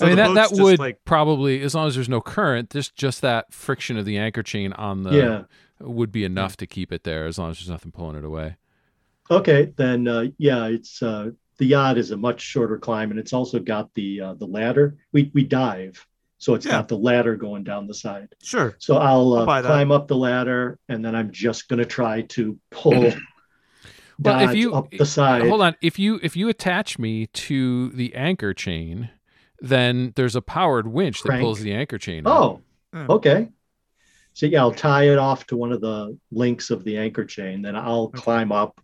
I 0.02 0.06
mean, 0.06 0.16
that, 0.18 0.34
that 0.36 0.52
would 0.52 0.80
like 0.80 1.04
probably, 1.06 1.62
as 1.62 1.74
long 1.76 1.88
as 1.88 1.95
there's 1.95 2.10
no 2.10 2.22
current, 2.22 2.70
just 2.70 2.95
just 2.95 3.22
that 3.22 3.54
friction 3.54 3.98
of 3.98 4.06
the 4.06 4.18
anchor 4.18 4.44
chain 4.44 4.74
on 4.74 5.04
the 5.04 5.12
yeah. 5.12 5.41
would 5.80 6.12
be 6.12 6.24
enough 6.24 6.58
to 6.58 6.68
keep 6.68 6.91
it 6.91 7.04
there, 7.04 7.26
as 7.26 7.38
long 7.38 7.52
as 7.52 7.60
there's 7.60 7.70
nothing 7.70 7.91
pulling 7.91 8.16
it 8.16 8.24
away. 8.24 8.58
Okay, 9.30 9.74
then 9.76 10.08
uh, 10.08 10.26
yeah, 10.38 10.68
it's 10.68 11.02
uh, 11.02 11.32
the 11.58 11.66
yacht 11.66 11.98
is 11.98 12.12
a 12.12 12.18
much 12.18 12.41
shorter 12.41 12.78
climb, 12.78 13.12
and 13.12 13.20
it's 13.20 13.34
also 13.34 13.60
got 13.60 13.94
the 13.95 14.22
uh, 14.22 14.34
the 14.36 14.45
ladder. 14.45 14.98
We 15.12 15.32
we 15.34 15.44
dive, 15.44 16.06
so 16.38 16.54
it's 16.54 16.66
Yeah. 16.66 16.74
got 16.74 16.88
the 16.88 16.98
ladder 16.98 17.36
going 17.36 17.64
down 17.64 17.88
the 17.88 17.95
side. 17.95 18.30
sure 18.44 18.76
So 18.78 18.98
I'll, 18.98 19.34
uh, 19.34 19.45
I'll 19.45 19.64
climb 19.64 19.91
up 19.91 20.08
the 20.08 20.16
ladder, 20.16 20.80
and 20.88 21.04
then 21.04 21.16
I'm 21.16 21.32
just 21.32 21.68
gonna 21.68 21.86
try 21.86 22.22
to 22.22 22.58
pull 22.70 23.12
Well, 24.20 24.49
if 24.49 24.56
you- 24.56 24.74
up 24.74 24.91
the 24.91 25.06
side. 25.06 25.48
Hold 25.48 25.62
on. 25.62 25.76
If 25.82 25.99
you 25.99 26.20
if 26.24 26.36
you 26.36 26.49
attach 26.49 26.98
me 26.98 27.28
to 27.28 27.90
the 27.90 28.16
anchor 28.16 28.54
chain, 28.54 29.10
then 29.59 30.13
there's 30.15 30.35
a 30.35 30.41
powered 30.41 30.88
winch 30.88 31.21
that 31.23 31.29
Crank. 31.29 31.41
pulls 31.41 31.59
the 31.61 31.73
anchor 31.73 31.97
chain. 31.97 32.23
Oh, 32.25 32.61
Hmm. 32.93 33.09
okay. 33.09 33.49
So 34.34 34.45
yeah, 34.45 34.61
I'll 34.61 34.71
tie 34.71 35.09
it 35.09 35.17
off 35.17 35.47
to 35.47 35.57
one 35.57 35.71
of 35.71 35.81
the 35.81 36.17
links 36.31 36.69
of 36.69 36.84
the 36.84 36.97
anchor 36.97 37.25
chain. 37.25 37.61
Then 37.63 37.75
I'll 37.75 38.09
climb 38.09 38.51
up. 38.51 38.79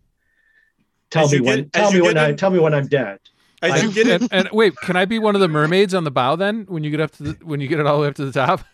Tell 1.12 1.26
As 1.26 1.32
me 1.32 1.38
you 1.38 1.44
when. 1.44 1.58
get- 1.64 1.74
tell 1.74 1.92
me 1.94 2.02
when 2.02 2.16
get 2.16 2.24
I. 2.26 2.34
Tell 2.34 2.50
me 2.50 2.58
when 2.60 2.74
I'm 2.74 2.88
dead. 2.88 3.20
as 3.62 3.72
I- 3.74 3.78
you 3.86 3.92
get 3.94 4.08
it. 4.08 4.22
and, 4.24 4.34
and 4.34 4.50
wait, 4.52 4.76
can 4.78 4.96
I 4.96 5.06
be 5.06 5.20
one 5.20 5.36
of 5.36 5.42
the 5.42 5.48
mermaids 5.48 5.94
on 5.94 6.04
the 6.06 6.12
bow 6.12 6.36
then? 6.36 6.66
When 6.68 6.84
you 6.84 6.90
get 6.90 7.00
up 7.02 7.12
to 7.12 7.24
the 7.24 7.46
when 7.46 7.62
you 7.62 7.68
get 7.68 7.80
it 7.80 7.86
all 7.86 7.98
the 7.98 8.02
way 8.02 8.08
up 8.08 8.16
to 8.16 8.26
the 8.26 8.32
top? 8.32 8.66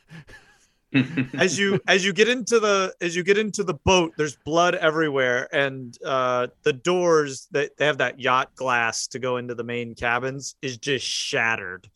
As 1.37 1.57
you 1.59 1.79
as 1.87 2.03
you 2.03 2.13
get 2.13 2.27
into 2.27 2.59
the 2.59 2.93
as 3.01 3.15
you 3.15 3.23
get 3.23 3.37
into 3.37 3.63
the 3.63 3.73
boat 3.73 4.11
there's 4.17 4.35
blood 4.37 4.73
everywhere 4.75 5.47
and 5.53 5.97
uh 6.03 6.47
the 6.63 6.73
doors 6.73 7.47
that 7.51 7.75
they 7.77 7.85
have 7.85 7.99
that 7.99 8.19
yacht 8.19 8.55
glass 8.55 9.07
to 9.07 9.19
go 9.19 9.37
into 9.37 9.53
the 9.53 9.63
main 9.63 9.93
cabins 9.93 10.55
is 10.61 10.77
just 10.77 11.05
shattered 11.05 11.87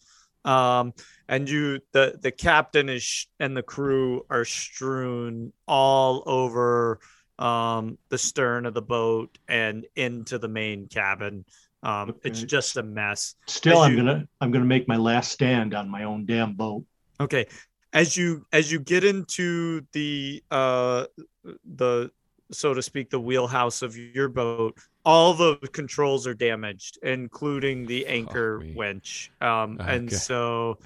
um 0.46 0.94
and 1.28 1.50
you 1.50 1.80
the 1.92 2.18
the 2.22 2.32
captain 2.32 2.88
is 2.90 3.02
sh- 3.02 3.26
and 3.40 3.56
the 3.58 3.64
crew 3.64 4.26
are 4.30 4.46
strewn 4.46 5.52
all 5.68 6.22
over 6.26 7.00
um 7.40 7.98
the 8.10 8.18
stern 8.18 8.66
of 8.66 8.74
the 8.76 8.82
boat 8.82 9.38
and 9.48 9.86
into 9.96 10.38
the 10.38 10.48
main 10.48 10.86
cabin 10.88 11.44
um 11.82 12.14
it's 12.24 12.44
just 12.44 12.78
a 12.78 12.84
mess 12.84 13.36
Still, 13.48 13.80
As 13.82 13.88
I'm 13.88 13.92
you- 13.92 13.98
gonna. 13.98 14.28
I'm 14.40 14.52
gonna 14.52 14.66
make 14.66 14.88
my 14.88 14.98
last 14.98 15.32
stand 15.32 15.74
on 15.74 15.90
my 15.90 16.04
own 16.04 16.26
damn 16.26 16.54
boat. 16.54 16.86
Okay. 17.20 17.46
As 17.94 18.18
you 18.18 18.46
as 18.52 18.72
you 18.72 18.80
get 18.80 19.04
into 19.04 19.86
the 19.94 20.44
uh 20.52 21.06
the 21.76 22.12
so 22.52 22.74
to 22.74 22.82
speak 22.82 23.10
the 23.10 23.20
wheelhouse 23.20 23.82
of 23.82 23.96
your 23.96 24.28
boat, 24.30 24.78
all 25.06 25.34
the 25.34 25.56
controls 25.74 26.26
are 26.28 26.34
damaged, 26.34 26.98
including 27.04 27.86
the 27.86 28.06
anchor 28.08 28.60
me. 28.60 28.74
winch. 28.76 29.32
Um 29.42 29.80
and 29.80 30.12
so 30.12 30.80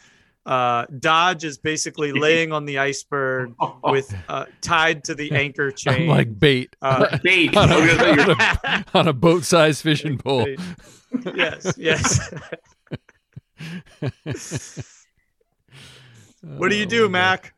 uh 0.46 0.86
Dodge 1.00 1.44
is 1.46 1.58
basically 1.58 2.12
laying 2.28 2.52
on 2.52 2.66
the 2.66 2.78
iceberg 2.78 3.54
with 3.84 4.14
uh 4.30 4.46
tied 4.62 5.04
to 5.06 5.16
the 5.16 5.32
anchor 5.32 5.72
chain. 5.72 5.94
I'm 6.04 6.08
like 6.10 6.38
bait 6.38 6.76
uh, 6.82 7.18
bait. 7.24 7.56
on, 7.56 7.70
I 7.72 7.80
was 7.80 7.96
gonna 7.96 8.00
say 8.00 8.12
a, 8.12 8.32
on 8.32 8.40
a- 8.40 8.86
on 9.00 9.08
a 9.08 9.14
boat-sized 9.14 9.82
fishing 9.82 10.18
pole. 10.18 10.46
yes, 11.36 11.74
yes. 11.78 12.20
What 16.42 16.70
do 16.70 16.76
you 16.76 16.86
Oh, 16.86 16.90
do, 16.90 17.04
my 17.10 17.20
Mac? 17.20 17.54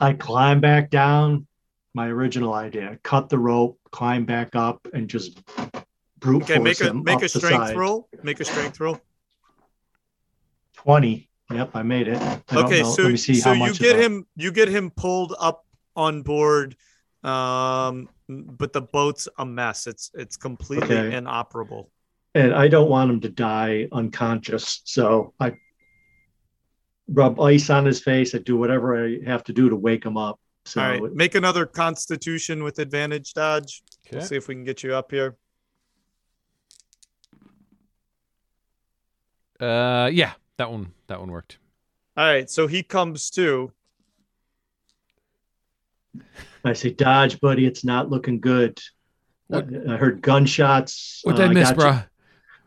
I 0.00 0.12
climb 0.14 0.60
back 0.60 0.90
down. 0.90 1.46
My 1.94 2.06
original 2.08 2.54
idea: 2.54 2.98
cut 3.02 3.28
the 3.28 3.38
rope, 3.38 3.78
climb 3.90 4.24
back 4.24 4.54
up, 4.54 4.86
and 4.94 5.08
just 5.08 5.40
brute 6.18 6.42
Okay, 6.44 6.54
force 6.56 6.64
make 6.64 6.80
a 6.80 6.84
him 6.90 7.02
make 7.04 7.16
up 7.16 7.22
a 7.22 7.28
the 7.28 7.28
strength 7.28 7.66
side. 7.68 7.76
roll. 7.76 8.08
Make 8.22 8.40
a 8.40 8.44
strength 8.44 8.78
roll. 8.80 9.00
Twenty. 10.74 11.28
Yep, 11.52 11.70
I 11.74 11.82
made 11.82 12.06
it. 12.08 12.16
I 12.22 12.40
don't 12.50 12.64
okay 12.66 12.82
know. 12.82 12.92
so 12.92 13.02
Let 13.02 13.10
me 13.12 13.16
see 13.16 13.34
so 13.34 13.48
how 13.50 13.54
you 13.54 13.58
much 13.58 13.80
get 13.80 13.94
of 13.94 14.00
a- 14.00 14.04
him 14.04 14.26
you 14.36 14.52
get 14.52 14.68
him 14.68 14.90
pulled 14.90 15.34
up 15.40 15.66
on 15.96 16.22
board 16.22 16.76
um 17.24 18.08
but 18.28 18.72
the 18.72 18.80
boat's 18.80 19.28
a 19.38 19.44
mess 19.44 19.86
it's 19.88 20.10
it's 20.14 20.36
completely 20.36 20.96
Okay. 20.96 21.16
inoperable 21.16 21.90
and 22.36 22.54
I 22.54 22.68
don't 22.68 22.88
want 22.88 23.10
him 23.10 23.20
to 23.22 23.28
die 23.28 23.88
unconscious. 23.90 24.82
So 24.84 25.34
I 25.40 25.54
rub 27.12 27.40
ice 27.40 27.70
on 27.70 27.84
his 27.84 28.00
face. 28.00 28.34
I 28.34 28.38
do 28.38 28.56
whatever 28.56 29.04
I 29.04 29.18
have 29.26 29.42
to 29.44 29.52
do 29.52 29.68
to 29.68 29.76
wake 29.76 30.04
him 30.04 30.16
up. 30.16 30.38
So 30.66 30.80
all 30.82 30.88
right 30.90 31.02
make 31.14 31.34
another 31.34 31.64
constitution 31.66 32.62
with 32.62 32.78
advantage 32.78 33.32
dodge 33.32 33.82
we'll 34.12 34.18
Okay. 34.20 34.26
see 34.26 34.36
if 34.36 34.46
we 34.46 34.54
can 34.54 34.62
get 34.64 34.82
you 34.82 34.94
up 34.94 35.10
here 35.10 35.36
Uh, 39.58 40.08
yeah, 40.12 40.32
that 40.58 40.70
one 40.70 40.92
that 41.06 41.18
one 41.20 41.30
worked. 41.30 41.58
all 42.16 42.26
right 42.26 42.48
so 42.50 42.66
he 42.66 42.82
comes 42.82 43.30
to 43.30 43.72
I 46.62 46.74
say, 46.74 46.90
Dodge, 46.90 47.40
buddy, 47.40 47.64
it's 47.64 47.84
not 47.84 48.10
looking 48.10 48.38
good. 48.38 48.78
What- 49.46 49.66
I 49.88 49.96
heard 49.96 50.20
gunshots. 50.20 51.20
What 51.22 51.36
Uh, 51.36 51.38
did 51.38 51.50
I 51.50 51.52
miss, 51.54 51.68
got 51.72 51.76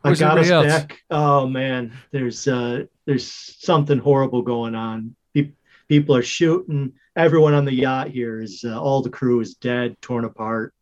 bro? 0.03 0.11
I 0.11 0.15
got 0.15 0.37
us 0.37 0.49
else? 0.49 0.67
back. 0.67 0.99
Oh 1.09 1.47
man, 1.47 1.93
there's 2.11 2.47
uh, 2.47 2.83
there's 3.05 3.25
something 3.31 3.97
horrible 3.99 4.41
going 4.41 4.75
on. 4.75 5.15
Pe- 5.33 5.51
People 5.87 6.15
are 6.15 6.23
shooting. 6.23 6.93
Everyone 7.15 7.53
on 7.53 7.65
the 7.65 7.73
yacht 7.73 8.09
here 8.09 8.41
is 8.41 8.63
uh, 8.67 8.79
all 8.81 9.01
the 9.01 9.09
crew 9.09 9.39
is 9.39 9.53
dead, 9.55 9.95
torn 10.01 10.25
apart. 10.25 10.73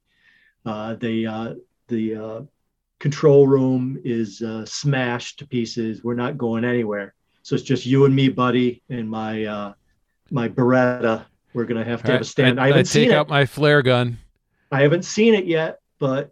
Uh, 0.65 0.95
they 0.95 1.25
uh, 1.25 1.55
the 1.87 2.15
uh, 2.15 2.41
control 2.99 3.47
room 3.47 3.99
is 4.03 4.41
uh, 4.41 4.65
smashed 4.65 5.39
to 5.39 5.47
pieces. 5.47 6.03
We're 6.03 6.13
not 6.15 6.37
going 6.37 6.63
anywhere. 6.63 7.13
So 7.43 7.55
it's 7.55 7.63
just 7.63 7.85
you 7.85 8.05
and 8.05 8.15
me, 8.15 8.29
buddy, 8.29 8.83
and 8.89 9.09
my 9.09 9.45
uh, 9.45 9.73
my 10.29 10.47
Beretta. 10.47 11.25
We're 11.53 11.65
gonna 11.65 11.83
have 11.83 12.01
to 12.03 12.07
All 12.07 12.11
have 12.13 12.21
a 12.21 12.25
stand. 12.25 12.59
I, 12.59 12.63
I, 12.63 12.65
I 12.65 12.67
haven't 12.69 12.85
take 12.85 12.91
seen 13.09 13.11
out 13.11 13.27
it. 13.27 13.29
my 13.29 13.45
flare 13.45 13.81
gun. 13.81 14.17
I 14.71 14.81
haven't 14.83 15.03
seen 15.03 15.33
it 15.33 15.45
yet, 15.45 15.79
but 15.99 16.31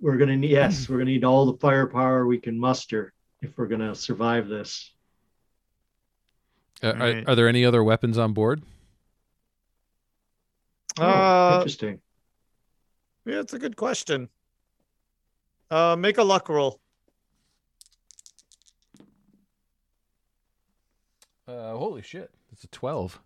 we're 0.00 0.16
gonna 0.16 0.36
need 0.36 0.50
yes, 0.50 0.88
we're 0.88 0.98
gonna 0.98 1.10
need 1.10 1.24
all 1.24 1.46
the 1.46 1.58
firepower 1.58 2.26
we 2.26 2.38
can 2.38 2.58
muster 2.58 3.12
if 3.42 3.56
we're 3.56 3.66
gonna 3.66 3.94
survive 3.94 4.48
this. 4.48 4.92
Uh, 6.82 6.92
are, 6.98 7.22
are 7.28 7.34
there 7.34 7.48
any 7.48 7.64
other 7.64 7.82
weapons 7.82 8.18
on 8.18 8.32
board? 8.32 8.62
Oh, 10.98 11.02
uh 11.04 11.56
interesting. 11.56 12.00
yeah 13.26 13.40
it's 13.40 13.52
a 13.52 13.58
good 13.58 13.74
question 13.76 14.28
uh 15.70 15.96
make 15.98 16.18
a 16.18 16.22
luck 16.22 16.48
roll 16.48 16.80
Uh, 21.46 21.72
holy 21.76 22.00
shit! 22.00 22.30
It's 22.52 22.64
a 22.64 22.68
twelve. 22.68 23.20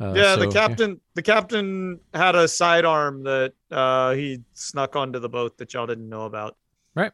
Uh, 0.00 0.14
yeah 0.14 0.36
the 0.36 0.46
so, 0.46 0.52
captain 0.52 1.00
the 1.14 1.22
captain 1.22 1.98
had 2.14 2.34
a 2.36 2.46
sidearm 2.46 3.24
that 3.24 3.52
uh 3.70 4.12
he 4.14 4.38
snuck 4.54 4.94
onto 4.94 5.18
the 5.18 5.28
boat 5.28 5.58
that 5.58 5.74
y'all 5.74 5.86
didn't 5.86 6.08
know 6.08 6.22
about 6.22 6.56
Right. 6.94 7.12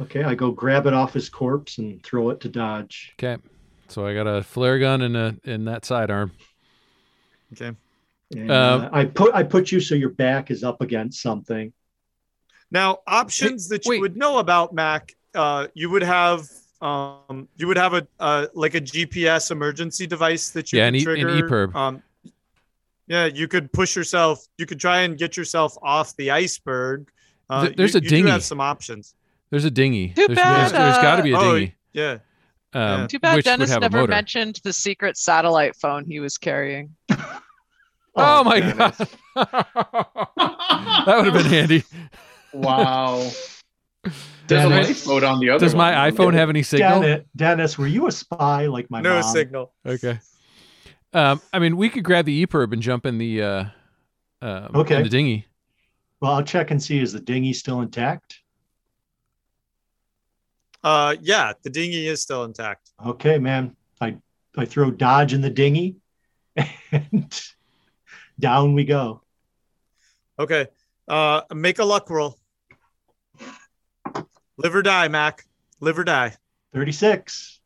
Okay, 0.00 0.22
I 0.22 0.34
go 0.34 0.50
grab 0.50 0.86
it 0.86 0.92
off 0.92 1.14
his 1.14 1.28
corpse 1.28 1.78
and 1.78 2.02
throw 2.02 2.30
it 2.30 2.40
to 2.40 2.48
Dodge. 2.48 3.14
Okay, 3.18 3.40
so 3.88 4.06
I 4.06 4.14
got 4.14 4.26
a 4.26 4.42
flare 4.42 4.78
gun 4.78 5.02
and 5.02 5.16
a 5.16 5.36
in 5.44 5.64
that 5.66 5.84
sidearm. 5.84 6.32
okay 7.52 7.74
And, 8.32 8.50
Um, 8.50 8.82
uh, 8.82 8.90
I 8.92 9.04
put 9.06 9.34
I 9.34 9.42
put 9.42 9.72
you 9.72 9.80
so 9.80 9.94
your 9.94 10.10
back 10.10 10.50
is 10.50 10.62
up 10.62 10.80
against 10.80 11.22
something. 11.22 11.72
Now, 12.70 12.98
options 13.06 13.68
that 13.68 13.84
you 13.84 13.90
wait. 13.90 14.00
would 14.00 14.16
know 14.16 14.38
about 14.38 14.72
Mac, 14.72 15.14
uh, 15.34 15.66
you 15.74 15.90
would 15.90 16.02
have 16.02 16.46
um, 16.80 17.48
you 17.56 17.66
would 17.66 17.76
have 17.76 17.94
a 17.94 18.06
uh, 18.20 18.46
like 18.54 18.74
a 18.74 18.80
GPS 18.80 19.50
emergency 19.50 20.06
device 20.06 20.50
that 20.50 20.72
you 20.72 20.78
Yeah, 20.78 20.86
could 20.86 20.94
an 20.94 21.18
E- 21.18 21.20
an. 21.22 21.42
EPIRB. 21.42 21.74
Um, 21.74 22.02
yeah, 23.10 23.26
you 23.26 23.48
could 23.48 23.72
push 23.72 23.96
yourself. 23.96 24.46
You 24.56 24.66
could 24.66 24.78
try 24.78 25.00
and 25.00 25.18
get 25.18 25.36
yourself 25.36 25.76
off 25.82 26.14
the 26.14 26.30
iceberg. 26.30 27.10
Uh, 27.50 27.68
there's 27.76 27.94
you, 27.94 27.98
a 27.98 28.02
you 28.04 28.08
do 28.08 28.26
have 28.26 28.44
some 28.44 28.60
options. 28.60 29.16
There's 29.50 29.64
a 29.64 29.70
dinghy. 29.70 30.10
Too 30.10 30.28
there's, 30.28 30.38
bad, 30.38 30.60
there's, 30.60 30.72
there's 30.72 30.96
got 30.98 31.16
to 31.16 31.22
uh, 31.22 31.24
be 31.24 31.32
a 31.32 31.36
oh, 31.36 31.54
dinghy. 31.54 31.74
Yeah, 31.92 32.18
Um, 32.72 33.08
Too 33.08 33.18
bad 33.18 33.42
Dennis 33.42 33.76
never 33.76 34.06
mentioned 34.06 34.60
the 34.62 34.72
secret 34.72 35.16
satellite 35.16 35.74
phone 35.74 36.04
he 36.04 36.20
was 36.20 36.38
carrying. 36.38 36.94
Oh, 38.16 38.42
my 38.42 38.58
Dennis. 38.58 38.76
god, 38.76 39.08
that 39.36 41.14
would 41.16 41.26
have 41.26 41.32
been 41.32 41.46
handy. 41.46 41.84
Wow. 42.52 43.18
There's 44.02 44.64
a 44.64 44.68
Dennis, 44.68 45.06
lifeboat 45.06 45.22
on 45.22 45.38
the 45.38 45.50
other 45.50 45.64
Does 45.64 45.76
my 45.76 46.10
iPhone 46.10 46.34
have 46.34 46.50
any 46.50 46.64
signal? 46.64 47.02
Dennis, 47.02 47.24
Dennis, 47.36 47.78
were 47.78 47.86
you 47.86 48.08
a 48.08 48.12
spy 48.12 48.66
like 48.66 48.90
my 48.90 49.00
no 49.00 49.20
mom? 49.20 49.22
signal. 49.22 49.72
Okay. 49.86 50.18
Um, 51.12 51.40
I 51.52 51.58
mean, 51.58 51.76
we 51.76 51.88
could 51.88 52.04
grab 52.04 52.24
the 52.24 52.46
EPIRB 52.46 52.72
and 52.72 52.82
jump 52.82 53.04
in 53.06 53.18
the 53.18 53.42
uh, 53.42 53.64
um, 54.42 54.70
Okay. 54.74 54.96
in 54.96 55.02
the 55.02 55.08
dinghy. 55.08 55.46
Well, 56.20 56.32
I'll 56.32 56.42
check 56.44 56.70
and 56.70 56.82
see 56.82 57.00
is 57.00 57.12
the 57.12 57.20
dinghy 57.20 57.52
still 57.52 57.80
intact? 57.80 58.40
Uh, 60.84 61.16
yeah, 61.20 61.52
the 61.62 61.70
dinghy 61.70 62.06
is 62.06 62.22
still 62.22 62.44
intact. 62.44 62.90
Okay, 63.04 63.38
man. 63.38 63.76
I 64.00 64.16
I 64.56 64.64
throw 64.64 64.90
Dodge 64.90 65.34
in 65.34 65.40
the 65.40 65.50
dinghy, 65.50 65.96
and 66.92 67.40
down 68.38 68.74
we 68.74 68.84
go. 68.84 69.22
Okay. 70.38 70.66
Uh, 71.06 71.42
make 71.52 71.78
a 71.80 71.84
luck 71.84 72.08
roll. 72.08 72.38
Live 74.56 74.74
or 74.74 74.82
die, 74.82 75.08
Mac. 75.08 75.44
Live 75.80 75.98
or 75.98 76.04
die. 76.04 76.36
Thirty-six. 76.72 77.60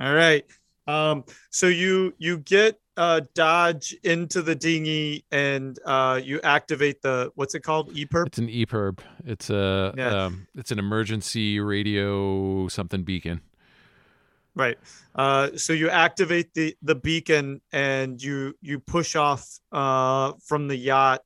All 0.00 0.12
right. 0.12 0.44
Um, 0.86 1.24
so 1.50 1.66
you 1.66 2.14
you 2.18 2.38
get 2.38 2.78
uh 2.96 3.22
Dodge 3.34 3.94
into 4.04 4.42
the 4.42 4.54
dinghy 4.54 5.24
and 5.32 5.78
uh 5.84 6.20
you 6.22 6.40
activate 6.42 7.02
the 7.02 7.32
what's 7.34 7.54
it 7.54 7.60
called? 7.60 7.92
EPIRB? 7.94 8.26
It's 8.26 8.38
an 8.38 8.48
EPIRB. 8.48 8.98
It's 9.24 9.50
a 9.50 9.94
Yeah. 9.96 10.26
um, 10.26 10.46
it's 10.54 10.70
an 10.70 10.78
emergency 10.78 11.58
radio 11.58 12.68
something 12.68 13.02
beacon. 13.02 13.40
Right. 14.54 14.78
Uh 15.14 15.56
so 15.56 15.72
you 15.72 15.90
activate 15.90 16.54
the 16.54 16.76
the 16.82 16.94
beacon 16.94 17.60
and 17.72 18.22
you 18.22 18.54
you 18.60 18.78
push 18.78 19.16
off 19.16 19.48
uh 19.72 20.34
from 20.46 20.68
the 20.68 20.76
yacht 20.76 21.22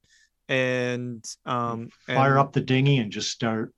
and 0.49 1.23
um 1.45 1.91
Fire 2.07 2.31
and, 2.31 2.39
up 2.39 2.53
the 2.53 2.63
dinghy 2.63 2.99
and 2.99 3.13
just 3.13 3.31
start 3.31 3.75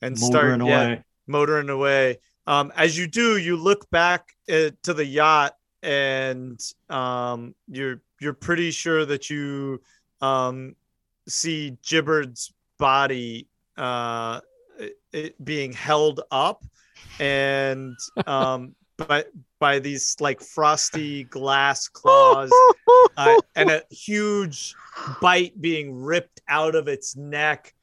and 0.00 0.16
start 0.16 0.58
motoring 0.58 0.66
yeah, 0.66 0.82
away. 0.84 1.04
motoring 1.26 1.68
away. 1.70 2.18
Um, 2.48 2.72
as 2.76 2.96
you 2.96 3.06
do, 3.06 3.36
you 3.36 3.56
look 3.56 3.90
back 3.90 4.34
uh, 4.50 4.70
to 4.82 4.94
the 4.94 5.04
yacht, 5.04 5.54
and 5.82 6.58
um, 6.88 7.54
you're 7.68 8.00
you're 8.22 8.32
pretty 8.32 8.70
sure 8.70 9.04
that 9.04 9.28
you 9.28 9.82
um, 10.22 10.74
see 11.28 11.76
Gibbert's 11.82 12.50
body 12.78 13.48
uh, 13.76 14.40
being 15.44 15.74
held 15.74 16.22
up, 16.30 16.64
and 17.20 17.94
um, 18.26 18.74
by 18.96 19.26
by 19.58 19.78
these 19.78 20.16
like 20.18 20.40
frosty 20.40 21.24
glass 21.24 21.86
claws, 21.86 22.50
uh, 23.18 23.36
and 23.56 23.70
a 23.70 23.82
huge 23.90 24.74
bite 25.20 25.60
being 25.60 25.94
ripped 25.94 26.40
out 26.48 26.74
of 26.74 26.88
its 26.88 27.14
neck 27.14 27.74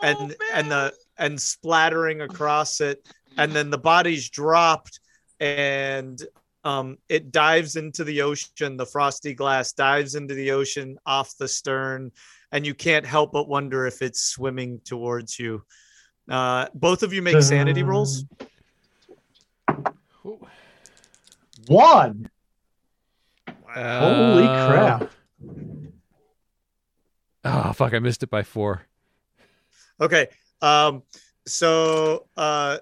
and 0.00 0.36
and 0.54 0.70
the 0.70 0.92
and 1.18 1.40
splattering 1.40 2.20
across 2.20 2.80
it 2.80 3.04
and 3.36 3.52
then 3.52 3.70
the 3.70 3.78
body's 3.78 4.28
dropped 4.30 5.00
and 5.40 6.22
um, 6.64 6.98
it 7.08 7.30
dives 7.30 7.76
into 7.76 8.04
the 8.04 8.22
ocean 8.22 8.76
the 8.76 8.86
frosty 8.86 9.34
glass 9.34 9.72
dives 9.72 10.14
into 10.14 10.34
the 10.34 10.50
ocean 10.50 10.98
off 11.06 11.36
the 11.38 11.48
stern 11.48 12.10
and 12.52 12.66
you 12.66 12.74
can't 12.74 13.06
help 13.06 13.32
but 13.32 13.48
wonder 13.48 13.86
if 13.86 14.02
it's 14.02 14.22
swimming 14.22 14.80
towards 14.84 15.38
you 15.38 15.62
uh, 16.30 16.66
both 16.74 17.02
of 17.02 17.12
you 17.12 17.22
make 17.22 17.40
sanity 17.42 17.82
rolls 17.82 18.24
One. 21.66 22.30
Holy 23.76 24.46
Uh, 24.46 24.68
crap. 24.68 25.10
Oh 27.44 27.72
fuck! 27.72 27.92
I 27.92 27.98
missed 27.98 28.22
it 28.22 28.30
by 28.30 28.42
four. 28.42 28.82
Okay. 30.00 30.28
Um, 30.62 31.02
so 31.46 32.26
uh 32.36 32.78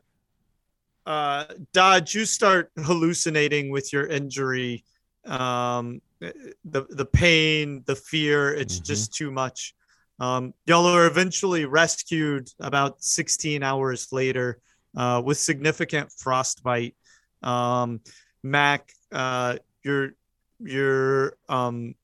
uh 1.06 1.44
Dodge, 1.72 2.14
you 2.14 2.24
start 2.24 2.70
hallucinating 2.78 3.70
with 3.70 3.92
your 3.92 4.06
injury. 4.06 4.84
Um 5.26 6.00
the 6.20 6.86
the 6.90 7.04
pain, 7.06 7.82
the 7.86 7.96
fear, 7.96 8.54
it's 8.54 8.78
Mhm. 8.80 8.84
just 8.84 9.14
too 9.14 9.30
much. 9.30 9.74
Um 10.20 10.54
y'all 10.66 10.86
are 10.86 11.06
eventually 11.06 11.64
rescued 11.66 12.48
about 12.60 13.02
16 13.02 13.62
hours 13.62 14.08
later 14.12 14.58
uh 14.96 15.20
with 15.24 15.38
significant 15.38 16.10
frostbite. 16.12 16.96
Um 17.42 18.00
Mac, 18.42 18.92
uh 19.12 19.58
you're 19.82 20.12
you're 20.60 21.36
um 21.48 21.94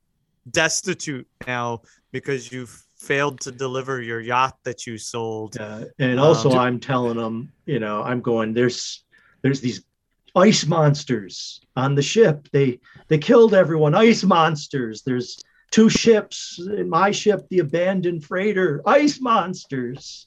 destitute 0.51 1.29
now 1.47 1.83
because 2.13 2.51
you've 2.51 2.83
failed 3.01 3.41
to 3.41 3.51
deliver 3.51 4.03
your 4.03 4.21
yacht 4.21 4.59
that 4.65 4.87
you 4.87 4.99
sold. 4.99 5.57
Uh, 5.59 5.85
and 5.99 6.21
also, 6.21 6.51
Um, 6.51 6.59
I'm 6.59 6.81
telling 6.81 7.17
them, 7.17 7.51
you 7.67 7.79
know, 7.81 8.03
I'm 8.03 8.21
going. 8.21 8.53
There's, 8.55 9.05
there's 9.43 9.61
these 9.61 9.83
ice 10.37 10.67
monsters 10.67 11.61
on 11.77 11.95
the 11.95 12.03
ship. 12.03 12.47
They, 12.53 12.79
they 13.09 13.19
killed 13.19 13.55
everyone. 13.55 13.95
Ice 13.95 14.23
monsters. 14.23 15.03
There's 15.03 15.39
two 15.71 15.89
ships. 15.89 16.61
In 16.61 16.89
my 16.89 17.11
ship, 17.11 17.47
the 17.51 17.61
abandoned 17.61 18.25
freighter. 18.25 18.83
Ice 18.87 19.21
monsters. 19.21 20.27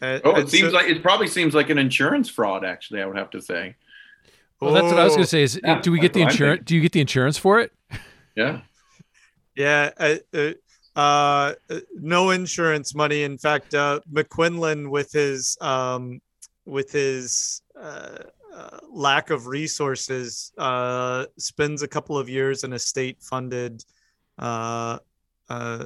Uh, 0.00 0.18
Oh, 0.24 0.36
it 0.36 0.48
seems 0.48 0.70
so- 0.70 0.76
like 0.76 0.88
it 0.88 1.02
probably 1.02 1.28
seems 1.28 1.54
like 1.54 1.70
an 1.70 1.78
insurance 1.78 2.28
fraud. 2.28 2.64
Actually, 2.64 3.02
I 3.02 3.06
would 3.06 3.16
have 3.18 3.30
to 3.30 3.40
say. 3.42 3.76
Well, 4.60 4.72
that's 4.72 4.86
what 4.86 4.98
I 4.98 5.04
was 5.04 5.12
Oh, 5.12 5.16
gonna 5.16 5.26
say. 5.26 5.42
Is 5.42 5.60
Yeah, 5.62 5.80
do 5.80 5.92
we 5.92 6.00
get 6.00 6.14
the 6.14 6.20
that's 6.20 6.34
what 6.34 6.40
I'm 6.46 6.48
insurance? 6.52 6.62
Do 6.66 6.74
you 6.76 6.80
get 6.80 6.92
the 6.92 7.00
insurance 7.00 7.36
for 7.38 7.60
it? 7.60 7.72
Yeah. 8.34 8.60
Yeah, 9.54 9.90
uh, 9.98 10.14
uh, 10.34 10.50
uh, 10.96 11.52
no 11.94 12.30
insurance 12.30 12.94
money. 12.94 13.22
In 13.22 13.38
fact, 13.38 13.74
uh, 13.74 14.00
McQuinlan, 14.12 14.90
with 14.90 15.12
his 15.12 15.56
um, 15.60 16.20
with 16.64 16.90
his 16.90 17.62
uh, 17.78 18.18
uh, 18.52 18.78
lack 18.90 19.30
of 19.30 19.46
resources, 19.46 20.52
uh, 20.58 21.26
spends 21.38 21.82
a 21.82 21.88
couple 21.88 22.18
of 22.18 22.28
years 22.28 22.64
in 22.64 22.72
a 22.72 22.78
state-funded 22.78 23.84
uh, 24.38 24.98
uh, 25.48 25.84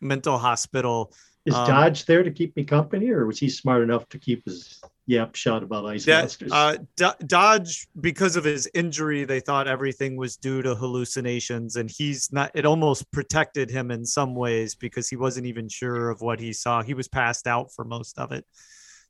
mental 0.00 0.38
hospital. 0.38 1.12
Is 1.44 1.54
Um, 1.54 1.66
Dodge 1.66 2.04
there 2.06 2.22
to 2.22 2.30
keep 2.30 2.54
me 2.56 2.64
company, 2.64 3.10
or 3.10 3.26
was 3.26 3.38
he 3.38 3.48
smart 3.48 3.82
enough 3.82 4.08
to 4.10 4.18
keep 4.18 4.44
his 4.44 4.80
yap 5.08 5.34
shot 5.34 5.62
about 5.64 5.86
ice 5.86 6.06
Yeah, 6.06 6.20
monsters? 6.20 6.52
uh, 6.52 6.76
Do- 6.96 7.26
Dodge, 7.26 7.88
because 8.00 8.36
of 8.36 8.44
his 8.44 8.70
injury, 8.74 9.24
they 9.24 9.40
thought 9.40 9.66
everything 9.66 10.16
was 10.16 10.36
due 10.36 10.62
to 10.62 10.74
hallucinations, 10.76 11.74
and 11.76 11.90
he's 11.90 12.30
not. 12.32 12.52
It 12.54 12.64
almost 12.66 13.10
protected 13.10 13.70
him 13.70 13.90
in 13.90 14.04
some 14.04 14.34
ways 14.36 14.74
because 14.76 15.08
he 15.08 15.16
wasn't 15.16 15.46
even 15.46 15.68
sure 15.68 16.10
of 16.10 16.20
what 16.20 16.38
he 16.38 16.52
saw. 16.52 16.82
He 16.82 16.94
was 16.94 17.08
passed 17.08 17.46
out 17.48 17.72
for 17.72 17.84
most 17.84 18.18
of 18.18 18.30
it, 18.32 18.44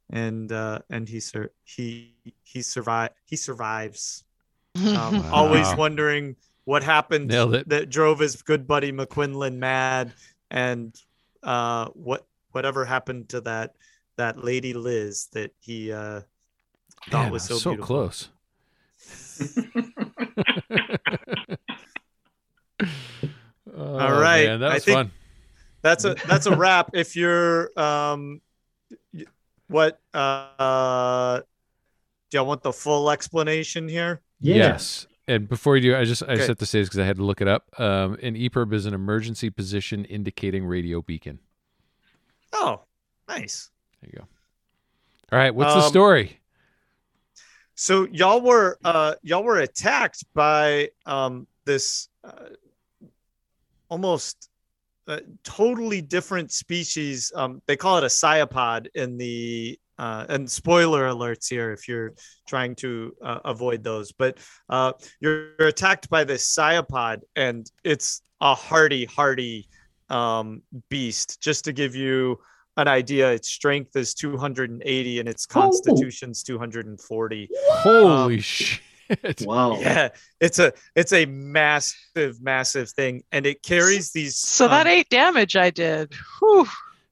and 0.09 0.51
uh, 0.53 0.79
and 0.89 1.07
he 1.09 1.21
sur- 1.21 1.51
he 1.65 2.15
he 2.45 2.63
survived. 2.63 3.15
He 3.27 3.37
survives. 3.37 4.25
Um, 4.77 4.85
Wow. 4.95 5.31
Always 5.33 5.75
wondering 5.77 6.37
what 6.65 6.83
happened 6.85 7.33
it. 7.33 7.69
that 7.69 7.91
drove 7.91 8.21
his 8.21 8.43
good 8.43 8.67
buddy 8.69 8.93
McQuinlan 8.93 9.57
mad, 9.57 10.13
and 10.51 10.95
uh, 11.43 11.89
what 11.95 12.25
whatever 12.53 12.85
happened 12.85 13.29
to 13.31 13.41
that 13.43 13.75
that 14.19 14.45
lady 14.45 14.75
Liz 14.75 15.29
that 15.33 15.53
he 15.61 15.91
uh, 15.91 16.21
thought 17.11 17.25
Man, 17.25 17.33
was 17.33 17.43
so, 17.45 17.57
so 17.57 17.71
beautiful. 17.71 17.87
close. 17.87 18.29
All 23.77 24.13
right, 24.21 24.47
man, 24.47 24.61
that 24.61 24.71
I 24.71 24.75
was 24.75 24.85
think- 24.85 24.97
fun. 24.97 25.11
That's 25.81 26.05
a 26.05 26.17
that's 26.27 26.47
a 26.47 26.57
wrap. 26.57 26.91
If 26.95 27.15
you're 27.15 27.71
um, 27.79 28.41
what 29.69 30.01
uh, 30.13 31.41
do 32.31 32.37
y'all 32.37 32.47
want 32.47 32.63
the 32.63 32.73
full 32.73 33.11
explanation 33.11 33.89
here? 33.89 34.21
yeah. 34.41 34.57
Yes. 34.57 35.07
And 35.29 35.47
before 35.49 35.77
you 35.77 35.83
do, 35.93 35.97
I 35.97 36.05
just 36.05 36.23
I 36.25 36.29
just 36.35 36.41
Okay. 36.43 36.47
have 36.49 36.59
to 36.59 36.67
say 36.67 36.81
this 36.81 36.89
because 36.89 36.99
I 37.01 37.05
had 37.05 37.17
to 37.17 37.23
look 37.23 37.41
it 37.43 37.49
up. 37.49 37.67
Um, 37.79 38.15
an 38.23 38.35
EPIRB 38.35 38.73
is 38.73 38.87
an 38.87 38.95
emergency 38.95 39.51
position 39.51 40.05
indicating 40.07 40.65
radio 40.65 41.01
beacon. 41.03 41.39
Oh, 42.55 42.81
nice. 43.29 43.69
There 44.01 44.11
you 44.13 44.19
go. 44.19 44.27
All 45.33 45.39
right, 45.39 45.55
what's 45.55 45.75
the 45.75 45.81
Um, 45.81 45.91
story? 45.91 46.41
So 47.75 48.07
y'all 48.11 48.41
were 48.41 48.79
uh 48.85 49.15
y'all 49.23 49.45
were 49.45 49.59
attacked 49.59 50.25
by 50.35 50.91
um 51.07 51.47
this 51.65 52.09
uh, 52.25 52.49
almost 53.89 54.51
uh, 55.07 55.21
totally 55.43 56.03
different 56.03 56.53
species. 56.53 57.33
Um, 57.35 57.63
they 57.67 57.77
call 57.77 57.99
it 57.99 58.05
a 58.05 58.09
cyapod 58.09 58.89
in 58.95 59.17
the 59.17 59.79
uh, 59.99 60.27
and 60.29 60.51
spoiler 60.51 61.09
alerts 61.09 61.49
here 61.49 61.73
if 61.73 61.89
you're 61.89 62.13
trying 62.47 62.75
to 62.77 63.15
uh, 63.23 63.41
avoid 63.45 63.83
those. 63.83 64.13
But 64.13 64.39
uh, 64.69 64.93
you're, 65.21 65.53
you're 65.59 65.69
attacked 65.69 66.09
by 66.09 66.25
this 66.25 66.55
cyapod, 66.55 67.23
and 67.37 67.71
it's 67.85 68.23
a 68.41 68.55
hardy, 68.55 69.07
hardy 69.07 69.69
um, 70.09 70.63
beast. 70.89 71.41
Just 71.41 71.65
to 71.65 71.73
give 71.73 71.95
you 71.97 72.39
an 72.79 72.89
idea, 72.89 73.31
its 73.33 73.49
strength 73.51 73.95
is 73.97 74.15
280 74.15 75.21
and 75.21 75.29
its 75.29 75.47
Oh. 75.51 75.53
constitution's 75.53 76.43
240. 76.43 77.51
Holy 77.71 78.37
um, 78.37 78.41
shit! 78.41 78.81
Wow. 79.43 79.79
Yeah, 79.81 80.09
it's 80.41 80.59
a 80.59 80.73
it's 80.95 81.13
a 81.13 81.27
massive, 81.27 82.41
massive 82.41 82.91
thing, 82.91 83.23
and 83.33 83.45
it 83.47 83.63
carries 83.63 84.13
these. 84.13 84.39
So 84.39 84.69
that 84.69 84.87
um, 84.87 84.93
eight 84.93 85.09
damage 85.11 85.57
I 85.57 85.71
did. 85.71 86.15
Whew. 86.41 86.67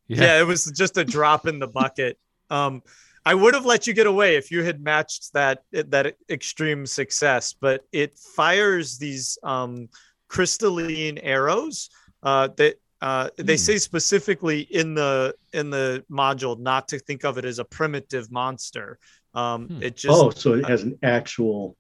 Yeah. 0.09 0.41
it 0.41 0.47
was 0.47 0.67
just 0.67 0.97
a 0.99 1.05
drop 1.05 1.47
in 1.47 1.59
the 1.59 1.67
bucket. 1.67 2.17
Um, 2.49 2.83
I 3.25 3.35
would 3.35 3.55
have 3.55 3.67
let 3.67 3.89
you 3.89 3.93
get 3.93 4.07
away 4.07 4.37
if 4.37 4.53
you 4.53 4.63
had 4.63 4.81
matched 4.81 5.33
that 5.33 5.63
that 5.73 6.17
extreme 6.31 6.87
success, 6.87 7.55
but 7.61 7.85
it 7.93 8.17
fires 8.19 8.99
these 8.99 9.37
um, 9.43 9.89
crystalline 10.29 11.19
arrows 11.19 11.91
uh, 12.23 12.49
that 12.57 12.77
uh, 13.03 13.29
they 13.37 13.55
Hmm. 13.55 13.59
say 13.59 13.79
specifically 13.79 14.61
in 14.61 14.95
the 14.95 15.35
in 15.53 15.71
the 15.71 16.05
module 16.11 16.59
not 16.59 16.89
to 16.89 16.99
think 16.99 17.25
of 17.25 17.39
it 17.39 17.45
as 17.45 17.59
a 17.59 17.65
primitive 17.65 18.31
monster. 18.33 18.99
Um, 19.35 19.69
Hmm. 19.69 19.83
It 19.83 19.97
just 19.97 20.19
oh, 20.23 20.31
so 20.31 20.55
it 20.55 20.65
has 20.67 20.83
an 20.83 20.99
actual 21.03 21.77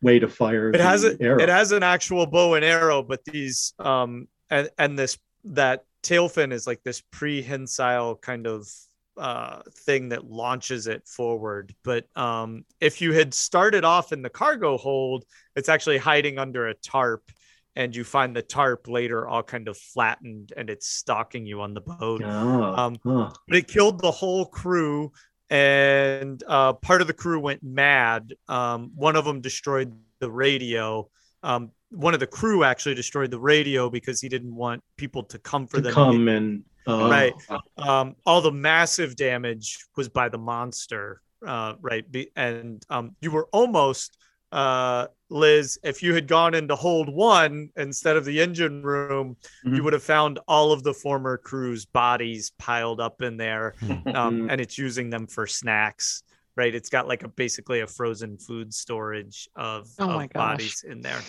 way 0.00 0.18
to 0.18 0.28
fire. 0.28 0.70
it 0.70 0.80
has 0.80 1.04
a, 1.04 1.20
arrow. 1.20 1.40
it 1.42 1.48
has 1.48 1.72
an 1.72 1.82
actual 1.82 2.24
bow 2.26 2.54
and 2.54 2.64
arrow 2.64 3.02
but 3.02 3.24
these 3.24 3.74
um 3.80 4.28
and 4.48 4.70
and 4.78 4.96
this 4.98 5.18
that 5.44 5.84
tail 6.02 6.28
fin 6.28 6.52
is 6.52 6.66
like 6.68 6.82
this 6.84 7.02
prehensile 7.10 8.14
kind 8.16 8.46
of 8.46 8.68
uh 9.16 9.60
thing 9.72 10.10
that 10.10 10.24
launches 10.30 10.86
it 10.86 11.04
forward 11.08 11.74
but 11.82 12.06
um 12.16 12.64
if 12.80 13.00
you 13.00 13.12
had 13.12 13.34
started 13.34 13.82
off 13.84 14.12
in 14.12 14.22
the 14.22 14.30
cargo 14.30 14.78
hold 14.78 15.24
it's 15.56 15.68
actually 15.68 15.98
hiding 15.98 16.38
under 16.38 16.68
a 16.68 16.74
tarp 16.74 17.32
and 17.78 17.94
you 17.96 18.02
find 18.02 18.34
the 18.34 18.42
tarp 18.42 18.88
later 18.88 19.26
all 19.28 19.42
kind 19.54 19.68
of 19.68 19.76
flattened 19.78 20.52
and 20.56 20.68
it's 20.68 20.88
stalking 20.88 21.46
you 21.46 21.60
on 21.66 21.72
the 21.74 21.80
boat. 21.80 22.22
Ah, 22.24 22.86
Um, 22.86 22.92
huh. 23.06 23.30
but 23.46 23.56
it 23.56 23.68
killed 23.68 24.00
the 24.02 24.10
whole 24.10 24.44
crew 24.46 25.12
and 25.48 26.42
uh, 26.46 26.72
part 26.74 27.00
of 27.00 27.06
the 27.06 27.14
crew 27.22 27.38
went 27.40 27.62
mad. 27.62 28.34
Um, 28.48 28.90
one 28.94 29.16
of 29.16 29.24
them 29.24 29.40
destroyed 29.40 29.94
the 30.18 30.30
radio. 30.30 31.08
Um, 31.42 31.70
one 31.90 32.14
of 32.14 32.20
the 32.20 32.26
crew 32.26 32.64
actually 32.64 32.96
destroyed 32.96 33.30
the 33.30 33.38
radio 33.54 33.88
because 33.88 34.20
he 34.20 34.28
didn't 34.28 34.54
want 34.54 34.82
people 34.96 35.22
to 35.32 35.38
come 35.38 35.66
for 35.68 35.76
to 35.78 35.82
them. 35.82 35.94
come 35.94 36.28
and 36.28 36.64
uh, 36.86 37.08
Right. 37.08 37.34
um, 37.78 38.16
all 38.26 38.40
the 38.40 38.52
massive 38.52 39.14
damage 39.14 39.78
was 39.96 40.08
by 40.08 40.28
the 40.28 40.38
monster 40.38 41.20
uh, 41.46 41.74
right 41.80 42.04
and 42.34 42.84
um, 42.90 43.14
you 43.20 43.30
were 43.30 43.46
almost 43.52 44.18
uh, 44.52 45.06
liz 45.30 45.78
if 45.82 46.02
you 46.02 46.14
had 46.14 46.26
gone 46.26 46.54
into 46.54 46.74
hold 46.74 47.08
one 47.08 47.68
instead 47.76 48.16
of 48.16 48.24
the 48.24 48.40
engine 48.40 48.82
room 48.82 49.36
you 49.62 49.70
Mhm. 49.72 49.84
would 49.84 49.92
have 49.92 50.02
found 50.02 50.38
all 50.48 50.72
of 50.72 50.82
the 50.82 50.94
former 50.94 51.36
crew's 51.36 51.84
bodies 51.84 52.52
piled 52.58 52.98
up 53.00 53.20
in 53.20 53.36
there 53.36 53.74
Hmm. 53.80 54.16
um, 54.16 54.50
and 54.50 54.58
it's 54.60 54.78
using 54.78 55.10
them 55.10 55.26
for 55.26 55.46
snacks 55.46 56.22
right 56.56 56.74
it's 56.74 56.88
got 56.88 57.06
like 57.06 57.24
a 57.24 57.28
basically 57.28 57.80
a 57.80 57.86
frozen 57.86 58.38
food 58.38 58.72
storage 58.72 59.48
of, 59.54 59.86
Oh 59.98 60.18
of 60.18 60.30
bodies 60.32 60.82
in 60.88 61.02
there 61.02 61.22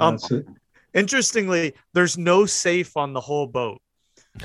um, 0.00 0.18
interestingly 0.94 1.74
there's 1.92 2.16
no 2.16 2.46
safe 2.46 2.96
on 2.96 3.12
the 3.12 3.20
whole 3.20 3.46
boat 3.46 3.80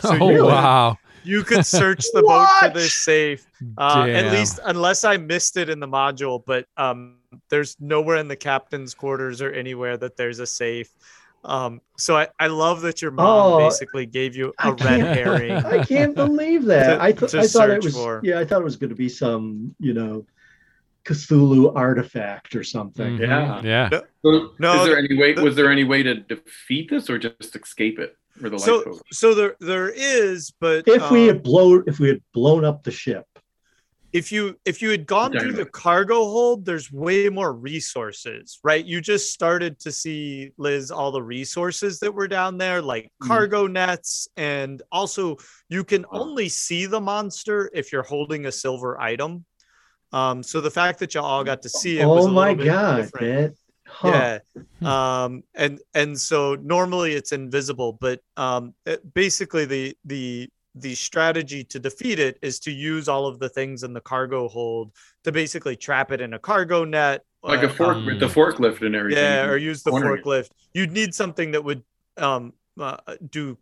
So 0.02 0.18
oh 0.20 0.30
you- 0.32 0.46
wow! 0.46 0.98
you 1.24 1.44
could 1.44 1.66
search 1.66 2.04
the 2.14 2.24
boat 2.28 2.48
for 2.60 2.66
What? 2.68 2.74
this 2.74 2.94
safe 3.06 3.46
uh, 3.78 4.08
at 4.10 4.32
least 4.34 4.60
unless 4.66 5.06
i 5.06 5.16
missed 5.18 5.56
it 5.56 5.70
in 5.70 5.80
the 5.80 5.88
module 5.88 6.44
but 6.46 6.66
um, 6.78 7.20
there's 7.50 7.78
nowhere 7.80 8.18
in 8.18 8.28
the 8.28 8.36
captain's 8.36 8.94
quarters 8.94 9.42
or 9.42 9.52
anywhere 9.52 9.98
that 9.98 10.18
there's 10.18 10.40
a 10.40 10.46
safe 10.48 10.90
um, 11.44 11.82
so 11.98 12.16
I, 12.16 12.28
I 12.40 12.48
love 12.48 12.82
that 12.82 13.02
your 13.02 13.10
mom 13.10 13.54
Oh, 13.54 13.58
basically 13.58 14.06
gave 14.06 14.36
you 14.36 14.54
a 14.60 14.70
red 14.74 14.78
can't- 14.78 15.18
herring 15.18 15.52
I 15.66 15.84
can't 15.84 16.14
believe 16.14 16.66
that. 16.66 16.98
To- 16.98 17.02
I, 17.04 17.12
th- 17.12 17.34
I 17.34 17.48
thought 17.48 17.72
it 17.72 17.84
was. 17.84 17.96
for. 17.96 18.22
Yeah, 18.24 18.38
I 18.40 18.46
thought 18.46 18.62
it 18.62 18.64
was 18.64 18.76
going 18.76 18.92
to 18.92 18.96
be 18.96 19.10
some, 19.10 19.74
you 19.80 19.94
know, 19.96 20.24
Cthulhu 21.04 21.76
artifact 21.76 22.56
or 22.56 22.64
something. 22.64 23.18
Mhm. 23.18 23.22
Yeah. 23.22 23.90
Yeah. 23.92 24.00
So 24.24 24.52
No, 24.60 24.82
is 24.82 24.88
there 24.88 24.98
any 25.00 25.18
way? 25.18 25.34
the- 25.34 25.42
was 25.42 25.56
there 25.56 25.72
any 25.72 25.84
way 25.84 26.04
to 26.04 26.14
defeat 26.14 26.92
this, 26.92 27.10
or 27.10 27.18
just 27.18 27.56
escape 27.56 27.98
it? 27.98 28.16
Or 28.44 28.50
the 28.50 28.60
so 28.60 28.76
lifeboat? 28.78 29.02
so 29.12 29.34
there 29.34 29.56
there 29.60 29.90
is 29.90 30.54
but 30.60 30.88
If 30.88 31.10
we 31.10 31.22
um, 31.24 31.28
had 31.36 31.44
blown, 31.44 31.84
if 31.88 32.00
we 32.00 32.08
had 32.10 32.22
blown 32.34 32.64
up 32.66 32.84
the 32.84 32.92
ship, 32.92 33.26
if 34.14 34.32
you 34.32 34.58
if 34.66 34.82
you 34.82 34.90
had 34.90 35.06
gone 35.06 35.32
through 35.32 35.54
the 35.54 35.66
cargo 35.66 36.16
hold 36.26 36.66
there's 36.66 36.92
way 36.92 37.30
more 37.30 37.54
resources 37.54 38.60
right? 38.64 38.86
You 38.86 39.02
just 39.02 39.34
started 39.34 39.80
to 39.80 39.92
see 39.92 40.52
liz 40.58 40.92
all 40.92 41.12
the 41.12 41.24
resources 41.24 42.00
that 42.00 42.14
were 42.14 42.28
down 42.28 42.58
there 42.58 42.82
like 42.82 43.12
Mhm. 43.22 43.28
cargo 43.28 43.68
nets 43.68 44.28
and 44.38 44.82
also 44.92 45.38
you 45.70 45.84
can 45.84 46.06
only 46.12 46.50
see 46.50 46.86
the 46.86 47.00
monster 47.02 47.70
if 47.74 47.92
you're 47.92 48.04
holding 48.04 48.46
a 48.48 48.52
silver 48.52 49.00
item. 49.00 49.46
Um 50.12 50.44
so 50.44 50.60
the 50.62 50.72
fact 50.72 51.00
that 51.00 51.14
you 51.14 51.22
all 51.22 51.44
got 51.44 51.62
to 51.62 51.70
see 51.70 52.00
it 52.00 52.06
was 52.08 52.26
oh 52.26 52.30
a 52.30 52.32
my 52.34 52.54
god, 52.54 53.10
huh. 53.86 54.08
Yeah. 54.08 54.40
Um, 54.84 55.44
and 55.54 55.80
and 55.94 56.20
so 56.20 56.56
normally 56.56 57.14
it's 57.14 57.32
invisible, 57.32 57.94
but 57.94 58.20
um, 58.36 58.74
it- 58.86 59.14
basically 59.14 59.66
the 59.66 59.96
the 60.06 60.50
the 60.76 60.96
strategy 60.96 61.64
to 61.66 61.80
defeat 61.80 62.20
it 62.20 62.38
is 62.42 62.60
to 62.60 62.72
use 62.72 63.08
all 63.10 63.26
of 63.28 63.40
the 63.40 63.50
things 63.50 63.84
in 63.84 63.94
the 63.94 64.00
cargo 64.02 64.48
hold 64.48 64.92
to 65.24 65.32
basically 65.32 65.76
trap 65.76 66.12
it 66.12 66.22
in 66.22 66.34
a 66.34 66.40
cargo 66.40 66.86
net, 66.86 67.24
like 67.44 67.64
a 67.64 67.70
uh, 67.70 67.74
fork 67.74 67.98
um, 67.98 68.06
with 68.06 68.20
the 68.20 68.28
forklift 68.28 68.86
and 68.86 68.96
everything. 68.96 69.22
yeah, 69.24 69.46
or 69.46 69.58
use 69.58 69.84
the 69.84 69.92
Wondering. 69.92 70.24
forklift. 70.24 70.50
You'd 70.74 70.92
need 70.92 71.14
something 71.14 71.52
that 71.52 71.64
would 71.64 71.84
um, 72.18 72.54
uh, 72.80 72.98
do 73.30 73.58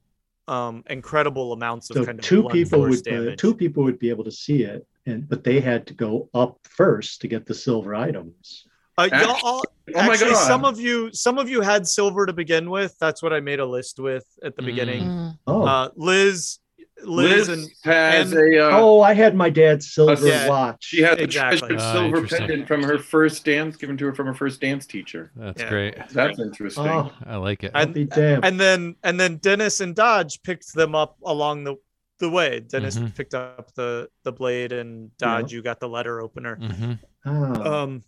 um, 0.48 0.84
incredible 0.90 1.54
amounts 1.54 1.90
of 1.90 1.98
So 1.98 2.06
kind 2.06 2.20
of 2.20 2.26
two 2.26 2.48
people 2.50 2.80
force 2.80 3.02
would 3.06 3.28
uh, 3.34 3.36
two 3.36 3.56
people 3.56 3.84
would 3.84 4.00
be 4.00 4.10
able 4.10 4.24
to 4.26 4.32
see 4.32 4.64
it, 4.64 4.86
and 5.06 5.28
but 5.28 5.44
they 5.44 5.60
had 5.60 5.88
to 5.88 5.94
go 5.96 6.30
up 6.34 6.60
first 6.64 7.22
to 7.22 7.28
get 7.28 7.46
the 7.46 7.54
silver 7.56 7.96
items. 7.96 8.66
Uh, 8.98 9.04
y'all 9.12 9.14
Actually- 9.32 9.42
all, 9.44 9.64
Oh 9.96 10.04
my 10.06 10.14
actually, 10.14 10.32
god! 10.32 10.46
some 10.48 10.66
of 10.66 10.80
you, 10.80 11.12
some 11.14 11.40
of 11.40 11.50
you 11.50 11.62
had 11.62 11.88
silver 11.88 12.28
to 12.28 12.34
begin 12.34 12.70
with. 12.70 12.96
That's 13.00 13.24
what 13.24 13.34
I 13.34 13.40
made 13.40 13.60
a 13.60 13.66
list 13.66 13.98
with 14.00 14.26
at 14.44 14.56
the 14.56 14.62
Mm. 14.62 14.66
beginning. 14.66 15.34
Oh, 15.48 15.64
Uh, 15.66 15.90
Liz, 15.96 16.60
Liz, 17.04 17.48
Liz 17.48 17.50
and 17.50 17.72
has 17.84 18.32
and- 18.34 18.54
a. 18.56 18.68
Uh, 18.68 18.78
oh, 18.80 19.02
I 19.02 19.14
had 19.14 19.36
my 19.36 19.50
dad's 19.50 19.92
silver 19.94 20.28
Yeah. 20.28 20.48
watch. 20.50 20.84
She 20.84 21.02
had 21.02 21.18
the 21.20 21.24
Exactly. 21.24 21.60
treasured 21.60 21.80
Ah, 21.82 21.94
silver 21.94 22.28
pendant 22.28 22.68
from 22.68 22.84
her 22.84 22.98
first 22.98 23.46
dance, 23.46 23.76
given 23.78 23.98
to 23.98 24.06
her 24.06 24.14
from 24.14 24.28
her 24.28 24.34
first 24.34 24.60
dance 24.62 24.86
teacher. 24.86 25.32
That's 25.36 25.62
Yeah. 25.62 25.70
great. 25.70 25.96
That's 26.12 26.40
interesting. 26.40 26.88
Oh, 26.88 27.12
I 27.26 27.38
like 27.38 27.64
it. 27.64 27.72
I'll 27.74 27.84
And- 27.84 27.94
be 27.94 28.06
damned. 28.06 28.44
and 28.46 28.60
then 28.60 28.96
and 29.04 29.20
then 29.20 29.38
Dennis 29.38 29.80
and 29.82 29.96
Dodge 29.96 30.42
picked 30.44 30.74
them 30.74 30.96
up 30.96 31.18
along 31.26 31.64
the 31.64 31.76
the 32.20 32.30
way. 32.30 32.60
Dennis 32.60 32.98
Mhm. 32.98 33.16
picked 33.16 33.34
up 33.34 33.74
the 33.76 34.10
the 34.24 34.32
blade, 34.34 34.74
and 34.74 35.16
Dodge, 35.18 35.54
you 35.54 35.62
got 35.62 35.80
the 35.80 35.88
letter 35.88 36.20
opener. 36.22 36.56
hmm 36.58 36.94
Ah. 37.26 37.84
Um, 37.84 38.04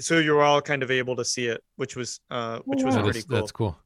so 0.00 0.18
you 0.18 0.32
were 0.34 0.42
all 0.42 0.60
kind 0.60 0.82
of 0.82 0.90
able 0.90 1.14
to 1.16 1.24
see 1.24 1.46
it, 1.46 1.62
which 1.76 1.94
was 1.94 2.18
uh, 2.32 2.58
which 2.64 2.82
was 2.82 2.96
Wow. 2.96 3.04
pretty 3.04 3.22
cool. 3.22 3.36
that's 3.36 3.52
cool. 3.52 3.78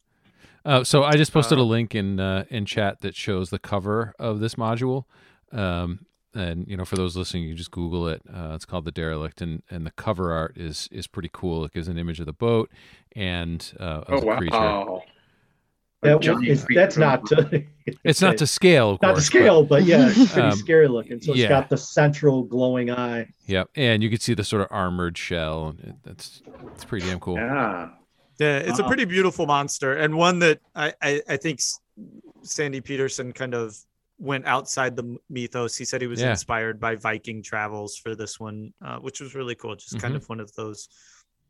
Uh, 0.65 0.85
so 0.85 1.03
I 1.03 1.13
just 1.17 1.33
posted 1.33 1.59
a 1.59 1.63
Uh, 1.63 1.65
link 1.65 1.95
in 1.95 2.21
uh, 2.21 2.45
in 2.51 2.65
chat 2.67 3.01
that 3.01 3.15
shows 3.17 3.51
the 3.51 3.59
cover 3.59 4.15
of 4.19 4.41
this 4.41 4.55
module. 4.55 5.05
Um, 5.53 6.07
and 6.35 6.67
you 6.69 6.77
know, 6.77 6.85
for 6.85 6.97
those 6.97 7.17
listening, 7.17 7.45
you 7.45 7.55
just 7.55 7.71
Google 7.73 8.09
it. 8.09 8.23
Uh, 8.33 8.53
it's 8.55 8.65
called 8.65 8.85
the 8.85 8.93
Derelict, 8.93 9.41
and 9.43 9.63
and 9.71 9.85
the 9.85 9.91
cover 9.91 10.33
art 10.33 10.57
is 10.57 10.89
is 10.93 11.07
pretty 11.07 11.31
cool. 11.33 11.65
It 11.65 11.73
gives 11.73 11.89
an 11.89 11.99
image 11.99 12.21
of 12.21 12.27
the 12.27 12.33
boat 12.33 12.71
and 13.15 13.73
uh, 13.79 14.03
oh 14.09 14.21
the 14.21 14.27
wow! 14.51 15.03
A 16.05 16.09
That 16.09 16.21
giant 16.21 16.41
creature 16.41 16.67
that's 16.75 16.95
from- 16.95 17.01
not 17.03 17.27
to, 17.27 17.65
It's 18.05 18.21
not 18.23 18.39
to 18.39 18.47
scale, 18.47 18.93
of 18.93 19.03
not 19.03 19.17
to 19.17 19.21
scale, 19.21 19.65
but 19.65 19.85
yeah, 19.85 20.09
it's 20.09 20.33
pretty 20.33 20.49
Um, 20.49 20.57
scary 20.57 20.89
looking. 20.89 21.21
So 21.21 21.35
yeah. 21.35 21.45
it's 21.45 21.49
got 21.51 21.69
the 21.69 21.77
central 21.77 22.43
glowing 22.45 22.91
eye. 22.91 23.25
But, 23.25 23.49
yep, 23.53 23.69
and 23.77 24.03
you 24.03 24.09
can 24.11 24.19
see 24.19 24.35
the 24.35 24.43
sort 24.45 24.63
of 24.63 24.69
armored 24.71 25.19
shell. 25.19 25.69
and 25.69 25.81
it- 25.81 25.97
That's 26.03 26.43
it's 26.75 26.85
pretty 26.85 27.07
damn 27.07 27.21
cool. 27.21 27.35
Yeah. 27.37 27.91
Yeah, 28.43 28.59
it's 28.59 28.79
a 28.79 28.85
pretty 28.85 29.05
beautiful 29.05 29.47
monster, 29.47 29.95
and 29.95 30.15
one 30.15 30.39
that 30.41 30.61
I 30.75 30.93
I, 31.03 31.23
I 31.29 31.37
think 31.37 31.61
Sandy 32.43 32.81
Petersen 32.81 33.33
kind 33.33 33.55
of 33.55 33.77
went 34.19 34.47
outside 34.47 34.97
the 34.97 35.17
mythos. 35.31 35.77
He 35.77 35.85
said 35.85 36.01
he 36.01 36.07
was 36.07 36.21
Yeah. 36.21 36.31
inspired 36.31 36.79
by 36.81 36.95
Viking 36.97 37.43
travels 37.43 37.97
for 37.97 38.15
this 38.15 38.39
one, 38.39 38.73
uh, 38.85 38.99
which 38.99 39.21
was 39.21 39.35
really 39.35 39.55
cool. 39.55 39.75
Just 39.75 40.01
kind 40.01 40.15
Mhm. 40.15 40.19
of 40.19 40.29
one 40.29 40.39
of 40.41 40.55
those, 40.55 40.89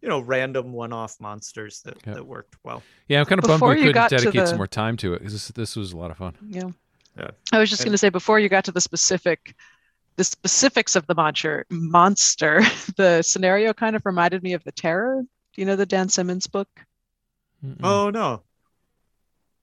you 0.01 0.09
know, 0.09 0.21
random 0.21 0.73
one-off 0.73 1.17
monsters 1.21 1.83
that, 1.83 1.99
Yeah. 2.07 2.15
that 2.15 2.27
worked 2.27 2.57
well. 2.65 2.83
Yeah, 3.09 3.21
I'm 3.21 3.27
kind 3.27 3.39
of 3.39 3.45
bummed 3.47 3.57
Before 3.61 3.75
we 3.75 3.83
couldn't 3.83 4.09
dedicate 4.11 4.33
the- 4.41 4.47
some 4.47 4.57
more 4.57 4.67
time 4.67 4.97
to 4.99 5.13
it 5.15 5.19
because 5.19 5.33
this 5.35 5.49
this 5.49 5.77
was 5.77 5.93
a 5.93 5.97
lot 5.99 6.11
of 6.11 6.17
fun. 6.17 6.35
Yeah. 6.49 6.71
Yeah. 7.19 7.31
I 7.53 7.59
was 7.59 7.69
just 7.69 7.83
going 7.85 7.93
to 7.93 7.99
say 7.99 8.09
before 8.09 8.41
you 8.41 8.49
got 8.49 8.65
to 8.65 8.73
the 8.73 8.81
specific, 8.81 9.55
the 10.17 10.25
specifics 10.25 10.97
of 10.97 11.07
the 11.09 11.15
monster, 11.15 11.67
monster, 11.71 12.61
the 12.97 13.21
scenario 13.23 13.75
kind 13.75 13.97
of 13.97 14.07
reminded 14.07 14.43
me 14.43 14.55
of 14.55 14.65
the 14.65 14.73
Terror. 14.73 15.25
Do 15.55 15.61
you 15.61 15.67
know 15.67 15.77
the 15.77 15.87
Dan 15.87 16.09
Simmons 16.09 16.47
book? 16.47 16.69
Mm-mm. 17.65 17.79
Oh 17.83 18.11
no, 18.11 18.43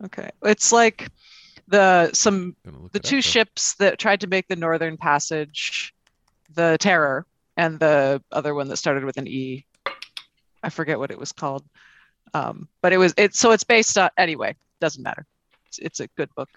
Okay, 0.05 0.29
it's 0.43 0.71
like 0.71 1.09
the 1.67 2.09
some 2.13 2.55
the 2.63 2.69
it 2.93 2.95
up, 2.97 3.01
two 3.03 3.17
though. 3.17 3.21
ships 3.21 3.75
that 3.75 3.99
tried 3.99 4.21
to 4.21 4.27
make 4.27 4.47
the 4.47 4.55
Northern 4.55 4.97
Passage, 4.97 5.93
the 6.53 6.77
Terror, 6.79 7.25
and 7.57 7.79
the 7.79 8.23
other 8.31 8.53
one 8.55 8.67
that 8.69 8.77
started 8.77 9.03
with 9.03 9.17
an 9.17 9.27
E. 9.27 9.65
I 10.63 10.69
forget 10.69 10.99
what 10.99 11.11
it 11.11 11.19
was 11.19 11.31
called, 11.31 11.65
um, 12.33 12.67
but 12.81 12.93
it 12.93 12.97
was 12.97 13.13
it. 13.17 13.35
So 13.35 13.51
it's 13.51 13.63
based 13.63 13.97
on 13.97 14.09
anyway. 14.17 14.55
Doesn't 14.79 15.03
matter. 15.03 15.25
It's, 15.67 15.79
it's 15.79 15.99
a 15.99 16.07
good 16.15 16.33
book. 16.35 16.49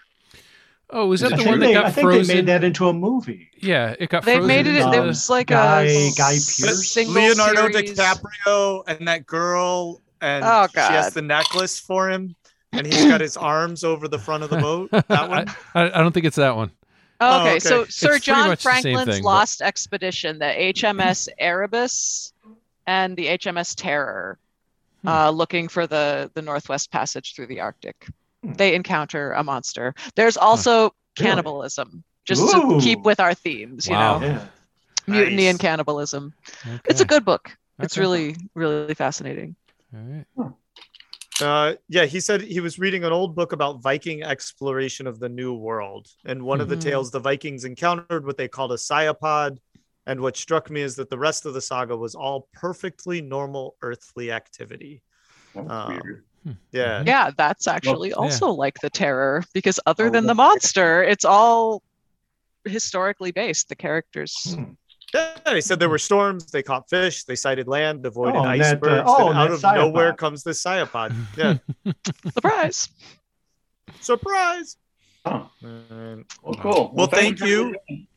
Oh, 0.95 1.11
is 1.11 1.23
I 1.23 1.29
that 1.29 1.31
the 1.31 1.37
think, 1.43 1.49
one 1.49 1.59
that 1.59 1.65
they, 1.65 1.73
got 1.73 1.85
I 1.85 1.91
think 1.91 2.05
frozen? 2.05 2.27
they 2.27 2.35
made 2.41 2.45
that 2.47 2.63
into 2.63 2.87
a 2.87 2.93
movie. 2.93 3.49
Yeah, 3.57 3.95
it 3.99 4.09
got 4.09 4.23
frozen. 4.23 4.47
They 4.47 4.63
frozen. 4.63 4.73
made 4.73 4.79
it. 4.79 4.95
It 4.97 5.05
was 5.05 5.29
like 5.29 5.47
Guy- 5.47 5.81
a 5.83 6.11
Guy 6.15 6.33
s- 6.33 6.61
Pearce? 6.61 6.87
single 6.91 7.15
Leonardo 7.15 7.71
series. 7.71 7.97
DiCaprio 7.97 8.83
and 8.87 9.07
that 9.07 9.25
girl, 9.25 10.01
and 10.21 10.45
Oh, 10.45 10.67
she 10.71 10.79
has 10.79 11.13
the 11.13 11.21
necklace 11.21 11.79
for 11.79 12.09
him, 12.09 12.35
and 12.71 12.85
he's 12.85 13.05
got 13.05 13.21
his 13.21 13.35
arms 13.37 13.83
over 13.83 14.07
the 14.07 14.19
front 14.19 14.43
of 14.43 14.49
the 14.49 14.57
boat. 14.57 14.89
That 15.07 15.29
one. 15.29 15.47
I, 15.73 15.81
I, 15.81 15.99
I 15.99 16.01
don't 16.03 16.11
think 16.13 16.25
it's 16.25 16.37
that 16.37 16.55
one. 16.55 16.71
Oh, 17.21 17.41
okay, 17.41 17.49
okay. 17.51 17.59
so 17.59 17.81
It's 17.81 17.95
Sir 17.95 18.09
pretty 18.09 18.25
John 18.25 18.47
much 18.49 18.63
the 18.63 18.71
same 18.73 18.81
Franklin's 18.95 19.15
thing, 19.15 19.23
but- 19.23 19.29
lost 19.29 19.61
expedition, 19.61 20.39
the 20.39 20.45
HMS 20.45 21.27
Erebus 21.39 22.33
and 22.85 23.15
the 23.15 23.27
HMS 23.27 23.75
Terror, 23.75 24.37
Hmm. 25.03 25.07
uh, 25.07 25.29
looking 25.31 25.67
for 25.69 25.87
the 25.87 26.29
the 26.33 26.41
Northwest 26.41 26.91
Passage 26.91 27.33
through 27.35 27.47
the 27.47 27.59
Arctic. 27.61 28.07
Hmm. 28.43 28.53
They 28.53 28.75
encounter 28.75 29.31
a 29.33 29.43
monster. 29.43 29.95
There's 30.15 30.37
also 30.37 30.93
Really? 31.19 31.29
cannibalism, 31.29 32.03
just 32.25 32.41
Ooh. 32.41 32.77
to 32.77 32.79
keep 32.81 33.01
with 33.03 33.19
our 33.19 33.33
themes. 33.33 33.87
You 33.87 33.93
know, 33.93 34.19
Yeah. 34.21 34.47
mutiny 35.07 35.43
Nice. 35.43 35.49
and 35.51 35.59
cannibalism. 35.59 36.33
It's 36.85 37.01
a 37.01 37.05
good 37.05 37.23
book. 37.23 37.55
It's 37.79 37.97
really 37.97 38.35
really 38.55 38.93
fascinating. 38.93 39.55
All 39.95 40.01
right. 40.01 40.53
Uh, 41.41 41.75
yeah, 41.89 42.05
he 42.05 42.19
said 42.19 42.41
he 42.41 42.59
was 42.59 42.77
reading 42.77 43.03
an 43.03 43.11
old 43.11 43.35
book 43.35 43.53
about 43.53 43.81
Viking 43.81 44.23
exploration 44.23 45.07
of 45.07 45.19
the 45.19 45.29
New 45.29 45.53
World. 45.55 46.07
And 46.25 46.43
one 46.43 46.61
of 46.61 46.67
the 46.69 46.77
Mhm. 46.77 46.81
tales, 46.81 47.11
the 47.11 47.19
Vikings 47.19 47.65
encountered 47.65 48.25
what 48.25 48.37
they 48.37 48.47
called 48.47 48.71
a 48.71 48.75
sciapod. 48.77 49.57
And 50.05 50.21
what 50.21 50.37
struck 50.37 50.69
me 50.69 50.81
is 50.81 50.95
that 50.97 51.09
the 51.09 51.17
rest 51.17 51.45
of 51.45 51.53
the 51.53 51.61
saga 51.61 51.97
was 51.97 52.13
all 52.13 52.47
perfectly 52.53 53.21
normal 53.21 53.75
earthly 53.81 54.31
activity. 54.31 55.01
That's 55.55 55.69
Um, 55.69 56.01
weird. 56.03 56.25
Yeah. 56.71 57.03
Yeah, 57.05 57.31
that's 57.37 57.67
actually 57.67 58.09
yeah. 58.09 58.15
also 58.15 58.49
like 58.51 58.79
the 58.81 58.89
Terror 58.89 59.43
because 59.53 59.79
other 59.85 60.07
Oh, 60.07 60.09
than 60.09 60.25
the 60.27 60.33
monster, 60.35 61.03
it's 61.03 61.25
all 61.25 61.81
historically 62.65 63.31
based. 63.31 63.69
The 63.69 63.75
characters. 63.75 64.55
Hmm. 64.55 64.63
Yeah, 65.13 65.35
they 65.45 65.61
said 65.61 65.79
there 65.79 65.89
were 65.89 65.99
storms, 65.99 66.47
they 66.47 66.63
caught 66.63 66.89
fish, 66.89 67.23
they 67.25 67.35
sighted 67.35 67.67
land, 67.67 68.03
avoided 68.05 68.35
Oh, 68.39 68.43
and 68.45 68.59
that, 68.61 68.65
uh, 68.65 68.69
icebergs. 68.71 69.03
oh, 69.05 69.29
and 69.29 69.37
out 69.37 69.51
of 69.51 69.59
sciapod. 69.61 69.75
nowhere 69.75 70.13
comes 70.13 70.41
this 70.43 70.63
sciapod. 70.63 71.13
Yeah. 71.37 71.57
Surprise. 72.33 72.89
Surprise. 74.01 74.77
Oh, 75.25 75.49
Well, 75.61 76.55
cool. 76.59 76.91
Well, 76.93 77.07
thank 77.07 77.39
for 77.39 77.45
you. 77.45 77.75
doing 77.87 78.07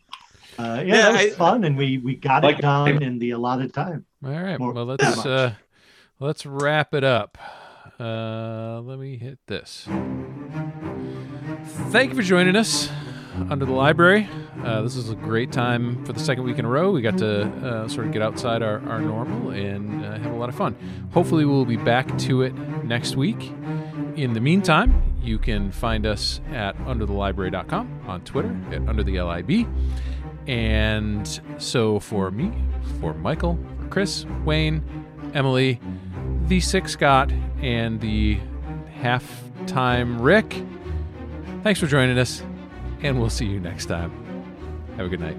Uh, 0.59 0.63
yeah, 0.63 0.83
Yeah, 0.85 0.97
that 1.03 1.13
was 1.13 1.21
I- 1.21 1.31
fun, 1.37 1.65
and 1.65 1.77
we 1.77 1.99
we 1.99 2.17
got 2.17 2.43
Like- 2.43 2.59
it 2.59 2.63
done 2.63 3.03
in 3.03 3.19
the 3.19 3.33
allotted 3.33 3.75
time. 3.75 4.07
All 4.25 4.31
right. 4.31 4.59
More- 4.59 4.73
well, 4.73 4.87
let's 4.87 5.05
uh, 5.27 5.53
let's 6.19 6.47
wrap 6.47 6.95
it 6.95 7.05
up. 7.05 7.37
Uh, 7.99 8.81
let 8.83 8.99
me 8.99 9.17
hit 9.17 9.39
this. 9.47 9.89
Thank 11.91 12.11
you 12.11 12.17
for 12.17 12.23
joining 12.23 12.57
us 12.57 12.91
under 13.51 13.65
the 13.65 13.73
library. 13.73 14.29
Uh, 14.63 14.83
this 14.83 14.97
is 14.97 15.11
a 15.11 15.15
great 15.15 15.53
time 15.53 16.05
for 16.05 16.13
the 16.13 16.21
second 16.21 16.45
week 16.45 16.59
in 16.59 16.65
a 16.65 16.69
row. 16.69 16.91
We 16.91 17.01
got 17.03 17.19
to 17.19 17.45
uh, 17.45 17.89
sort 17.89 18.07
of 18.07 18.13
get 18.13 18.23
outside 18.23 18.63
our, 18.63 18.81
our 18.89 19.01
normal 19.01 19.51
and 19.51 20.05
uh, 20.05 20.19
have 20.19 20.33
a 20.33 20.37
lot 20.37 20.49
of 20.49 20.55
fun. 20.55 20.77
Hopefully, 21.13 21.45
we'll 21.45 21.65
be 21.65 21.77
back 21.77 22.17
to 22.19 22.43
it 22.43 22.55
next 22.85 23.17
week. 23.17 23.53
In 24.17 24.33
the 24.33 24.41
meantime, 24.41 25.03
you 25.23 25.39
can 25.39 25.71
find 25.71 26.07
us 26.07 26.41
at 26.51 26.77
underthelibrary.com 26.79 28.01
on 28.07 28.21
Twitter 28.23 28.57
at 28.73 28.83
underthelib. 28.83 29.67
And 30.47 31.41
so 31.59 31.99
for 31.99 32.31
me, 32.31 32.53
for 33.01 33.15
Michael, 33.15 33.59
for 33.81 33.89
Chris, 33.89 34.25
Wayne, 34.45 34.83
Emily, 35.35 35.81
the 36.49 36.61
Six 36.61 36.93
Scott, 36.93 37.33
and 37.61 38.01
the 38.01 38.39
halftime 39.01 40.21
Rick, 40.21 40.63
thanks 41.65 41.81
for 41.81 41.89
joining 41.89 42.19
us, 42.19 42.43
and 43.03 43.19
we'll 43.19 43.31
see 43.31 43.47
you 43.47 43.59
next 43.59 43.87
time. 43.87 44.13
Have 44.97 45.07
a 45.07 45.09
good 45.09 45.21
night. 45.21 45.37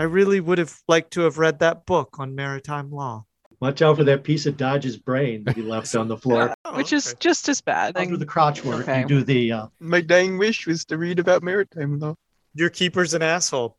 I 0.00 0.04
really 0.04 0.40
would 0.40 0.58
have 0.58 0.80
liked 0.88 1.12
to 1.12 1.22
have 1.22 1.38
read 1.38 1.60
that 1.60 1.86
book 1.86 2.18
on 2.18 2.34
maritime 2.34 2.90
law. 2.90 3.24
Watch 3.60 3.82
out 3.82 3.96
for 3.96 4.04
that 4.04 4.22
piece 4.24 4.46
of 4.46 4.56
Dodge's 4.56 4.96
brain 4.96 5.44
that 5.44 5.56
he 5.56 5.62
left 5.62 5.94
on 5.94 6.08
the 6.08 6.16
floor. 6.16 6.54
which 6.74 6.92
is 6.92 7.14
just 7.18 7.48
as 7.48 7.60
bad. 7.60 7.96
I'll 7.96 8.06
do 8.06 8.16
the 8.16 8.26
crotch 8.26 8.64
work. 8.64 8.82
Okay. 8.82 9.00
You 9.00 9.06
do 9.06 9.22
the 9.24 9.52
uh, 9.52 9.66
My 9.80 10.00
dying 10.00 10.38
wish 10.38 10.66
was 10.66 10.84
to 10.86 10.98
read 10.98 11.18
about 11.18 11.42
maritime 11.42 11.98
law. 11.98 12.14
Your 12.54 12.70
keeper's 12.70 13.14
an 13.14 13.22
asshole. 13.22 13.77